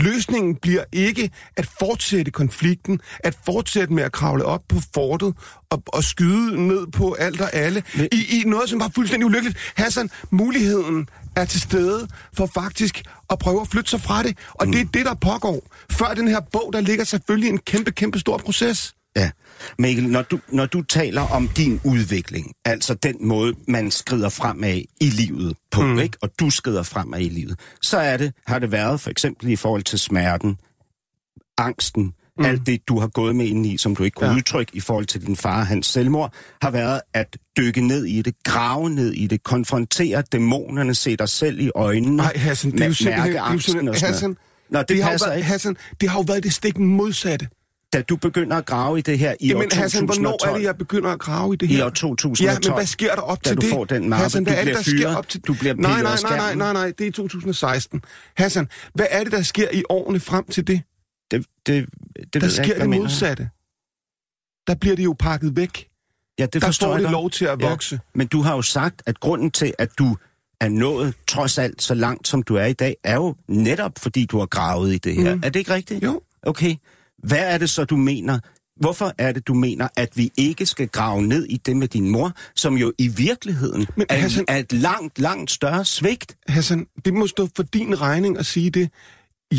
Løsningen 0.00 0.56
bliver 0.56 0.84
ikke 0.92 1.30
at 1.56 1.66
fortsætte 1.78 2.30
konflikten, 2.30 3.00
at 3.18 3.36
fortsætte 3.44 3.94
med 3.94 4.02
at 4.02 4.12
kravle 4.12 4.44
op 4.44 4.62
på 4.68 4.76
fortet 4.94 5.34
og, 5.70 5.82
og 5.86 6.04
skyde 6.04 6.66
ned 6.68 6.86
på 6.86 7.12
alt 7.12 7.40
og 7.40 7.54
alle 7.54 7.82
i, 8.12 8.40
i 8.40 8.42
noget, 8.46 8.70
som 8.70 8.80
var 8.80 8.90
fuldstændig 8.94 9.26
ulykkeligt. 9.26 9.58
Hassan, 9.76 10.10
muligheden 10.30 11.08
er 11.36 11.44
til 11.44 11.60
stede 11.60 12.08
for 12.36 12.46
faktisk 12.46 13.02
at 13.30 13.38
prøve 13.38 13.60
at 13.60 13.68
flytte 13.68 13.90
sig 13.90 14.00
fra 14.00 14.22
det, 14.22 14.38
og 14.54 14.66
mm. 14.66 14.72
det 14.72 14.80
er 14.80 14.84
det, 14.84 15.06
der 15.06 15.14
pågår. 15.14 15.66
Før 15.90 16.14
den 16.14 16.28
her 16.28 16.40
bog, 16.40 16.70
der 16.72 16.80
ligger 16.80 17.04
selvfølgelig 17.04 17.48
en 17.48 17.58
kæmpe, 17.58 17.90
kæmpe 17.92 18.18
stor 18.18 18.38
proces. 18.38 18.94
Ja. 19.16 19.30
Mikkel, 19.78 20.08
når 20.08 20.22
du, 20.22 20.38
når 20.48 20.66
du 20.66 20.82
taler 20.82 21.22
om 21.22 21.48
din 21.48 21.80
udvikling, 21.84 22.52
altså 22.64 22.94
den 22.94 23.16
måde, 23.20 23.54
man 23.68 23.90
skrider 23.90 24.28
fremad 24.28 24.82
i 25.00 25.06
livet 25.06 25.56
på, 25.70 25.82
mm. 25.82 25.98
ikke? 25.98 26.18
og 26.22 26.30
du 26.40 26.50
skrider 26.50 26.82
fremad 26.82 27.20
i 27.20 27.28
livet, 27.28 27.58
så 27.82 27.98
er 27.98 28.16
det, 28.16 28.32
har 28.46 28.58
det 28.58 28.72
været 28.72 29.00
for 29.00 29.10
eksempel 29.10 29.48
i 29.48 29.56
forhold 29.56 29.82
til 29.82 29.98
smerten, 29.98 30.56
angsten, 31.58 32.12
mm. 32.38 32.44
alt 32.44 32.66
det, 32.66 32.88
du 32.88 32.98
har 33.00 33.08
gået 33.08 33.36
med 33.36 33.46
ind 33.46 33.66
i, 33.66 33.76
som 33.76 33.96
du 33.96 34.02
ikke 34.02 34.14
kunne 34.14 34.30
ja. 34.30 34.36
Udtrykke 34.36 34.72
i 34.74 34.80
forhold 34.80 35.06
til 35.06 35.26
din 35.26 35.36
far 35.36 35.64
hans 35.64 35.86
selvmord, 35.86 36.34
har 36.62 36.70
været 36.70 37.00
at 37.14 37.36
dykke 37.56 37.80
ned 37.80 38.04
i 38.04 38.22
det, 38.22 38.34
grave 38.44 38.90
ned 38.90 39.12
i 39.12 39.26
det, 39.26 39.42
konfrontere 39.42 40.22
dæmonerne, 40.32 40.94
se 40.94 41.16
dig 41.16 41.28
selv 41.28 41.60
i 41.60 41.70
øjnene, 41.74 42.16
Nej, 42.16 42.32
Hassan, 42.36 42.70
det 42.70 42.80
er 42.80 42.84
jo 42.84 42.88
mærke 42.88 42.96
simpelthen... 42.96 43.32
Det 43.32 43.36
er 43.36 43.40
jo 43.40 43.44
angsten 43.44 43.72
simpelthen 43.72 43.88
og 43.88 43.96
sådan 43.96 44.14
Hassan. 44.14 44.36
Nå, 44.70 44.78
det, 44.78 44.88
det 44.88 45.02
har, 45.02 45.18
været, 45.26 45.36
ikke. 45.36 45.48
Hassan, 45.48 45.76
det 46.00 46.08
har 46.08 46.18
jo 46.18 46.24
været 46.28 46.42
det 46.42 46.52
stik 46.52 46.78
modsatte. 46.78 47.48
Da 47.92 48.02
du 48.02 48.16
begynder 48.16 48.56
at 48.56 48.66
grave 48.66 48.98
i 48.98 49.02
det 49.02 49.18
her 49.18 49.34
i 49.40 49.54
år 49.54 49.58
Jamen 49.58 49.70
2012, 49.70 49.82
Hassan, 49.82 50.04
hvornår 50.04 50.48
er 50.48 50.56
det, 50.56 50.62
jeg 50.64 50.76
begynder 50.78 51.10
at 51.10 51.18
grave 51.18 51.54
i 51.54 51.56
det 51.56 51.70
I 51.70 51.74
her? 51.74 51.84
år 51.84 51.88
2012. 51.90 52.50
Ja, 52.50 52.58
men 52.70 52.74
hvad 52.76 52.86
sker 52.86 53.14
der 53.14 53.22
op 53.22 53.42
til 53.42 53.56
du 53.56 53.60
det? 53.60 53.70
får 53.70 53.84
den 53.84 54.08
mappe, 54.08 54.22
Hassan, 54.22 54.44
du 54.44 54.50
hvad 54.50 54.58
er 54.60 54.64
det, 54.64 54.74
der 54.74 54.82
sker 54.82 54.90
fyret, 54.98 55.16
op 55.16 55.28
til... 55.28 55.40
du 55.40 55.54
bliver 55.54 55.74
nej, 55.74 56.02
nej, 56.02 56.16
nej, 56.22 56.36
nej, 56.36 56.54
nej, 56.54 56.72
nej, 56.72 56.92
det 56.98 57.06
er 57.06 57.12
2016. 57.12 58.02
Hassan, 58.36 58.68
hvad 58.94 59.06
er 59.10 59.22
det, 59.24 59.32
der 59.32 59.42
sker 59.42 59.68
i 59.72 59.82
årene 59.88 60.20
frem 60.20 60.44
til 60.44 60.66
det? 60.66 60.82
Det, 61.30 61.46
det, 61.66 61.86
det 62.32 62.42
Der 62.42 62.48
sker 62.48 62.62
ikke, 62.62 62.80
det 62.80 62.88
modsatte. 62.88 63.48
Der 64.66 64.74
bliver 64.74 64.96
det 64.96 65.04
jo 65.04 65.16
pakket 65.18 65.56
væk. 65.56 65.88
Ja, 66.38 66.46
det 66.46 66.62
Der 66.62 66.76
får 66.80 66.92
det 66.92 67.02
godt. 67.02 67.12
lov 67.12 67.30
til 67.30 67.44
at 67.44 67.62
Ja, 67.62 67.68
vokse. 67.68 68.00
Men 68.14 68.26
du 68.26 68.42
har 68.42 68.54
jo 68.54 68.62
sagt, 68.62 69.02
at 69.06 69.20
grunden 69.20 69.50
til, 69.50 69.74
at 69.78 69.90
du 69.98 70.16
er 70.60 70.68
nået 70.68 71.14
trods 71.28 71.58
alt 71.58 71.82
så 71.82 71.94
langt, 71.94 72.28
som 72.28 72.42
du 72.42 72.54
er 72.54 72.64
i 72.64 72.72
dag, 72.72 72.96
er 73.04 73.14
jo 73.14 73.34
netop, 73.48 73.92
fordi 73.98 74.26
du 74.26 74.38
har 74.38 74.46
gravet 74.46 74.94
i 74.94 74.98
det 74.98 75.14
her. 75.14 75.34
Mm. 75.34 75.40
Er 75.44 75.48
det 75.48 75.58
ikke 75.60 75.74
rigtigt? 75.74 76.04
Jo. 76.04 76.20
Okay. 76.42 76.76
Hvad 77.22 77.38
er 77.54 77.58
det 77.58 77.70
så, 77.70 77.84
du 77.84 77.96
mener? 77.96 78.38
Hvorfor 78.80 79.12
er 79.18 79.32
det, 79.32 79.46
du 79.48 79.54
mener, 79.54 79.88
at 79.96 80.16
vi 80.16 80.30
ikke 80.36 80.66
skal 80.66 80.88
grave 80.88 81.22
ned 81.22 81.44
i 81.44 81.56
det 81.56 81.76
med 81.76 81.88
din 81.88 82.10
mor, 82.10 82.32
som 82.56 82.74
jo 82.76 82.92
i 82.98 83.08
virkeligheden 83.08 83.86
Men 83.96 84.06
er, 84.08 84.16
Hassan- 84.16 84.44
er 84.48 84.56
et 84.56 84.72
langt, 84.72 85.18
langt 85.18 85.50
større 85.50 85.84
svigt? 85.84 86.36
Hassan, 86.48 86.86
det 87.04 87.14
må 87.14 87.26
stå 87.26 87.48
for 87.56 87.62
din 87.62 88.00
regning 88.00 88.38
at 88.38 88.46
sige 88.46 88.70
det. 88.70 88.90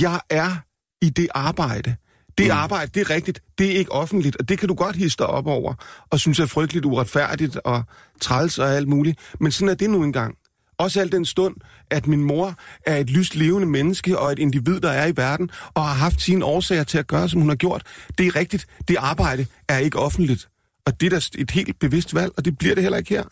Jeg 0.02 0.20
er 0.30 0.56
i 1.02 1.10
det 1.10 1.28
arbejde. 1.36 1.96
Det 2.38 2.46
mm. 2.46 2.52
arbejde, 2.52 2.92
det 2.94 3.02
er 3.02 3.10
rigtigt. 3.10 3.42
Det 3.58 3.72
er 3.72 3.78
ikke 3.78 3.92
offentligt, 3.92 4.36
og 4.36 4.50
det 4.50 4.60
kan 4.60 4.68
du 4.68 4.74
godt 4.74 4.96
hisse 4.96 5.18
dig 5.18 5.28
op 5.28 5.48
over, 5.48 5.74
og 6.12 6.20
synes 6.20 6.40
er 6.40 6.46
frygteligt 6.46 6.86
uretfærdigt 6.86 7.56
og 7.56 7.84
træls 8.22 8.60
og 8.60 8.70
alt 8.76 8.88
muligt. 8.88 9.20
Men 9.40 9.52
sådan 9.52 9.70
er 9.70 9.74
det 9.74 9.90
nu 9.90 10.04
engang. 10.04 10.36
Også 10.80 11.02
al 11.02 11.12
den 11.12 11.26
stund, 11.26 11.56
at 11.90 12.08
min 12.08 12.24
mor 12.24 12.56
er 12.86 12.98
et 12.98 13.10
lyst 13.10 13.36
levende 13.36 13.68
menneske 13.68 14.20
og 14.20 14.32
et 14.32 14.40
individ, 14.40 14.80
der 14.80 14.90
er 14.90 15.08
i 15.08 15.14
verden, 15.18 15.50
og 15.74 15.84
har 15.84 15.94
haft 15.94 16.22
sine 16.22 16.46
årsager 16.46 16.84
til 16.84 16.98
at 16.98 17.08
gøre, 17.08 17.30
som 17.30 17.40
hun 17.40 17.50
har 17.50 17.56
gjort. 17.56 17.84
Det 18.18 18.28
er 18.28 18.36
rigtigt. 18.36 18.68
Det 18.88 18.96
arbejde 19.00 19.46
er 19.70 19.78
ikke 19.78 20.00
offentligt. 20.00 20.48
Og 20.86 21.02
det 21.02 21.14
er 21.14 21.20
da 21.20 21.42
et 21.42 21.52
helt 21.52 21.80
bevidst 21.80 22.16
valg, 22.16 22.32
og 22.38 22.46
det 22.46 22.58
bliver 22.58 22.76
det 22.76 22.84
heller 22.84 22.98
ikke 22.98 23.10
her. 23.10 23.24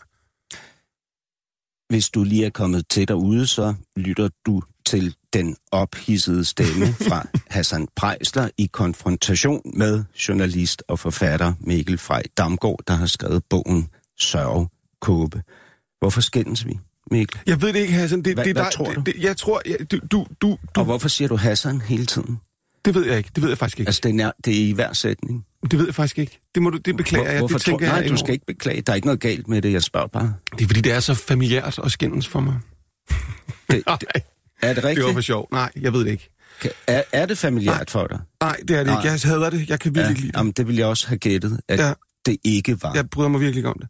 Hvis 1.90 2.10
du 2.10 2.24
lige 2.24 2.46
er 2.46 2.50
kommet 2.50 2.88
til 2.88 3.08
derude, 3.08 3.46
så 3.46 3.74
lytter 3.96 4.28
du 4.46 4.62
til 4.86 5.14
den 5.32 5.56
ophidsede 5.72 6.44
stemme 6.44 6.86
fra 7.08 7.26
Hassan 7.48 7.88
Prejsler 7.96 8.50
i 8.58 8.66
konfrontation 8.72 9.62
med 9.74 10.04
journalist 10.28 10.82
og 10.88 10.98
forfatter 10.98 11.52
Mikkel 11.60 11.98
Frej 11.98 12.22
Damgaard, 12.36 12.80
der 12.86 12.94
har 12.94 13.06
skrevet 13.06 13.42
bogen 13.50 13.88
Sørge 14.20 14.68
Kåbe. 15.00 15.42
Hvorfor 16.00 16.20
skændes 16.20 16.66
vi, 16.66 16.78
Mikkel? 17.10 17.40
Jeg 17.46 17.62
ved 17.62 17.72
det 17.72 17.78
ikke, 17.80 17.92
Hassan. 17.92 18.22
Det, 18.22 18.34
Hvad- 18.34 18.44
det, 18.44 18.54
hvad 18.54 18.64
der, 18.64 18.70
tror 18.70 18.92
du? 18.92 19.00
det, 19.06 19.14
jeg 19.18 19.36
tror, 19.36 19.62
jeg, 19.66 19.76
du, 19.90 19.98
du, 20.12 20.26
du, 20.40 20.58
Og 20.76 20.84
hvorfor 20.84 21.08
siger 21.08 21.28
du 21.28 21.36
Hassan 21.36 21.80
hele 21.80 22.06
tiden? 22.06 22.40
det 22.84 22.94
ved 22.94 23.06
jeg 23.06 23.18
ikke. 23.18 23.30
Det 23.34 23.42
ved 23.42 23.48
jeg 23.50 23.58
faktisk 23.58 23.78
ikke. 23.80 23.88
Altså, 23.88 24.00
det 24.04 24.20
er, 24.20 24.32
det 24.44 24.60
er 24.62 24.68
i 24.68 24.72
hver 24.72 24.92
sætning. 24.92 25.44
Det 25.70 25.78
ved 25.78 25.86
jeg 25.86 25.94
faktisk 25.94 26.18
ikke. 26.18 26.40
Det, 26.54 26.62
må 26.62 26.70
du, 26.70 26.78
det 26.78 26.96
beklager 26.96 27.24
Hvor, 27.24 27.30
jeg. 27.32 27.38
hvorfor 27.38 27.58
Det 27.58 27.64
tænker 27.64 27.86
tror, 27.86 27.94
jeg 27.96 28.02
nej, 28.02 28.10
du 28.10 28.16
skal 28.16 28.32
ikke 28.32 28.46
beklage. 28.46 28.80
Der 28.82 28.92
er 28.92 28.96
ikke 28.96 29.06
noget 29.06 29.20
galt 29.20 29.48
med 29.48 29.62
det, 29.62 29.72
jeg 29.72 29.82
spørger 29.82 30.06
bare. 30.06 30.34
Det 30.58 30.62
er 30.64 30.66
fordi, 30.66 30.80
det 30.80 30.92
er 30.92 31.00
så 31.00 31.14
familiært 31.14 31.78
at 31.84 31.92
skændes 31.92 32.28
for 32.28 32.40
mig. 32.40 32.54
Det, 33.08 33.16
Nej, 33.86 33.96
det, 34.00 34.08
er 34.62 34.68
det 34.68 34.76
det 34.76 34.82
var 34.82 34.88
rigtigt? 34.88 35.12
for 35.14 35.20
sjov. 35.20 35.48
Nej, 35.52 35.70
jeg 35.80 35.92
ved 35.92 36.04
det 36.04 36.10
ikke. 36.10 36.30
Er, 36.86 37.02
er 37.12 37.26
det 37.26 37.38
familiært 37.38 37.90
for 37.90 38.06
dig? 38.06 38.18
Nej, 38.40 38.56
det 38.56 38.70
er 38.70 38.84
det 38.84 38.90
ikke. 38.90 38.90
Nej. 38.90 39.00
Jeg 39.02 39.20
hader 39.24 39.50
det. 39.50 39.68
Jeg 39.68 39.80
kan 39.80 39.94
virkelig 39.94 40.10
ikke 40.10 40.20
lide 40.20 40.32
det. 40.32 40.38
jamen, 40.38 40.52
det 40.52 40.66
ville 40.66 40.78
jeg 40.78 40.86
også 40.86 41.08
have 41.08 41.18
gættet, 41.18 41.60
at 41.68 41.78
Ja. 41.78 41.86
ja. 41.88 41.94
det 42.26 42.36
ikke 42.44 42.82
var. 42.82 42.88
Ja. 42.90 42.94
Jeg 42.96 43.10
bryder 43.10 43.28
mig 43.28 43.40
virkelig 43.40 43.58
ikke 43.58 43.68
om 43.68 43.80
det. 43.80 43.88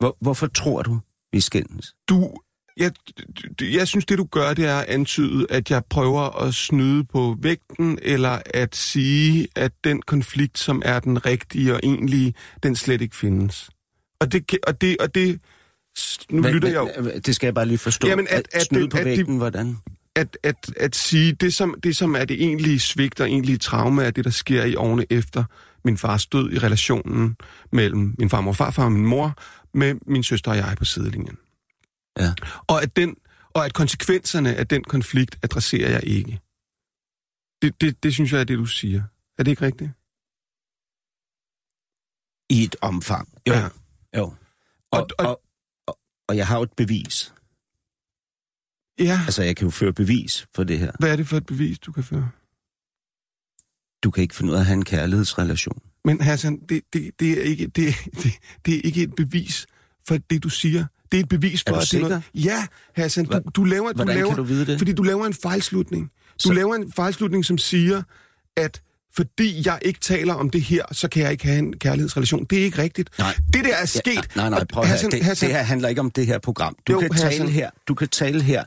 Hvor, 0.00 0.16
hvorfor 0.20 0.46
tror 0.46 0.82
du, 0.82 0.98
vi 1.32 1.40
skændes? 1.40 1.94
Du, 2.08 2.30
jeg, 2.76 2.92
jeg 3.60 3.88
synes, 3.88 4.06
det 4.06 4.18
du 4.18 4.24
gør, 4.24 4.54
det 4.54 4.64
er 4.64 4.76
at 4.78 4.86
antyde, 4.88 5.46
at 5.50 5.70
jeg 5.70 5.82
prøver 5.90 6.42
at 6.42 6.54
snyde 6.54 7.04
på 7.04 7.36
vægten, 7.42 7.98
eller 8.02 8.38
at 8.54 8.76
sige, 8.76 9.48
at 9.56 9.72
den 9.84 10.02
konflikt, 10.02 10.58
som 10.58 10.82
er 10.84 11.00
den 11.00 11.26
rigtige 11.26 11.74
og 11.74 11.80
egentlige, 11.82 12.34
den 12.62 12.76
slet 12.76 13.00
ikke 13.00 13.16
findes. 13.16 13.70
Og 14.20 14.32
det, 14.32 14.58
og 14.66 14.80
det, 14.80 14.96
og 15.00 15.14
det 15.14 15.40
nu 16.30 16.40
Hvad- 16.40 16.52
lytter 16.52 16.68
jeg 16.68 16.76
jo, 16.96 17.02
hvad- 17.02 17.20
Det 17.20 17.34
skal 17.34 17.46
jeg 17.46 17.54
bare 17.54 17.66
lige 17.66 17.78
forstå. 17.78 18.08
Jamen, 18.08 18.26
at- 18.30 18.48
at 18.52 18.62
snyde 18.62 18.88
på 18.88 18.96
at 18.98 19.04
det- 19.06 19.18
vægten, 19.18 19.36
hvordan? 19.36 19.76
at, 20.16 20.38
at, 20.42 20.70
at 20.76 20.96
sige, 20.96 21.32
det 21.32 21.54
som, 21.54 21.74
det 21.82 21.96
som 21.96 22.14
er 22.14 22.24
det 22.24 22.42
egentlige 22.42 22.80
svigt 22.80 23.20
og 23.20 23.28
egentlige 23.30 23.58
traume, 23.58 24.04
er 24.04 24.10
det, 24.10 24.24
der 24.24 24.30
sker 24.30 24.64
i 24.64 24.74
årene 24.74 25.06
efter 25.10 25.44
min 25.84 25.98
fars 25.98 26.26
død 26.26 26.52
i 26.52 26.58
relationen 26.58 27.36
mellem 27.72 28.14
min 28.18 28.30
farmor 28.30 28.50
og 28.50 28.56
farfar 28.56 28.84
og 28.84 28.92
min 28.92 29.06
mor, 29.06 29.34
med 29.78 29.94
min 30.06 30.22
søster 30.22 30.50
og 30.50 30.56
jeg 30.56 30.74
på 30.78 30.84
sidelinjen. 30.84 31.38
Ja. 32.18 32.34
Og 32.68 32.82
at, 32.82 32.96
den, 32.96 33.16
og 33.54 33.64
at 33.64 33.72
konsekvenserne 33.74 34.54
af 34.56 34.66
den 34.68 34.84
konflikt 34.84 35.38
adresserer 35.42 35.90
jeg 35.90 36.04
ikke. 36.04 36.40
Det, 37.62 37.80
det, 37.80 38.02
det 38.02 38.12
synes 38.14 38.32
jeg 38.32 38.40
er 38.40 38.44
det, 38.44 38.58
du 38.58 38.66
siger. 38.66 39.02
Er 39.38 39.42
det 39.42 39.50
ikke 39.50 39.62
rigtigt? 39.66 39.90
I 42.50 42.64
et 42.64 42.76
omfang. 42.82 43.28
Jo. 43.48 43.52
Ja. 43.52 43.60
Ja. 43.60 43.68
jo. 44.18 44.24
Og, 44.24 44.34
Og- 44.90 45.08
og, 45.18 45.26
og- 45.26 45.26
og, 45.28 45.40
og, 45.86 45.98
og 46.28 46.36
jeg 46.36 46.46
har 46.46 46.56
jo 46.56 46.62
et 46.62 46.72
bevis. 46.72 47.34
Ja. 48.98 49.20
Altså, 49.26 49.42
jeg 49.42 49.56
kan 49.56 49.64
jo 49.66 49.70
føre 49.70 49.92
bevis 49.92 50.46
for 50.54 50.64
det 50.64 50.78
her. 50.78 50.92
Hvad 50.98 51.12
er 51.12 51.16
det 51.16 51.26
for 51.28 51.36
et 51.36 51.46
bevis, 51.46 51.78
du 51.78 51.92
kan 51.92 52.04
føre? 52.04 52.30
Du 54.04 54.10
kan 54.10 54.22
ikke 54.22 54.34
finde 54.34 54.50
ud 54.50 54.56
af 54.56 54.60
at 54.60 54.66
have 54.66 54.74
en 54.76 54.84
kærlighedsrelation. 54.84 55.82
Men 56.08 56.20
Hassan, 56.20 56.58
det, 56.68 56.80
det, 56.92 57.10
det, 57.20 57.38
er 57.38 57.42
ikke, 57.42 57.66
det, 57.66 57.94
det, 58.22 58.32
det 58.66 58.74
er 58.74 58.80
ikke 58.84 59.02
et 59.02 59.14
bevis 59.14 59.66
for 60.08 60.18
det, 60.30 60.42
du 60.42 60.48
siger. 60.48 60.84
Det 61.12 61.18
er 61.18 61.22
et 61.22 61.28
bevis 61.28 61.64
for, 61.68 61.74
Er 61.74 61.78
du 61.78 61.80
at 61.82 61.88
det 61.92 62.02
er 62.02 62.08
noget... 62.08 62.22
Ja, 62.34 62.66
Hassan, 62.96 63.24
du, 63.24 63.40
du 63.54 63.64
laver... 63.64 63.88
Du 63.88 63.96
Hvordan 63.96 64.14
laver 64.14 64.28
kan 64.28 64.36
du 64.36 64.42
vide 64.42 64.66
det? 64.66 64.78
Fordi 64.78 64.92
du 64.92 65.02
laver 65.02 65.26
en 65.26 65.34
fejlslutning. 65.34 66.04
Du 66.04 66.08
Så- 66.38 66.52
laver 66.52 66.74
en 66.74 66.92
fejlslutning, 66.92 67.44
som 67.44 67.58
siger, 67.58 68.02
at 68.56 68.82
fordi 69.16 69.62
jeg 69.66 69.78
ikke 69.82 70.00
taler 70.00 70.34
om 70.34 70.50
det 70.50 70.62
her, 70.62 70.82
så 70.92 71.08
kan 71.08 71.22
jeg 71.22 71.32
ikke 71.32 71.44
have 71.46 71.58
en 71.58 71.78
kærlighedsrelation. 71.78 72.44
Det 72.44 72.58
er 72.58 72.62
ikke 72.64 72.78
rigtigt. 72.82 73.10
Nej. 73.18 73.36
Det 73.52 73.64
der 73.64 73.76
er 73.76 73.86
sket... 73.86 74.14
Ja, 74.14 74.20
nej, 74.36 74.50
nej, 74.50 74.64
prøv 74.64 74.82
at. 74.82 74.88
Hassan, 74.88 75.10
Det, 75.10 75.22
Hassan, 75.24 75.48
det 75.48 75.56
her 75.56 75.62
handler 75.62 75.88
ikke 75.88 76.00
om 76.00 76.10
det 76.10 76.26
her 76.26 76.38
program. 76.38 76.76
Du, 76.86 76.92
Jo, 76.92 77.00
kan, 77.00 77.12
Hassan. 77.12 77.30
tale 77.30 77.50
her, 77.50 77.70
du 77.88 77.94
kan 77.94 78.08
tale 78.08 78.42
her, 78.42 78.64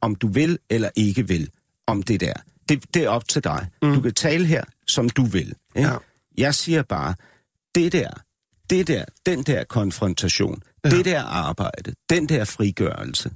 om 0.00 0.14
du 0.14 0.28
vil 0.28 0.58
eller 0.70 0.88
ikke 0.96 1.28
vil, 1.28 1.50
om 1.86 2.02
det 2.02 2.20
der. 2.20 2.32
Det, 2.68 2.94
det 2.94 3.04
er 3.04 3.08
op 3.08 3.28
til 3.28 3.44
dig. 3.44 3.66
Mm. 3.82 3.94
Du 3.94 4.00
kan 4.00 4.14
tale 4.14 4.46
her, 4.46 4.62
som 4.86 5.08
du 5.10 5.24
vil. 5.24 5.54
Ikke? 5.76 5.88
Ja. 5.88 5.96
Jeg 6.38 6.54
siger 6.54 6.82
bare, 6.82 7.14
det 7.74 7.92
der, 7.92 8.10
det 8.70 8.86
der, 8.86 9.04
den 9.26 9.42
der 9.42 9.64
konfrontation, 9.64 10.62
Ja. 10.84 10.90
det 10.90 11.04
der 11.04 11.22
arbejde, 11.22 11.94
den 12.10 12.28
der 12.28 12.44
frigørelse, 12.44 13.30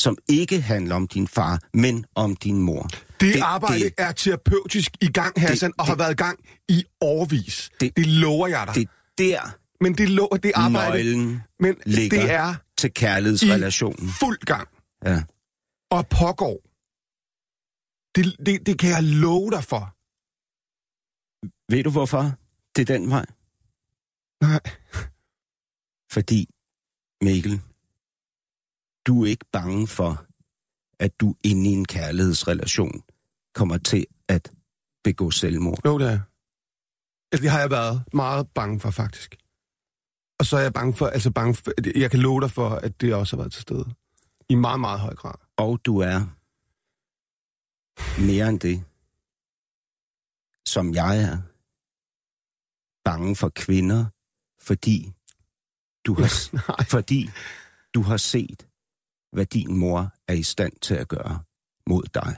som 0.00 0.16
ikke 0.28 0.60
handler 0.60 0.94
om 0.94 1.06
din 1.08 1.28
far, 1.28 1.60
men 1.74 2.04
om 2.14 2.36
din 2.36 2.58
mor. 2.62 2.82
Det, 2.82 3.00
Det- 3.20 3.34
det 3.34 3.40
arbejde 3.40 3.74
det- 3.84 3.98
det, 3.98 4.04
er 4.04 4.12
terapeutisk 4.12 4.90
i 5.00 5.06
gang, 5.06 5.40
Hassan, 5.40 5.72
og 5.78 5.86
har 5.86 5.92
det- 5.94 5.98
været 5.98 6.12
i 6.12 6.14
gang 6.16 6.38
i 6.68 6.84
årvis. 7.00 7.70
Det, 7.72 7.80
Det- 7.80 7.96
det 7.96 8.06
lover 8.06 8.48
jeg 8.48 8.66
dig. 8.66 8.74
Det 8.74 9.34
er 9.34 9.40
der, 9.40 9.56
men 9.80 9.94
det, 9.98 10.08
lover, 10.10 10.36
det 10.36 10.52
arbejde, 10.54 10.92
nøglen 11.04 11.42
men 11.60 11.76
ligger 11.86 12.20
det 12.20 12.30
er 12.32 12.54
til 12.78 12.88
i 12.88 12.90
kærlighedsrelationen. 12.90 14.08
fuld 14.20 14.38
gang. 14.38 14.68
Ja. 15.04 15.22
og 15.90 16.06
pågår. 16.08 16.60
Det, 18.14 18.36
det, 18.46 18.66
det 18.66 18.78
kan 18.78 18.90
jeg 18.90 19.02
love 19.02 19.50
dig 19.50 19.64
for. 19.64 19.94
Ved 21.68 21.84
du 21.84 21.90
hvorfor? 21.90 22.22
Det 22.76 22.90
er 22.90 22.98
den 22.98 23.10
vej. 23.10 23.26
Nej. 24.40 24.60
Fordi, 26.10 26.48
Mikkel, 27.22 27.60
du 29.06 29.24
er 29.24 29.26
ikke 29.26 29.44
bange 29.52 29.86
for, 29.86 30.26
at 30.98 31.20
du 31.20 31.34
inde 31.44 31.70
i 31.70 31.72
en 31.72 31.84
kærlighedsrelation 31.84 33.02
kommer 33.54 33.78
til 33.78 34.06
at 34.28 34.52
begå 35.04 35.30
selvmord. 35.30 35.78
Jo, 35.84 35.98
det 35.98 36.06
er. 36.06 36.20
Altså, 37.32 37.42
Det 37.42 37.50
har 37.50 37.60
jeg 37.60 37.70
været 37.70 38.04
meget 38.12 38.48
bange 38.54 38.80
for, 38.80 38.90
faktisk. 38.90 39.36
Og 40.38 40.46
så 40.46 40.56
er 40.56 40.60
jeg 40.60 40.72
bange 40.72 40.94
for, 40.94 41.06
altså 41.06 41.30
bange 41.30 41.54
for, 41.54 41.72
jeg 41.98 42.10
kan 42.10 42.20
love 42.20 42.40
dig 42.40 42.50
for, 42.50 42.68
at 42.68 43.00
det 43.00 43.14
også 43.14 43.36
har 43.36 43.42
været 43.42 43.52
til 43.52 43.62
stede. 43.62 43.84
I 44.48 44.54
meget, 44.54 44.80
meget 44.80 45.00
høj 45.00 45.14
grad. 45.14 45.34
Og 45.56 45.80
du 45.84 45.98
er 45.98 46.18
mere 48.20 48.48
end 48.48 48.60
det, 48.60 48.84
som 50.66 50.94
jeg 50.94 51.22
er, 51.22 51.38
bange 53.10 53.36
for 53.36 53.48
kvinder, 53.48 54.04
fordi 54.60 55.12
du 56.06 56.14
har, 56.14 56.50
Nej. 56.68 56.86
fordi 56.88 57.30
du 57.94 58.02
har 58.02 58.16
set, 58.16 58.66
hvad 59.32 59.46
din 59.46 59.76
mor 59.76 60.14
er 60.28 60.32
i 60.32 60.42
stand 60.42 60.72
til 60.82 60.94
at 60.94 61.08
gøre 61.08 61.42
mod 61.86 62.02
dig. 62.14 62.36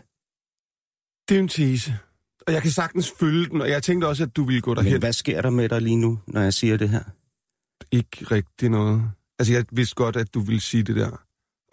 Det 1.28 1.36
er 1.36 1.40
en 1.40 1.48
tese. 1.48 1.98
Og 2.46 2.52
jeg 2.52 2.62
kan 2.62 2.70
sagtens 2.70 3.12
følge 3.20 3.46
den, 3.48 3.60
og 3.60 3.70
jeg 3.70 3.82
tænkte 3.82 4.06
også, 4.06 4.22
at 4.22 4.36
du 4.36 4.44
ville 4.44 4.60
gå 4.60 4.74
derhen. 4.74 4.92
Men 4.92 5.00
hvad 5.00 5.12
sker 5.12 5.42
der 5.42 5.50
med 5.50 5.68
dig 5.68 5.82
lige 5.82 5.96
nu, 5.96 6.18
når 6.26 6.40
jeg 6.40 6.54
siger 6.54 6.76
det 6.76 6.88
her? 6.88 7.02
Ikke 7.90 8.24
rigtig 8.24 8.68
noget. 8.68 9.10
Altså, 9.38 9.52
jeg 9.52 9.64
vidste 9.72 9.94
godt, 9.94 10.16
at 10.16 10.34
du 10.34 10.40
ville 10.40 10.60
sige 10.60 10.82
det 10.82 10.96
der. 10.96 11.22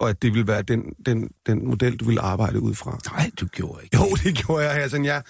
Og 0.00 0.10
at 0.10 0.22
det 0.22 0.32
ville 0.32 0.46
være 0.46 0.62
den, 0.62 0.94
den, 1.06 1.30
den 1.46 1.68
model, 1.68 1.96
du 1.96 2.04
ville 2.04 2.20
arbejde 2.20 2.60
ud 2.60 2.74
fra. 2.74 2.98
Nej, 3.12 3.30
du 3.40 3.46
gjorde 3.46 3.84
ikke. 3.84 3.96
Jo, 3.96 4.04
det 4.24 4.34
gjorde 4.34 4.64
jeg, 4.64 4.82
Hassan. 4.82 5.04
Jeg 5.04 5.22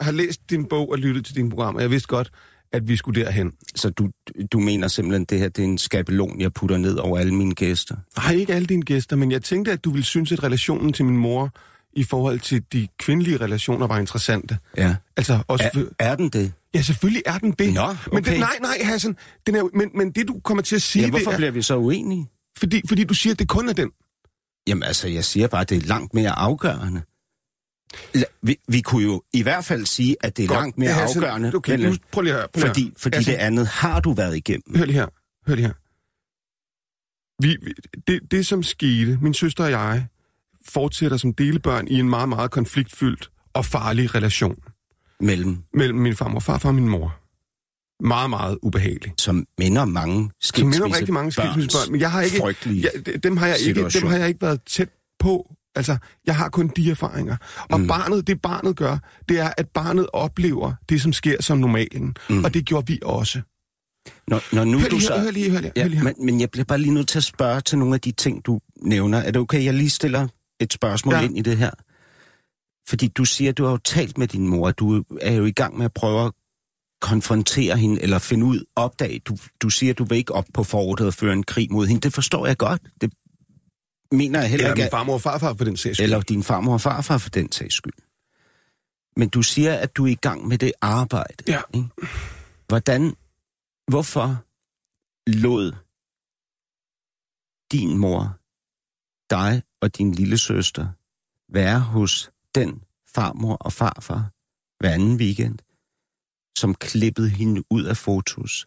har 0.00 0.12
læst 0.12 0.50
din 0.50 0.68
bog 0.68 0.90
og 0.90 0.98
lyttet 0.98 1.24
til 1.26 1.36
din 1.36 1.50
program, 1.50 1.74
og 1.76 1.82
jeg 1.82 1.90
vidste 1.90 2.08
godt, 2.08 2.30
at 2.74 2.88
vi 2.88 2.96
skulle 2.96 3.24
derhen. 3.24 3.52
Så 3.74 3.90
du, 3.90 4.10
du 4.52 4.60
mener 4.60 4.88
simpelthen, 4.88 5.24
det 5.24 5.38
her 5.38 5.48
det 5.48 5.62
er 5.62 5.68
en 5.68 5.78
skabelon, 5.78 6.40
jeg 6.40 6.52
putter 6.52 6.78
ned 6.78 6.96
over 6.96 7.18
alle 7.18 7.34
mine 7.34 7.54
gæster? 7.54 7.96
Nej, 8.16 8.34
ikke 8.34 8.54
alle 8.54 8.66
dine 8.66 8.82
gæster, 8.82 9.16
men 9.16 9.32
jeg 9.32 9.42
tænkte, 9.42 9.72
at 9.72 9.84
du 9.84 9.90
ville 9.90 10.04
synes, 10.04 10.32
at 10.32 10.42
relationen 10.44 10.92
til 10.92 11.04
min 11.04 11.16
mor 11.16 11.50
i 11.92 12.04
forhold 12.04 12.40
til 12.40 12.62
de 12.72 12.88
kvindelige 12.98 13.36
relationer 13.36 13.86
var 13.86 13.98
interessante. 13.98 14.58
Ja. 14.76 14.96
Altså 15.16 15.38
også... 15.48 15.86
Er, 15.98 16.10
er 16.10 16.14
den 16.16 16.28
det? 16.28 16.52
Ja, 16.74 16.82
selvfølgelig 16.82 17.22
er 17.26 17.38
den 17.38 17.52
det. 17.52 17.74
Nå, 17.74 17.86
men 17.86 18.18
okay. 18.18 18.30
det, 18.32 18.40
nej, 18.40 18.58
nej, 18.60 18.78
Hassan. 18.82 19.16
Den 19.46 19.54
er, 19.54 19.62
men, 19.74 19.90
men 19.94 20.10
det, 20.10 20.28
du 20.28 20.40
kommer 20.44 20.62
til 20.62 20.76
at 20.76 20.82
sige, 20.82 21.02
Ja, 21.02 21.10
hvorfor 21.10 21.24
det 21.24 21.32
er, 21.32 21.36
bliver 21.36 21.50
vi 21.50 21.62
så 21.62 21.76
uenige? 21.76 22.26
fordi, 22.58 22.80
fordi 22.88 23.04
du 23.04 23.14
siger, 23.14 23.32
at 23.32 23.38
det 23.38 23.48
kun 23.48 23.68
er 23.68 23.72
den. 23.72 23.90
Jamen 24.66 24.82
altså, 24.82 25.08
jeg 25.08 25.24
siger 25.24 25.46
bare, 25.46 25.60
at 25.60 25.70
det 25.70 25.76
er 25.82 25.86
langt 25.86 26.14
mere 26.14 26.30
afgørende. 26.30 27.02
Vi, 28.42 28.56
vi 28.68 28.80
kunne 28.80 29.02
jo 29.02 29.22
i 29.32 29.42
hvert 29.42 29.64
fald 29.64 29.86
sige, 29.86 30.16
at 30.20 30.36
det 30.36 30.42
er 30.42 30.48
Godt. 30.48 30.58
langt 30.60 30.78
mere 30.78 30.92
Hassan, 30.92 31.22
afgørende, 31.22 31.52
Okay, 31.54 31.76
men, 31.76 31.80
nu 31.90 31.96
prøv 32.12 32.22
lige 32.22 32.34
høre. 32.34 32.46
Prøv 32.52 32.60
fordi, 32.66 32.92
fordi 32.96 33.16
Hassan, 33.16 33.34
det 33.34 33.40
andet 33.40 33.66
har 33.66 34.00
du 34.00 34.12
været 34.12 34.36
igennem. 34.36 34.76
Hør 34.76 34.84
lige 34.84 34.96
her. 34.96 35.06
Hør 35.46 35.54
lige 35.54 35.66
her. 35.66 35.74
Vi, 37.42 37.56
det, 38.06 38.30
det, 38.30 38.46
som 38.46 38.62
skete, 38.62 39.18
min 39.22 39.34
søster 39.34 39.64
og 39.64 39.70
jeg, 39.70 40.06
fortsætter 40.68 41.16
som 41.16 41.34
delebørn 41.34 41.88
i 41.88 41.98
en 41.98 42.08
meget, 42.08 42.28
meget 42.28 42.50
konfliktfyldt 42.50 43.30
og 43.52 43.64
farlig 43.64 44.14
relation 44.14 44.56
Mellem, 45.20 45.58
mellem 45.74 45.98
min 45.98 46.16
farmor, 46.16 46.40
farfar 46.40 46.68
og 46.68 46.74
min 46.74 46.88
mor. 46.88 47.16
Meget, 48.06 48.30
meget 48.30 48.58
ubehagelig. 48.62 49.12
som 49.18 49.46
minder 49.58 49.84
mange 49.84 50.30
Som 50.40 50.66
minder 50.68 50.96
rigtig 50.96 51.14
mange 51.14 51.32
skilsmissebørn, 51.32 51.92
men 51.92 52.00
jeg 52.00 52.12
har 52.12 52.22
ikke, 52.22 52.36
d- 52.38 53.16
dem, 53.16 53.36
har 53.36 53.46
jeg 53.46 53.56
ikke, 53.66 53.88
dem 53.88 54.06
har 54.06 54.16
jeg 54.16 54.28
ikke 54.28 54.42
været 54.42 54.60
tæt 54.66 54.88
på. 55.18 55.54
Altså, 55.76 55.96
jeg 56.26 56.36
har 56.36 56.48
kun 56.48 56.68
de 56.76 56.90
erfaringer. 56.90 57.36
Og 57.70 57.80
mm. 57.80 57.86
barnet, 57.86 58.26
det 58.26 58.42
barnet 58.42 58.76
gør, 58.76 58.98
det 59.28 59.38
er, 59.38 59.50
at 59.56 59.68
barnet 59.68 60.06
oplever 60.12 60.72
det, 60.88 61.00
som 61.02 61.12
sker 61.12 61.42
som 61.42 61.58
normalen. 61.58 62.16
Mm. 62.30 62.44
Og 62.44 62.54
det 62.54 62.64
gjorde 62.64 62.86
vi 62.86 62.98
også. 63.02 63.40
Når, 64.28 64.54
når 64.54 64.64
nu 64.64 64.78
Hør 64.78 64.88
du 64.88 64.96
lige, 64.96 65.06
så... 65.06 65.14
her, 65.14 65.22
hør 65.22 65.30
lige, 65.30 65.50
hør 65.50 65.60
lige, 65.60 65.72
hør 65.76 65.88
lige 65.88 65.98
Ja, 65.98 66.04
her. 66.04 66.04
men, 66.04 66.26
men 66.26 66.40
jeg 66.40 66.50
bliver 66.50 66.64
bare 66.64 66.78
lige 66.78 66.94
nødt 66.94 67.08
til 67.08 67.18
at 67.18 67.24
spørge 67.24 67.60
til 67.60 67.78
nogle 67.78 67.94
af 67.94 68.00
de 68.00 68.12
ting, 68.12 68.44
du 68.46 68.60
nævner. 68.82 69.18
Er 69.18 69.30
det 69.30 69.36
okay, 69.36 69.64
jeg 69.64 69.74
lige 69.74 69.90
stiller 69.90 70.28
et 70.60 70.72
spørgsmål 70.72 71.14
ja. 71.14 71.20
ind 71.20 71.38
i 71.38 71.42
det 71.42 71.56
her? 71.56 71.70
Fordi 72.88 73.08
du 73.08 73.24
siger, 73.24 73.50
at 73.50 73.58
du 73.58 73.64
har 73.64 73.70
jo 73.70 73.76
talt 73.76 74.18
med 74.18 74.28
din 74.28 74.48
mor. 74.48 74.70
Du 74.70 75.04
er 75.20 75.32
jo 75.32 75.44
i 75.44 75.52
gang 75.52 75.78
med 75.78 75.84
at 75.84 75.92
prøve 75.92 76.26
at 76.26 76.32
konfrontere 77.00 77.76
hende, 77.76 78.02
eller 78.02 78.18
finde 78.18 78.46
ud, 78.46 78.64
opdage. 78.76 79.18
Du, 79.18 79.36
du 79.62 79.70
siger, 79.70 79.92
at 79.92 79.98
du 79.98 80.04
vil 80.04 80.18
ikke 80.18 80.34
op 80.34 80.46
på 80.54 80.62
forordet 80.64 81.06
og 81.06 81.14
føre 81.14 81.32
en 81.32 81.42
krig 81.42 81.72
mod 81.72 81.86
hende. 81.86 82.00
Det 82.00 82.12
forstår 82.12 82.46
jeg 82.46 82.56
godt. 82.56 82.82
Det 83.00 83.12
mener 84.16 84.40
jeg 84.40 84.50
heller 84.50 84.66
Eller 84.66 84.76
ikke. 84.76 84.82
min 84.82 84.90
farmor 84.90 85.14
og 85.14 85.20
farfar 85.20 85.54
for 85.54 85.64
den 85.64 85.76
sags 85.76 85.96
skyld. 85.96 86.04
Eller 86.04 86.20
din 86.20 86.42
farmor 86.42 86.72
og 86.72 86.80
farfar 86.80 87.18
for 87.18 87.30
den 87.30 87.52
sags 87.52 87.74
skyld. 87.74 87.94
Men 89.16 89.28
du 89.28 89.42
siger, 89.42 89.74
at 89.74 89.96
du 89.96 90.04
er 90.06 90.10
i 90.10 90.14
gang 90.14 90.48
med 90.48 90.58
det 90.58 90.72
arbejde. 90.80 91.44
Ja. 91.48 91.60
Ikke? 91.74 91.88
Hvordan, 92.68 93.16
hvorfor 93.90 94.44
lod 95.30 95.72
din 97.72 97.98
mor, 97.98 98.38
dig 99.30 99.62
og 99.80 99.96
din 99.98 100.12
lille 100.12 100.38
søster 100.38 100.88
være 101.52 101.80
hos 101.80 102.30
den 102.54 102.82
farmor 103.14 103.54
og 103.56 103.72
farfar 103.72 104.30
hver 104.80 104.90
anden 104.90 105.16
weekend, 105.16 105.58
som 106.58 106.74
klippede 106.74 107.28
hende 107.28 107.62
ud 107.70 107.84
af 107.84 107.96
fotos, 107.96 108.66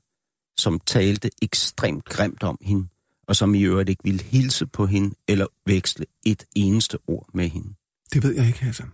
som 0.58 0.80
talte 0.80 1.30
ekstremt 1.42 2.06
grimt 2.06 2.44
om 2.44 2.58
hende, 2.62 2.88
og 3.28 3.36
som 3.36 3.56
i 3.56 3.62
øvrigt 3.62 3.90
ikke 3.90 4.04
ville 4.04 4.24
hilse 4.24 4.68
på 4.68 4.86
hende 4.86 5.16
eller 5.28 5.46
veksle 5.66 6.06
et 6.26 6.44
eneste 6.56 6.98
ord 7.08 7.30
med 7.34 7.50
hende. 7.50 7.74
Det 8.14 8.24
ved 8.24 8.36
jeg 8.36 8.48
ikke, 8.48 8.60
Hassan. 8.60 8.92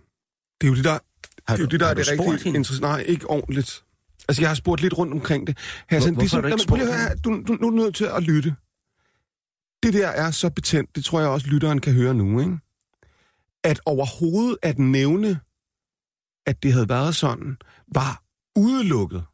Det 0.60 0.66
er 0.66 0.70
jo 0.70 0.74
det, 0.76 0.84
der, 0.84 0.90
Har 0.90 0.98
det, 0.98 1.48
er 1.48 1.58
jo 1.58 1.64
du- 1.64 1.70
det, 1.70 1.80
der 1.80 1.86
er 1.86 1.94
du 1.94 1.98
det 1.98 2.06
spurgt 2.06 2.20
rigtig 2.30 2.44
hende? 2.44 2.58
interessant. 2.58 2.82
Nej, 2.82 3.00
ikke 3.00 3.30
ordentligt. 3.30 3.84
Altså, 4.28 4.42
jeg 4.42 4.50
har 4.50 4.54
spurgt 4.54 4.80
lidt 4.82 4.98
rundt 4.98 5.12
omkring 5.12 5.46
det. 5.46 5.58
Hassan, 5.88 6.12
Hvor- 6.14 6.22
det 6.22 6.30
har 6.30 6.40
du 6.40 6.48
Jamen, 6.48 6.66
prøv 6.68 6.76
lige 6.76 6.88
at 6.88 6.98
høre 7.08 7.16
du, 7.16 7.42
du, 7.48 7.52
nu 7.60 7.66
er 7.66 7.70
du 7.70 7.76
nødt 7.76 7.94
til 7.94 8.04
at 8.04 8.22
lytte. 8.22 8.54
Det 9.82 9.94
der 9.94 10.08
er 10.08 10.30
så 10.30 10.50
betændt, 10.50 10.96
det 10.96 11.04
tror 11.04 11.20
jeg 11.20 11.28
også, 11.28 11.46
lytteren 11.46 11.80
kan 11.80 11.92
høre 11.92 12.14
nu, 12.14 12.40
ikke? 12.40 12.58
At 13.64 13.80
overhovedet 13.86 14.58
at 14.62 14.78
nævne, 14.78 15.40
at 16.46 16.62
det 16.62 16.72
havde 16.72 16.88
været 16.88 17.16
sådan, 17.16 17.56
var 17.94 18.22
udelukket 18.56 19.24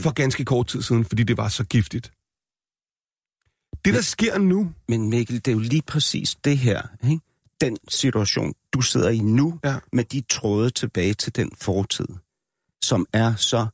for 0.00 0.12
ganske 0.12 0.44
kort 0.44 0.66
tid 0.66 0.82
siden, 0.82 1.04
fordi 1.04 1.22
det 1.22 1.36
var 1.36 1.48
så 1.48 1.64
giftigt. 1.64 2.12
Det, 3.84 3.94
der 3.94 4.00
sker 4.02 4.38
nu, 4.38 4.70
Men 4.88 5.10
Mikkel, 5.10 5.36
det 5.36 5.48
er 5.48 5.52
jo 5.52 5.58
lige 5.58 5.82
præcis 5.82 6.36
det 6.44 6.58
her, 6.58 6.82
ikke? 7.04 7.20
den 7.60 7.76
situation, 7.88 8.52
du 8.72 8.80
sidder 8.80 9.08
i 9.08 9.18
nu, 9.18 9.58
Ja. 9.64 9.74
med 9.92 10.04
de 10.04 10.22
tråde 10.30 10.70
tilbage 10.70 11.14
til 11.14 11.36
den 11.36 11.50
fortid, 11.60 12.06
som 12.84 13.06
er 13.12 13.34
så 13.36 13.66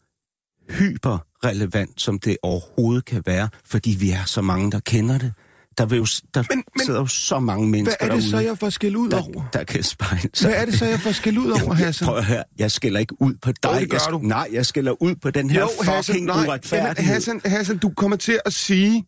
hyperrelevant, 0.70 2.00
som 2.00 2.18
det 2.18 2.36
overhovedet 2.42 3.04
kan 3.04 3.22
være, 3.26 3.48
fordi 3.66 3.96
vi 4.00 4.10
er 4.10 4.24
så 4.24 4.40
mange, 4.42 4.70
der 4.70 4.80
kender 4.80 5.18
det. 5.18 5.32
Der, 5.78 5.86
vil 5.86 5.96
jo, 5.96 6.06
der 6.34 6.42
Men- 6.50 6.64
men, 6.76 6.84
sidder 6.86 7.00
jo 7.00 7.06
så 7.06 7.40
mange 7.40 7.64
hvad 7.64 7.70
mennesker 7.78 8.06
er 8.06 8.14
det 8.14 8.22
så, 8.24 8.30
derude, 8.30 8.46
jeg 8.48 8.58
får 8.58 8.70
skæld 8.70 8.96
ud 8.96 9.12
over? 9.12 9.32
der, 9.32 9.58
der 9.58 9.64
kan 9.64 9.82
spejle 9.82 10.30
sig. 10.34 10.48
Hvad 10.50 10.60
er 10.60 10.64
det 10.64 10.78
så, 10.78 10.84
jeg 10.86 11.00
får 11.00 11.12
skæld 11.12 11.38
ud 11.38 11.50
over, 11.50 11.74
Hassan? 11.74 12.06
Prøv 12.06 12.16
at 12.16 12.24
høre, 12.24 12.44
jeg 12.58 12.72
skælder 12.72 13.00
ikke 13.00 13.22
ud 13.22 13.34
på 13.34 13.52
dig. 13.52 13.74
Jo, 13.74 13.80
det 13.80 13.90
gør 13.90 13.98
jeg, 14.06 14.12
du. 14.12 14.18
Nej, 14.18 14.48
jeg 14.52 14.66
skælder 14.66 15.02
ud 15.02 15.14
på 15.14 15.30
den 15.30 15.50
her 15.50 15.60
Jo, 15.60 15.68
fucking 15.78 15.94
Hassan, 15.96 16.22
nej, 16.22 16.46
uretfærdighed. 16.46 16.94
jamen, 16.96 17.08
Hassan, 17.14 17.40
Hassan, 17.44 17.78
du 17.78 17.88
kommer 17.96 18.16
til 18.16 18.40
at 18.44 18.52
sige, 18.52 19.04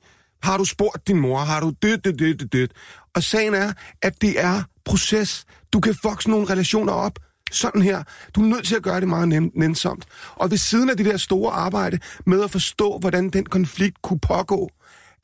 har 0.47 0.59
du 0.59 0.65
spurgt 0.65 1.09
din 1.09 1.21
mor, 1.21 1.39
har 1.39 1.61
du 1.61 1.73
dødt, 1.83 2.05
dødt, 2.05 2.19
dødt, 2.19 2.53
dødt. 2.53 2.73
Og 3.15 3.23
sagen 3.23 3.55
er, 3.55 3.73
at 4.03 4.23
det 4.23 4.41
er 4.41 4.63
proces. 4.85 5.45
Du 5.73 5.81
kan 5.81 5.95
vokse 6.03 6.31
nogle 6.31 6.51
relationer 6.51 6.93
op, 6.93 7.19
sådan 7.53 7.83
her. 7.83 8.03
Du 8.35 8.41
er 8.43 8.47
nødt 8.47 8.67
til 8.67 8.77
at 8.77 8.83
gøre 8.83 9.01
det 9.01 9.09
meget 9.09 9.29
nem, 9.29 9.51
nænsomt. 9.55 10.05
Og 10.35 10.51
ved 10.51 10.59
siden 10.59 10.91
af 10.91 10.97
det 10.97 11.07
der 11.07 11.17
store 11.17 11.53
arbejde 11.53 11.99
med 12.27 12.45
at 12.45 12.51
forstå, 12.51 12.99
hvordan 12.99 13.31
den 13.31 13.47
konflikt 13.47 14.03
kunne 14.03 14.21
pågå, 14.21 14.71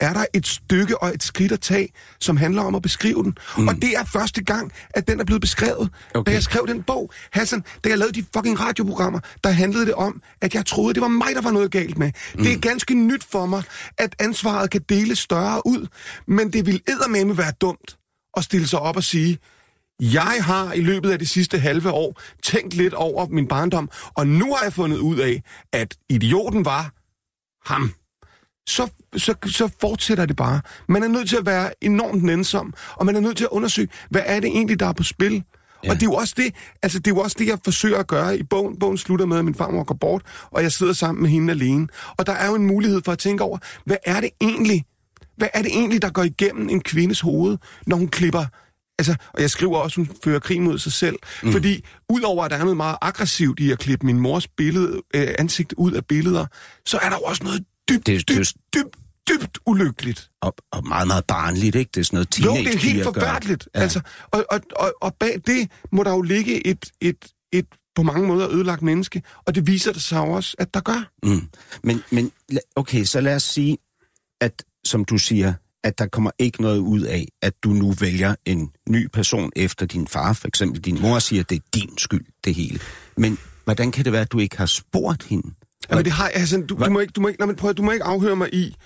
er 0.03 0.13
der 0.13 0.25
et 0.35 0.47
stykke 0.47 1.03
og 1.03 1.15
et 1.15 1.23
skridt 1.23 1.53
at 1.53 1.61
tage, 1.61 1.89
som 2.21 2.37
handler 2.37 2.63
om 2.63 2.75
at 2.75 2.83
beskrive 2.83 3.23
den. 3.23 3.35
Mm. 3.59 3.69
Og 3.69 3.75
det 3.75 3.97
er 3.97 4.05
første 4.05 4.45
gang, 4.45 4.73
at 4.91 5.09
den 5.09 5.21
er 5.21 5.25
blevet 5.25 5.41
beskrevet. 5.41 5.91
Okay. 6.15 6.31
Da 6.31 6.35
jeg 6.35 6.43
skrev 6.43 6.67
den 6.69 6.83
bog, 6.83 7.11
Hassan, 7.33 7.65
da 7.85 7.89
jeg 7.89 7.99
lavede 7.99 8.21
de 8.21 8.27
fucking 8.35 8.61
radioprogrammer, 8.61 9.21
der 9.45 9.51
handlede 9.51 9.87
det 9.87 9.95
om, 9.95 10.23
at 10.41 10.55
jeg 10.55 10.67
troede, 10.67 10.95
det 10.95 11.01
var 11.01 11.09
mig, 11.09 11.29
der 11.35 11.41
var 11.41 11.51
noget 11.51 11.71
galt 11.71 11.99
med. 11.99 12.13
Mm. 12.35 12.43
Det 12.43 12.53
er 12.53 12.59
ganske 12.59 12.95
nyt 12.95 13.25
for 13.25 13.47
mig, 13.47 13.63
at 13.99 14.15
ansvaret 14.19 14.71
kan 14.71 14.81
deles 14.89 15.19
større 15.19 15.67
ud, 15.67 15.87
men 16.27 16.53
det 16.53 16.67
vil 16.67 16.83
eddermame 16.89 17.39
være 17.39 17.53
dumt 17.61 17.97
at 18.37 18.45
stille 18.45 18.67
sig 18.67 18.81
op 18.81 18.97
og 18.97 19.05
sige, 19.05 19.39
jeg 20.01 20.39
har 20.41 20.73
i 20.73 20.81
løbet 20.81 21.11
af 21.11 21.19
de 21.19 21.27
sidste 21.27 21.59
halve 21.59 21.91
år 21.91 22.21
tænkt 22.43 22.75
lidt 22.75 22.95
over 22.95 23.27
min 23.29 23.49
barndom, 23.49 23.91
og 24.15 24.27
nu 24.27 24.55
har 24.55 24.65
jeg 24.65 24.73
fundet 24.73 24.99
ud 24.99 25.19
af, 25.19 25.43
at 25.73 25.97
idioten 26.09 26.65
var 26.65 26.93
ham 27.73 27.93
så, 28.69 28.91
så, 29.17 29.35
så 29.47 29.69
fortsætter 29.81 30.27
det 30.27 30.37
bare. 30.37 30.61
Man 30.89 31.03
er 31.03 31.09
nødt 31.09 31.29
til 31.29 31.37
at 31.37 31.47
være 31.47 31.71
enormt 31.81 32.23
nænsom, 32.23 32.75
og 32.97 33.07
man 33.07 33.17
er 33.17 33.21
nødt 33.21 33.37
til 33.37 33.45
at 33.45 33.51
undersøge, 33.51 33.89
hvad 34.11 34.23
er 34.25 34.41
det 34.41 34.49
egentlig, 34.49 34.81
der 34.81 34.87
er 34.87 34.93
på 34.93 35.03
spil? 35.03 35.45
Ja. 35.85 35.91
Og 35.91 35.95
det 35.95 36.03
er 36.03 36.07
jo 36.07 36.15
også 36.15 36.35
det, 36.37 36.55
altså 36.83 36.99
det 36.99 37.07
er 37.07 37.15
jo 37.15 37.21
også 37.21 37.37
det, 37.39 37.47
jeg 37.47 37.59
forsøger 37.65 37.99
at 37.99 38.07
gøre 38.07 38.39
i 38.39 38.43
bogen. 38.43 38.79
Bogen 38.79 38.99
slutter 38.99 39.27
med, 39.27 39.39
at 39.39 39.45
min 39.45 39.55
farmor 39.55 39.85
går 39.85 39.95
bort, 39.95 40.23
og 40.51 40.63
jeg 40.63 40.73
sidder 40.73 40.93
sammen 40.93 41.23
med 41.23 41.31
hende 41.31 41.53
alene. 41.53 41.89
Og 42.17 42.27
der 42.27 42.33
er 42.33 42.47
jo 42.47 42.55
en 42.55 42.67
mulighed 42.67 43.03
for 43.05 43.13
at 43.13 43.19
tænke 43.19 43.45
over, 43.45 43.59
hvad 43.85 43.97
er 44.05 44.21
det 44.21 44.31
egentlig, 44.41 44.85
hvad 45.37 45.49
er 45.55 45.63
det 45.63 45.71
egentlig, 45.71 46.03
der 46.03 46.11
går 46.11 46.23
igennem 46.23 46.69
en 46.69 46.81
kvindes 46.81 47.21
hoved, 47.21 47.59
når 47.87 47.97
hun 47.97 48.09
klipper 48.09 48.45
Altså, 48.99 49.17
og 49.35 49.43
jeg 49.43 49.51
skriver 49.51 49.79
også, 49.79 49.97
hun 49.97 50.11
fører 50.25 50.39
krig 50.39 50.63
mod 50.63 50.79
sig 50.79 50.93
selv. 50.93 51.17
Mm. 51.43 51.53
Fordi 51.53 51.85
udover 52.09 52.45
at 52.45 52.51
der 52.51 52.57
er 52.57 52.61
noget 52.61 52.77
meget 52.77 52.97
aggressivt 53.01 53.61
i 53.61 53.71
at 53.71 53.79
klippe 53.79 54.07
min 54.07 54.21
mors 54.21 54.49
billede, 54.49 55.03
øh, 55.15 55.29
ansigt 55.39 55.75
ud 55.77 55.93
af 55.93 56.07
billeder, 56.07 56.47
så 56.87 56.99
er 57.03 57.09
der 57.09 57.17
jo 57.17 57.23
også 57.23 57.45
noget 57.45 57.65
dybt, 57.93 58.07
Det- 58.07 58.31
er 58.31 58.37
jo 58.37 58.41
dybt, 58.41 58.55
dybt, 58.75 58.97
dybt 59.31 59.59
ulykkeligt. 59.67 60.31
Og, 60.43 60.55
og 60.73 60.87
meget, 60.87 61.07
meget 61.07 61.25
barnligt, 61.27 61.77
ikke? 61.77 61.91
Det 61.95 62.01
er 62.01 62.05
sådan 62.05 62.17
noget 62.17 62.39
Jo, 62.39 62.43
teenage 62.55 62.65
det 62.65 62.75
er 62.75 62.79
helt 62.93 63.05
forfærdeligt. 63.05 63.69
Ja. 63.75 63.81
Altså, 63.81 64.01
og, 64.31 64.45
og, 64.51 64.61
og, 64.77 64.93
og 65.01 65.15
bag 65.21 65.41
det 65.47 65.71
må 65.93 66.03
der 66.03 66.11
jo 66.11 66.23
ligge 66.23 66.67
et, 66.67 66.85
et, 67.01 67.25
et 67.53 67.67
på 67.95 68.03
mange 68.03 68.27
måder 68.29 68.51
ødelagt 68.51 68.83
menneske, 68.83 69.23
og 69.47 69.55
det 69.55 69.67
viser 69.67 69.93
det 69.93 70.03
sig 70.03 70.17
jo 70.17 70.33
også, 70.33 70.55
at 70.59 70.75
der 70.75 70.81
gør. 70.81 71.11
Mm. 71.23 71.49
Men, 71.83 72.03
men 72.11 72.33
okay, 72.77 73.05
så 73.05 73.21
lad 73.21 73.35
os 73.37 73.43
sige, 73.43 73.79
at 74.41 74.65
som 74.85 75.05
du 75.05 75.19
siger, 75.19 75.55
at 75.85 75.99
der 75.99 76.07
kommer 76.07 76.31
ikke 76.39 76.63
noget 76.63 76.79
ud 76.79 77.01
af, 77.01 77.29
at 77.43 77.53
du 77.65 77.69
nu 77.71 77.93
vælger 77.93 78.35
en 78.45 78.71
ny 78.89 79.07
person 79.13 79.51
efter 79.57 79.87
din 79.87 80.07
far. 80.09 80.33
For 80.33 80.49
eksempel 80.49 80.81
din 80.81 81.01
mor 81.01 81.19
siger, 81.19 81.43
at 81.43 81.51
det 81.51 81.57
er 81.57 81.63
din 81.75 81.99
skyld, 81.99 82.25
det 82.45 82.55
hele. 82.55 82.81
Men 83.17 83.39
hvordan 83.65 83.93
kan 83.93 84.05
det 84.05 84.13
være, 84.13 84.23
at 84.23 84.33
du 84.33 84.39
ikke 84.39 84.57
har 84.59 84.67
spurgt 84.67 85.23
hende? 85.23 85.51
Ja, 85.91 85.97
men 85.97 86.05
det 86.05 86.13
har, 86.13 86.29
altså, 86.29 86.65
du, 86.69 86.75
du, 86.85 86.91
må 86.91 87.01
ikke, 87.01 87.13
du, 87.13 87.21
må 87.21 87.29
ikke, 87.29 87.41
nej, 87.41 87.47
men 87.47 87.57
prøv, 87.57 87.73
du 87.75 87.83
må 87.83 87.91
ikke 87.91 88.05
afhøre 88.05 88.37
mig 88.37 88.55
i 88.55 88.77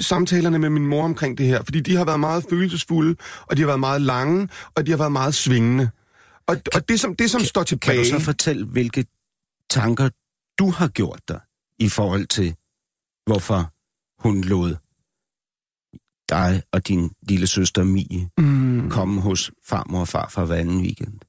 samtalerne 0.00 0.58
med 0.58 0.70
min 0.70 0.86
mor 0.86 1.04
omkring 1.04 1.38
det 1.38 1.46
her, 1.46 1.62
fordi 1.62 1.80
de 1.80 1.96
har 1.96 2.04
været 2.04 2.20
meget 2.20 2.44
følelsesfulde, 2.50 3.16
og 3.40 3.56
de 3.56 3.62
har 3.62 3.66
været 3.66 3.80
meget 3.80 4.02
lange, 4.02 4.48
og 4.74 4.86
de 4.86 4.90
har 4.90 4.98
været 4.98 5.12
meget 5.12 5.34
svingende. 5.34 5.90
Og, 6.46 6.56
og 6.74 6.88
det, 6.88 7.00
som, 7.00 7.16
det, 7.16 7.30
som 7.30 7.40
står 7.40 7.60
Kan 7.60 7.66
tilbage... 7.66 7.98
du 7.98 8.04
så 8.04 8.18
fortælle, 8.18 8.66
hvilke 8.66 9.06
tanker 9.70 10.08
du 10.58 10.70
har 10.70 10.88
gjort 10.88 11.20
dig 11.28 11.40
i 11.78 11.88
forhold 11.88 12.26
til, 12.26 12.54
hvorfor 13.26 13.72
hun 14.22 14.44
lod 14.44 14.76
dig 16.28 16.62
og 16.72 16.88
din 16.88 17.10
lille 17.28 17.46
søster 17.46 17.84
Mie 17.84 18.30
mm, 18.38 18.90
komme 18.90 19.20
hos 19.20 19.50
farmor 19.68 20.00
og 20.00 20.08
farfar 20.08 20.44
hver 20.44 20.56
anden 20.56 20.80
weekend? 20.80 21.20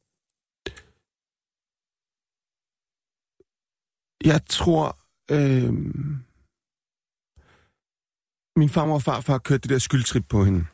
Jeg 4.26 4.42
tror... 4.50 4.98
Øh, 5.32 5.74
min 8.56 8.70
farmor 8.70 8.94
og 8.96 9.04
farfar 9.04 9.38
kørte 9.38 9.62
det 9.62 9.70
der 9.70 9.78
skyldtrip 9.80 10.26
på 10.30 10.44
hende, 10.44 10.66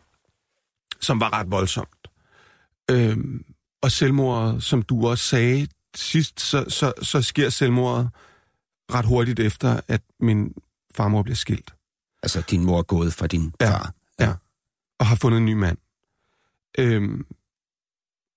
som 1.01 1.19
var 1.19 1.33
ret 1.33 1.51
voldsomt. 1.51 2.07
Øh, 2.91 3.17
og 3.83 3.91
selvmordet, 3.91 4.63
som 4.63 4.81
du 4.81 5.07
også 5.07 5.25
sagde 5.25 5.67
sidst, 5.95 6.39
så, 6.41 6.65
så, 6.69 6.93
så 7.01 7.21
sker 7.21 7.49
selvmordet 7.49 8.09
ret 8.93 9.05
hurtigt 9.05 9.39
efter, 9.39 9.79
at 9.87 10.01
min 10.19 10.53
farmor 10.95 11.23
bliver 11.23 11.35
skilt. 11.35 11.73
Altså, 12.23 12.41
din 12.49 12.63
mor 12.65 12.77
er 12.77 12.83
gået 12.83 13.13
fra 13.13 13.27
din 13.27 13.53
Ja. 13.61 13.69
far. 13.71 13.93
og 14.99 15.05
har 15.05 15.15
fundet 15.15 15.37
en 15.37 15.45
ny 15.45 15.53
mand. 15.53 15.77
Øhm, 16.79 17.25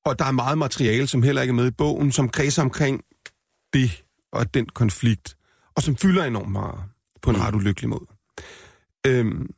og 0.04 0.18
der 0.18 0.24
er 0.24 0.30
meget 0.32 0.58
materiale, 0.58 1.06
som 1.06 1.22
heller 1.22 1.42
ikke 1.42 1.52
er 1.52 1.54
med 1.54 1.66
i 1.66 1.70
bogen, 1.70 2.12
som 2.12 2.28
kredser 2.28 2.62
omkring 2.62 3.04
det 3.72 4.04
og 4.36 4.54
den 4.54 4.66
konflikt, 4.66 5.36
og 5.76 5.82
som 5.82 5.96
fylder 5.96 6.24
enormt 6.24 6.52
meget 6.52 6.80
på 7.22 7.30
en 7.30 7.36
Mm. 7.36 7.42
ret 7.42 7.54
ulykkelig 7.54 7.90
måde. 7.90 8.06
Øhm, 9.06 9.50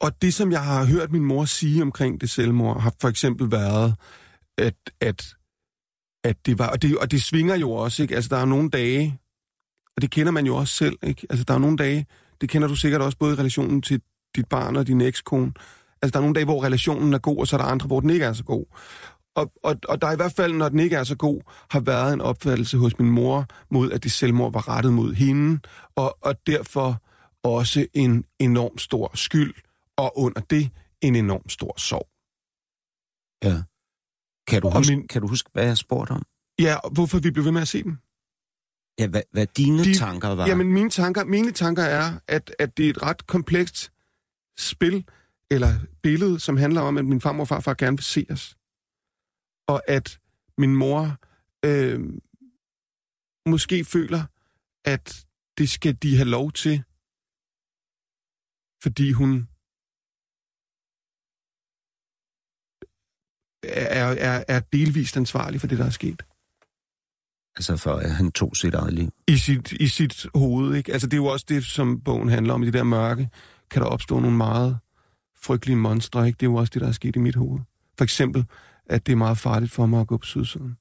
og 0.00 0.22
det, 0.22 0.34
som 0.34 0.52
jeg 0.52 0.64
har 0.64 0.84
hørt 0.84 1.12
min 1.12 1.24
mor 1.24 1.44
sige 1.44 1.82
omkring 1.82 2.20
det 2.20 2.30
selvmord, 2.30 2.80
har 2.80 2.94
for 3.00 3.08
eksempel 3.08 3.50
været, 3.50 3.94
at, 4.58 4.74
at, 5.00 5.34
at 6.24 6.46
det 6.46 6.58
var, 6.58 6.68
og 6.68 6.82
det, 6.82 6.98
og 6.98 7.10
det 7.10 7.22
svinger 7.22 7.54
jo 7.54 7.72
også, 7.72 8.02
ikke? 8.02 8.14
Altså, 8.14 8.28
der 8.28 8.36
er 8.36 8.44
nogle 8.44 8.70
dage, 8.70 9.18
og 9.96 10.02
det 10.02 10.10
kender 10.10 10.32
man 10.32 10.46
jo 10.46 10.56
også 10.56 10.74
selv, 10.74 10.98
ikke? 11.02 11.26
Altså, 11.30 11.44
der 11.44 11.54
er 11.54 11.58
nogle 11.58 11.76
dage, 11.76 12.06
det 12.40 12.48
kender 12.48 12.68
du 12.68 12.74
sikkert 12.74 13.00
også 13.02 13.18
både 13.18 13.34
i 13.34 13.38
relationen 13.38 13.82
til 13.82 14.00
dit 14.36 14.48
barn 14.48 14.76
og 14.76 14.86
din 14.86 15.00
ekskone. 15.00 15.52
Altså, 16.02 16.12
der 16.12 16.18
er 16.18 16.22
nogle 16.22 16.34
dage, 16.34 16.44
hvor 16.44 16.64
relationen 16.64 17.14
er 17.14 17.18
god, 17.18 17.38
og 17.38 17.46
så 17.46 17.56
er 17.56 17.60
der 17.60 17.64
andre, 17.68 17.86
hvor 17.86 18.00
den 18.00 18.10
ikke 18.10 18.24
er 18.24 18.32
så 18.32 18.44
god. 18.44 18.64
Og, 19.34 19.52
og, 19.64 19.76
og 19.88 20.00
der 20.02 20.06
er 20.08 20.12
i 20.12 20.16
hvert 20.16 20.32
fald, 20.32 20.52
når 20.52 20.68
den 20.68 20.78
ikke 20.78 20.96
er 20.96 21.04
så 21.04 21.16
god, 21.16 21.40
har 21.70 21.80
været 21.80 22.12
en 22.14 22.20
opfattelse 22.20 22.78
hos 22.78 22.98
min 22.98 23.10
mor 23.10 23.46
mod, 23.70 23.90
at 23.92 24.02
det 24.04 24.12
selvmord 24.12 24.52
var 24.52 24.68
rettet 24.68 24.92
mod 24.92 25.14
hende, 25.14 25.60
og, 25.96 26.18
og 26.20 26.46
derfor 26.46 27.02
også 27.42 27.86
en 27.94 28.24
enorm 28.38 28.78
stor 28.78 29.10
skyld, 29.16 29.54
og 29.96 30.18
under 30.18 30.40
det 30.40 30.70
en 31.00 31.16
enorm 31.16 31.48
stor 31.48 31.74
sorg. 31.80 32.08
Ja. 33.44 33.62
Kan 34.46 34.62
du, 34.62 34.68
Og 34.68 34.76
huske, 34.76 34.96
min- 34.96 35.08
kan 35.08 35.22
du 35.22 35.28
huske, 35.28 35.50
hvad 35.52 35.64
jeg 35.66 35.78
spurgte 35.78 36.10
om? 36.12 36.22
Ja, 36.58 36.76
hvorfor 36.92 37.18
vi 37.18 37.30
blev 37.30 37.44
ved 37.44 37.52
med 37.52 37.60
at 37.62 37.68
se 37.68 37.82
dem? 37.82 37.98
Ja, 38.98 39.06
hvad, 39.06 39.22
hvad 39.32 39.46
dine 39.46 39.84
De, 39.84 39.94
tanker 39.94 40.28
var? 40.28 40.46
Jamen, 40.46 40.72
mine 40.72 40.90
tanker, 40.90 41.24
mine 41.24 41.52
tanker 41.52 41.82
er, 41.82 42.12
at, 42.28 42.54
at 42.58 42.76
det 42.76 42.86
er 42.86 42.90
et 42.90 43.02
ret 43.02 43.26
komplekst 43.26 43.92
spil, 44.58 45.04
eller 45.50 45.72
billede, 46.02 46.40
som 46.40 46.56
handler 46.56 46.80
om, 46.80 46.98
at 46.98 47.04
min 47.04 47.20
farmor 47.20 47.44
og 47.44 47.48
farfar 47.48 47.74
gerne 47.74 47.96
vil 47.96 48.04
se 48.04 48.26
os. 48.30 48.56
Og 49.66 49.82
at 49.88 50.18
min 50.58 50.76
mor 50.76 51.18
øh, 51.64 52.00
måske 53.46 53.84
føler, 53.84 54.24
at 54.84 55.26
det 55.58 55.70
skal 55.70 55.94
de 56.02 56.16
have 56.16 56.28
lov 56.28 56.52
til, 56.52 56.82
fordi 58.82 59.12
hun 59.12 59.48
er, 63.62 64.06
er, 64.06 64.44
er 64.48 64.60
delvist 64.60 65.16
ansvarlig 65.16 65.60
for 65.60 65.66
det, 65.66 65.78
der 65.78 65.84
er 65.84 65.90
sket. 65.90 66.22
Altså 67.56 67.76
for 67.76 67.92
at 67.92 68.10
han 68.10 68.32
tog 68.32 68.56
sit 68.56 68.74
eget 68.74 68.92
liv. 68.92 69.10
i 69.28 69.36
sit, 69.36 69.72
i 69.72 69.88
sit 69.88 70.26
hoved. 70.34 70.74
Ikke? 70.74 70.92
Altså, 70.92 71.06
det 71.06 71.12
er 71.12 71.22
jo 71.22 71.26
også 71.26 71.46
det, 71.48 71.64
som 71.64 72.00
bogen 72.00 72.28
handler 72.28 72.54
om. 72.54 72.62
I 72.62 72.66
det 72.66 72.74
der 72.74 72.82
mørke 72.82 73.30
kan 73.70 73.82
der 73.82 73.88
opstå 73.88 74.20
nogle 74.20 74.36
meget 74.36 74.78
frygtelige 75.36 75.76
monstre. 75.76 76.26
Ikke? 76.26 76.36
Det 76.36 76.46
er 76.46 76.50
jo 76.50 76.54
også 76.54 76.70
det, 76.74 76.82
der 76.82 76.88
er 76.88 76.92
sket 76.92 77.16
i 77.16 77.18
mit 77.18 77.34
hoved. 77.34 77.60
For 77.98 78.04
eksempel, 78.04 78.44
at 78.86 79.06
det 79.06 79.12
er 79.12 79.16
meget 79.16 79.38
farligt 79.38 79.72
for 79.72 79.86
mig 79.86 80.00
at 80.00 80.06
gå 80.06 80.16
på 80.16 80.26
sydsiden. 80.26 80.76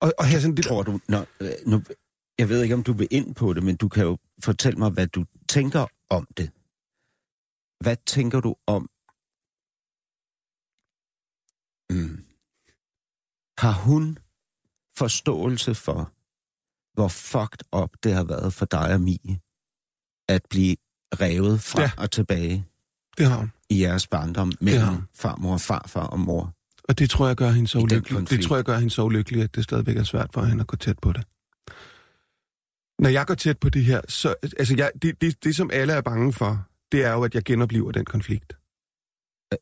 Og, 0.00 0.12
og 0.18 0.24
her 0.26 0.40
sådan 0.40 0.56
det, 0.56 0.64
Tror 0.64 0.82
du, 0.82 1.00
når, 1.08 1.26
øh, 1.40 1.52
nu, 1.66 1.82
jeg 2.38 2.48
ved 2.48 2.62
ikke, 2.62 2.74
om 2.74 2.82
du 2.82 2.92
vil 2.92 3.08
ind 3.10 3.34
på 3.34 3.52
det, 3.52 3.62
men 3.62 3.76
du 3.76 3.88
kan 3.88 4.04
jo 4.04 4.18
fortælle 4.42 4.78
mig, 4.78 4.90
hvad 4.90 5.06
du 5.06 5.24
tænker 5.48 5.86
om 6.10 6.26
det. 6.36 6.48
Hvad 7.84 7.96
tænker 8.06 8.40
du 8.40 8.54
om? 8.66 8.82
Mm. 11.92 12.18
Har 13.58 13.74
hun 13.86 14.18
forståelse 14.96 15.74
for, 15.74 16.12
hvor 16.94 17.08
fucked 17.08 17.62
up 17.82 17.90
det 18.02 18.12
har 18.14 18.24
været 18.24 18.52
for 18.52 18.66
dig 18.66 18.94
og 18.94 19.00
Mie, 19.00 19.40
at 20.28 20.42
blive 20.50 20.76
revet 21.22 21.60
fra 21.60 21.80
ja. 21.80 21.90
og 21.98 22.10
tilbage 22.10 22.66
det 23.18 23.26
har 23.26 23.36
hun. 23.36 23.52
I 23.72 23.82
jeres 23.82 24.06
barndom 24.06 24.52
mellem 24.60 24.86
hun. 24.86 25.02
farmor 25.14 25.56
farfar 25.56 26.06
og 26.06 26.20
mor? 26.20 26.54
Og 26.84 26.98
det 26.98 27.10
tror 27.10 27.26
jeg 27.26 27.36
gør 27.36 27.50
hende 27.50 27.68
så 27.68 27.78
ulykkelig. 27.78 28.30
Det 28.30 28.44
tror 28.44 28.56
jeg 28.56 28.64
gør 28.64 28.76
hende 28.76 28.90
så 28.90 29.02
ulykkelig, 29.02 29.42
at 29.42 29.54
det 29.54 29.64
stadigvæk 29.64 29.96
er 29.96 30.02
svært 30.02 30.30
for 30.34 30.42
hende 30.42 30.60
at 30.60 30.66
gå 30.66 30.76
tæt 30.76 30.98
på 31.02 31.12
det. 31.12 31.24
Når 32.98 33.08
jeg 33.08 33.26
går 33.26 33.34
tæt 33.34 33.58
på 33.58 33.68
det 33.68 33.84
her, 33.84 34.00
så... 34.08 34.34
Altså, 34.42 34.74
jeg, 34.76 34.90
det, 35.02 35.20
det, 35.20 35.44
det, 35.44 35.56
som 35.56 35.70
alle 35.72 35.92
er 35.92 36.00
bange 36.00 36.32
for, 36.32 36.66
det 36.92 37.04
er 37.04 37.12
jo, 37.12 37.22
at 37.22 37.34
jeg 37.34 37.42
genoplever 37.44 37.92
den 37.92 38.04
konflikt. 38.04 38.52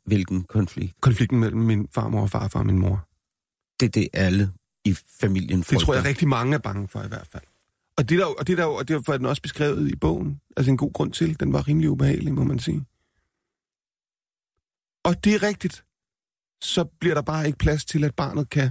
Hvilken 0.06 0.42
konflikt? 0.42 1.00
Konflikten 1.00 1.40
mellem 1.40 1.60
min 1.60 1.88
farmor 1.94 2.22
og 2.22 2.30
farfar 2.30 2.60
og 2.60 2.66
min 2.66 2.78
mor. 2.78 3.08
Det 3.80 3.86
er 3.86 3.90
det, 3.90 4.08
alle 4.12 4.52
i 4.84 4.96
familien 5.20 5.64
frygter. 5.64 5.78
Det 5.78 5.86
tror 5.86 5.94
jeg 5.94 6.04
rigtig 6.04 6.28
mange 6.28 6.54
er 6.54 6.58
bange 6.58 6.88
for 6.88 7.02
i 7.02 7.08
hvert 7.08 7.26
fald. 7.32 7.42
Og 7.98 8.08
det 8.08 8.14
er 8.14 8.18
der, 8.18 8.26
og 8.26 8.46
det 8.46 8.52
er 8.52 8.56
der, 8.56 8.64
og 8.64 8.88
derfor 8.88 9.12
er 9.12 9.16
den 9.16 9.26
også 9.26 9.42
beskrevet 9.42 9.88
i 9.88 9.96
bogen. 9.96 10.40
Altså 10.56 10.70
en 10.70 10.76
god 10.76 10.92
grund 10.92 11.12
til. 11.12 11.40
Den 11.40 11.52
var 11.52 11.68
rimelig 11.68 11.90
ubehagelig, 11.90 12.34
må 12.34 12.44
man 12.44 12.58
sige. 12.58 12.84
Og 15.10 15.24
det 15.24 15.34
er 15.34 15.42
rigtigt. 15.42 15.84
Så 16.62 16.84
bliver 16.84 17.14
der 17.14 17.22
bare 17.22 17.46
ikke 17.46 17.58
plads 17.58 17.84
til, 17.84 18.04
at 18.04 18.14
barnet 18.14 18.50
kan 18.50 18.70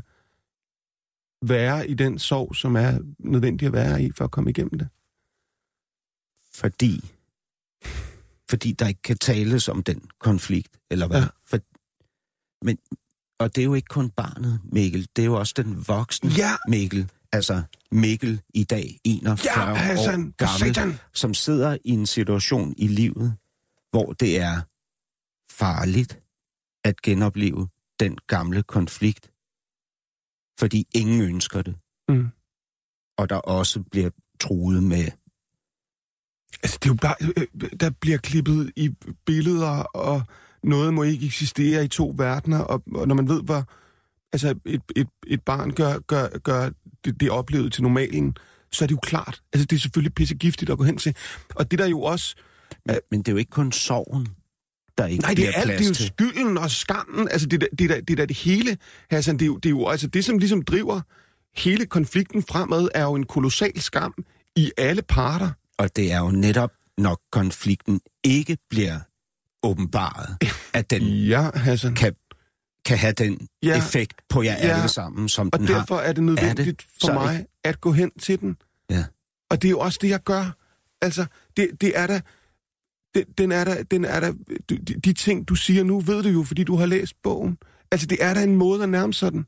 være 1.41 1.87
i 1.89 1.93
den 1.93 2.19
sorg, 2.19 2.55
som 2.55 2.75
er 2.75 2.99
nødvendig 3.19 3.65
at 3.65 3.73
være 3.73 4.03
i, 4.03 4.11
for 4.17 4.23
at 4.25 4.31
komme 4.31 4.49
igennem 4.49 4.77
det. 4.79 4.87
Fordi, 6.53 7.11
fordi 8.49 8.71
der 8.71 8.87
ikke 8.87 9.01
kan 9.01 9.17
tales 9.17 9.67
om 9.69 9.83
den 9.83 10.09
konflikt, 10.19 10.79
eller 10.91 11.07
hvad? 11.07 11.21
Ja. 11.21 11.27
For, 11.45 11.57
men, 12.65 12.77
og 13.39 13.55
det 13.55 13.61
er 13.61 13.65
jo 13.65 13.73
ikke 13.73 13.87
kun 13.87 14.09
barnet, 14.09 14.61
Mikkel. 14.63 15.07
Det 15.15 15.21
er 15.21 15.25
jo 15.25 15.33
også 15.39 15.53
den 15.57 15.87
voksne 15.87 16.29
Ja. 16.29 16.51
Mikkel. 16.67 17.11
Altså 17.31 17.63
Mikkel 17.91 18.41
i 18.53 18.63
dag, 18.63 18.99
41 19.03 19.69
Ja, 19.69 19.73
Hassan, 19.73 20.27
år 20.27 20.31
gammel, 20.37 20.75
satan! 20.75 20.93
som 21.13 21.33
sidder 21.33 21.77
i 21.85 21.89
en 21.89 22.05
situation 22.05 22.73
i 22.77 22.87
livet, 22.87 23.37
hvor 23.91 24.13
det 24.13 24.39
er 24.39 24.61
farligt 25.51 26.19
at 26.83 27.01
genopleve 27.01 27.67
den 27.99 28.17
gamle 28.27 28.63
konflikt. 28.63 29.31
Fordi 30.59 30.87
ingen 30.95 31.21
ønsker 31.21 31.61
det. 31.61 31.75
Mm. 32.09 32.27
Og 33.17 33.29
der 33.29 33.35
også 33.35 33.83
bliver 33.91 34.09
truet 34.39 34.83
med 34.83 35.11
Altså, 36.63 36.77
det 36.83 36.89
er 36.89 36.93
jo 36.93 36.97
bare, 37.01 37.15
der 37.79 37.89
bliver 37.89 38.17
klippet 38.17 38.71
i 38.75 38.89
billeder, 39.25 39.83
og 39.83 40.23
noget 40.63 40.93
må 40.93 41.03
ikke 41.03 41.25
eksistere 41.25 41.85
i 41.85 41.87
to 41.87 42.13
verdener, 42.17 42.59
og, 42.59 42.83
og 42.95 43.07
når 43.07 43.15
man 43.15 43.27
ved, 43.27 43.43
hvor 43.43 43.65
altså, 44.33 44.55
et, 44.65 44.81
et, 44.95 45.07
et 45.27 45.41
barn 45.41 45.73
gør, 45.73 45.99
gør, 45.99 46.37
gør 46.37 46.69
det, 47.05 47.19
det 47.19 47.29
oplevet 47.29 47.73
til 47.73 47.83
normalen, 47.83 48.35
så 48.71 48.85
er 48.85 48.87
det 48.87 48.95
jo 48.95 48.99
klart. 49.03 49.41
Altså, 49.53 49.65
det 49.65 49.75
er 49.75 49.79
selvfølgelig 49.79 50.13
pissegiftigt 50.13 50.71
at 50.71 50.77
gå 50.77 50.83
hen 50.83 50.97
til. 50.97 51.15
Og 51.55 51.71
det 51.71 51.79
der 51.79 51.87
jo 51.87 52.01
også... 52.01 52.35
Men, 52.85 52.95
men 53.11 53.19
det 53.19 53.27
er 53.27 53.31
jo 53.31 53.37
ikke 53.37 53.51
kun 53.51 53.71
sorgen, 53.71 54.27
der 54.99 55.07
ikke 55.07 55.21
Nej, 55.21 55.33
det 55.33 55.47
er 55.47 55.51
alt. 55.51 55.79
Det 55.79 55.81
er 55.81 55.87
jo 55.89 55.93
skylden 55.93 56.57
og 56.57 56.71
skammen. 56.71 57.27
Altså, 57.31 57.47
det, 57.47 57.67
det, 57.79 58.07
det 58.07 58.17
da 58.17 58.25
det 58.25 58.37
hele, 58.37 58.77
Hassan. 59.11 59.37
Det 59.39 59.47
er, 59.47 59.51
det 59.53 59.65
er 59.65 59.69
jo 59.69 59.87
altså 59.87 60.07
det, 60.07 60.25
som 60.25 60.37
ligesom 60.37 60.61
driver 60.61 61.01
hele 61.55 61.85
konflikten 61.85 62.43
fremad, 62.43 62.87
er 62.93 63.03
jo 63.03 63.15
en 63.15 63.25
kolossal 63.25 63.81
skam 63.81 64.13
i 64.55 64.71
alle 64.77 65.01
parter. 65.01 65.49
Og 65.77 65.95
det 65.95 66.11
er 66.11 66.19
jo 66.19 66.31
netop, 66.31 66.71
når 66.97 67.21
konflikten 67.31 68.01
ikke 68.23 68.57
bliver 68.69 68.99
åbenbaret, 69.63 70.37
at 70.73 70.89
den 70.89 71.01
Ja, 71.03 71.49
Hassan. 71.55 71.95
kan, 71.95 72.13
kan 72.85 72.97
have 72.97 73.13
den 73.13 73.47
Ja. 73.63 73.77
effekt 73.77 74.13
på 74.29 74.41
jer 74.43 74.51
Ja. 74.67 74.75
alle 74.77 74.87
sammen, 74.89 75.29
som 75.29 75.49
Og 75.53 75.59
den 75.59 75.67
derfor 75.67 75.95
har. 75.95 76.01
er 76.01 76.13
det 76.13 76.23
nødvendigt 76.23 76.67
Er 76.67 76.73
det 76.73 76.81
for 77.01 77.07
så 77.07 77.13
mig 77.13 77.45
at 77.63 77.81
gå 77.81 77.91
hen 77.91 78.11
til 78.21 78.39
den. 78.39 78.55
Ja. 78.91 79.03
Og 79.49 79.61
det 79.61 79.67
er 79.67 79.69
jo 79.71 79.79
også 79.79 79.99
det, 80.01 80.09
jeg 80.09 80.23
gør. 80.23 80.55
Altså, 81.01 81.25
det, 81.57 81.69
det 81.81 81.91
er 81.95 82.07
da... 82.07 82.21
Det, 83.15 83.37
den 83.37 83.51
er 83.51 83.63
der, 83.63 83.83
den 83.83 84.05
er 84.05 84.19
der, 84.19 84.33
de, 84.69 84.77
de 84.77 85.13
ting, 85.13 85.47
du 85.47 85.55
siger 85.55 85.83
nu, 85.83 85.99
ved 85.99 86.23
du 86.23 86.29
jo, 86.29 86.43
fordi 86.43 86.63
du 86.63 86.75
har 86.75 86.85
læst 86.85 87.21
bogen. 87.23 87.57
Altså, 87.91 88.07
det 88.07 88.23
er 88.23 88.33
da 88.33 88.43
en 88.43 88.55
måde 88.55 88.83
at 88.83 88.89
nærme 88.89 89.13
sig 89.13 89.31
den. 89.31 89.45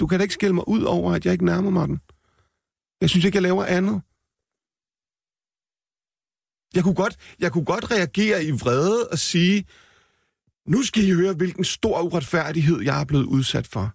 Du 0.00 0.06
kan 0.06 0.18
da 0.18 0.22
ikke 0.22 0.34
skælde 0.34 0.54
mig 0.54 0.68
ud 0.68 0.82
over, 0.82 1.12
at 1.12 1.24
jeg 1.24 1.32
ikke 1.32 1.44
nærmer 1.44 1.70
mig 1.70 1.88
den. 1.88 2.00
Jeg 3.00 3.10
synes 3.10 3.24
ikke, 3.24 3.36
jeg 3.36 3.42
laver 3.42 3.64
andet. 3.64 4.02
Jeg 6.74 6.82
kunne 6.82 6.94
godt, 6.94 7.16
jeg 7.40 7.52
kunne 7.52 7.64
godt 7.64 7.90
reagere 7.90 8.44
i 8.44 8.50
vrede 8.50 9.08
og 9.08 9.18
sige, 9.18 9.66
nu 10.66 10.82
skal 10.82 11.04
I 11.04 11.10
høre, 11.10 11.34
hvilken 11.34 11.64
stor 11.64 12.02
uretfærdighed, 12.02 12.80
jeg 12.80 13.00
er 13.00 13.04
blevet 13.04 13.24
udsat 13.24 13.66
for. 13.66 13.94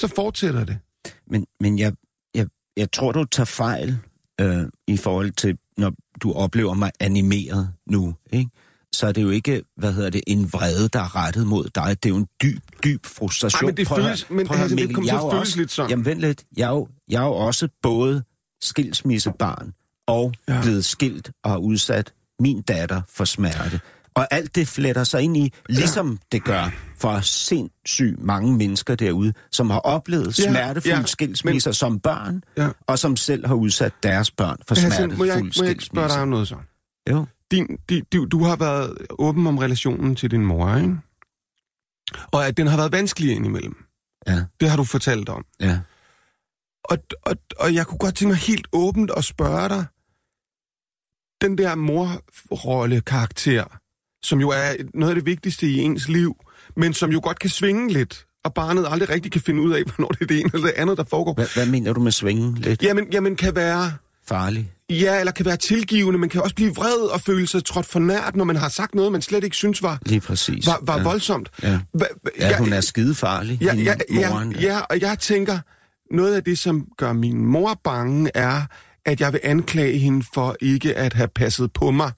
Så 0.00 0.14
fortsætter 0.14 0.64
det. 0.64 0.78
Men, 1.26 1.46
men 1.60 1.78
jeg, 1.78 1.92
jeg, 2.34 2.46
jeg 2.76 2.92
tror, 2.92 3.12
du 3.12 3.24
tager 3.24 3.44
fejl 3.44 3.98
øh, 4.40 4.64
i 4.86 4.96
forhold 4.96 5.30
til, 5.30 5.58
når 5.78 5.92
du 6.22 6.32
oplever 6.32 6.74
mig 6.74 6.90
animeret 7.00 7.72
nu, 7.86 8.14
ikke? 8.32 8.50
så 8.92 9.06
er 9.06 9.12
det 9.12 9.22
jo 9.22 9.30
ikke, 9.30 9.62
hvad 9.76 9.92
hedder 9.92 10.10
det, 10.10 10.20
en 10.26 10.52
vrede, 10.52 10.88
der 10.88 11.00
er 11.00 11.16
rettet 11.16 11.46
mod 11.46 11.68
dig. 11.74 11.96
Det 12.02 12.08
er 12.08 12.14
jo 12.14 12.16
en 12.16 12.28
dyb, 12.42 12.62
dyb 12.84 13.06
frustration. 13.06 13.64
Ej, 13.64 13.66
men 13.66 13.76
det 13.76 13.86
Prøv 13.86 14.02
føles- 14.04 14.30
men 14.30 14.46
prøv 14.46 14.58
altså, 14.58 14.76
det 14.76 14.94
kommer 14.94 15.10
til 15.10 15.16
jeg 15.16 15.26
at 15.26 15.32
føles 15.32 15.56
lidt 15.56 15.70
sådan. 15.72 15.90
Jamen 15.90 16.04
vent 16.04 16.20
lidt, 16.20 16.44
jeg 16.56 16.66
er 16.66 16.72
jo, 16.72 16.88
jeg 17.08 17.22
er 17.22 17.26
jo 17.26 17.32
også 17.32 17.68
både 17.82 18.24
skilsmissebarn 18.62 19.72
og 20.06 20.32
ja. 20.48 20.62
blevet 20.62 20.84
skilt 20.84 21.30
og 21.44 21.50
har 21.50 21.58
udsat 21.58 22.12
min 22.40 22.62
datter 22.62 23.02
for 23.08 23.24
smerte. 23.24 23.80
Og 24.16 24.28
alt 24.30 24.54
det 24.54 24.68
fletter 24.68 25.04
sig 25.04 25.22
ind 25.22 25.36
i, 25.36 25.52
ligesom 25.68 26.18
det 26.32 26.44
gør 26.44 26.70
for 26.98 27.20
sindssygt 27.20 28.20
mange 28.22 28.56
mennesker 28.56 28.94
derude, 28.94 29.32
som 29.52 29.70
har 29.70 29.78
oplevet 29.78 30.38
Ja, 30.38 30.44
smertefulde 30.50 30.96
ja, 30.96 31.04
skilsmisser 31.06 31.72
som 31.72 32.00
børn, 32.00 32.42
Ja. 32.56 32.68
og 32.86 32.98
som 32.98 33.16
selv 33.16 33.46
har 33.46 33.54
udsat 33.54 33.92
deres 34.02 34.30
børn 34.30 34.56
for 34.68 34.74
Hassan, 34.74 34.90
smertefulde 34.92 35.16
må 35.18 35.24
jeg, 35.24 35.44
må 35.58 35.62
jeg 35.62 35.70
ikke 35.70 35.84
spørge 35.84 36.04
dig 36.04 36.10
skilsmisser. 36.10 36.20
om 36.22 36.28
noget 36.28 36.48
så? 36.48 36.56
Jo. 37.10 37.26
Din, 37.50 37.66
di, 37.88 38.00
du, 38.12 38.24
du 38.24 38.44
har 38.44 38.56
været 38.56 38.96
åben 39.10 39.46
om 39.46 39.58
relationen 39.58 40.16
til 40.16 40.30
din 40.30 40.46
mor, 40.46 40.76
ikke? 40.76 40.96
Og 42.32 42.46
at 42.46 42.56
den 42.56 42.66
har 42.66 42.76
været 42.76 42.92
vanskelig 42.92 43.36
indimellem. 43.36 43.76
Ja, 44.26 44.44
Det 44.60 44.70
har 44.70 44.76
du 44.76 44.84
fortalt 44.84 45.28
om. 45.28 45.44
ja. 45.60 45.80
Og, 46.84 46.98
og, 47.22 47.36
og 47.60 47.74
jeg 47.74 47.86
kunne 47.86 47.98
godt 47.98 48.14
tænke 48.16 48.28
mig 48.30 48.36
helt 48.38 48.66
åbent 48.72 49.10
at 49.16 49.24
spørge 49.24 49.68
dig, 49.68 49.84
den 51.40 51.58
der 51.58 51.74
morrolle-karakter, 51.74 53.64
som 54.26 54.40
jo 54.40 54.48
er 54.50 54.74
noget 54.94 55.10
af 55.10 55.14
det 55.14 55.26
vigtigste 55.26 55.66
i 55.66 55.78
ens 55.78 56.08
liv, 56.08 56.36
men 56.76 56.94
som 56.94 57.10
jo 57.10 57.20
godt 57.22 57.38
kan 57.38 57.50
svinge 57.50 57.92
lidt, 57.92 58.26
og 58.44 58.54
barnet 58.54 58.86
aldrig 58.90 59.08
rigtig 59.08 59.32
kan 59.32 59.40
finde 59.40 59.62
ud 59.62 59.72
af, 59.72 59.82
hvornår 59.96 60.08
det 60.08 60.20
er 60.22 60.26
det 60.26 60.40
ene 60.40 60.50
eller 60.54 60.66
det 60.66 60.74
andet, 60.76 60.96
der 60.98 61.04
foregår. 61.10 61.34
Hvad, 61.34 61.46
hvad 61.54 61.66
mener 61.66 61.92
du 61.92 62.00
med 62.00 62.12
svingen 62.12 62.54
lidt 62.54 62.82
Jamen, 62.82 63.06
jamen 63.12 63.36
kan 63.36 63.54
være... 63.56 63.92
farlig? 64.28 64.72
Ja, 64.90 65.20
eller 65.20 65.32
kan 65.32 65.46
være 65.46 65.56
tilgivende, 65.56 66.18
men 66.18 66.28
kan 66.28 66.42
også 66.42 66.54
blive 66.54 66.74
vred 66.74 67.10
og 67.12 67.20
føle 67.20 67.46
sig 67.46 67.64
trådt 67.64 67.86
for 67.86 67.98
nært, 67.98 68.36
når 68.36 68.44
man 68.44 68.56
har 68.56 68.68
sagt 68.68 68.94
noget, 68.94 69.12
man 69.12 69.22
slet 69.22 69.44
ikke 69.44 69.56
synes 69.56 69.82
var, 69.82 69.98
Lige 70.06 70.20
præcis. 70.20 70.66
var, 70.66 70.78
var 70.82 70.96
ja. 70.96 71.02
voldsomt. 71.02 71.48
Ja. 71.62 71.78
Hva, 71.92 72.06
Ja, 72.40 72.58
hun 72.58 72.72
er 72.72 72.80
skidefarlig, 72.80 73.58
ja, 73.62 73.74
ja, 73.74 73.94
ja, 74.14 74.30
moren 74.30 74.52
der. 74.54 74.60
ja, 74.60 74.80
og 74.80 75.00
jeg 75.00 75.18
tænker, 75.18 75.58
noget 76.14 76.34
af 76.34 76.44
det, 76.44 76.58
som 76.58 76.86
gør 76.98 77.12
min 77.12 77.44
mor 77.46 77.80
bange, 77.84 78.30
er, 78.34 78.62
at 79.06 79.20
jeg 79.20 79.32
vil 79.32 79.40
anklage 79.44 79.98
hende 79.98 80.24
for 80.34 80.56
ikke 80.60 80.96
at 80.96 81.12
have 81.12 81.28
passet 81.28 81.72
på 81.72 81.90
mig. 81.90 82.12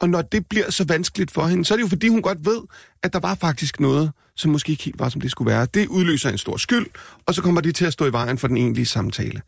Og 0.00 0.10
når 0.10 0.22
det 0.22 0.46
bliver 0.48 0.70
så 0.70 0.84
vanskeligt 0.84 1.30
for 1.30 1.46
hende, 1.46 1.64
så 1.64 1.74
er 1.74 1.76
det 1.76 1.82
jo 1.82 1.88
fordi, 1.88 2.08
hun 2.08 2.22
godt 2.22 2.44
ved, 2.46 2.60
at 3.02 3.12
der 3.12 3.18
var 3.20 3.34
faktisk 3.34 3.80
noget, 3.80 4.12
som 4.36 4.50
måske 4.50 4.70
ikke 4.70 4.84
helt 4.84 4.98
var, 4.98 5.08
som 5.08 5.20
det 5.20 5.30
skulle 5.30 5.50
være. 5.50 5.66
Det 5.74 5.86
udløser 5.88 6.30
en 6.30 6.38
stor 6.38 6.56
skyld, 6.56 6.86
og 7.26 7.34
så 7.34 7.42
kommer 7.42 7.60
det 7.60 7.74
til 7.74 7.84
at 7.84 7.92
stå 7.92 8.06
i 8.06 8.12
vejen 8.12 8.38
for 8.38 8.48
den 8.48 8.56
egentlige 8.56 8.86
samtale. 8.86 9.42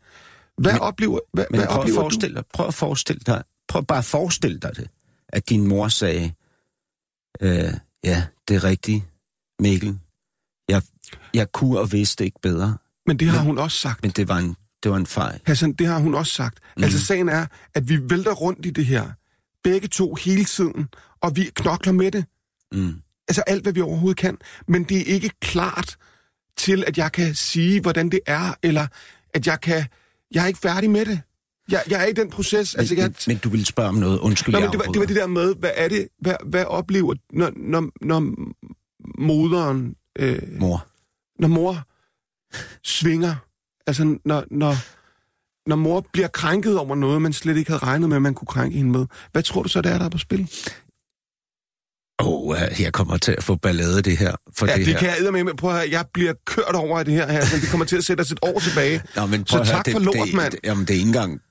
Hvad 0.57 0.71
Men- 0.73 0.81
oplever, 0.81 1.19
hvad, 1.33 1.45
Men 1.51 1.59
hvad 1.59 1.67
prøv 1.67 1.75
at, 1.75 1.79
oplever 1.79 1.97
du? 1.97 2.01
forestille 2.01 2.35
dig, 2.35 2.43
prøv 2.53 2.67
at 2.67 2.73
forestille 2.73 3.21
dig, 3.25 3.43
prøv 3.67 3.85
bare 3.85 3.97
at 3.97 4.05
forestille 4.05 4.59
dig 4.59 4.71
det, 4.75 4.87
at 5.29 5.49
din 5.49 5.67
mor 5.67 5.87
sagde, 5.87 6.31
øh, 7.41 7.73
ja, 8.03 8.23
det 8.47 8.55
er 8.55 8.63
rigtigt, 8.63 9.03
Mikkel, 9.61 9.99
jeg, 10.69 10.81
jeg 11.33 11.51
kunne 11.51 11.79
og 11.79 11.91
vidste 11.91 12.25
ikke 12.25 12.39
bedre, 12.41 12.77
Men 13.05 13.19
det 13.19 13.27
har 13.27 13.39
hun 13.41 13.57
også 13.57 13.77
sagt. 13.77 14.01
men 14.03 14.11
det 14.11 14.27
var 14.27 14.37
en, 14.37 14.55
det 14.83 14.91
var 14.91 14.97
en 14.97 15.05
fejl. 15.05 15.39
Hassan, 15.45 15.73
det 15.73 15.87
har 15.87 15.99
hun 15.99 16.15
også 16.15 16.33
sagt. 16.33 16.59
Mm. 16.77 16.83
Altså 16.83 17.05
sagen 17.05 17.29
er, 17.29 17.45
at 17.73 17.89
vi 17.89 18.09
vælter 18.09 18.31
rundt 18.33 18.65
i 18.65 18.69
det 18.69 18.85
her. 18.85 19.09
Begge 19.63 19.87
to 19.87 20.15
hele 20.15 20.45
tiden. 20.45 20.87
Og 21.21 21.35
vi 21.35 21.49
knokler 21.55 21.93
med 21.93 22.11
det. 22.11 22.25
Mm. 22.71 22.93
Altså 23.27 23.41
alt, 23.47 23.63
hvad 23.63 23.73
vi 23.73 23.81
overhovedet 23.81 24.17
kan. 24.17 24.37
Men 24.67 24.83
det 24.83 24.97
er 24.97 25.13
ikke 25.13 25.29
klart 25.41 25.97
til, 26.57 26.83
at 26.87 26.97
jeg 26.97 27.11
kan 27.11 27.35
sige, 27.35 27.81
hvordan 27.81 28.09
det 28.09 28.19
er, 28.25 28.53
eller 28.63 28.87
at 29.33 29.47
jeg 29.47 29.61
kan... 29.61 29.85
Jeg 30.31 30.43
er 30.43 30.47
ikke 30.47 30.59
færdig 30.59 30.89
med 30.89 31.05
det. 31.05 31.21
Jeg, 31.71 31.83
jeg 31.89 32.01
er 32.01 32.05
i 32.05 32.13
den 32.13 32.29
proces. 32.29 32.75
Men, 32.75 32.79
altså, 32.79 32.95
jeg, 32.95 33.03
men, 33.03 33.15
men 33.27 33.37
du 33.37 33.49
vil 33.49 33.65
spørge 33.65 33.89
om 33.89 33.95
noget. 33.95 34.19
Undskyld, 34.19 34.53
Nå, 34.53 34.59
men 34.59 34.71
det, 34.71 34.79
var, 34.79 34.85
det 34.85 34.99
var 34.99 35.05
det 35.05 35.15
der 35.15 35.27
med, 35.27 35.55
hvad 35.55 35.71
er 35.75 35.87
det, 35.87 36.07
hvad, 36.19 36.35
hvad 36.45 36.65
oplever, 36.65 37.15
når, 37.33 37.51
når, 37.55 37.89
når 38.01 38.33
moderen, 39.17 39.95
øh, 40.19 40.41
Mor. 40.59 40.87
når 41.39 41.47
mor 41.47 41.87
svinger, 42.83 43.35
altså 43.87 44.17
når, 44.25 44.43
når, 44.51 44.75
når 45.67 45.75
mor 45.75 46.05
bliver 46.13 46.27
krænket 46.27 46.77
over 46.77 46.95
noget, 46.95 47.21
man 47.21 47.33
slet 47.33 47.57
ikke 47.57 47.71
havde 47.71 47.83
regnet 47.83 48.09
med, 48.09 48.15
at 48.15 48.21
man 48.21 48.33
kunne 48.33 48.45
krænke 48.45 48.77
hende 48.77 48.91
med. 48.91 49.05
Hvad 49.31 49.43
tror 49.43 49.63
du 49.63 49.69
så, 49.69 49.81
det 49.81 49.91
er, 49.91 49.97
der 49.97 50.05
er 50.05 50.09
på 50.09 50.17
spil? 50.17 50.49
Åh, 52.21 52.27
oh, 52.27 52.57
jeg 52.81 52.93
kommer 52.93 53.17
til 53.17 53.31
at 53.31 53.43
få 53.43 53.55
ballade 53.55 54.01
det 54.01 54.17
her. 54.17 54.35
For 54.57 54.67
Ja, 54.67 54.77
det, 54.77 54.85
det 54.85 54.93
her. 54.93 54.99
kan 54.99 55.35
jeg 55.35 55.45
med. 55.45 55.53
Prøv 55.53 55.71
at 55.71 55.77
høre, 55.77 55.89
jeg 55.91 56.05
bliver 56.13 56.33
kørt 56.45 56.75
over 56.75 56.99
af 56.99 57.05
det 57.05 57.13
her, 57.13 57.31
her 57.31 57.45
så 57.45 57.55
det 57.57 57.69
kommer 57.69 57.85
til 57.85 57.97
at 57.97 58.03
sætte 58.03 58.21
os 58.21 58.31
et 58.31 58.39
år 58.41 58.59
tilbage. 58.59 59.03
Nå, 59.15 59.25
men 59.25 59.47
Så 59.47 59.59
at 59.59 59.67
høre, 59.67 59.75
tak 59.77 59.85
det, 59.85 59.91
for 59.91 59.99
lort, 59.99 60.15
det, 60.27 60.33
mand. 60.33 60.51
Det, 60.51 60.59
jamen, 60.63 60.85
det 60.85 60.93
er 60.93 60.97
ikke 60.97 61.07
engang 61.07 61.41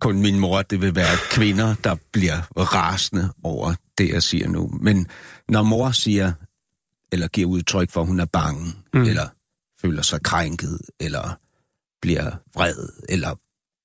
kun 0.00 0.20
min 0.20 0.38
mor. 0.38 0.62
Det 0.62 0.80
vil 0.80 0.94
være 0.94 1.16
kvinder, 1.30 1.74
der 1.84 1.96
bliver 2.12 2.40
rasende 2.56 3.32
over 3.44 3.74
det, 3.98 4.08
jeg 4.12 4.22
siger 4.22 4.48
nu. 4.48 4.70
Men 4.80 5.06
når 5.48 5.62
mor 5.62 5.90
siger, 5.90 6.32
eller 7.12 7.28
giver 7.28 7.48
udtryk 7.48 7.90
for, 7.90 8.00
at 8.00 8.06
hun 8.06 8.20
er 8.20 8.24
bange, 8.24 8.72
mm. 8.94 9.02
eller 9.02 9.28
føler 9.80 10.02
sig 10.02 10.22
krænket, 10.22 10.80
eller 11.00 11.38
bliver 12.06 12.36
vred, 12.54 12.88
eller 13.08 13.34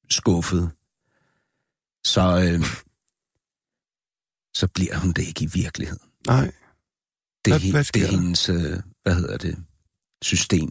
skuffet, 0.09 0.71
så, 2.05 2.21
øh, 2.45 2.65
så 4.55 4.67
bliver 4.67 4.97
hun 4.97 5.11
det 5.11 5.27
ikke 5.27 5.43
i 5.43 5.49
virkeligheden. 5.53 6.07
Nej. 6.27 6.51
Det 7.45 7.53
Hvad- 7.53 7.61
er, 7.67 7.71
hvad, 7.71 7.83
det 7.83 8.03
er 8.03 8.07
hendes, 8.07 8.49
øh, 8.49 8.79
hvad 9.03 9.15
hedder 9.15 9.37
det, 9.37 9.57
system. 10.21 10.69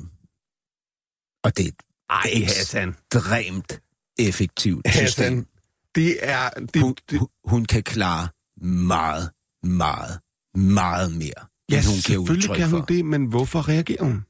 Og 1.44 1.56
det 1.56 1.66
er 1.66 2.22
et 2.26 2.42
ekstremt 2.42 3.80
effektivt 4.18 4.86
system. 4.90 5.02
Hassan, 5.24 5.46
det 5.94 6.28
er... 6.28 6.50
Det, 6.50 6.82
Hun, 6.82 6.94
det, 7.10 7.20
hun, 7.44 7.64
kan 7.64 7.82
klare 7.82 8.28
meget, 8.66 9.30
meget, 9.62 10.20
meget 10.54 11.12
mere, 11.12 11.40
ja, 11.70 11.76
end 11.76 11.86
hun 11.86 11.94
giver 11.94 12.00
selvfølgelig 12.00 12.56
kan 12.56 12.70
hun 12.70 12.80
for. 12.80 12.86
det, 12.86 13.04
men 13.04 13.26
hvorfor 13.26 13.68
reagerer 13.68 14.04
hun? 14.04 14.24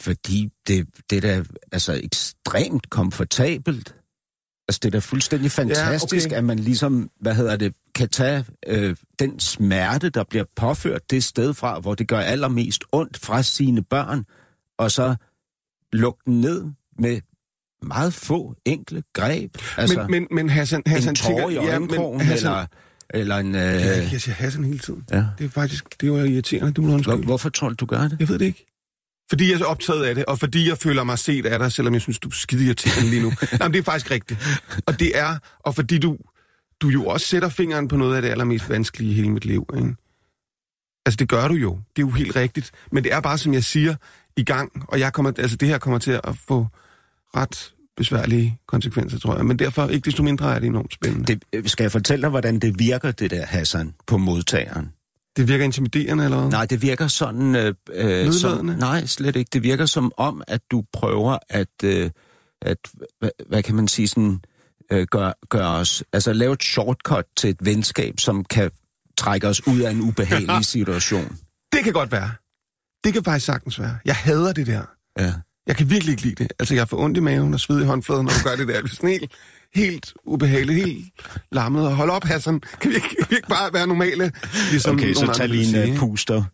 Fordi 0.00 0.48
det, 0.66 0.86
det 1.10 1.16
er 1.16 1.20
da 1.20 1.44
altså 1.72 2.00
ekstremt 2.02 2.90
komfortabelt. 2.90 3.94
Altså, 4.68 4.80
det 4.82 4.84
er 4.84 4.90
da 4.90 4.98
fuldstændig 4.98 5.50
fantastisk, 5.50 6.26
okay. 6.26 6.36
at 6.36 6.44
man 6.44 6.58
ligesom, 6.58 7.10
hvad 7.20 7.34
hedder 7.34 7.56
det, 7.56 7.74
kan 7.94 8.08
tage 8.08 8.44
øh, 8.66 8.96
den 9.18 9.40
smerte, 9.40 10.10
der 10.10 10.24
bliver 10.24 10.44
påført 10.56 11.10
det 11.10 11.24
sted 11.24 11.54
fra, 11.54 11.80
hvor 11.80 11.94
det 11.94 12.08
gør 12.08 12.18
allermest 12.18 12.84
ondt 12.92 13.18
fra 13.18 13.42
sine 13.42 13.82
børn, 13.82 14.24
og 14.78 14.90
så 14.90 15.14
lukke 15.92 16.20
den 16.26 16.40
ned 16.40 16.64
med 16.98 17.20
meget 17.82 18.14
få 18.14 18.54
enkle 18.64 19.02
greb. 19.12 19.56
Altså, 19.76 19.98
men, 19.98 20.10
men, 20.10 20.26
men 20.30 20.48
Hassan, 20.48 20.82
Hassan 20.86 21.12
en 21.12 21.16
tårer 21.16 21.50
i 21.50 21.54
ja, 21.54 21.68
øjenkrogen, 21.68 22.18
men 22.18 22.26
Hassan, 22.26 22.50
eller, 22.50 22.66
eller 23.10 23.36
en... 23.36 23.54
Øh, 23.54 23.60
Ja, 23.60 24.08
jeg 24.12 24.20
siger 24.20 24.34
Hassan 24.34 24.64
hele 24.64 24.78
tiden. 24.78 25.04
ja. 25.12 25.24
Det 25.38 25.44
er 25.44 25.48
faktisk, 25.48 26.00
det 26.00 26.06
er 26.06 26.18
jo 26.18 26.24
irriterende, 26.24 26.72
du 26.72 26.82
må 26.82 26.94
undskylde. 26.94 27.24
hvorfor 27.24 27.48
tror 27.48 27.68
du, 27.68 27.74
du 27.74 27.86
gør 27.86 28.08
det? 28.08 28.16
Jeg 28.20 28.28
ved 28.28 28.38
det 28.38 28.44
ikke. 28.46 28.66
Fordi 29.30 29.52
jeg 29.52 29.60
er 29.60 29.64
optaget 29.64 30.04
af 30.04 30.14
det, 30.14 30.24
og 30.24 30.38
fordi 30.38 30.68
jeg 30.68 30.78
føler 30.78 31.04
mig 31.04 31.18
set 31.18 31.46
af 31.46 31.58
dig, 31.58 31.72
selvom 31.72 31.94
jeg 31.94 32.02
synes, 32.02 32.18
du 32.18 32.28
er 32.28 32.32
skide 32.32 32.64
irriterende 32.64 33.10
lige 33.10 33.22
nu. 33.22 33.32
Men 33.60 33.72
det 33.72 33.78
er 33.78 33.82
faktisk 33.82 34.10
rigtigt. 34.10 34.40
Og 34.86 35.00
det 35.00 35.18
er, 35.18 35.38
og 35.60 35.74
fordi 35.74 35.98
du, 35.98 36.18
du 36.80 36.88
jo 36.88 37.06
også 37.06 37.26
sætter 37.26 37.48
fingeren 37.48 37.88
på 37.88 37.96
noget 37.96 38.16
af 38.16 38.22
det 38.22 38.28
allermest 38.28 38.70
vanskelige 38.70 39.10
i 39.10 39.14
hele 39.14 39.30
mit 39.30 39.44
liv, 39.44 39.66
ikke? 39.76 39.94
Altså, 41.06 41.16
det 41.16 41.28
gør 41.28 41.48
du 41.48 41.54
jo. 41.54 41.78
Det 41.96 42.02
er 42.02 42.06
jo 42.06 42.10
helt 42.10 42.36
rigtigt. 42.36 42.70
Men 42.92 43.04
det 43.04 43.12
er 43.12 43.20
bare, 43.20 43.38
som 43.38 43.54
jeg 43.54 43.64
siger, 43.64 43.94
i 44.36 44.44
gang, 44.44 44.84
og 44.88 45.00
jeg 45.00 45.12
kommer, 45.12 45.32
altså, 45.38 45.56
det 45.56 45.68
her 45.68 45.78
kommer 45.78 45.98
til 45.98 46.20
at 46.24 46.36
få 46.48 46.66
ret 47.36 47.74
besværlige 47.96 48.58
konsekvenser, 48.66 49.18
tror 49.18 49.36
jeg. 49.36 49.46
Men 49.46 49.58
derfor, 49.58 49.86
ikke 49.86 50.04
desto 50.04 50.22
mindre, 50.22 50.54
er 50.54 50.58
det 50.58 50.66
enormt 50.66 50.92
spændende. 50.92 51.26
Det, 51.26 51.42
det? 51.52 51.70
Skal 51.70 51.84
jeg 51.84 51.92
fortælle 51.92 52.22
dig, 52.22 52.30
hvordan 52.30 52.58
det 52.58 52.78
virker, 52.78 53.10
det 53.10 53.30
der, 53.30 53.46
Hassan, 53.46 53.94
på 54.06 54.16
modtageren? 54.16 54.92
Det 55.36 55.48
virker 55.48 55.64
intimiderende, 55.64 56.24
eller 56.24 56.40
hvad? 56.40 56.50
Nej, 56.50 56.66
det 56.66 56.82
virker 56.82 57.08
sådan... 57.08 57.56
Øh, 57.56 57.74
øh, 57.92 58.32
som, 58.32 58.66
nej, 58.66 59.06
slet 59.06 59.36
ikke. 59.36 59.48
Det 59.52 59.62
virker 59.62 59.86
som 59.86 60.12
om, 60.16 60.42
at 60.48 60.60
du 60.70 60.84
prøver 60.92 61.38
at... 61.48 61.68
Øh, 61.84 62.10
at 62.62 62.78
hvad, 63.18 63.30
hvad 63.48 63.62
kan 63.62 63.74
man 63.74 63.88
sige 63.88 64.08
sådan... 64.08 64.40
Øh, 64.92 65.06
gøre 65.10 65.34
gør 65.48 65.66
os... 65.66 66.04
Altså 66.12 66.32
lave 66.32 66.52
et 66.52 66.62
shortcut 66.62 67.24
til 67.36 67.50
et 67.50 67.56
venskab, 67.60 68.20
som 68.20 68.44
kan 68.44 68.70
trække 69.16 69.48
os 69.48 69.66
ud 69.66 69.80
af 69.80 69.90
en 69.90 70.00
ubehagelig 70.00 70.64
situation. 70.76 71.38
Det 71.72 71.84
kan 71.84 71.92
godt 71.92 72.12
være. 72.12 72.30
Det 73.04 73.12
kan 73.12 73.24
faktisk 73.24 73.46
sagtens 73.46 73.80
være. 73.80 73.98
Jeg 74.04 74.16
hader 74.16 74.52
det 74.52 74.66
der. 74.66 74.82
Ja. 75.18 75.32
Jeg 75.66 75.76
kan 75.76 75.90
virkelig 75.90 76.12
ikke 76.12 76.22
lide 76.22 76.34
det. 76.34 76.52
Altså, 76.58 76.74
jeg 76.74 76.88
får 76.88 76.98
ondt 76.98 77.16
i 77.16 77.20
maven 77.20 77.54
og 77.54 77.60
sved 77.60 77.82
i 77.82 77.84
håndfladen, 77.84 78.26
når 78.26 78.32
du 78.32 78.48
gør 78.48 78.56
det 78.56 78.68
der. 78.68 78.82
Er 78.82 78.86
sådan 78.86 79.28
helt, 79.74 80.12
ubehageligt, 80.26 80.86
helt 80.86 81.04
lammet. 81.52 81.86
Og 81.86 81.96
hold 81.96 82.10
op, 82.10 82.24
Hassan. 82.24 82.60
Kan 82.80 82.90
vi 82.90 82.94
ikke, 82.94 83.08
kan 83.08 83.26
vi 83.30 83.36
ikke 83.36 83.48
bare 83.48 83.72
være 83.72 83.86
normale? 83.86 84.32
Ligesom 84.70 84.94
Okay, 84.94 85.14
så 85.14 85.32
tag 85.36 85.48
lige 85.48 85.86
en 85.86 85.92
uh, 85.92 85.98
puster. 85.98 86.44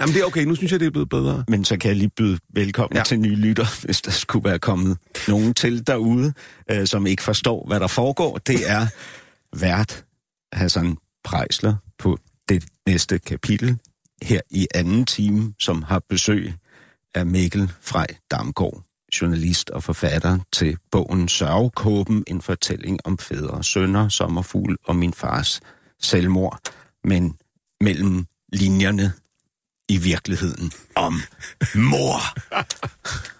Jamen, 0.00 0.14
det 0.14 0.20
er 0.20 0.24
okay. 0.24 0.44
Nu 0.44 0.54
synes 0.54 0.72
jeg, 0.72 0.80
det 0.80 0.86
er 0.86 0.90
blevet 0.90 1.08
bedre. 1.08 1.44
Men 1.48 1.64
så 1.64 1.78
kan 1.78 1.88
jeg 1.88 1.96
lige 1.96 2.10
byde 2.16 2.38
velkommen 2.54 2.96
ja. 2.96 3.02
til 3.02 3.20
nye 3.20 3.34
lytter, 3.34 3.66
hvis 3.84 4.02
der 4.02 4.10
skulle 4.10 4.44
være 4.44 4.58
kommet 4.58 4.98
nogen 5.28 5.54
til 5.54 5.86
derude, 5.86 6.32
øh, 6.70 6.86
som 6.86 7.06
ikke 7.06 7.22
forstår, 7.22 7.66
hvad 7.66 7.80
der 7.80 7.86
foregår. 7.86 8.38
Det 8.38 8.70
er 8.70 8.86
vært 9.60 10.04
Hassan 10.52 10.96
Prejsler 11.24 11.74
på 11.98 12.18
det 12.48 12.64
næste 12.86 13.18
kapitel 13.18 13.78
her 14.22 14.40
i 14.50 14.66
anden 14.74 15.04
time, 15.04 15.54
som 15.58 15.82
har 15.82 16.02
besøg 16.08 16.54
af 17.14 17.26
Mikkel 17.26 17.72
Frej 17.80 18.06
Damgaard, 18.30 18.82
journalist 19.20 19.70
og 19.70 19.82
forfatter 19.82 20.38
til 20.52 20.76
bogen 20.90 21.28
Sørgekåben, 21.28 22.24
en 22.26 22.42
fortælling 22.42 22.98
om 23.04 23.18
fædre, 23.18 23.64
sønner, 23.64 24.08
sommerfugl 24.08 24.76
og 24.84 24.96
min 24.96 25.14
fars 25.14 25.60
selvmord, 26.00 26.58
men 27.04 27.36
mellem 27.80 28.26
linjerne 28.52 29.12
i 29.88 29.96
virkeligheden 29.96 30.72
om 30.94 31.20
mor. 31.74 32.18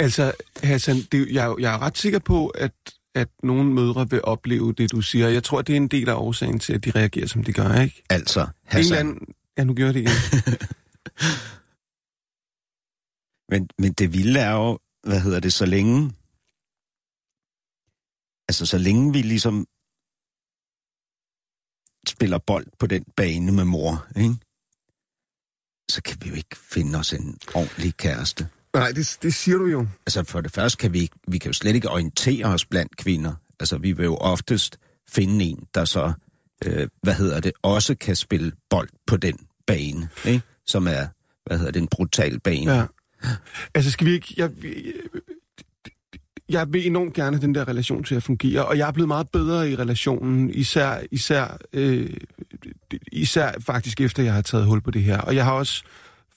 Altså, 0.00 0.32
Hassan, 0.62 0.96
det, 1.12 1.28
jeg, 1.30 1.46
er 1.46 1.54
jeg 1.60 1.74
er 1.74 1.82
ret 1.82 1.98
sikker 1.98 2.18
på, 2.18 2.46
at, 2.46 2.72
at 3.14 3.28
nogle 3.42 3.64
mødre 3.64 4.10
vil 4.10 4.20
opleve 4.24 4.72
det, 4.72 4.92
du 4.92 5.00
siger. 5.00 5.28
Jeg 5.28 5.44
tror, 5.44 5.62
det 5.62 5.72
er 5.72 5.76
en 5.76 5.88
del 5.88 6.08
af 6.08 6.14
årsagen 6.14 6.58
til, 6.58 6.72
at 6.72 6.84
de 6.84 6.90
reagerer, 6.90 7.26
som 7.26 7.44
de 7.44 7.52
gør, 7.52 7.80
ikke? 7.80 8.02
Altså, 8.10 8.40
En 8.40 8.46
eller 8.46 8.76
Hassan, 8.76 8.98
anden... 8.98 9.34
Ja, 9.58 9.64
nu 9.64 9.74
gør 9.74 9.92
det 9.92 10.00
igen. 10.00 10.10
men, 13.50 13.68
men 13.78 13.92
det 13.92 14.12
vilde 14.12 14.40
er 14.40 14.52
jo, 14.52 14.78
hvad 15.02 15.20
hedder 15.20 15.40
det, 15.40 15.52
så 15.52 15.66
længe... 15.66 16.12
Altså, 18.48 18.66
så 18.66 18.78
længe 18.78 19.12
vi 19.12 19.22
ligesom 19.22 19.66
spiller 22.08 22.38
bold 22.38 22.66
på 22.78 22.86
den 22.86 23.04
bane 23.16 23.52
med 23.52 23.64
mor, 23.64 24.06
ikke? 24.16 24.34
så 25.90 26.02
kan 26.02 26.16
vi 26.22 26.28
jo 26.28 26.34
ikke 26.34 26.56
finde 26.56 26.98
os 26.98 27.12
en 27.12 27.38
ordentlig 27.54 27.96
kæreste. 27.96 28.48
Nej, 28.74 28.92
det, 28.92 29.18
det 29.22 29.34
siger 29.34 29.58
du 29.58 29.66
jo. 29.66 29.86
Altså 30.06 30.24
for 30.24 30.40
det 30.40 30.52
første 30.52 30.76
kan 30.76 30.92
vi, 30.92 31.10
vi 31.28 31.38
kan 31.38 31.48
jo 31.48 31.52
slet 31.52 31.74
ikke 31.74 31.90
orientere 31.90 32.46
os 32.46 32.66
blandt 32.66 32.96
kvinder. 32.96 33.34
Altså 33.60 33.78
vi 33.78 33.92
vil 33.92 34.04
jo 34.04 34.16
oftest 34.16 34.78
finde 35.08 35.44
en, 35.44 35.66
der 35.74 35.84
så, 35.84 36.12
øh, 36.64 36.88
hvad 37.02 37.14
hedder 37.14 37.40
det, 37.40 37.52
også 37.62 37.94
kan 37.94 38.16
spille 38.16 38.52
bold 38.70 38.88
på 39.06 39.16
den 39.16 39.38
bane, 39.66 40.08
ikke? 40.26 40.42
Som 40.68 40.86
er, 40.86 41.06
hvad 41.46 41.58
hedder 41.58 41.72
det, 41.72 41.80
en 41.80 41.88
brutal 41.88 42.40
bane. 42.40 42.72
Ja. 42.72 42.84
Altså, 43.74 43.90
skal 43.90 44.06
vi 44.06 44.12
ikke... 44.12 44.34
Jeg, 44.36 44.50
jeg 46.48 46.72
vil 46.72 46.86
enormt 46.86 47.14
gerne 47.14 47.36
have 47.36 47.46
den 47.46 47.54
der 47.54 47.68
relation 47.68 48.04
til 48.04 48.14
at 48.14 48.22
fungere, 48.22 48.66
og 48.66 48.78
jeg 48.78 48.88
er 48.88 48.92
blevet 48.92 49.08
meget 49.08 49.28
bedre 49.28 49.70
i 49.70 49.76
relationen, 49.76 50.50
især, 50.50 51.00
især, 51.10 51.58
øh, 51.72 52.10
især 53.12 53.52
faktisk 53.60 54.00
efter, 54.00 54.22
jeg 54.22 54.34
har 54.34 54.42
taget 54.42 54.66
hul 54.66 54.80
på 54.80 54.90
det 54.90 55.02
her. 55.02 55.20
Og 55.20 55.34
jeg 55.34 55.44
har 55.44 55.52
også 55.52 55.82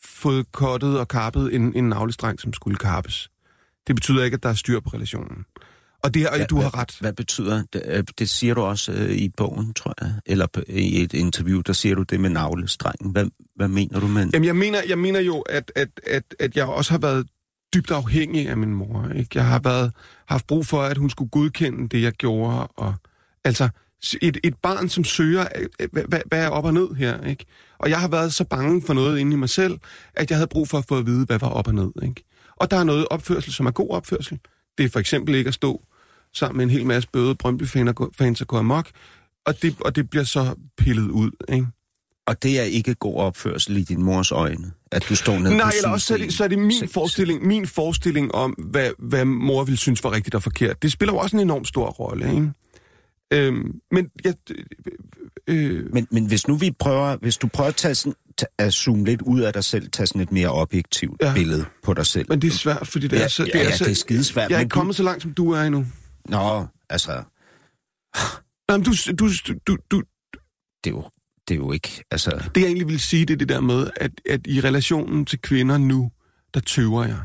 fået 0.04 0.52
kottet 0.52 1.00
og 1.00 1.08
kappet 1.08 1.56
en, 1.56 1.76
en 1.76 1.90
navlestreng, 1.90 2.40
som 2.40 2.54
skulle 2.54 2.78
kappes. 2.78 3.30
Det 3.88 3.96
betyder 3.96 4.24
ikke, 4.24 4.36
at 4.36 4.44
der 4.44 4.50
er 4.50 4.54
styr 4.54 4.80
på 4.80 4.90
relationen. 4.90 5.46
Og, 6.04 6.14
det, 6.14 6.28
og 6.30 6.36
Hvad- 6.38 6.48
du 6.48 6.56
har 6.56 6.62
hvad- 6.70 6.78
ret. 6.78 6.98
Hvad 7.00 7.14
betyder 7.14 7.64
det? 7.74 7.84
Øh, 7.86 8.04
Det 8.20 8.30
siger 8.30 8.54
du 8.54 8.62
også 8.62 8.92
øh, 8.92 9.12
i 9.12 9.30
bogen, 9.38 9.74
tror 9.74 9.94
jeg. 10.02 10.14
Eller 10.26 10.48
i 10.68 11.02
et 11.02 11.14
interview, 11.14 11.62
der 11.62 11.74
siger 11.74 11.96
du 11.96 12.04
det 12.04 12.20
med 12.20 12.30
navlestrengen. 12.30 13.12
Hvad, 13.12 13.26
hvad 13.56 13.68
mener 13.68 14.00
du 14.00 14.08
med 14.08 14.30
Jamen, 14.34 14.46
jeg 14.46 14.56
mener, 14.56 14.80
jeg 14.88 14.98
mener 15.00 15.20
jo, 15.20 15.40
at, 15.40 15.72
at, 15.76 15.88
at, 16.08 16.24
at 16.40 16.56
jeg 16.56 16.66
også 16.66 16.92
har 16.92 16.98
været 16.98 17.28
dybt 17.74 17.92
afhængig 17.92 18.50
af 18.50 18.58
min 18.58 18.74
mor. 18.74 19.10
Ikke? 19.16 19.30
Jeg 19.36 19.46
har 19.46 19.60
været, 19.60 19.92
haft 20.28 20.48
brug 20.48 20.66
for, 20.66 20.82
at 20.82 20.98
hun 20.98 21.10
skulle 21.10 21.30
godkende 21.30 21.90
det, 21.90 22.02
jeg 22.02 22.14
gjorde. 22.14 22.68
Og, 22.68 22.94
altså, 23.46 23.70
et, 24.22 24.38
et 24.44 24.54
barn, 24.64 24.90
som 24.90 25.04
søger, 25.04 25.46
øh, 25.80 25.88
hvad, 25.92 26.04
hvad, 26.08 26.20
hvad 26.26 26.44
er 26.46 26.50
op 26.50 26.66
og 26.66 26.74
ned 26.74 26.94
her? 26.96 27.24
Ikke? 27.24 27.46
Og 27.80 27.90
jeg 27.90 28.00
har 28.00 28.08
været 28.08 28.34
så 28.34 28.44
bange 28.44 28.82
for 28.86 28.94
noget 28.94 29.20
inde 29.20 29.34
i 29.34 29.36
mig 29.36 29.50
selv, 29.50 29.78
at 30.14 30.30
jeg 30.30 30.38
havde 30.38 30.48
brug 30.48 30.68
for 30.68 30.78
at 30.78 30.86
få 30.90 30.98
at 30.98 31.06
vide, 31.06 31.26
hvad 31.26 31.40
var 31.40 31.50
op 31.50 31.68
og 31.68 31.76
ned. 31.76 31.92
Ikke? 32.04 32.24
Og 32.56 32.72
der 32.72 32.78
er 32.78 32.84
noget 32.84 33.08
opførsel, 33.12 33.54
som 33.54 33.66
er 33.66 33.72
god 33.72 33.90
opførsel. 33.90 34.40
Det 34.78 34.86
er 34.86 34.90
for 34.90 35.00
eksempel 35.00 35.36
ikke 35.36 35.48
at 35.48 35.54
stå 35.54 35.82
sammen 36.36 36.58
med 36.58 36.64
en 36.66 36.70
hel 36.70 36.86
masse 36.86 37.10
bøde 37.14 37.36
Brøndby-fans 37.36 38.42
og 38.42 38.48
gå 38.48 38.58
amok, 38.58 38.90
og 39.46 39.62
det, 39.62 39.76
og 39.80 39.96
det 39.96 40.10
bliver 40.10 40.24
så 40.24 40.56
pillet 40.78 41.10
ud. 41.10 41.32
Ikke? 41.54 41.68
Og 42.28 42.44
det 42.44 42.60
er 42.60 42.64
ikke 42.64 42.94
god 42.96 43.16
opførsel 43.18 43.78
i 43.78 43.84
din 43.84 44.04
mors 44.04 44.32
øjne, 44.32 44.72
at 44.92 45.06
du 45.10 45.16
står 45.16 45.40
nede 45.40 45.58
Nej, 45.58 45.72
eller 45.78 45.90
også 45.90 46.08
så 46.08 46.14
er 46.14 46.18
det, 46.18 46.34
så 46.34 46.44
er 46.44 46.48
det 46.48 46.60
min, 46.60 46.90
forestilling, 46.94 47.46
min 47.48 47.68
forestilling 47.68 48.36
om, 48.36 48.52
hvad, 48.52 48.90
hvad 49.00 49.26
mor 49.26 49.64
ville 49.64 49.78
synes 49.78 50.04
var 50.04 50.12
rigtigt 50.12 50.36
og 50.36 50.44
forkert. 50.44 50.82
Det 50.84 50.92
spiller 50.92 51.14
jo 51.14 51.20
også 51.20 51.36
en 51.36 51.42
enorm 51.42 51.66
stor 51.66 51.90
rolle, 51.90 52.30
ikke? 52.30 52.52
Øhm, 53.34 53.72
men 53.92 54.08
jeg... 54.24 54.34
Øh, 55.48 55.94
Men, 55.94 56.08
men 56.12 56.26
hvis 56.26 56.48
nu 56.48 56.56
vi 56.56 56.72
prøver, 56.80 57.18
hvis 57.22 57.38
du 57.38 57.48
prøver 57.48 57.68
at, 57.68 57.76
tage 57.76 57.96
sådan, 57.96 58.14
at 58.58 58.74
zoome 58.74 59.06
lidt 59.06 59.22
ud 59.22 59.40
af 59.42 59.54
dig 59.54 59.64
selv, 59.64 59.90
tage 59.92 60.08
sådan 60.08 60.22
et 60.22 60.32
mere 60.32 60.50
objektivt 60.50 61.22
Ja. 61.22 61.34
billede 61.34 61.66
på 61.84 61.94
dig 61.94 62.06
selv. 62.06 62.26
men 62.30 62.42
det 62.42 62.48
er 62.48 62.52
svært, 62.58 62.88
fordi 62.88 63.08
det 63.08 63.18
Ja, 63.18 63.24
er 63.24 63.28
så... 63.28 63.50
ja, 63.54 63.60
ja, 63.60 63.78
så, 63.78 63.84
det 63.84 63.92
er 63.92 63.96
skidesvært, 63.96 64.50
Jeg 64.50 64.56
er 64.56 64.60
ikke 64.60 64.70
du- 64.70 64.74
kommet 64.80 64.96
så 64.96 65.04
langt, 65.04 65.22
som 65.22 65.34
du 65.34 65.52
er 65.52 65.62
endnu. 65.62 65.86
Nå, 66.30 66.68
altså, 66.90 67.24
Nej, 68.68 68.78
men 68.78 68.84
du, 68.84 68.92
du, 69.20 69.30
du, 69.68 69.78
du, 69.92 70.04
det 70.84 70.90
er 70.90 70.92
jo, 70.92 71.10
det 71.48 71.54
er 71.54 71.58
jo 71.58 71.72
ikke, 71.72 72.04
altså... 72.12 72.50
det 72.56 72.62
jeg 72.62 72.68
egentlig 72.68 72.88
vil 72.88 73.00
sige, 73.00 73.26
det 73.26 73.34
er 73.34 73.38
det 73.38 73.50
der 73.50 73.62
med, 73.62 73.90
at, 73.96 74.12
at 74.30 74.48
i 74.48 74.62
relationen 74.62 75.26
til 75.26 75.42
kvinder 75.42 75.78
nu, 75.78 76.12
der 76.54 76.60
tøver 76.60 77.06
jeg. 77.06 77.22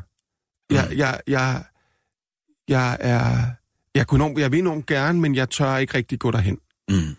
Jeg, 0.71 0.89
Mm. 0.91 0.99
jeg, 0.99 1.21
jeg, 1.27 1.65
jeg 2.69 2.97
er... 3.01 3.51
Jeg, 3.95 4.07
kunne 4.07 4.25
enormt, 4.25 4.39
jeg 4.39 4.53
vil 4.53 4.59
enormt 4.59 4.87
gerne, 4.87 5.21
men 5.21 5.35
jeg 5.35 5.51
tør 5.51 5.77
ikke 5.77 5.95
rigtig 5.95 6.19
gå 6.19 6.31
derhen. 6.31 6.59
Mm. 6.89 7.17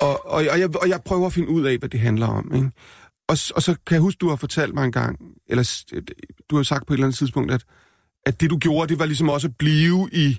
Og, 0.00 0.26
og, 0.26 0.44
og, 0.50 0.60
jeg, 0.60 0.76
og 0.76 0.88
jeg 0.88 1.02
prøver 1.02 1.26
at 1.26 1.32
finde 1.32 1.48
ud 1.48 1.64
af, 1.64 1.78
hvad 1.78 1.88
det 1.88 2.00
handler 2.00 2.26
om. 2.26 2.54
Ikke? 2.54 2.70
Og, 3.28 3.36
og 3.54 3.62
så 3.62 3.76
kan 3.86 3.94
jeg 3.94 4.00
huske, 4.00 4.18
du 4.18 4.28
har 4.28 4.36
fortalt 4.36 4.74
mig 4.74 4.84
en 4.84 4.92
gang, 4.92 5.20
eller 5.46 5.84
du 6.50 6.56
har 6.56 6.62
sagt 6.62 6.86
på 6.86 6.92
et 6.92 6.96
eller 6.96 7.06
andet 7.06 7.18
tidspunkt, 7.18 7.52
at, 7.52 7.64
at 8.26 8.40
det 8.40 8.50
du 8.50 8.58
gjorde, 8.58 8.88
det 8.88 8.98
var 8.98 9.06
ligesom 9.06 9.28
også 9.28 9.48
at 9.48 9.56
blive 9.56 10.08
i 10.12 10.38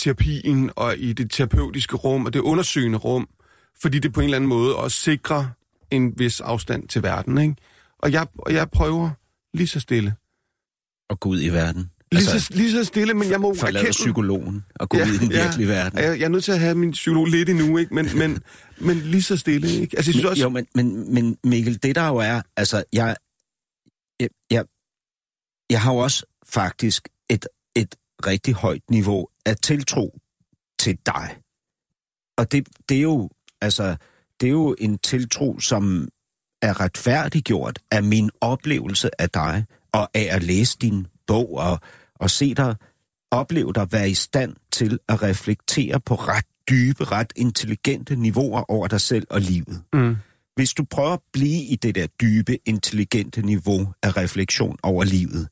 terapien 0.00 0.70
og 0.76 0.98
i 0.98 1.12
det 1.12 1.30
terapeutiske 1.30 1.96
rum 1.96 2.26
og 2.26 2.32
det 2.32 2.40
undersøgende 2.40 2.98
rum, 2.98 3.28
fordi 3.82 3.98
det 3.98 4.12
på 4.12 4.20
en 4.20 4.24
eller 4.24 4.36
anden 4.36 4.48
måde 4.48 4.76
også 4.76 4.96
sikrer 4.96 5.46
en 5.90 6.18
vis 6.18 6.40
afstand 6.40 6.88
til 6.88 7.02
verden. 7.02 7.38
Ikke? 7.38 7.54
Og, 7.98 8.12
jeg, 8.12 8.26
og 8.38 8.54
jeg 8.54 8.70
prøver 8.70 9.10
lige 9.54 9.68
så 9.68 9.80
stille. 9.80 10.14
At 11.10 11.20
gå 11.20 11.28
ud 11.28 11.42
i 11.42 11.48
verden. 11.48 11.90
Lige, 12.12 12.20
altså, 12.20 12.40
så, 12.40 12.54
lige 12.54 12.72
så 12.72 12.84
stille, 12.84 13.14
men 13.14 13.30
jeg 13.30 13.40
må 13.40 13.54
forlade 13.54 13.90
psykologen 13.90 14.64
og 14.74 14.88
gå 14.88 14.98
Ja, 14.98 15.04
ud 15.04 15.14
i 15.14 15.18
den 15.18 15.32
ja. 15.32 15.42
virkelige 15.42 15.68
verden. 15.68 15.98
Jeg, 15.98 16.18
jeg 16.18 16.24
er 16.24 16.28
nødt 16.28 16.44
til 16.44 16.52
at 16.52 16.60
have 16.60 16.74
min 16.74 16.90
psykolog 16.90 17.26
lidt 17.26 17.48
endnu, 17.48 17.78
ikke? 17.78 17.94
Men, 17.94 18.18
men, 18.18 18.42
men 18.78 18.96
lige 18.96 19.22
så 19.22 19.36
stille. 19.36 19.68
Ikke? 19.68 19.96
Altså, 19.96 19.96
jeg 19.96 20.04
synes 20.04 20.16
Men, 20.16 20.30
også, 20.30 20.42
Jo, 20.42 20.48
men, 20.48 20.66
men, 20.74 21.14
men 21.14 21.36
Mikkel, 21.44 21.82
det 21.82 21.94
der 21.94 22.08
jo 22.08 22.16
er, 22.16 22.42
altså, 22.56 22.84
jeg, 22.92 23.16
jeg, 24.20 24.28
jeg, 24.50 24.64
jeg 25.70 25.82
har 25.82 25.92
jo 25.92 25.98
også 25.98 26.26
faktisk 26.44 27.08
et, 27.30 27.46
et 27.76 27.94
rigtig 28.26 28.54
højt 28.54 28.82
niveau 28.90 29.28
af 29.50 29.56
tiltro 29.56 30.18
til 30.78 30.98
dig. 31.06 31.36
Og 32.38 32.52
det, 32.52 32.68
det 32.88 32.96
er 32.96 33.02
jo, 33.02 33.30
altså, 33.60 33.96
det 34.40 34.46
er 34.46 34.50
jo 34.50 34.76
en 34.78 34.98
tiltro, 34.98 35.60
som 35.60 36.08
er 36.62 36.80
retfærdiggjort 36.80 37.78
af 37.90 38.02
min 38.02 38.30
oplevelse 38.40 39.20
af 39.20 39.30
dig, 39.30 39.64
og 39.92 40.08
af 40.14 40.28
at 40.30 40.42
læse 40.42 40.78
din 40.78 41.06
bog, 41.26 41.54
og, 41.54 41.80
og 42.14 42.30
se 42.30 42.54
dig, 42.54 42.76
opleve 43.30 43.72
dig 43.72 43.92
være 43.92 44.10
i 44.10 44.14
stand 44.14 44.56
til 44.72 44.98
at 45.08 45.22
reflektere 45.22 46.00
på 46.00 46.14
ret 46.14 46.44
dybe, 46.70 47.04
ret 47.04 47.32
intelligente 47.36 48.16
niveauer 48.16 48.70
over 48.70 48.88
dig 48.88 49.00
selv 49.00 49.26
og 49.30 49.40
livet. 49.40 49.82
Mm. 49.92 50.16
Hvis 50.54 50.74
du 50.74 50.84
prøver 50.84 51.10
at 51.10 51.20
blive 51.32 51.62
i 51.64 51.76
det 51.76 51.94
der 51.94 52.06
dybe, 52.06 52.68
intelligente 52.68 53.42
niveau 53.42 53.92
af 54.02 54.16
refleksion 54.16 54.78
over 54.82 55.04
livet, 55.04 55.48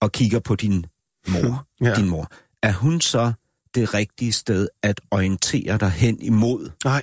og 0.00 0.12
kigger 0.12 0.38
på 0.38 0.54
din 0.56 0.86
mor, 1.28 1.66
Ja. 1.84 1.94
din 1.94 2.08
mor, 2.08 2.30
er 2.62 2.72
hun 2.72 3.00
så 3.00 3.32
det 3.74 3.94
rigtige 3.94 4.32
sted 4.32 4.68
at 4.82 5.00
orientere 5.10 5.78
dig 5.78 5.90
hen 5.90 6.22
imod, 6.22 6.70
nej, 6.84 7.02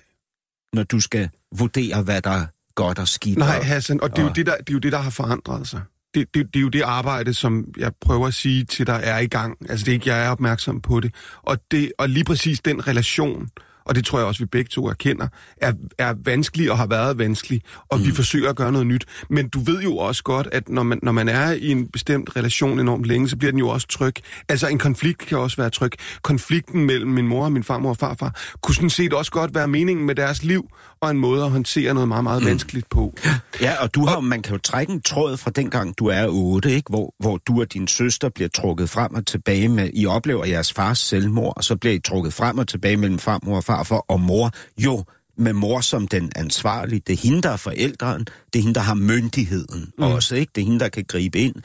når 0.73 0.83
du 0.83 0.99
skal 0.99 1.29
vurdere, 1.57 2.01
hvad 2.01 2.21
der 2.21 2.29
er 2.29 2.45
godt 2.75 2.99
og 2.99 3.07
skidt? 3.07 3.37
nej, 3.37 3.61
Hassan, 3.61 4.01
og 4.01 4.09
det 4.09 4.19
er, 4.19 4.23
jo 4.23 4.29
det, 4.35 4.45
der, 4.45 4.55
det 4.57 4.69
er 4.69 4.73
jo 4.73 4.79
det, 4.79 4.91
der 4.91 4.97
har 4.97 5.09
forandret 5.09 5.67
sig. 5.67 5.81
Det, 6.13 6.33
det, 6.33 6.53
det 6.53 6.59
er 6.59 6.61
jo 6.61 6.69
det 6.69 6.81
arbejde, 6.81 7.33
som 7.33 7.65
jeg 7.77 7.91
prøver 8.01 8.27
at 8.27 8.33
sige 8.33 8.63
til 8.63 8.87
dig 8.87 9.01
er 9.03 9.17
i 9.17 9.27
gang. 9.27 9.57
Altså, 9.69 9.85
det 9.85 9.91
er 9.91 9.93
ikke, 9.93 10.09
jeg 10.09 10.25
er 10.25 10.29
opmærksom 10.29 10.81
på 10.81 10.99
det. 10.99 11.13
Og, 11.41 11.57
det, 11.71 11.91
og 11.97 12.09
lige 12.09 12.23
præcis 12.23 12.59
den 12.59 12.87
relation, 12.87 13.49
og 13.87 13.95
det 13.95 14.05
tror 14.05 14.19
jeg 14.19 14.27
også, 14.27 14.39
vi 14.39 14.45
begge 14.45 14.69
to 14.69 14.87
erkender, 14.89 15.27
er, 15.57 15.73
er 15.97 16.13
vanskelig 16.25 16.71
og 16.71 16.77
har 16.77 16.87
været 16.87 17.17
vanskelig, 17.17 17.61
og 17.89 17.99
mm. 17.99 18.05
vi 18.05 18.11
forsøger 18.11 18.49
at 18.49 18.55
gøre 18.55 18.71
noget 18.71 18.87
nyt. 18.87 19.05
Men 19.29 19.49
du 19.49 19.59
ved 19.59 19.81
jo 19.81 19.97
også 19.97 20.23
godt, 20.23 20.47
at 20.51 20.69
når 20.69 20.83
man, 20.83 20.99
når 21.03 21.11
man 21.11 21.29
er 21.29 21.51
i 21.51 21.67
en 21.67 21.87
bestemt 21.87 22.35
relation 22.35 22.79
enormt 22.79 23.05
længe, 23.05 23.29
så 23.29 23.37
bliver 23.37 23.51
den 23.51 23.59
jo 23.59 23.69
også 23.69 23.87
tryg. 23.87 24.13
Altså, 24.49 24.67
en 24.67 24.77
konflikt 24.77 25.19
kan 25.19 25.37
også 25.37 25.57
være 25.57 25.69
tryg. 25.69 25.91
Konflikten 26.21 26.85
mellem 26.85 27.11
min 27.11 27.27
mor 27.27 27.45
og 27.45 27.51
min 27.51 27.63
farmor 27.63 27.89
og 27.89 27.97
farfar 27.97 28.41
kunne 28.61 28.75
sådan 28.75 28.89
set 28.89 29.13
også 29.13 29.31
godt 29.31 29.55
være 29.55 29.67
meningen 29.67 30.05
med 30.05 30.15
deres 30.15 30.43
liv, 30.43 30.69
og 31.01 31.11
en 31.11 31.17
måde 31.17 31.43
at 31.43 31.51
håndtere 31.51 31.93
noget 31.93 32.07
meget, 32.07 32.23
meget 32.23 32.41
mm. 32.41 32.47
vanskeligt 32.47 32.89
på. 32.89 33.13
Ja, 33.61 33.83
og 33.83 33.95
du 33.95 34.05
har, 34.05 34.19
man 34.19 34.41
kan 34.41 34.53
jo 34.53 34.59
trække 34.63 34.93
en 34.93 35.01
tråd 35.01 35.37
fra 35.37 35.51
dengang, 35.51 35.97
du 35.97 36.05
er 36.05 36.27
8, 36.27 36.71
ikke? 36.71 36.89
Hvor, 36.89 37.15
hvor 37.19 37.37
du 37.37 37.61
og 37.61 37.73
din 37.73 37.87
søster 37.87 38.29
bliver 38.29 38.49
trukket 38.49 38.89
frem 38.89 39.13
og 39.13 39.25
tilbage 39.25 39.69
med, 39.69 39.89
I 39.93 40.05
oplever 40.05 40.45
jeres 40.45 40.73
fars 40.73 40.99
selvmord, 40.99 41.53
og 41.57 41.63
så 41.63 41.75
bliver 41.75 41.93
I 41.93 41.99
trukket 41.99 42.33
frem 42.33 42.57
og 42.57 42.67
tilbage 42.67 42.97
mellem 42.97 43.19
farmor 43.19 43.55
og 43.55 43.63
farfar 43.77 44.05
og 44.07 44.19
mor. 44.19 44.51
Jo, 44.77 45.03
med 45.37 45.53
mor 45.53 45.81
som 45.81 46.07
den 46.07 46.31
ansvarlige. 46.35 47.01
Det 47.07 47.13
er 47.13 47.17
hende, 47.17 47.41
der 47.41 47.49
er 47.49 47.57
forældren. 47.57 48.25
Det 48.53 48.59
er 48.59 48.63
hende, 48.63 48.75
der 48.75 48.81
har 48.81 48.93
myndigheden 48.93 49.91
mm. 49.97 50.03
også, 50.03 50.35
ikke? 50.35 50.51
Det 50.55 50.61
er 50.61 50.65
hende, 50.65 50.79
der 50.79 50.89
kan 50.89 51.05
gribe 51.07 51.39
ind. 51.39 51.55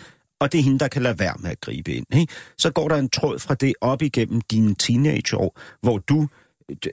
Og 0.41 0.53
det 0.53 0.59
er 0.59 0.63
hende, 0.63 0.79
der 0.79 0.89
kan 0.89 1.03
lade 1.03 1.19
være 1.19 1.35
med 1.39 1.51
at 1.51 1.61
gribe 1.61 1.93
ind. 1.93 2.07
Ikke? 2.15 2.33
Så 2.59 2.71
går 2.71 2.89
der 2.89 2.97
en 2.97 3.09
tråd 3.09 3.39
fra 3.39 3.55
det 3.55 3.75
op 3.81 4.03
igennem 4.03 4.41
dine 4.41 4.75
teenageår, 4.75 5.61
hvor 5.83 5.99
du 5.99 6.29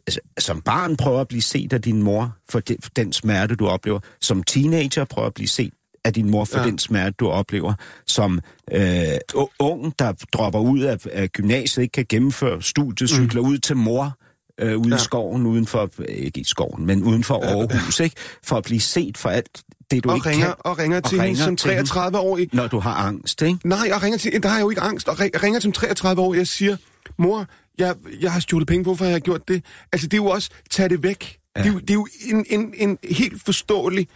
altså, 0.07 0.19
som 0.39 0.61
barn 0.61 0.97
prøver 0.97 1.21
at 1.21 1.27
blive 1.27 1.41
set 1.41 1.73
af 1.73 1.81
din 1.81 2.03
mor 2.03 2.35
for, 2.49 2.59
den 2.95 3.13
smerte, 3.13 3.55
du 3.55 3.67
oplever. 3.67 3.99
Som 4.21 4.43
teenager 4.43 5.05
prøver 5.05 5.27
at 5.27 5.33
blive 5.33 5.47
set 5.47 5.73
af 6.05 6.13
din 6.13 6.29
mor 6.29 6.45
for 6.45 6.59
Ja. 6.59 6.65
den 6.65 6.79
smerte, 6.79 7.11
du 7.19 7.27
oplever. 7.27 7.73
Som 8.07 8.39
øh, 8.71 9.41
ung, 9.59 9.93
der 9.99 10.13
dropper 10.33 10.59
ud 10.59 10.79
af, 10.79 10.97
af 11.11 11.29
gymnasiet, 11.29 11.83
ikke 11.83 11.91
kan 11.91 12.05
gennemføre 12.09 12.61
studiet, 12.61 13.09
cykler 13.09 13.41
mm. 13.41 13.47
ud 13.47 13.57
til 13.57 13.77
mor 13.77 14.17
øh, 14.59 14.77
ude 14.77 14.89
ja. 14.89 14.95
I 14.95 14.99
skoven, 14.99 15.45
uden 15.45 15.67
for, 15.67 15.89
øh, 15.99 16.05
ikke 16.09 16.39
i 16.39 16.43
skoven, 16.43 16.85
men 16.85 17.03
uden 17.03 17.23
for 17.23 17.43
Aarhus, 17.45 17.99
ikke? 17.99 18.15
For 18.43 18.55
at 18.55 18.63
blive 18.63 18.81
set 18.81 19.17
for 19.17 19.29
alt 19.29 19.63
det, 19.91 20.03
du 20.03 20.09
Og 20.09 20.15
ikke 20.15 20.29
ringer, 20.29 20.45
kan, 20.45 20.55
og 20.59 20.79
ringer 20.79 20.99
til 20.99 21.21
hende 21.21 21.37
som 21.39 21.55
til 21.55 21.71
hende, 21.71 21.89
33-årig. 21.91 22.49
når 22.53 22.67
du 22.67 22.79
har 22.79 22.93
angst, 22.93 23.41
ikke? 23.41 23.59
Nej, 23.63 23.79
jeg 23.87 24.03
ringer 24.03 24.17
til, 24.17 24.43
der 24.43 24.49
har 24.49 24.55
jeg 24.55 24.63
jo 24.63 24.69
ikke 24.69 24.81
angst, 24.81 25.07
og 25.09 25.19
ri- 25.19 25.37
ringer 25.43 25.59
som 25.59 25.71
33 25.71 26.21
år, 26.21 26.33
jeg 26.33 26.47
siger, 26.47 26.77
mor, 27.17 27.45
jeg, 27.77 27.95
jeg 28.21 28.31
har 28.33 28.39
stjålet 28.39 28.67
penge, 28.67 28.83
hvorfor 28.83 29.05
har 29.05 29.11
jeg 29.11 29.21
gjort 29.21 29.47
det? 29.47 29.63
Altså, 29.93 30.07
det 30.07 30.13
er 30.13 30.17
jo 30.21 30.25
også, 30.25 30.49
tag 30.71 30.89
det 30.89 31.03
væk. 31.03 31.37
Ja. 31.57 31.61
Det, 31.63 31.69
er 31.69 31.73
jo, 31.73 31.79
det 31.79 31.89
er 31.89 31.93
jo 31.93 32.07
en, 32.29 32.45
en, 32.49 32.73
en 32.77 32.97
helt 33.11 33.41
forståelig 33.45 34.07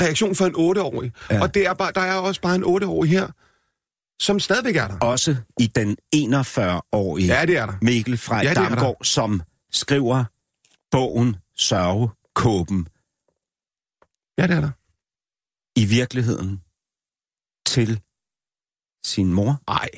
reaktion 0.00 0.34
for 0.34 0.46
en 0.46 0.78
8-årig. 0.78 1.12
Ja. 1.30 1.42
Og 1.42 1.54
det 1.54 1.66
er 1.66 1.74
bare, 1.74 1.92
der 1.94 2.00
er 2.00 2.14
også 2.14 2.40
bare 2.40 2.54
en 2.54 2.64
8-årig 2.64 3.10
her, 3.10 3.26
som 4.22 4.40
stadigvæk 4.40 4.76
er 4.76 4.88
der. 4.88 4.98
Også 5.00 5.36
i 5.60 5.66
den 5.66 5.96
41-årige 6.16 7.26
Ja, 7.26 7.46
det 7.46 7.56
er 7.58 7.66
der. 7.66 7.72
Mikkel 7.82 8.16
Frej 8.18 8.40
Ja. 8.42 8.54
Damgaard, 8.54 8.96
som 9.02 9.42
skriver 9.74 10.24
bogen 10.90 11.36
Sørgekåben 11.56 12.88
Ja, 14.38 14.46
det 14.46 14.56
er 14.56 14.60
der. 14.60 14.70
i 15.80 15.84
virkeligheden 15.84 16.62
til 17.66 18.00
sin 19.04 19.32
mor. 19.32 19.62
Nej. 19.68 19.88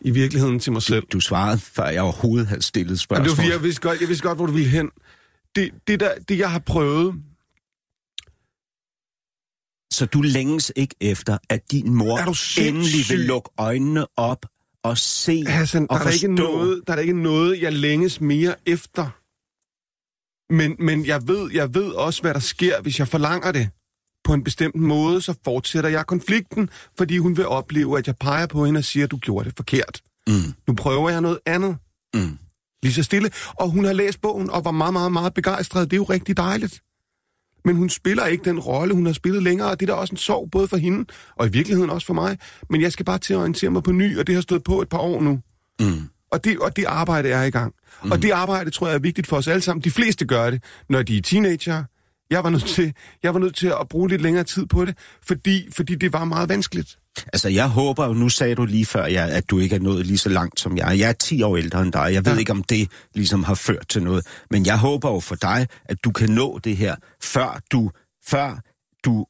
I 0.00 0.10
virkeligheden 0.10 0.60
til 0.60 0.72
mig 0.72 0.82
selv. 0.82 1.06
Du 1.06 1.20
svarede, 1.20 1.58
før 1.58 1.86
jeg 1.88 2.02
overhovedet 2.02 2.46
havde 2.48 2.62
stillet 2.62 2.88
Jamen, 2.90 2.98
spørgsmål. 2.98 3.24
det 3.24 3.30
var 3.30 3.36
fordi, 3.36 3.50
jeg 3.52 3.62
vidste, 3.62 3.82
godt, 3.82 4.00
jeg 4.00 4.08
vidste 4.08 4.22
godt, 4.28 4.38
hvor 4.38 4.46
du 4.46 4.52
ville 4.52 4.68
hen. 4.70 4.90
Det, 5.56 5.74
det, 5.86 6.00
der, 6.00 6.18
det 6.18 6.38
jeg 6.38 6.50
har 6.50 6.58
prøvet, 6.58 7.14
Så 9.92 10.06
du 10.06 10.22
længes 10.22 10.72
ikke 10.76 10.94
efter, 11.00 11.38
at 11.48 11.70
din 11.70 11.94
mor 11.94 12.16
du 12.16 12.34
endelig 12.60 13.04
vil 13.08 13.18
lukke 13.26 13.50
øjnene 13.58 14.06
op 14.16 14.46
og 14.84 14.98
se 14.98 15.44
Hassan, 15.46 15.82
der 15.82 15.88
og 15.88 15.96
er, 15.96 16.02
der, 16.02 16.10
ikke 16.10 16.28
forstå. 16.28 16.52
noget, 16.52 16.82
der 16.86 16.92
er 16.94 16.98
ikke 16.98 17.22
noget, 17.22 17.62
jeg 17.62 17.72
længes 17.72 18.20
mere 18.20 18.54
efter. 18.66 19.10
Men, 20.52 20.76
men 20.78 21.06
jeg, 21.06 21.28
ved, 21.28 21.50
jeg 21.52 21.74
ved 21.74 21.90
også, 21.92 22.20
hvad 22.22 22.34
der 22.34 22.40
sker, 22.40 22.80
hvis 22.82 22.98
jeg 22.98 23.08
forlanger 23.08 23.52
det. 23.52 23.68
På 24.24 24.34
en 24.34 24.44
bestemt 24.44 24.74
måde, 24.74 25.20
så 25.20 25.34
fortsætter 25.44 25.90
jeg 25.90 26.06
konflikten, 26.06 26.70
fordi 26.98 27.18
hun 27.18 27.36
vil 27.36 27.46
opleve, 27.46 27.98
at 27.98 28.06
jeg 28.06 28.16
peger 28.16 28.46
på 28.46 28.64
hende 28.64 28.78
og 28.78 28.84
siger, 28.84 29.04
at 29.04 29.10
du 29.10 29.16
gjorde 29.16 29.44
det 29.48 29.56
forkert. 29.56 30.00
Mm, 30.28 30.34
Nu 30.68 30.74
prøver 30.74 31.10
jeg 31.10 31.20
noget 31.20 31.38
andet. 31.46 31.76
mm. 32.14 32.38
Lige 32.82 32.92
så 32.94 33.02
stille. 33.02 33.30
Og 33.54 33.70
hun 33.70 33.84
har 33.84 33.92
læst 33.92 34.20
bogen 34.20 34.50
og 34.50 34.64
var 34.64 34.70
meget, 34.70 34.92
meget, 34.92 35.12
meget 35.12 35.34
begejstret. 35.34 35.90
Det 35.90 35.96
er 35.96 36.00
jo 36.00 36.04
rigtig 36.04 36.36
dejligt. 36.36 36.80
Men 37.64 37.76
hun 37.76 37.88
spiller 37.88 38.26
ikke 38.26 38.44
den 38.44 38.58
rolle, 38.58 38.94
hun 38.94 39.06
har 39.06 39.12
spillet 39.12 39.42
længere, 39.42 39.70
og 39.70 39.80
det 39.80 39.90
er 39.90 39.94
da 39.94 40.00
også 40.00 40.12
en 40.12 40.16
sorg, 40.16 40.48
både 40.52 40.68
for 40.68 40.76
hende, 40.76 41.04
og 41.36 41.46
i 41.46 41.50
virkeligheden 41.50 41.90
også 41.90 42.06
for 42.06 42.14
mig. 42.14 42.38
Men 42.70 42.80
jeg 42.80 42.92
skal 42.92 43.04
bare 43.04 43.18
til 43.18 43.34
at 43.34 43.38
orientere 43.38 43.70
mig 43.70 43.82
på 43.82 43.92
ny, 43.92 44.18
og 44.18 44.26
det 44.26 44.34
har 44.34 44.42
stået 44.42 44.64
på 44.64 44.82
et 44.82 44.88
par 44.88 44.98
år 44.98 45.20
nu. 45.20 45.40
Mm. 45.80 46.08
Og 46.32 46.44
det, 46.44 46.58
og 46.58 46.76
det 46.76 46.84
arbejde 46.84 47.28
er 47.28 47.42
i 47.42 47.50
gang. 47.50 47.74
Mm. 48.04 48.10
Og 48.10 48.22
det 48.22 48.30
arbejde 48.30 48.70
tror 48.70 48.86
jeg 48.86 48.94
er 48.94 48.98
vigtigt 48.98 49.26
for 49.26 49.36
os 49.36 49.48
alle 49.48 49.60
sammen. 49.60 49.84
De 49.84 49.90
fleste 49.90 50.24
gør 50.24 50.50
det, 50.50 50.62
når 50.88 51.02
de 51.02 51.16
er 51.16 51.22
teenager, 51.22 51.84
Jeg 52.30 52.44
var 52.44 52.50
nødt 52.50 52.64
til, 52.66 52.92
jeg 53.22 53.34
var 53.34 53.40
nødt 53.40 53.56
til 53.56 53.66
at 53.80 53.88
bruge 53.88 54.08
lidt 54.08 54.22
længere 54.22 54.44
tid 54.44 54.66
på 54.66 54.84
det, 54.84 54.98
fordi, 55.26 55.68
fordi 55.76 55.94
det 55.94 56.12
var 56.12 56.24
meget 56.24 56.48
vanskeligt. 56.48 56.98
Altså, 57.32 57.48
jeg 57.48 57.68
håber 57.68 58.06
jo, 58.06 58.12
nu 58.12 58.28
sagde 58.28 58.54
du 58.54 58.64
lige 58.64 58.86
før, 58.86 59.06
ja, 59.06 59.26
at 59.28 59.50
du 59.50 59.58
ikke 59.58 59.74
er 59.76 59.80
nået 59.80 60.06
lige 60.06 60.18
så 60.18 60.28
langt 60.28 60.60
som 60.60 60.76
jeg. 60.76 60.98
Jeg 60.98 61.08
er 61.08 61.12
10 61.12 61.42
år 61.42 61.56
ældre 61.56 61.82
end 61.82 61.92
dig. 61.92 62.08
Jeg 62.12 62.24
ved 62.24 62.32
Ja. 62.32 62.38
ikke, 62.38 62.52
om 62.52 62.62
det 62.62 62.90
ligesom 63.14 63.44
har 63.44 63.54
ført 63.54 63.88
til 63.88 64.02
noget. 64.02 64.26
Men 64.50 64.66
jeg 64.66 64.78
håber 64.78 65.10
jo 65.10 65.20
for 65.20 65.34
dig, 65.34 65.66
at 65.84 65.96
du 66.04 66.10
kan 66.10 66.30
nå 66.30 66.58
det 66.58 66.76
her, 66.76 66.96
før 67.22 67.60
du, 67.72 67.90
før 68.26 68.60
du, 69.04 69.26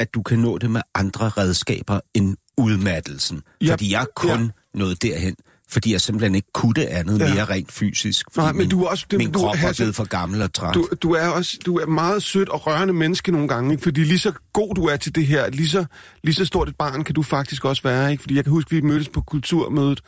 at 0.00 0.14
du 0.14 0.22
kan 0.22 0.38
nå 0.38 0.58
det 0.58 0.70
med 0.70 0.80
andre 0.94 1.28
redskaber 1.28 2.00
end 2.14 2.36
udmattelsen. 2.58 3.42
Ja, 3.60 3.72
Fordi 3.72 3.92
jeg 3.92 4.06
kun 4.16 4.42
ja. 4.42 4.78
nåede 4.78 4.94
derhen, 4.94 5.36
fordi 5.72 5.92
jeg 5.92 6.00
simpelthen 6.00 6.34
ikke 6.34 6.48
kunne 6.54 6.74
det 6.74 6.82
andet 6.84 7.18
Ja. 7.20 7.34
mere 7.34 7.44
rent 7.44 7.72
fysisk. 7.72 8.36
Nej, 8.36 8.52
men 8.52 8.58
min, 8.58 8.68
du 8.68 8.82
er 8.84 8.88
også- 8.88 9.06
det- 9.10 9.18
min 9.18 9.32
du- 9.32 9.38
krop 9.38 9.56
er 9.62 9.72
blevet 9.76 9.94
for 9.96 10.04
gammel 10.04 10.42
og 10.42 10.52
træt. 10.54 10.74
Du, 10.74 10.88
du 11.02 11.12
er 11.12 11.26
også 11.28 11.58
du 11.66 11.76
er 11.78 11.86
meget 11.86 12.22
sødt 12.22 12.48
og 12.48 12.66
rørende 12.66 12.94
menneske 12.94 13.32
nogle 13.32 13.48
gange, 13.48 13.70
ikke? 13.72 13.82
fordi 13.82 14.04
lige 14.04 14.18
så 14.18 14.32
god 14.52 14.74
du 14.74 14.84
er 14.86 14.96
til 14.96 15.14
det 15.14 15.26
her, 15.26 15.50
lige 15.50 15.68
så, 15.68 15.84
lige 16.22 16.34
så 16.34 16.44
stort 16.44 16.68
et 16.68 16.76
barn 16.76 17.04
kan 17.04 17.14
du 17.14 17.22
faktisk 17.22 17.64
også 17.64 17.82
være. 17.82 18.10
Ikke? 18.10 18.20
Fordi 18.20 18.34
jeg 18.36 18.44
kan 18.44 18.50
huske, 18.52 18.70
vi 18.70 18.80
mødtes 18.80 19.08
på 19.08 19.20
kulturmødet, 19.20 20.00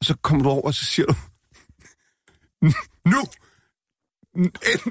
og 0.00 0.04
så 0.04 0.14
kommer 0.22 0.42
du 0.44 0.48
over, 0.50 0.62
og 0.62 0.74
så 0.74 0.84
siger 0.84 1.06
du, 1.06 1.14
nu, 3.06 3.18
en, 4.36 4.50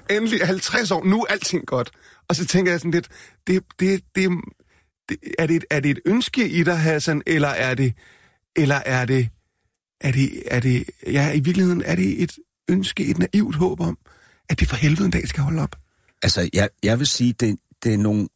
endelig 0.09 0.45
50 0.47 0.91
år, 0.91 1.03
nu 1.05 1.21
er 1.21 1.25
alting 1.29 1.65
godt. 1.65 1.91
Og 2.29 2.35
så 2.35 2.45
tænker 2.45 2.71
jeg 2.71 2.79
sådan 2.79 2.91
lidt, 2.91 3.07
det, 3.47 3.63
det, 3.79 4.01
det, 4.15 4.31
det, 5.09 5.21
er, 5.39 5.47
det, 5.47 5.55
et- 5.55 5.65
er 5.71 5.79
det 5.79 5.91
et 5.91 5.99
ønske 6.05 6.49
i 6.49 6.63
dig, 6.63 6.79
Hassan, 6.79 7.21
eller 7.27 7.47
er 7.47 7.73
det, 7.75 7.93
eller 8.55 8.75
er 8.85 9.05
det, 9.05 9.29
er 10.01 10.11
det, 10.11 10.53
er 10.55 10.59
det, 10.59 10.89
ja, 11.07 11.31
i 11.33 11.39
virkeligheden 11.39 11.81
er 11.81 11.95
det 11.95 12.23
et 12.23 12.37
ønske, 12.69 13.05
et 13.05 13.17
naivt 13.17 13.55
håb 13.55 13.79
om, 13.79 13.97
at 14.49 14.59
det 14.59 14.67
for 14.69 14.75
helvede 14.75 15.05
en 15.05 15.11
dag 15.11 15.27
skal 15.27 15.43
holde 15.43 15.61
op. 15.61 15.75
Altså, 16.23 16.49
jeg, 16.53 16.69
jeg 16.83 16.99
vil 16.99 17.07
sige, 17.07 17.33
det, 17.33 17.59
det 17.83 17.93
er 17.93 17.97
nogle 17.97 18.27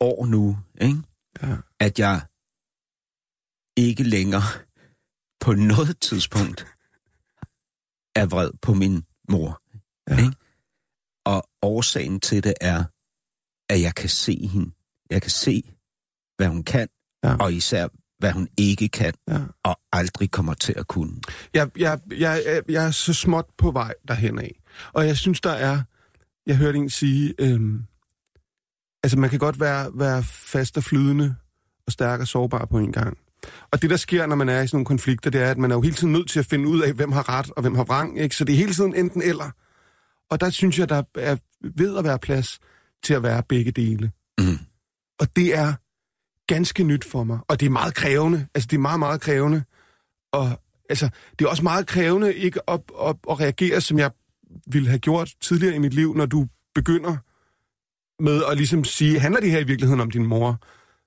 år 0.00 0.26
nu, 0.26 0.58
ikke? 0.80 1.02
Ja. 1.42 1.56
at 1.80 1.98
jeg 1.98 2.20
ikke 3.76 4.02
længere 4.02 4.42
på 5.40 5.52
noget 5.54 6.00
tidspunkt 6.00 6.66
er 8.14 8.26
vred 8.26 8.50
på 8.62 8.74
min 8.74 9.04
mor. 9.28 9.62
Ja. 10.10 10.16
Ikke? 10.16 10.36
Og 11.26 11.48
årsagen 11.62 12.20
til 12.20 12.44
det 12.44 12.54
er, 12.60 12.84
at 13.68 13.80
jeg 13.80 13.94
kan 13.94 14.08
se 14.08 14.46
hende. 14.46 14.70
Jeg 15.10 15.22
kan 15.22 15.30
se, 15.30 15.62
hvad 16.36 16.48
hun 16.48 16.64
kan, 16.64 16.88
Ja. 17.24 17.36
og 17.36 17.52
især, 17.52 17.88
hvad 18.18 18.32
hun 18.32 18.48
ikke 18.56 18.88
kan, 18.88 19.12
Ja. 19.28 19.38
og 19.64 19.78
aldrig 19.92 20.30
kommer 20.30 20.54
til 20.54 20.74
at 20.76 20.86
kunne. 20.86 21.12
Jeg, 21.54 21.70
jeg, 21.78 21.98
jeg, 22.10 22.42
jeg, 22.46 22.62
jeg 22.68 22.86
er 22.86 22.90
så 22.90 23.12
småt 23.12 23.46
på 23.58 23.70
vej 23.70 23.94
derhen 24.08 24.38
af. 24.38 24.60
Og 24.92 25.06
jeg 25.06 25.16
synes, 25.16 25.40
der 25.40 25.50
er... 25.50 25.82
Jeg 26.46 26.56
hørte 26.56 26.78
en 26.78 26.90
sige... 26.90 27.34
Øhm, 27.38 27.84
altså, 29.02 29.18
man 29.18 29.30
kan 29.30 29.38
godt 29.38 29.60
være, 29.60 29.90
være 29.94 30.22
fast 30.22 30.76
og 30.76 30.84
flydende 30.84 31.34
og 31.86 31.92
stærk 31.92 32.20
og 32.20 32.28
sårbar 32.28 32.64
på 32.64 32.78
en 32.78 32.92
gang. 32.92 33.18
Og 33.70 33.82
det, 33.82 33.90
der 33.90 33.96
sker, 33.96 34.26
når 34.26 34.36
man 34.36 34.48
er 34.48 34.60
i 34.62 34.66
sådan 34.66 34.76
nogle 34.76 34.86
konflikter, 34.86 35.30
det 35.30 35.42
er, 35.42 35.50
at 35.50 35.58
man 35.58 35.70
er 35.70 35.74
jo 35.74 35.80
hele 35.80 35.94
tiden 35.94 36.12
nødt 36.12 36.28
til 36.30 36.38
at 36.38 36.46
finde 36.46 36.68
ud 36.68 36.80
af, 36.80 36.92
hvem 36.92 37.12
har 37.12 37.28
ret 37.28 37.50
og 37.50 37.62
hvem 37.62 37.74
har 37.74 37.84
vrang. 37.84 38.20
Ikke? 38.20 38.36
Så 38.36 38.44
det 38.44 38.52
er 38.52 38.56
hele 38.56 38.74
tiden 38.74 38.94
enten 38.94 39.22
eller. 39.22 39.50
Og 40.30 40.40
der 40.40 40.50
synes 40.50 40.78
jeg, 40.78 40.88
der 40.88 41.02
er 41.14 41.36
ved 41.76 41.98
at 41.98 42.04
være 42.04 42.18
plads 42.18 42.58
til 43.02 43.14
at 43.14 43.22
være 43.22 43.42
begge 43.48 43.70
dele. 43.70 44.10
Mm. 44.38 44.58
Og 45.20 45.36
det 45.36 45.54
er 45.56 45.74
ganske 46.48 46.84
nyt 46.84 47.04
for 47.04 47.24
mig. 47.24 47.38
Og 47.48 47.60
det 47.60 47.66
er 47.66 47.70
meget 47.70 47.94
krævende. 47.94 48.46
Altså, 48.54 48.68
det 48.70 48.76
er 48.76 48.80
meget, 48.80 48.98
meget 48.98 49.20
krævende. 49.20 49.64
Og 50.32 50.60
altså, 50.90 51.08
det 51.38 51.44
er 51.44 51.48
også 51.48 51.62
meget 51.62 51.86
krævende 51.86 52.34
ikke 52.34 52.70
at, 52.70 52.80
at, 53.06 53.16
at 53.30 53.40
reagere, 53.40 53.80
som 53.80 53.98
jeg 53.98 54.10
ville 54.66 54.88
have 54.88 54.98
gjort 54.98 55.34
tidligere 55.40 55.74
i 55.74 55.78
mit 55.78 55.94
liv, 55.94 56.14
når 56.14 56.26
du 56.26 56.46
begynder 56.74 57.16
med 58.22 58.42
at 58.50 58.56
ligesom 58.56 58.84
sige, 58.84 59.20
handler 59.20 59.40
det 59.40 59.50
her 59.50 59.58
i 59.58 59.66
virkeligheden 59.66 60.00
om 60.00 60.10
din 60.10 60.26
mor? 60.26 60.60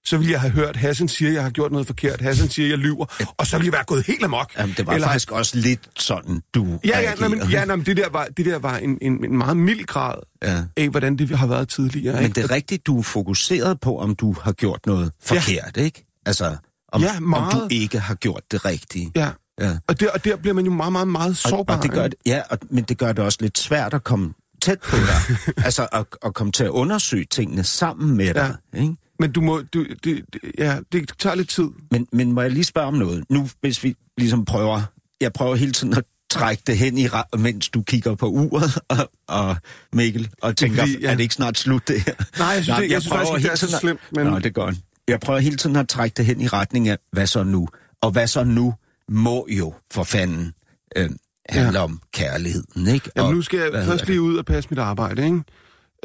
Så 0.06 0.18
ville 0.18 0.32
jeg 0.32 0.41
have 0.41 0.52
hørt, 0.52 0.76
Hassan 0.76 1.07
siger, 1.07 1.32
jeg 1.32 1.44
har 1.44 1.49
gjort 1.49 1.72
noget 1.72 1.88
forkert. 1.88 2.22
Hassan 2.22 2.49
siger, 2.49 2.69
jeg 2.69 2.78
lyver. 2.78 3.06
Og 3.38 3.48
så 3.48 3.57
ville 3.57 3.65
jeg 3.65 3.73
være 3.73 3.84
gået 3.84 4.06
helt 4.06 4.23
amok. 4.23 4.52
Jamen, 4.57 4.76
det 4.78 4.88
var 4.88 4.94
Eller- 4.94 5.07
faktisk 5.07 5.32
også 5.32 5.57
lidt 5.57 5.80
sådan, 5.99 6.41
du 6.53 6.80
Ja, 6.86 6.99
ja, 6.99 7.14
nej, 7.15 7.28
men, 7.28 7.41
ja 7.52 7.65
nej, 7.65 7.76
men 7.76 7.86
det 7.86 7.98
der 7.98 8.10
var, 8.10 8.26
det 8.38 8.45
der 8.45 8.60
var 8.60 8.78
en, 8.78 8.98
en, 9.02 9.26
en 9.26 9.38
meget 9.38 9.57
mild 9.57 9.86
grad 9.86 10.15
ja. 10.44 10.64
af, 10.78 10.90
hvordan 10.90 11.15
det 11.18 11.38
har 11.38 11.48
været 11.48 11.69
tidligere. 11.69 12.15
Men 12.15 12.23
ikke? 12.23 12.36
det 12.41 12.44
er 12.44 12.52
rigtigt, 12.52 12.86
du 12.88 12.99
er 12.99 13.03
fokuseret 13.03 13.80
på, 13.80 13.99
om 13.99 14.15
du 14.15 14.36
har 14.41 14.52
gjort 14.52 14.80
noget 14.86 15.11
forkert, 15.23 15.78
ikke? 15.78 16.06
Altså, 16.26 16.56
om, 16.91 17.02
Ja, 17.02 17.18
om 17.18 17.23
meget. 17.23 17.53
du 17.53 17.68
ikke 17.72 17.99
har 17.99 18.15
gjort 18.15 18.41
det 18.52 18.65
rigtige. 18.65 19.11
Ja, 19.15 19.30
Ja. 19.61 19.78
og 19.88 19.99
der, 19.99 20.10
og 20.11 20.26
der 20.26 20.36
bliver 20.36 20.53
man 20.53 20.65
jo 20.65 20.72
meget, 20.72 20.91
meget, 20.91 21.07
meget 21.07 21.30
Og, 21.30 21.36
sårbar. 21.36 21.78
og 21.78 21.84
det 21.84 21.91
gør 21.91 22.03
det, 22.07 22.15
ja, 22.26 22.41
og, 22.49 22.57
men 22.69 22.84
det 22.84 22.98
gør 22.98 23.11
det 23.11 23.23
også 23.26 23.38
lidt 23.41 23.57
svært 23.57 23.94
at 23.94 24.03
komme 24.03 24.34
tæt 24.61 24.80
på 24.80 24.95
dig. 24.95 25.38
altså 25.65 25.88
at, 25.91 26.06
at 26.26 26.34
komme 26.34 26.52
til 26.52 26.64
at 26.64 26.69
undersøge 26.69 27.26
tingene 27.26 27.64
sammen 27.64 28.18
med 28.18 28.34
dig. 28.34 28.56
Ja. 28.73 28.80
Ikke? 28.82 28.95
Men 29.22 29.31
du 29.31 29.41
må, 29.41 29.61
du, 29.73 29.85
det, 30.03 30.03
det, 30.34 30.41
ja, 30.57 30.80
det 30.91 31.14
tager 31.19 31.35
lidt 31.35 31.49
tid. 31.49 31.69
Men, 31.91 32.07
men 32.11 32.31
må 32.31 32.41
jeg 32.41 32.52
lige 32.52 32.64
spørge 32.64 32.88
om 32.88 32.93
noget? 32.93 33.23
Nu, 33.30 33.49
hvis 33.61 33.84
vi 33.84 33.95
ligesom 34.18 34.45
prøver... 34.45 34.81
Jeg 35.22 35.34
prøver 35.34 35.56
hele 35.56 35.72
tiden 35.72 35.93
at 35.93 36.03
trække 36.30 36.64
det 36.68 36.77
hen 36.77 36.98
i 36.98 37.07
mens 37.38 37.69
du 37.69 37.81
kigger 37.81 38.15
på 38.15 38.27
uret 38.27 38.80
og, 38.89 39.11
og 39.27 39.56
Mikkel, 39.93 40.30
og 40.41 40.57
tænker, 40.57 40.81
fordi, 40.81 40.99
ja. 41.02 41.11
er 41.11 41.15
det 41.15 41.23
ikke 41.23 41.34
snart 41.34 41.57
slut 41.57 41.88
det 41.88 42.02
her? 42.02 42.14
Nej, 42.39 42.48
jeg 42.48 42.64
synes, 42.64 42.80
ikke, 42.80 42.93
jeg 42.93 43.02
synes 43.02 43.11
prøver 43.11 43.26
faktisk 43.26 43.38
ikke, 43.38 43.56
det 43.56 43.64
er 43.64 43.68
så 43.68 43.77
slemt. 43.80 43.99
Men... 44.11 44.27
Nå, 44.27 44.35
det 44.38 44.45
er 44.45 44.49
godt. 44.49 44.76
Jeg 45.07 45.19
prøver 45.19 45.39
hele 45.39 45.57
tiden 45.57 45.76
at 45.76 45.89
trække 45.89 46.14
det 46.18 46.26
hen 46.26 46.41
i 46.41 46.48
retning 46.48 46.88
af, 46.88 46.98
hvad 47.11 47.27
så 47.27 47.43
nu? 47.43 47.68
Og 48.02 48.11
hvad 48.11 48.27
så 48.27 48.43
nu 48.43 48.73
må 49.10 49.48
jo 49.49 49.73
for 49.91 50.03
fanden 50.03 50.53
øh, 50.95 51.10
handle 51.49 51.80
ja. 51.80 51.84
om 51.84 52.02
kærligheden, 52.14 52.88
ikke? 52.88 53.10
Jamen, 53.15 53.27
og, 53.27 53.34
nu 53.34 53.41
skal 53.41 53.60
jeg 53.60 53.85
først 53.85 54.07
lige 54.07 54.22
ud 54.22 54.38
og 54.38 54.45
passe 54.45 54.69
mit 54.69 54.80
arbejde, 54.80 55.26
ikke? 55.26 55.43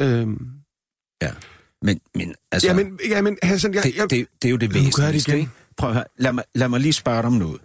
Øhm, 0.01 0.49
Ja. 1.23 1.31
Men, 1.83 2.01
men 2.15 2.35
altså, 2.53 2.69
jamen, 2.69 3.01
jamen, 3.09 3.39
Hassan, 3.43 3.75
jeg, 3.75 3.83
det, 3.83 3.97
jeg, 3.97 4.11
det, 4.11 4.29
det 4.43 4.49
er 4.49 4.53
jo 4.53 4.57
det 4.57 4.71
det 4.71 4.75
væsentligste, 4.85 5.31
igen. 5.33 5.41
ikke? 5.41 5.53
Prøv 5.77 5.89
at 5.91 5.95
høre, 5.95 6.05
lad 6.17 6.33
mig, 6.33 6.45
lad 6.55 6.69
mig 6.69 6.81
lige 6.81 6.93
spørge 6.93 7.17
dig 7.19 7.27
om 7.27 7.33
noget. 7.33 7.61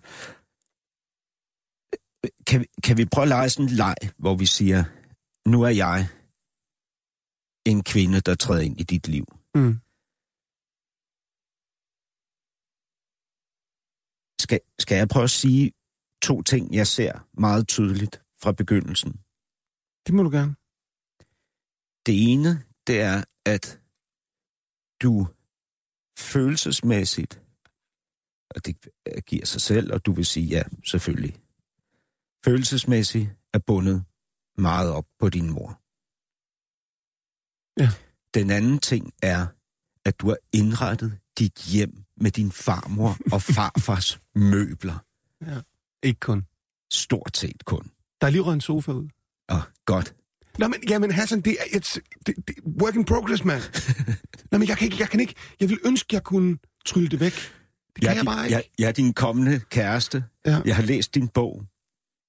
Kan, 2.47 2.61
vi- 2.61 2.69
kan 2.83 2.97
vi 2.97 3.05
prøve 3.05 3.23
at 3.23 3.27
lege 3.29 3.49
sådan 3.49 3.65
en 3.69 3.75
leg, 3.75 3.95
hvor 4.17 4.35
vi 4.35 4.45
siger, 4.45 4.83
nu 5.49 5.61
er 5.61 5.69
jeg 5.69 6.07
en 7.65 7.83
kvinde, 7.83 8.21
der 8.21 8.35
træder 8.35 8.61
ind 8.61 8.79
i 8.79 8.83
dit 8.83 9.07
liv. 9.07 9.25
Mm. 9.55 9.75
Skal, 14.41 14.59
skal 14.79 14.95
jeg 14.97 15.07
prøve 15.07 15.23
at 15.23 15.29
sige 15.29 15.71
to 16.21 16.41
ting, 16.41 16.73
jeg 16.75 16.87
ser 16.87 17.27
meget 17.39 17.67
tydeligt 17.67 18.21
fra 18.41 18.51
begyndelsen? 18.51 19.11
det 20.07 20.13
må 20.15 20.23
du 20.23 20.29
gerne. 20.29 20.55
Det 22.05 22.31
ene, 22.31 22.63
det 22.87 23.01
er, 23.01 23.23
at 23.45 23.80
du 25.01 25.27
følelsesmæssigt, 26.17 27.41
og 28.49 28.65
det 28.65 28.75
giver 29.25 29.45
sig 29.45 29.61
selv, 29.61 29.93
og 29.93 30.05
du 30.05 30.11
vil 30.11 30.25
sige 30.25 30.45
ja, 30.45 30.63
selvfølgelig, 30.85 31.41
følelsesmæssigt 32.45 33.29
er 33.53 33.59
bundet 33.59 34.03
meget 34.57 34.91
op 34.91 35.05
på 35.19 35.29
din 35.29 35.49
mor. 35.49 35.81
Ja. 37.79 37.89
Den 38.33 38.49
anden 38.51 38.79
ting 38.79 39.13
er, 39.23 39.47
at 40.05 40.19
du 40.19 40.27
har 40.27 40.37
indrettet 40.53 41.19
dit 41.37 41.55
hjem 41.55 42.03
med 42.15 42.31
din 42.31 42.51
farmor 42.51 43.17
og 43.31 43.41
farfars 43.55 44.21
møbler. 44.35 45.05
Ikke 46.03 46.19
kun. 46.19 46.45
Stort 46.91 47.37
set 47.37 47.65
kun. 47.65 47.91
Der 48.21 48.27
er 48.27 48.31
lige 48.31 48.41
røget 48.41 48.55
en 48.55 48.61
sofa 48.61 48.91
ud. 48.91 49.09
Og 49.49 49.61
godt. 49.85 50.15
Nå, 50.59 50.67
men, 50.67 50.79
jamen, 50.89 51.11
Hassan, 51.11 51.41
det 51.41 51.51
er 51.59 51.77
et 51.77 51.99
det, 52.27 52.35
det, 52.47 52.55
work 52.81 52.95
in 52.95 53.05
progress, 53.05 53.45
mand. 53.45 53.61
Nå, 54.51 54.57
men 54.57 54.67
jeg 54.67 54.77
kan 54.77 54.85
ikke, 54.85 54.97
jeg 54.99 55.09
kan 55.09 55.19
ikke, 55.19 55.33
jeg 55.59 55.69
vil 55.69 55.79
ønske, 55.85 56.07
jeg 56.11 56.23
kunne 56.23 56.57
trylle 56.85 57.09
det 57.09 57.19
væk. 57.19 57.33
Det 57.33 57.41
kan 57.95 58.03
jeg, 58.03 58.11
er 58.11 58.15
din- 58.21 58.25
bare 58.25 58.45
ikke. 58.45 58.55
Jeg, 58.55 58.63
jeg 58.79 58.87
er 58.87 58.91
din 58.91 59.13
kommende 59.13 59.59
kæreste. 59.69 60.23
Ja. 60.45 60.57
Jeg 60.65 60.75
har 60.75 60.83
læst 60.83 61.15
din 61.15 61.27
bog. 61.27 61.63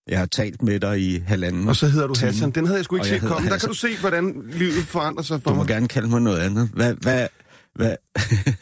Jeg 0.09 0.19
har 0.19 0.27
talt 0.27 0.63
med 0.63 0.81
dig 0.81 1.01
i 1.01 1.19
halvanden 1.19 1.69
Og 1.69 1.77
så 1.77 1.89
hedder 1.89 2.07
du 2.07 2.15
time. 2.15 2.27
Hassan. 2.31 2.51
Den 2.51 2.67
havde 2.67 2.77
jeg 2.79 2.85
sgu 2.85 2.97
ikke 2.97 3.09
jeg 3.09 3.21
set 3.21 3.29
komme. 3.29 3.49
Der 3.51 3.59
kan 3.59 3.69
du 3.69 3.75
se, 3.75 3.97
hvordan 4.01 4.43
livet 4.53 4.85
forandrer 4.85 5.23
sig 5.23 5.43
for 5.43 5.51
Du 5.51 5.55
må 5.57 5.63
mig. 5.63 5.69
gerne 5.69 5.89
kalde 5.89 6.09
mig 6.09 6.21
noget 6.23 6.41
andet. 6.41 6.69
Hvad, 6.75 6.95
hvad, 6.95 7.29
hvad? 7.75 7.97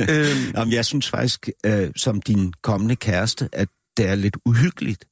Øhm, 0.01 0.53
Jamen, 0.57 0.73
jeg 0.74 0.85
synes 0.85 1.11
faktisk, 1.11 1.49
øh, 1.66 1.91
som 1.97 2.23
din 2.23 2.53
kommende 2.62 2.97
kæreste, 2.97 3.49
at 3.53 3.69
det 3.97 4.09
er 4.09 4.15
lidt 4.15 4.37
uhyggeligt. 4.45 5.05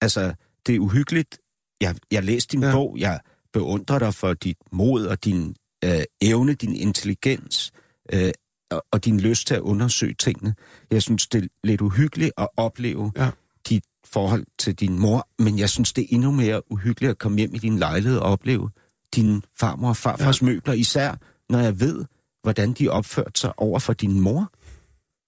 Altså, 0.00 0.34
det 0.66 0.74
er 0.74 0.78
uhyggeligt. 0.78 1.38
Jeg, 1.80 1.94
jeg 2.10 2.24
læste 2.24 2.52
din 2.52 2.62
ja. 2.62 2.72
bog. 2.72 2.96
Jeg 2.98 3.20
beundrer 3.54 3.98
dig 3.98 4.14
for 4.14 4.34
dit 4.34 4.56
mod 4.72 5.06
og 5.06 5.24
din 5.24 5.54
øh, 5.84 6.02
evne, 6.20 6.54
din 6.54 6.74
intelligens 6.76 7.72
øh, 8.12 8.32
og, 8.70 8.84
og 8.92 9.04
din 9.04 9.20
lyst 9.20 9.46
til 9.46 9.54
at 9.54 9.60
undersøge 9.60 10.14
tingene. 10.18 10.54
Jeg 10.90 11.02
synes, 11.02 11.26
det 11.26 11.44
er 11.44 11.48
lidt 11.64 11.80
uhyggeligt 11.80 12.32
at 12.38 12.48
opleve 12.56 13.12
Ja. 13.16 13.30
dit 13.68 13.84
forhold 14.06 14.44
til 14.58 14.74
din 14.74 14.98
mor, 14.98 15.28
men 15.38 15.58
jeg 15.58 15.70
synes, 15.70 15.92
det 15.92 16.02
er 16.02 16.08
endnu 16.10 16.30
mere 16.30 16.72
uhyggeligt 16.72 17.10
at 17.10 17.18
komme 17.18 17.38
hjem 17.38 17.54
i 17.54 17.58
din 17.58 17.78
lejlighed 17.78 18.18
og 18.18 18.32
opleve 18.32 18.70
din 19.14 19.42
farmor 19.60 19.88
og 19.88 19.96
farfars 19.96 20.42
ja. 20.42 20.46
møbler, 20.46 20.74
især 20.74 21.14
når 21.50 21.58
jeg 21.58 21.80
ved, 21.80 22.04
hvordan 22.42 22.72
de 22.72 22.88
opførte 22.88 23.40
sig 23.40 23.58
over 23.58 23.78
for 23.78 23.92
din 23.92 24.20
mor. 24.20 24.52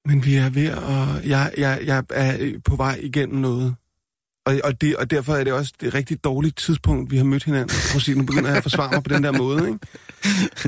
Men 0.09 0.25
vi 0.25 0.35
er 0.35 0.51
ved 0.51 0.67
at... 0.67 1.29
Jeg, 1.31 1.53
jeg, 1.59 1.81
jeg 1.85 2.05
er 2.11 2.59
på 2.65 2.77
vej 2.77 3.01
igennem 3.03 3.41
noget. 3.41 3.75
Og, 4.47 4.61
og, 4.65 4.81
det, 4.81 4.97
og 4.97 5.11
derfor 5.11 5.35
er 5.37 5.45
det 5.45 5.53
også 5.53 5.73
et 5.83 5.95
rigtig 5.95 6.25
dårligt 6.25 6.57
tidspunkt, 6.57 7.11
vi 7.11 7.17
har 7.17 7.25
mødt 7.25 7.45
hinanden. 7.45 7.69
Prøv 7.91 7.97
at 7.97 8.03
sige, 8.03 8.19
nu 8.19 8.25
begynder 8.25 8.49
jeg 8.49 8.57
at 8.57 8.63
forsvare 8.63 8.91
mig 8.93 9.03
på 9.03 9.09
den 9.15 9.23
der 9.23 9.33
måde, 9.33 9.67
ikke? 9.69 9.79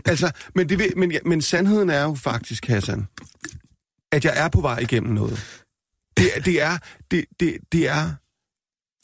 Altså, 0.04 0.30
men, 0.54 0.68
det, 0.68 0.78
vil- 0.78 0.98
men, 0.98 1.12
ja, 1.12 1.18
men 1.24 1.42
sandheden 1.42 1.90
er 1.90 2.02
jo 2.02 2.14
faktisk, 2.14 2.66
Hassan, 2.66 3.06
at 4.12 4.24
jeg 4.24 4.32
er 4.44 4.48
på 4.48 4.60
vej 4.60 4.78
igennem 4.78 5.12
noget. 5.12 5.62
Det, 6.16 6.30
det, 6.44 6.62
er, 6.62 6.78
det, 7.10 7.24
det, 7.40 7.58
det 7.72 7.88
er 7.88 8.10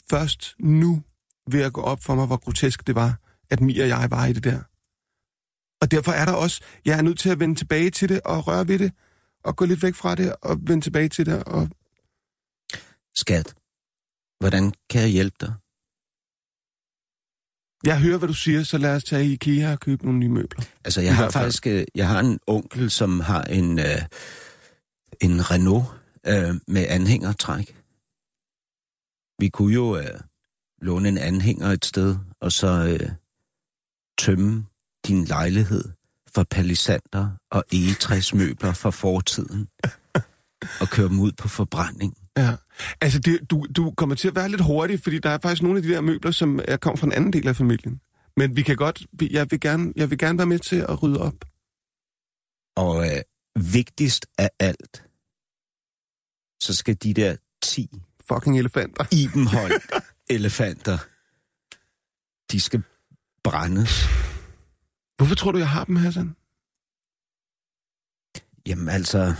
først 0.09 0.55
nu 0.59 1.03
ved 1.51 1.61
at 1.61 1.73
gå 1.73 1.81
op 1.81 2.03
for 2.03 2.15
mig, 2.15 2.25
hvor 2.25 2.37
grotesk 2.37 2.87
det 2.87 2.95
var, 2.95 3.19
at 3.49 3.61
Mia 3.61 3.83
og 3.83 3.89
jeg 3.89 4.07
var 4.11 4.25
i 4.25 4.33
det 4.33 4.43
der. 4.43 4.59
Og 5.81 5.91
derfor 5.91 6.11
er 6.11 6.25
der 6.25 6.33
også, 6.33 6.61
jeg 6.85 6.97
er 6.97 7.01
nødt 7.01 7.19
til 7.19 7.29
at 7.29 7.39
vende 7.39 7.55
tilbage 7.55 7.89
til 7.89 8.09
det 8.09 8.21
og 8.21 8.47
røre 8.47 8.67
ved 8.67 8.79
det, 8.79 8.91
og 9.43 9.55
gå 9.55 9.65
lidt 9.65 9.83
væk 9.83 9.95
fra 9.95 10.15
det 10.15 10.35
og 10.41 10.57
vende 10.61 10.81
tilbage 10.85 11.09
til 11.09 11.25
det. 11.25 11.43
Og 11.43 11.69
Skat, 13.15 13.53
hvordan 14.39 14.73
kan 14.89 15.01
jeg 15.01 15.09
hjælpe 15.09 15.37
dig? 15.41 15.53
jeg 17.85 17.99
hører, 18.01 18.17
hvad 18.17 18.27
du 18.27 18.33
siger, 18.33 18.63
så 18.63 18.77
lad 18.77 18.95
os 18.95 19.03
tage 19.03 19.25
i 19.25 19.33
IKEA 19.33 19.71
og 19.71 19.79
købe 19.79 20.05
nogle 20.05 20.19
nye 20.19 20.29
møbler. 20.29 20.63
Altså, 20.85 21.01
jeg 21.01 21.15
har 21.15 21.29
faktisk 21.29 21.67
øh, 21.67 21.85
jeg 21.95 22.07
har 22.07 22.19
en 22.19 22.39
onkel, 22.47 22.91
som 22.91 23.19
har 23.19 23.43
en, 23.43 23.79
øh, 23.79 24.01
en 25.21 25.51
Renault 25.51 25.85
øh, 26.27 26.55
med 26.67 26.85
anhængertræk. 26.89 27.75
Vi 29.39 29.49
kunne 29.49 29.73
jo 29.73 29.97
øh, 29.97 30.19
låne 30.81 31.09
en 31.09 31.17
anhænger 31.17 31.67
et 31.67 31.85
sted, 31.85 32.15
og 32.41 32.51
så 32.51 32.97
øh, 33.01 33.09
tømme 34.17 34.65
din 35.07 35.25
lejlighed 35.25 35.83
for 36.35 36.43
palisanter 36.43 37.29
og 37.51 37.63
egetræsmøbler 37.71 38.73
fra 38.73 38.89
fortiden, 38.89 39.67
og 40.81 40.87
køre 40.91 41.07
dem 41.07 41.19
ud 41.19 41.31
på 41.31 41.47
forbrænding. 41.47 42.17
Ja. 42.37 42.55
Altså, 43.01 43.19
det, 43.19 43.51
du, 43.51 43.65
du 43.75 43.91
kommer 43.91 44.15
til 44.15 44.27
at 44.27 44.35
være 44.35 44.49
lidt 44.49 44.61
hurtig, 44.61 44.99
fordi 44.99 45.19
der 45.19 45.29
er 45.29 45.37
faktisk 45.41 45.61
nogle 45.61 45.77
af 45.77 45.83
de 45.83 45.89
der 45.89 46.01
møbler, 46.01 46.31
som 46.31 46.59
er 46.67 46.77
kommet 46.77 46.99
fra 46.99 47.07
en 47.07 47.13
anden 47.13 47.33
del 47.33 47.47
af 47.47 47.55
familien. 47.55 48.01
Men 48.37 48.55
vi 48.55 48.61
kan 48.61 48.75
godt, 48.75 49.05
jeg 49.31 49.51
vil 49.51 49.59
gerne, 49.59 49.93
jeg 49.95 50.09
vil 50.09 50.17
gerne 50.17 50.37
være 50.37 50.47
med 50.47 50.59
til 50.59 50.75
at 50.75 51.03
rydde 51.03 51.21
op. 51.21 51.45
Og 52.75 53.05
øh, 53.07 53.21
vigtigst 53.73 54.27
af 54.37 54.49
alt, 54.59 55.03
så 56.61 56.75
skal 56.75 56.95
de 56.95 57.13
der 57.13 57.35
10 57.61 57.89
Fucking 58.27 58.59
elefanter. 58.59 59.05
Ibenhold 59.11 59.81
elefanter, 60.37 60.97
de 62.51 62.59
skal 62.61 62.83
brændes. 63.43 64.05
Hvorfor 65.17 65.35
tror 65.35 65.51
du, 65.51 65.57
jeg 65.57 65.69
har 65.69 65.83
dem, 65.83 65.95
Hassan? 65.95 66.35
Jamen 68.67 68.89
altså, 68.89 69.33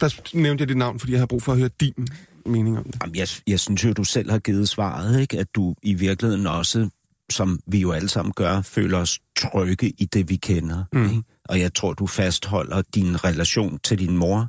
Der 0.00 0.36
nævnte 0.38 0.62
jeg 0.62 0.68
dit 0.68 0.76
navn, 0.76 1.00
fordi 1.00 1.12
jeg 1.12 1.20
har 1.20 1.26
brug 1.26 1.42
for 1.42 1.52
at 1.52 1.58
høre 1.58 1.70
din 1.80 2.08
mening 2.48 2.78
om 2.78 2.84
det. 2.84 2.96
jamen, 3.02 3.16
jeg, 3.16 3.28
jeg 3.46 3.60
synes 3.60 3.84
jo, 3.84 3.92
du 3.92 4.04
selv 4.04 4.30
har 4.30 4.38
givet 4.38 4.68
svaret, 4.68 5.20
ikke? 5.20 5.38
At 5.38 5.46
du 5.54 5.74
i 5.82 5.94
virkeligheden 5.94 6.46
også, 6.46 6.88
som 7.30 7.60
vi 7.66 7.78
jo 7.78 7.92
alle 7.92 8.08
sammen 8.08 8.32
gør, 8.32 8.60
føler 8.60 8.98
os 8.98 9.20
trygge 9.36 9.90
i 9.90 10.04
det, 10.04 10.28
vi 10.28 10.36
kender. 10.36 10.84
Mm. 10.92 11.04
Ikke? 11.04 11.22
Og 11.44 11.60
jeg 11.60 11.74
tror, 11.74 11.92
du 11.92 12.06
fastholder 12.06 12.82
din 12.94 13.24
relation 13.24 13.78
til 13.78 13.98
din 13.98 14.16
mor, 14.16 14.48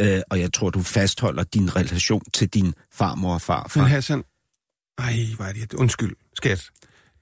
øh, 0.00 0.20
og 0.30 0.40
jeg 0.40 0.52
tror, 0.52 0.70
du 0.70 0.82
fastholder 0.82 1.44
din 1.44 1.76
relation 1.76 2.22
til 2.34 2.48
din 2.48 2.74
farmor 2.92 3.34
og 3.34 3.40
farfar. 3.40 3.80
Men 3.80 3.90
Hassan, 3.90 4.24
ej, 4.98 5.14
hvor 5.36 5.44
er 5.44 5.52
det, 5.52 5.74
undskyld, 5.74 6.16
skat. 6.34 6.70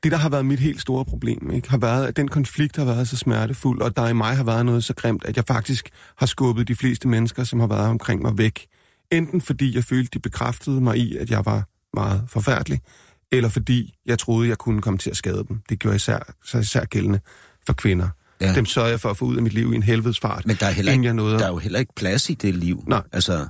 Det, 0.02 0.12
der 0.12 0.18
har 0.18 0.28
været 0.28 0.46
mit 0.46 0.60
helt 0.60 0.80
store 0.80 1.04
problem, 1.04 1.50
ikke, 1.50 1.70
har 1.70 1.78
været, 1.78 2.06
at 2.06 2.16
den 2.16 2.28
konflikt 2.28 2.76
har 2.76 2.84
været 2.84 3.08
så 3.08 3.16
smertefuld, 3.16 3.82
og 3.82 3.96
der 3.96 4.08
i 4.08 4.12
mig 4.12 4.36
har 4.36 4.44
været 4.44 4.66
noget 4.66 4.84
så 4.84 4.94
grimt, 4.94 5.24
at 5.24 5.36
jeg 5.36 5.44
faktisk 5.46 5.90
har 6.16 6.26
skubbet 6.26 6.68
de 6.68 6.74
fleste 6.74 7.08
mennesker, 7.08 7.44
som 7.44 7.60
har 7.60 7.66
været 7.66 7.88
omkring 7.88 8.22
mig 8.22 8.38
væk. 8.38 8.66
Enten 9.12 9.40
fordi 9.40 9.74
jeg 9.74 9.84
følte, 9.84 10.10
de 10.14 10.18
bekræftede 10.18 10.80
mig 10.80 10.96
i, 10.98 11.16
at 11.16 11.30
jeg 11.30 11.44
var 11.46 11.68
meget 11.94 12.24
forfærdelig, 12.28 12.80
eller 13.32 13.48
fordi 13.48 13.94
jeg 14.06 14.18
troede, 14.18 14.48
jeg 14.48 14.58
kunne 14.58 14.82
komme 14.82 14.98
til 14.98 15.10
at 15.10 15.16
skade 15.16 15.44
dem. 15.48 15.60
Det 15.68 15.78
gjorde 15.78 15.96
især, 15.96 16.34
så 16.44 16.58
især 16.58 16.84
gældende 16.84 17.20
for 17.66 17.72
kvinder. 17.72 18.08
Ja. 18.40 18.54
Dem 18.54 18.66
sørger 18.66 18.88
jeg 18.88 19.00
for 19.00 19.10
at 19.10 19.16
få 19.16 19.24
ud 19.24 19.36
af 19.36 19.42
mit 19.42 19.52
liv 19.52 19.72
i 19.72 19.76
en 19.76 19.82
helvedesfart. 19.82 20.46
Men 20.46 20.56
der 20.60 20.66
er, 20.66 20.70
heller 20.70 20.92
ikke, 20.92 21.12
nåede- 21.12 21.38
der 21.38 21.44
er 21.44 21.48
jo 21.50 21.58
heller 21.58 21.78
ikke 21.78 21.92
plads 21.96 22.30
i 22.30 22.34
det 22.34 22.54
liv. 22.54 22.84
Nej. 22.86 23.02
Altså, 23.12 23.46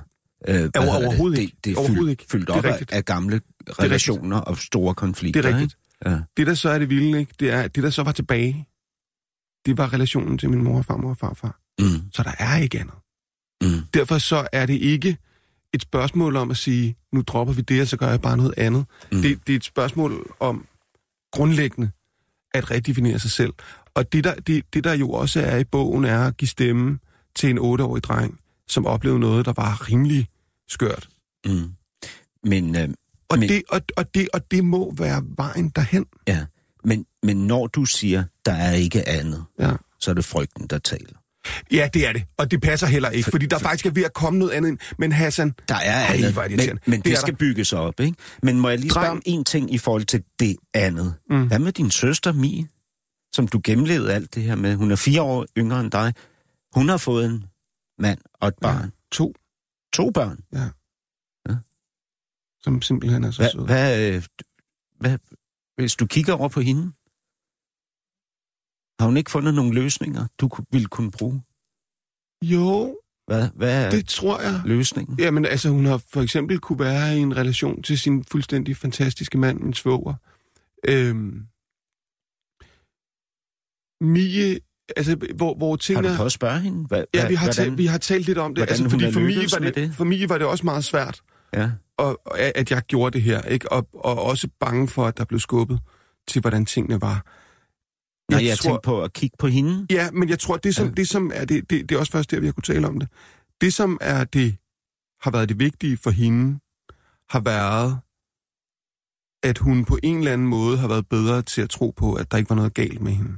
øh, 0.47 0.55
hedder 0.55 0.79
overhovedet 0.97 1.37
det? 1.37 1.43
ikke. 1.43 1.55
Det, 1.55 1.65
det 1.65 1.71
er 1.73 1.77
Overhovedet 1.77 1.99
fyldt, 2.03 2.11
ikke. 2.21 2.25
fyldt 2.31 2.49
op 2.49 2.65
af, 2.65 2.85
af 2.91 3.05
gamle 3.05 3.41
relationer 3.69 4.37
og 4.37 4.57
store 4.57 4.95
konflikter. 4.95 5.41
Det 5.41 5.49
er 5.49 5.53
rigtigt. 5.53 5.77
Ikke? 6.05 6.09
Ja. 6.15 6.19
Det, 6.37 6.47
der 6.47 6.53
så 6.53 6.69
er 6.69 6.79
det 6.79 6.89
vilde, 6.89 7.19
ikke, 7.19 7.33
det 7.39 7.49
er, 7.51 7.67
det, 7.67 7.83
der 7.83 7.89
så 7.89 8.03
var 8.03 8.11
tilbage, 8.11 8.67
det 9.65 9.77
var 9.77 9.93
relationen 9.93 10.37
til 10.37 10.49
min 10.49 10.63
mor, 10.63 10.81
farmor 10.81 11.09
og 11.09 11.17
farfar. 11.17 11.59
Mm, 11.79 12.11
Så 12.13 12.23
der 12.23 12.31
er 12.39 12.57
ikke 12.57 12.79
andet. 12.79 12.95
mm. 13.63 13.81
Derfor 13.93 14.17
så 14.17 14.47
er 14.53 14.65
det 14.65 14.73
ikke 14.73 15.17
et 15.73 15.81
spørgsmål 15.81 16.35
om 16.35 16.51
at 16.51 16.57
sige, 16.57 16.95
nu 17.13 17.21
dropper 17.21 17.53
vi 17.53 17.61
det, 17.61 17.81
og 17.81 17.87
så 17.87 17.97
gør 17.97 18.09
jeg 18.09 18.21
bare 18.21 18.37
noget 18.37 18.53
andet. 18.57 18.85
Mm. 19.11 19.21
Det, 19.21 19.39
det 19.47 19.53
er 19.53 19.57
et 19.57 19.63
spørgsmål 19.63 20.35
om 20.39 20.65
grundlæggende 21.31 21.91
at 22.53 22.71
redefinere 22.71 23.19
sig 23.19 23.31
selv. 23.31 23.53
Og 23.93 24.13
det 24.13 24.23
der, 24.23 24.35
det, 24.35 24.73
det, 24.73 24.83
der 24.83 24.93
jo 24.93 25.11
også 25.11 25.39
er 25.41 25.57
i 25.57 25.63
bogen, 25.63 26.05
er 26.05 26.27
at 26.27 26.37
give 26.37 26.47
stemme 26.49 26.99
til 27.35 27.49
en 27.49 27.57
otteårig 27.59 28.03
dreng, 28.03 28.39
som 28.67 28.85
oplevede 28.85 29.19
noget, 29.19 29.45
der 29.45 29.53
var 29.55 29.89
rimelig 29.91 30.27
skørt. 30.67 31.09
Mm. 31.45 31.71
Men, 32.43 32.75
øh, 32.75 32.89
Og, 33.29 33.39
Men- 33.39 33.49
det, 33.49 33.63
og, 33.69 33.81
og, 33.97 34.15
det, 34.15 34.29
og 34.33 34.51
det 34.51 34.63
må 34.65 34.93
være 34.97 35.23
vejen 35.37 35.69
derhen. 35.69 36.05
ja. 36.27 36.45
men, 36.83 37.05
men 37.23 37.47
når 37.47 37.67
du 37.67 37.85
siger, 37.85 38.23
der 38.45 38.51
er 38.53 38.73
ikke 38.73 39.07
andet, 39.09 39.45
Ja. 39.59 39.71
så 39.99 40.11
er 40.11 40.15
det 40.15 40.25
frygten, 40.25 40.67
der 40.67 40.77
taler. 40.77 41.17
Ja, 41.71 41.89
det 41.93 42.07
er 42.07 42.13
det. 42.13 42.23
Og 42.37 42.51
det 42.51 42.61
passer 42.61 42.87
heller 42.87 43.09
ikke, 43.09 43.31
fordi 43.31 43.45
der 43.45 43.57
faktisk 43.59 43.85
er 43.85 43.91
ved 43.91 44.03
at 44.03 44.13
komme 44.13 44.39
noget 44.39 44.51
andet 44.51 44.69
ind. 44.69 44.77
Men 44.97 45.11
Hassan, 45.11 45.53
Der 45.69 45.75
er 45.75 45.79
Ej, 46.07 46.15
andet, 46.15 46.35
det 46.35 46.57
men, 46.69 46.79
men 46.85 46.99
Det 46.99 47.05
det, 47.05 47.17
skal 47.17 47.31
der. 47.33 47.37
bygges 47.37 47.73
op, 47.73 47.99
ikke? 47.99 48.17
Men 48.43 48.59
må 48.59 48.69
jeg 48.69 48.79
lige 48.79 48.89
spørge 48.91 49.05
Dreng. 49.07 49.17
om 49.17 49.21
en 49.25 49.43
ting 49.45 49.73
i 49.73 49.77
forhold 49.77 50.03
til 50.05 50.23
det 50.39 50.55
andet? 50.73 51.13
Mm. 51.29 51.47
Hvad 51.47 51.59
med 51.59 51.71
din 51.71 51.91
søster 51.91 52.33
Mie, 52.33 52.67
som 53.33 53.47
du 53.47 53.61
gennemlevede 53.63 54.13
alt 54.13 54.35
det 54.35 54.43
her 54.43 54.55
med? 54.55 54.75
Hun 54.75 54.91
er 54.91 54.95
fire 54.95 55.21
år 55.21 55.45
yngre 55.57 55.79
end 55.79 55.91
dig. 55.91 56.13
Hun 56.75 56.89
har 56.89 56.97
fået 56.97 57.25
en 57.25 57.43
mand 57.99 58.19
og 58.33 58.47
et 58.47 58.53
barn. 58.61 58.81
Ja, 58.83 58.89
to, 59.11 59.33
To 59.93 60.09
børn. 60.11 60.37
som 62.63 62.81
simpelthen 62.81 63.23
er 63.23 63.31
så 63.31 63.41
Hvad, 63.41 63.49
søde. 63.51 63.65
hvad, 63.65 64.13
øh, 64.15 64.23
hvad, 64.99 65.17
hvis 65.77 65.95
du 65.95 66.05
kigger 66.05 66.33
over 66.33 66.49
på 66.49 66.61
hende, 66.61 66.91
har 68.99 69.05
hun 69.05 69.17
ikke 69.17 69.31
fundet 69.31 69.53
nogle 69.53 69.73
løsninger, 69.73 70.27
du 70.39 70.49
ville 70.71 70.87
kunne 70.87 71.11
bruge? 71.11 71.41
Jo, 72.43 72.97
Hvad, 73.27 73.49
hvad 73.55 73.85
er 73.85 73.89
det 73.89 74.07
tror 74.07 74.41
jeg. 74.41 74.61
løsningen? 74.65 75.19
Jamen, 75.19 75.45
altså, 75.45 75.69
hun 75.69 75.85
har 75.85 76.01
for 76.13 76.21
eksempel 76.21 76.59
kunne 76.59 76.79
være 76.79 77.17
i 77.17 77.19
en 77.19 77.37
relation 77.37 77.83
til 77.83 77.99
sin 77.99 78.23
fuldstændig 78.23 78.77
fantastiske 78.77 79.37
mand, 79.37 79.59
min 79.59 79.73
svoger. 79.73 80.13
Øhm, 80.87 81.47
Mie, 84.01 84.59
altså, 84.97 85.15
hvor, 85.35 85.55
hvor 85.55 85.69
Har 85.71 85.77
tingene... 85.77 86.09
du 86.09 86.15
prøvet 86.15 86.25
at 86.25 86.31
spørge 86.31 86.59
hende? 86.59 86.87
Hvad, 86.87 87.03
Ja, 87.13 87.27
vi 87.27 87.35
har, 87.35 87.45
hvordan- 87.45 87.65
talt, 87.65 87.77
vi 87.77 87.85
har 87.85 87.97
talt 87.97 88.25
lidt 88.25 88.37
om 88.37 88.55
det. 88.55 88.61
Altså, 88.61 88.89
fordi 88.89 89.11
for 89.13 89.19
Mie, 89.19 89.35
var 89.53 89.59
det, 89.59 89.75
det? 89.75 89.95
for 89.95 90.03
Mie 90.03 90.29
var 90.29 90.37
det 90.37 90.47
også 90.47 90.65
meget 90.65 90.83
svært, 90.83 91.21
Ja. 91.53 91.71
og, 91.97 92.21
og, 92.25 92.39
at 92.39 92.71
jeg 92.71 92.81
gjorde 92.81 93.13
det 93.13 93.21
her, 93.21 93.41
ikke? 93.41 93.71
Og, 93.71 93.87
og 93.93 94.21
også 94.23 94.47
bange 94.59 94.87
for, 94.87 95.05
at 95.05 95.17
der 95.17 95.25
blev 95.25 95.39
skubbet 95.39 95.79
til, 96.27 96.41
hvordan 96.41 96.65
tingene 96.65 97.01
var. 97.01 97.25
Jeg, 98.31 98.45
jeg 98.45 98.57
tænkte 98.57 98.79
på 98.83 99.03
at 99.03 99.13
kigge 99.13 99.35
på 99.39 99.47
hende. 99.47 99.87
Ja, 99.89 100.11
men 100.11 100.29
jeg 100.29 100.39
tror, 100.39 100.57
det 100.57 100.75
som, 100.75 100.85
Ja. 100.87 100.91
det, 100.93 101.07
som 101.09 101.31
er 101.33 101.45
det, 101.45 101.69
det, 101.69 101.89
det 101.89 101.95
er 101.95 101.99
også 101.99 102.11
først 102.11 102.31
der, 102.31 102.39
vi 102.39 102.45
har 102.45 102.53
kunne 102.53 102.63
tale 102.63 102.87
om 102.87 102.99
det. 102.99 103.09
Det, 103.61 103.73
som 103.73 103.97
er 104.01 104.23
det, 104.23 104.57
har 105.21 105.31
været 105.31 105.49
det 105.49 105.59
vigtige 105.59 105.97
for 105.97 106.09
hende, 106.11 106.59
har 107.29 107.39
været, 107.39 107.99
at 109.43 109.57
hun 109.57 109.85
på 109.85 109.97
en 110.03 110.17
eller 110.17 110.33
anden 110.33 110.47
måde 110.47 110.77
har 110.77 110.87
været 110.87 111.07
bedre 111.09 111.41
til 111.41 111.61
at 111.61 111.69
tro 111.69 111.93
på, 111.97 112.13
at 112.13 112.31
der 112.31 112.37
ikke 112.37 112.49
var 112.49 112.55
noget 112.55 112.73
galt 112.73 113.01
med 113.01 113.11
hende. 113.11 113.37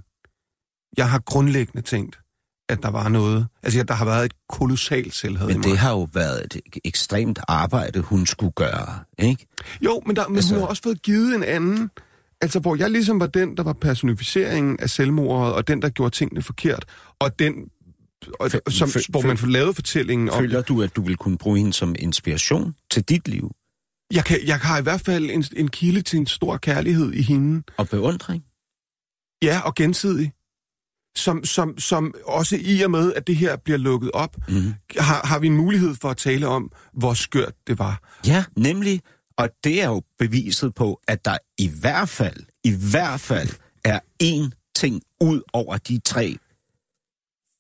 Jeg 0.97 1.09
har 1.09 1.19
grundlæggende 1.19 1.81
tænkt, 1.81 2.19
at 2.69 2.83
der 2.83 2.89
var 2.89 3.09
noget, 3.09 3.47
altså 3.63 3.79
at 3.79 3.87
der 3.87 3.93
har 3.93 4.05
været 4.05 4.25
et 4.25 4.33
kolossalt 4.49 5.15
selvhed 5.15 5.47
Men 5.47 5.63
det 5.63 5.77
har 5.77 5.91
jo 5.91 6.07
været 6.13 6.45
et 6.55 6.61
ekstremt 6.85 7.39
arbejde, 7.47 7.99
hun 7.99 8.25
skulle 8.25 8.51
gøre, 8.51 8.99
ikke? 9.19 9.47
Jo, 9.81 10.01
men, 10.05 10.15
der, 10.15 10.27
men 10.27 10.35
Altså- 10.37 10.53
hun 10.53 10.59
har 10.61 10.67
også 10.67 10.83
fået 10.83 11.01
givet 11.01 11.35
en 11.35 11.43
anden... 11.43 11.91
Altså, 12.41 12.59
hvor 12.59 12.75
jeg 12.75 12.91
ligesom 12.91 13.19
var 13.19 13.27
den, 13.27 13.57
der 13.57 13.63
var 13.63 13.73
personificeringen 13.73 14.79
af 14.79 14.89
selvmordet, 14.89 15.53
og 15.53 15.67
den, 15.67 15.81
der 15.81 15.89
gjorde 15.89 16.15
tingene 16.15 16.41
forkert, 16.41 16.85
og 17.19 17.39
den, 17.39 17.53
og, 18.39 18.45
Fø- 18.47 18.69
som, 18.71 18.89
fø- 18.89 19.05
hvor 19.09 19.21
man 19.21 19.37
får 19.37 19.47
lavet 19.47 19.75
fortællingen 19.75 20.29
om... 20.29 20.39
Føler 20.39 20.61
du, 20.61 20.81
at 20.81 20.95
du 20.95 21.01
vil 21.01 21.17
kunne 21.17 21.37
bruge 21.37 21.57
hende 21.57 21.73
som 21.73 21.95
inspiration 21.99 22.75
til 22.91 23.03
dit 23.03 23.27
liv 23.27 23.51
Jeg, 24.13 24.25
kan, 24.25 24.39
jeg 24.45 24.57
har 24.59 24.79
i 24.79 24.83
hvert 24.83 25.01
fald 25.01 25.29
en, 25.29 25.43
en 25.57 25.67
kilde 25.67 26.01
til 26.01 26.19
en 26.19 26.27
stor 26.27 26.57
kærlighed 26.57 27.13
i 27.13 27.21
hende. 27.21 27.63
og 27.77 27.89
beundring? 27.89 28.43
Ja, 29.43 29.59
og 29.65 29.75
gensidig. 29.75 30.31
Som, 31.17 31.45
som, 31.45 31.77
som 31.79 32.13
også 32.25 32.57
i 32.61 32.81
og 32.81 32.91
med, 32.91 33.13
at 33.13 33.27
det 33.27 33.35
her 33.35 33.55
bliver 33.55 33.77
lukket 33.77 34.11
op, 34.11 34.37
Mm. 34.49 34.73
har, 34.97 35.27
har 35.27 35.39
vi 35.39 35.47
en 35.47 35.55
mulighed 35.57 35.95
for 36.01 36.09
at 36.09 36.17
tale 36.17 36.47
om, 36.47 36.71
hvor 36.93 37.13
skørt 37.13 37.53
det 37.67 37.79
var. 37.79 38.19
Ja, 38.27 38.43
nemlig. 38.55 39.01
Og 39.39 39.49
det 39.63 39.81
er 39.81 39.85
jo 39.87 40.01
beviset 40.19 40.75
på, 40.75 41.01
at 41.07 41.25
der 41.25 41.37
i 41.57 41.67
hvert 41.81 42.09
fald, 42.09 42.43
i 42.63 42.71
hvert 42.91 43.19
fald 43.19 43.49
er 43.85 43.99
én 44.23 44.71
ting 44.75 45.01
ud 45.21 45.41
over 45.53 45.77
de 45.77 45.99
tre. 46.05 46.37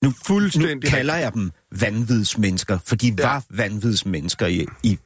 Nu, 0.03 0.13
Fuldstændig 0.25 0.75
nu 0.75 0.81
kalder 0.81 1.15
jeg 1.15 1.33
dem 1.33 1.51
vanvidsmennesker, 1.79 2.77
for 2.85 2.95
de 2.95 3.07
Ja. 3.07 3.27
var 3.27 3.45
vanvidsmennesker 3.49 4.47
i, 4.47 4.65
i, 4.83 4.97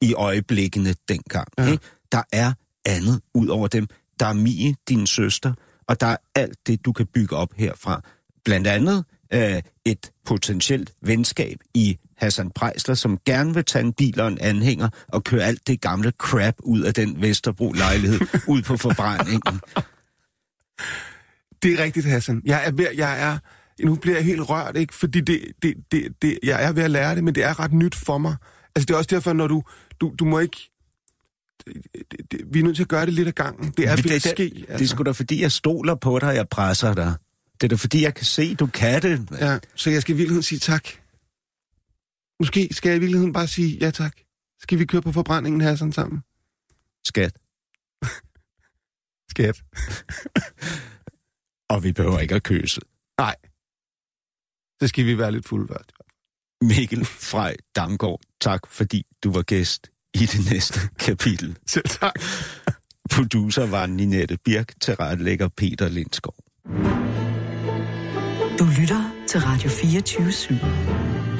i 0.00 0.14
øjeblikkene 0.14 0.94
dengang. 1.08 1.48
Ja. 1.58 1.70
Ikke? 1.72 1.84
der 2.12 2.22
er 2.32 2.52
andet 2.84 3.20
ud 3.34 3.48
over 3.48 3.68
dem. 3.68 3.86
Der 4.20 4.26
er 4.26 4.32
Mie, 4.32 4.74
din 4.88 5.06
søster, 5.06 5.52
og 5.88 6.00
der 6.00 6.06
er 6.06 6.16
alt 6.34 6.66
det, 6.66 6.84
du 6.84 6.92
kan 6.92 7.06
bygge 7.06 7.36
op 7.36 7.52
herfra. 7.56 8.02
Blandt 8.44 8.66
andet 8.66 9.04
øh, 9.32 9.62
et 9.84 10.10
potentielt 10.24 10.92
venskab 11.02 11.58
i 11.74 11.98
Hassan 12.20 12.50
Prejsler, 12.50 12.94
som 12.94 13.18
gerne 13.26 13.54
vil 13.54 13.64
tage 13.64 13.84
en 13.84 13.92
bil 13.92 14.20
og 14.20 14.28
en 14.28 14.38
anhænger 14.40 14.88
og 15.08 15.24
køre 15.24 15.42
alt 15.42 15.66
det 15.66 15.80
gamle 15.80 16.12
crap 16.18 16.54
ud 16.58 16.80
af 16.80 16.94
den 16.94 17.22
Vesterbro-lejlighed 17.22 18.20
ud 18.52 18.62
på 18.62 18.76
forbrændingen. 18.76 19.60
Det 21.62 21.72
er 21.72 21.84
rigtigt, 21.84 22.06
Hassan. 22.06 22.42
Jeg 22.44 22.66
er 22.66 22.70
ved, 22.70 22.86
jeg 22.96 23.20
er, 23.22 23.38
nu 23.84 23.94
bliver 23.94 24.16
jeg 24.16 24.24
helt 24.24 24.50
rørt, 24.50 24.76
ikke? 24.76 24.94
Fordi 24.94 25.20
det, 25.20 25.40
det, 25.62 25.74
det, 25.92 26.08
det, 26.22 26.38
jeg 26.42 26.64
er 26.64 26.72
ved 26.72 26.82
at 26.82 26.90
lære 26.90 27.14
det, 27.14 27.24
men 27.24 27.34
det 27.34 27.44
er 27.44 27.60
ret 27.60 27.72
nyt 27.72 27.94
for 27.94 28.18
mig. 28.18 28.36
Altså, 28.76 28.86
det 28.86 28.94
er 28.94 28.98
også 28.98 29.08
derfor, 29.10 29.32
når 29.32 29.46
du, 29.46 29.62
du, 30.00 30.12
du 30.18 30.24
må 30.24 30.38
ikke... 30.38 30.70
Det, 31.66 32.32
det, 32.32 32.40
vi 32.52 32.58
er 32.58 32.62
nødt 32.62 32.76
til 32.76 32.82
at 32.82 32.88
gøre 32.88 33.06
det 33.06 33.14
lidt 33.14 33.28
af 33.28 33.34
gangen. 33.34 33.74
Det 33.76 33.88
er 33.88 33.96
ved 33.96 33.98
at 33.98 34.04
det, 34.04 34.22
ske. 34.22 34.44
det, 34.44 34.68
det 34.68 34.80
er 34.80 34.86
sgu 34.86 35.02
da 35.02 35.10
fordi, 35.10 35.42
jeg 35.42 35.52
stoler 35.52 35.94
på 35.94 36.18
dig, 36.18 36.28
og 36.28 36.34
jeg 36.34 36.48
presser 36.48 36.94
dig. 36.94 37.14
Det 37.60 37.64
er 37.66 37.68
da 37.68 37.74
fordi, 37.74 38.02
jeg 38.02 38.14
kan 38.14 38.24
se, 38.24 38.54
du 38.54 38.66
kan 38.66 39.02
det. 39.02 39.28
Ja, 39.40 39.58
så 39.74 39.90
jeg 39.90 40.02
skal 40.02 40.14
i 40.14 40.16
virkeligheden 40.16 40.42
sige 40.42 40.58
tak. 40.58 40.84
Måske 42.40 42.68
skal 42.72 42.88
jeg 42.88 42.96
i 42.96 43.00
virkeligheden 43.00 43.32
bare 43.32 43.46
sige 43.46 43.78
ja 43.80 43.90
tak. 43.90 44.16
Skal 44.58 44.78
vi 44.78 44.84
køre 44.84 45.02
på 45.02 45.12
forbrændingen 45.12 45.60
her 45.60 45.74
sådan 45.74 45.92
sammen? 45.92 46.22
Skat. 47.04 47.32
Skat. 49.30 49.62
Og 51.74 51.84
vi 51.84 51.92
behøver 51.92 52.18
ikke 52.18 52.34
at 52.34 52.42
køse. 52.42 52.80
Nej. 53.18 53.36
Så 54.80 54.88
skal 54.88 55.06
vi 55.06 55.18
være 55.18 55.32
lidt 55.32 55.48
først. 55.48 55.92
Mikkel 56.62 57.04
Frej 57.04 57.56
Damgaard, 57.76 58.20
tak 58.40 58.66
fordi 58.66 59.06
du 59.24 59.32
var 59.32 59.42
gæst 59.42 59.90
i 60.14 60.18
det 60.18 60.52
næste 60.52 60.80
kapitel. 61.06 61.58
Selv 61.66 61.88
tak. 61.88 62.14
Producer 63.10 63.66
var 63.66 63.86
Ninette 63.86 64.38
Birk, 64.44 64.80
tilrettelægger 64.80 65.48
Peter 65.48 65.88
Lindskov. 65.88 66.34
Du 68.58 68.64
lytter 68.80 69.26
til 69.28 69.40
Radio 69.40 69.70
24 69.70 70.28
/7. 70.28 71.39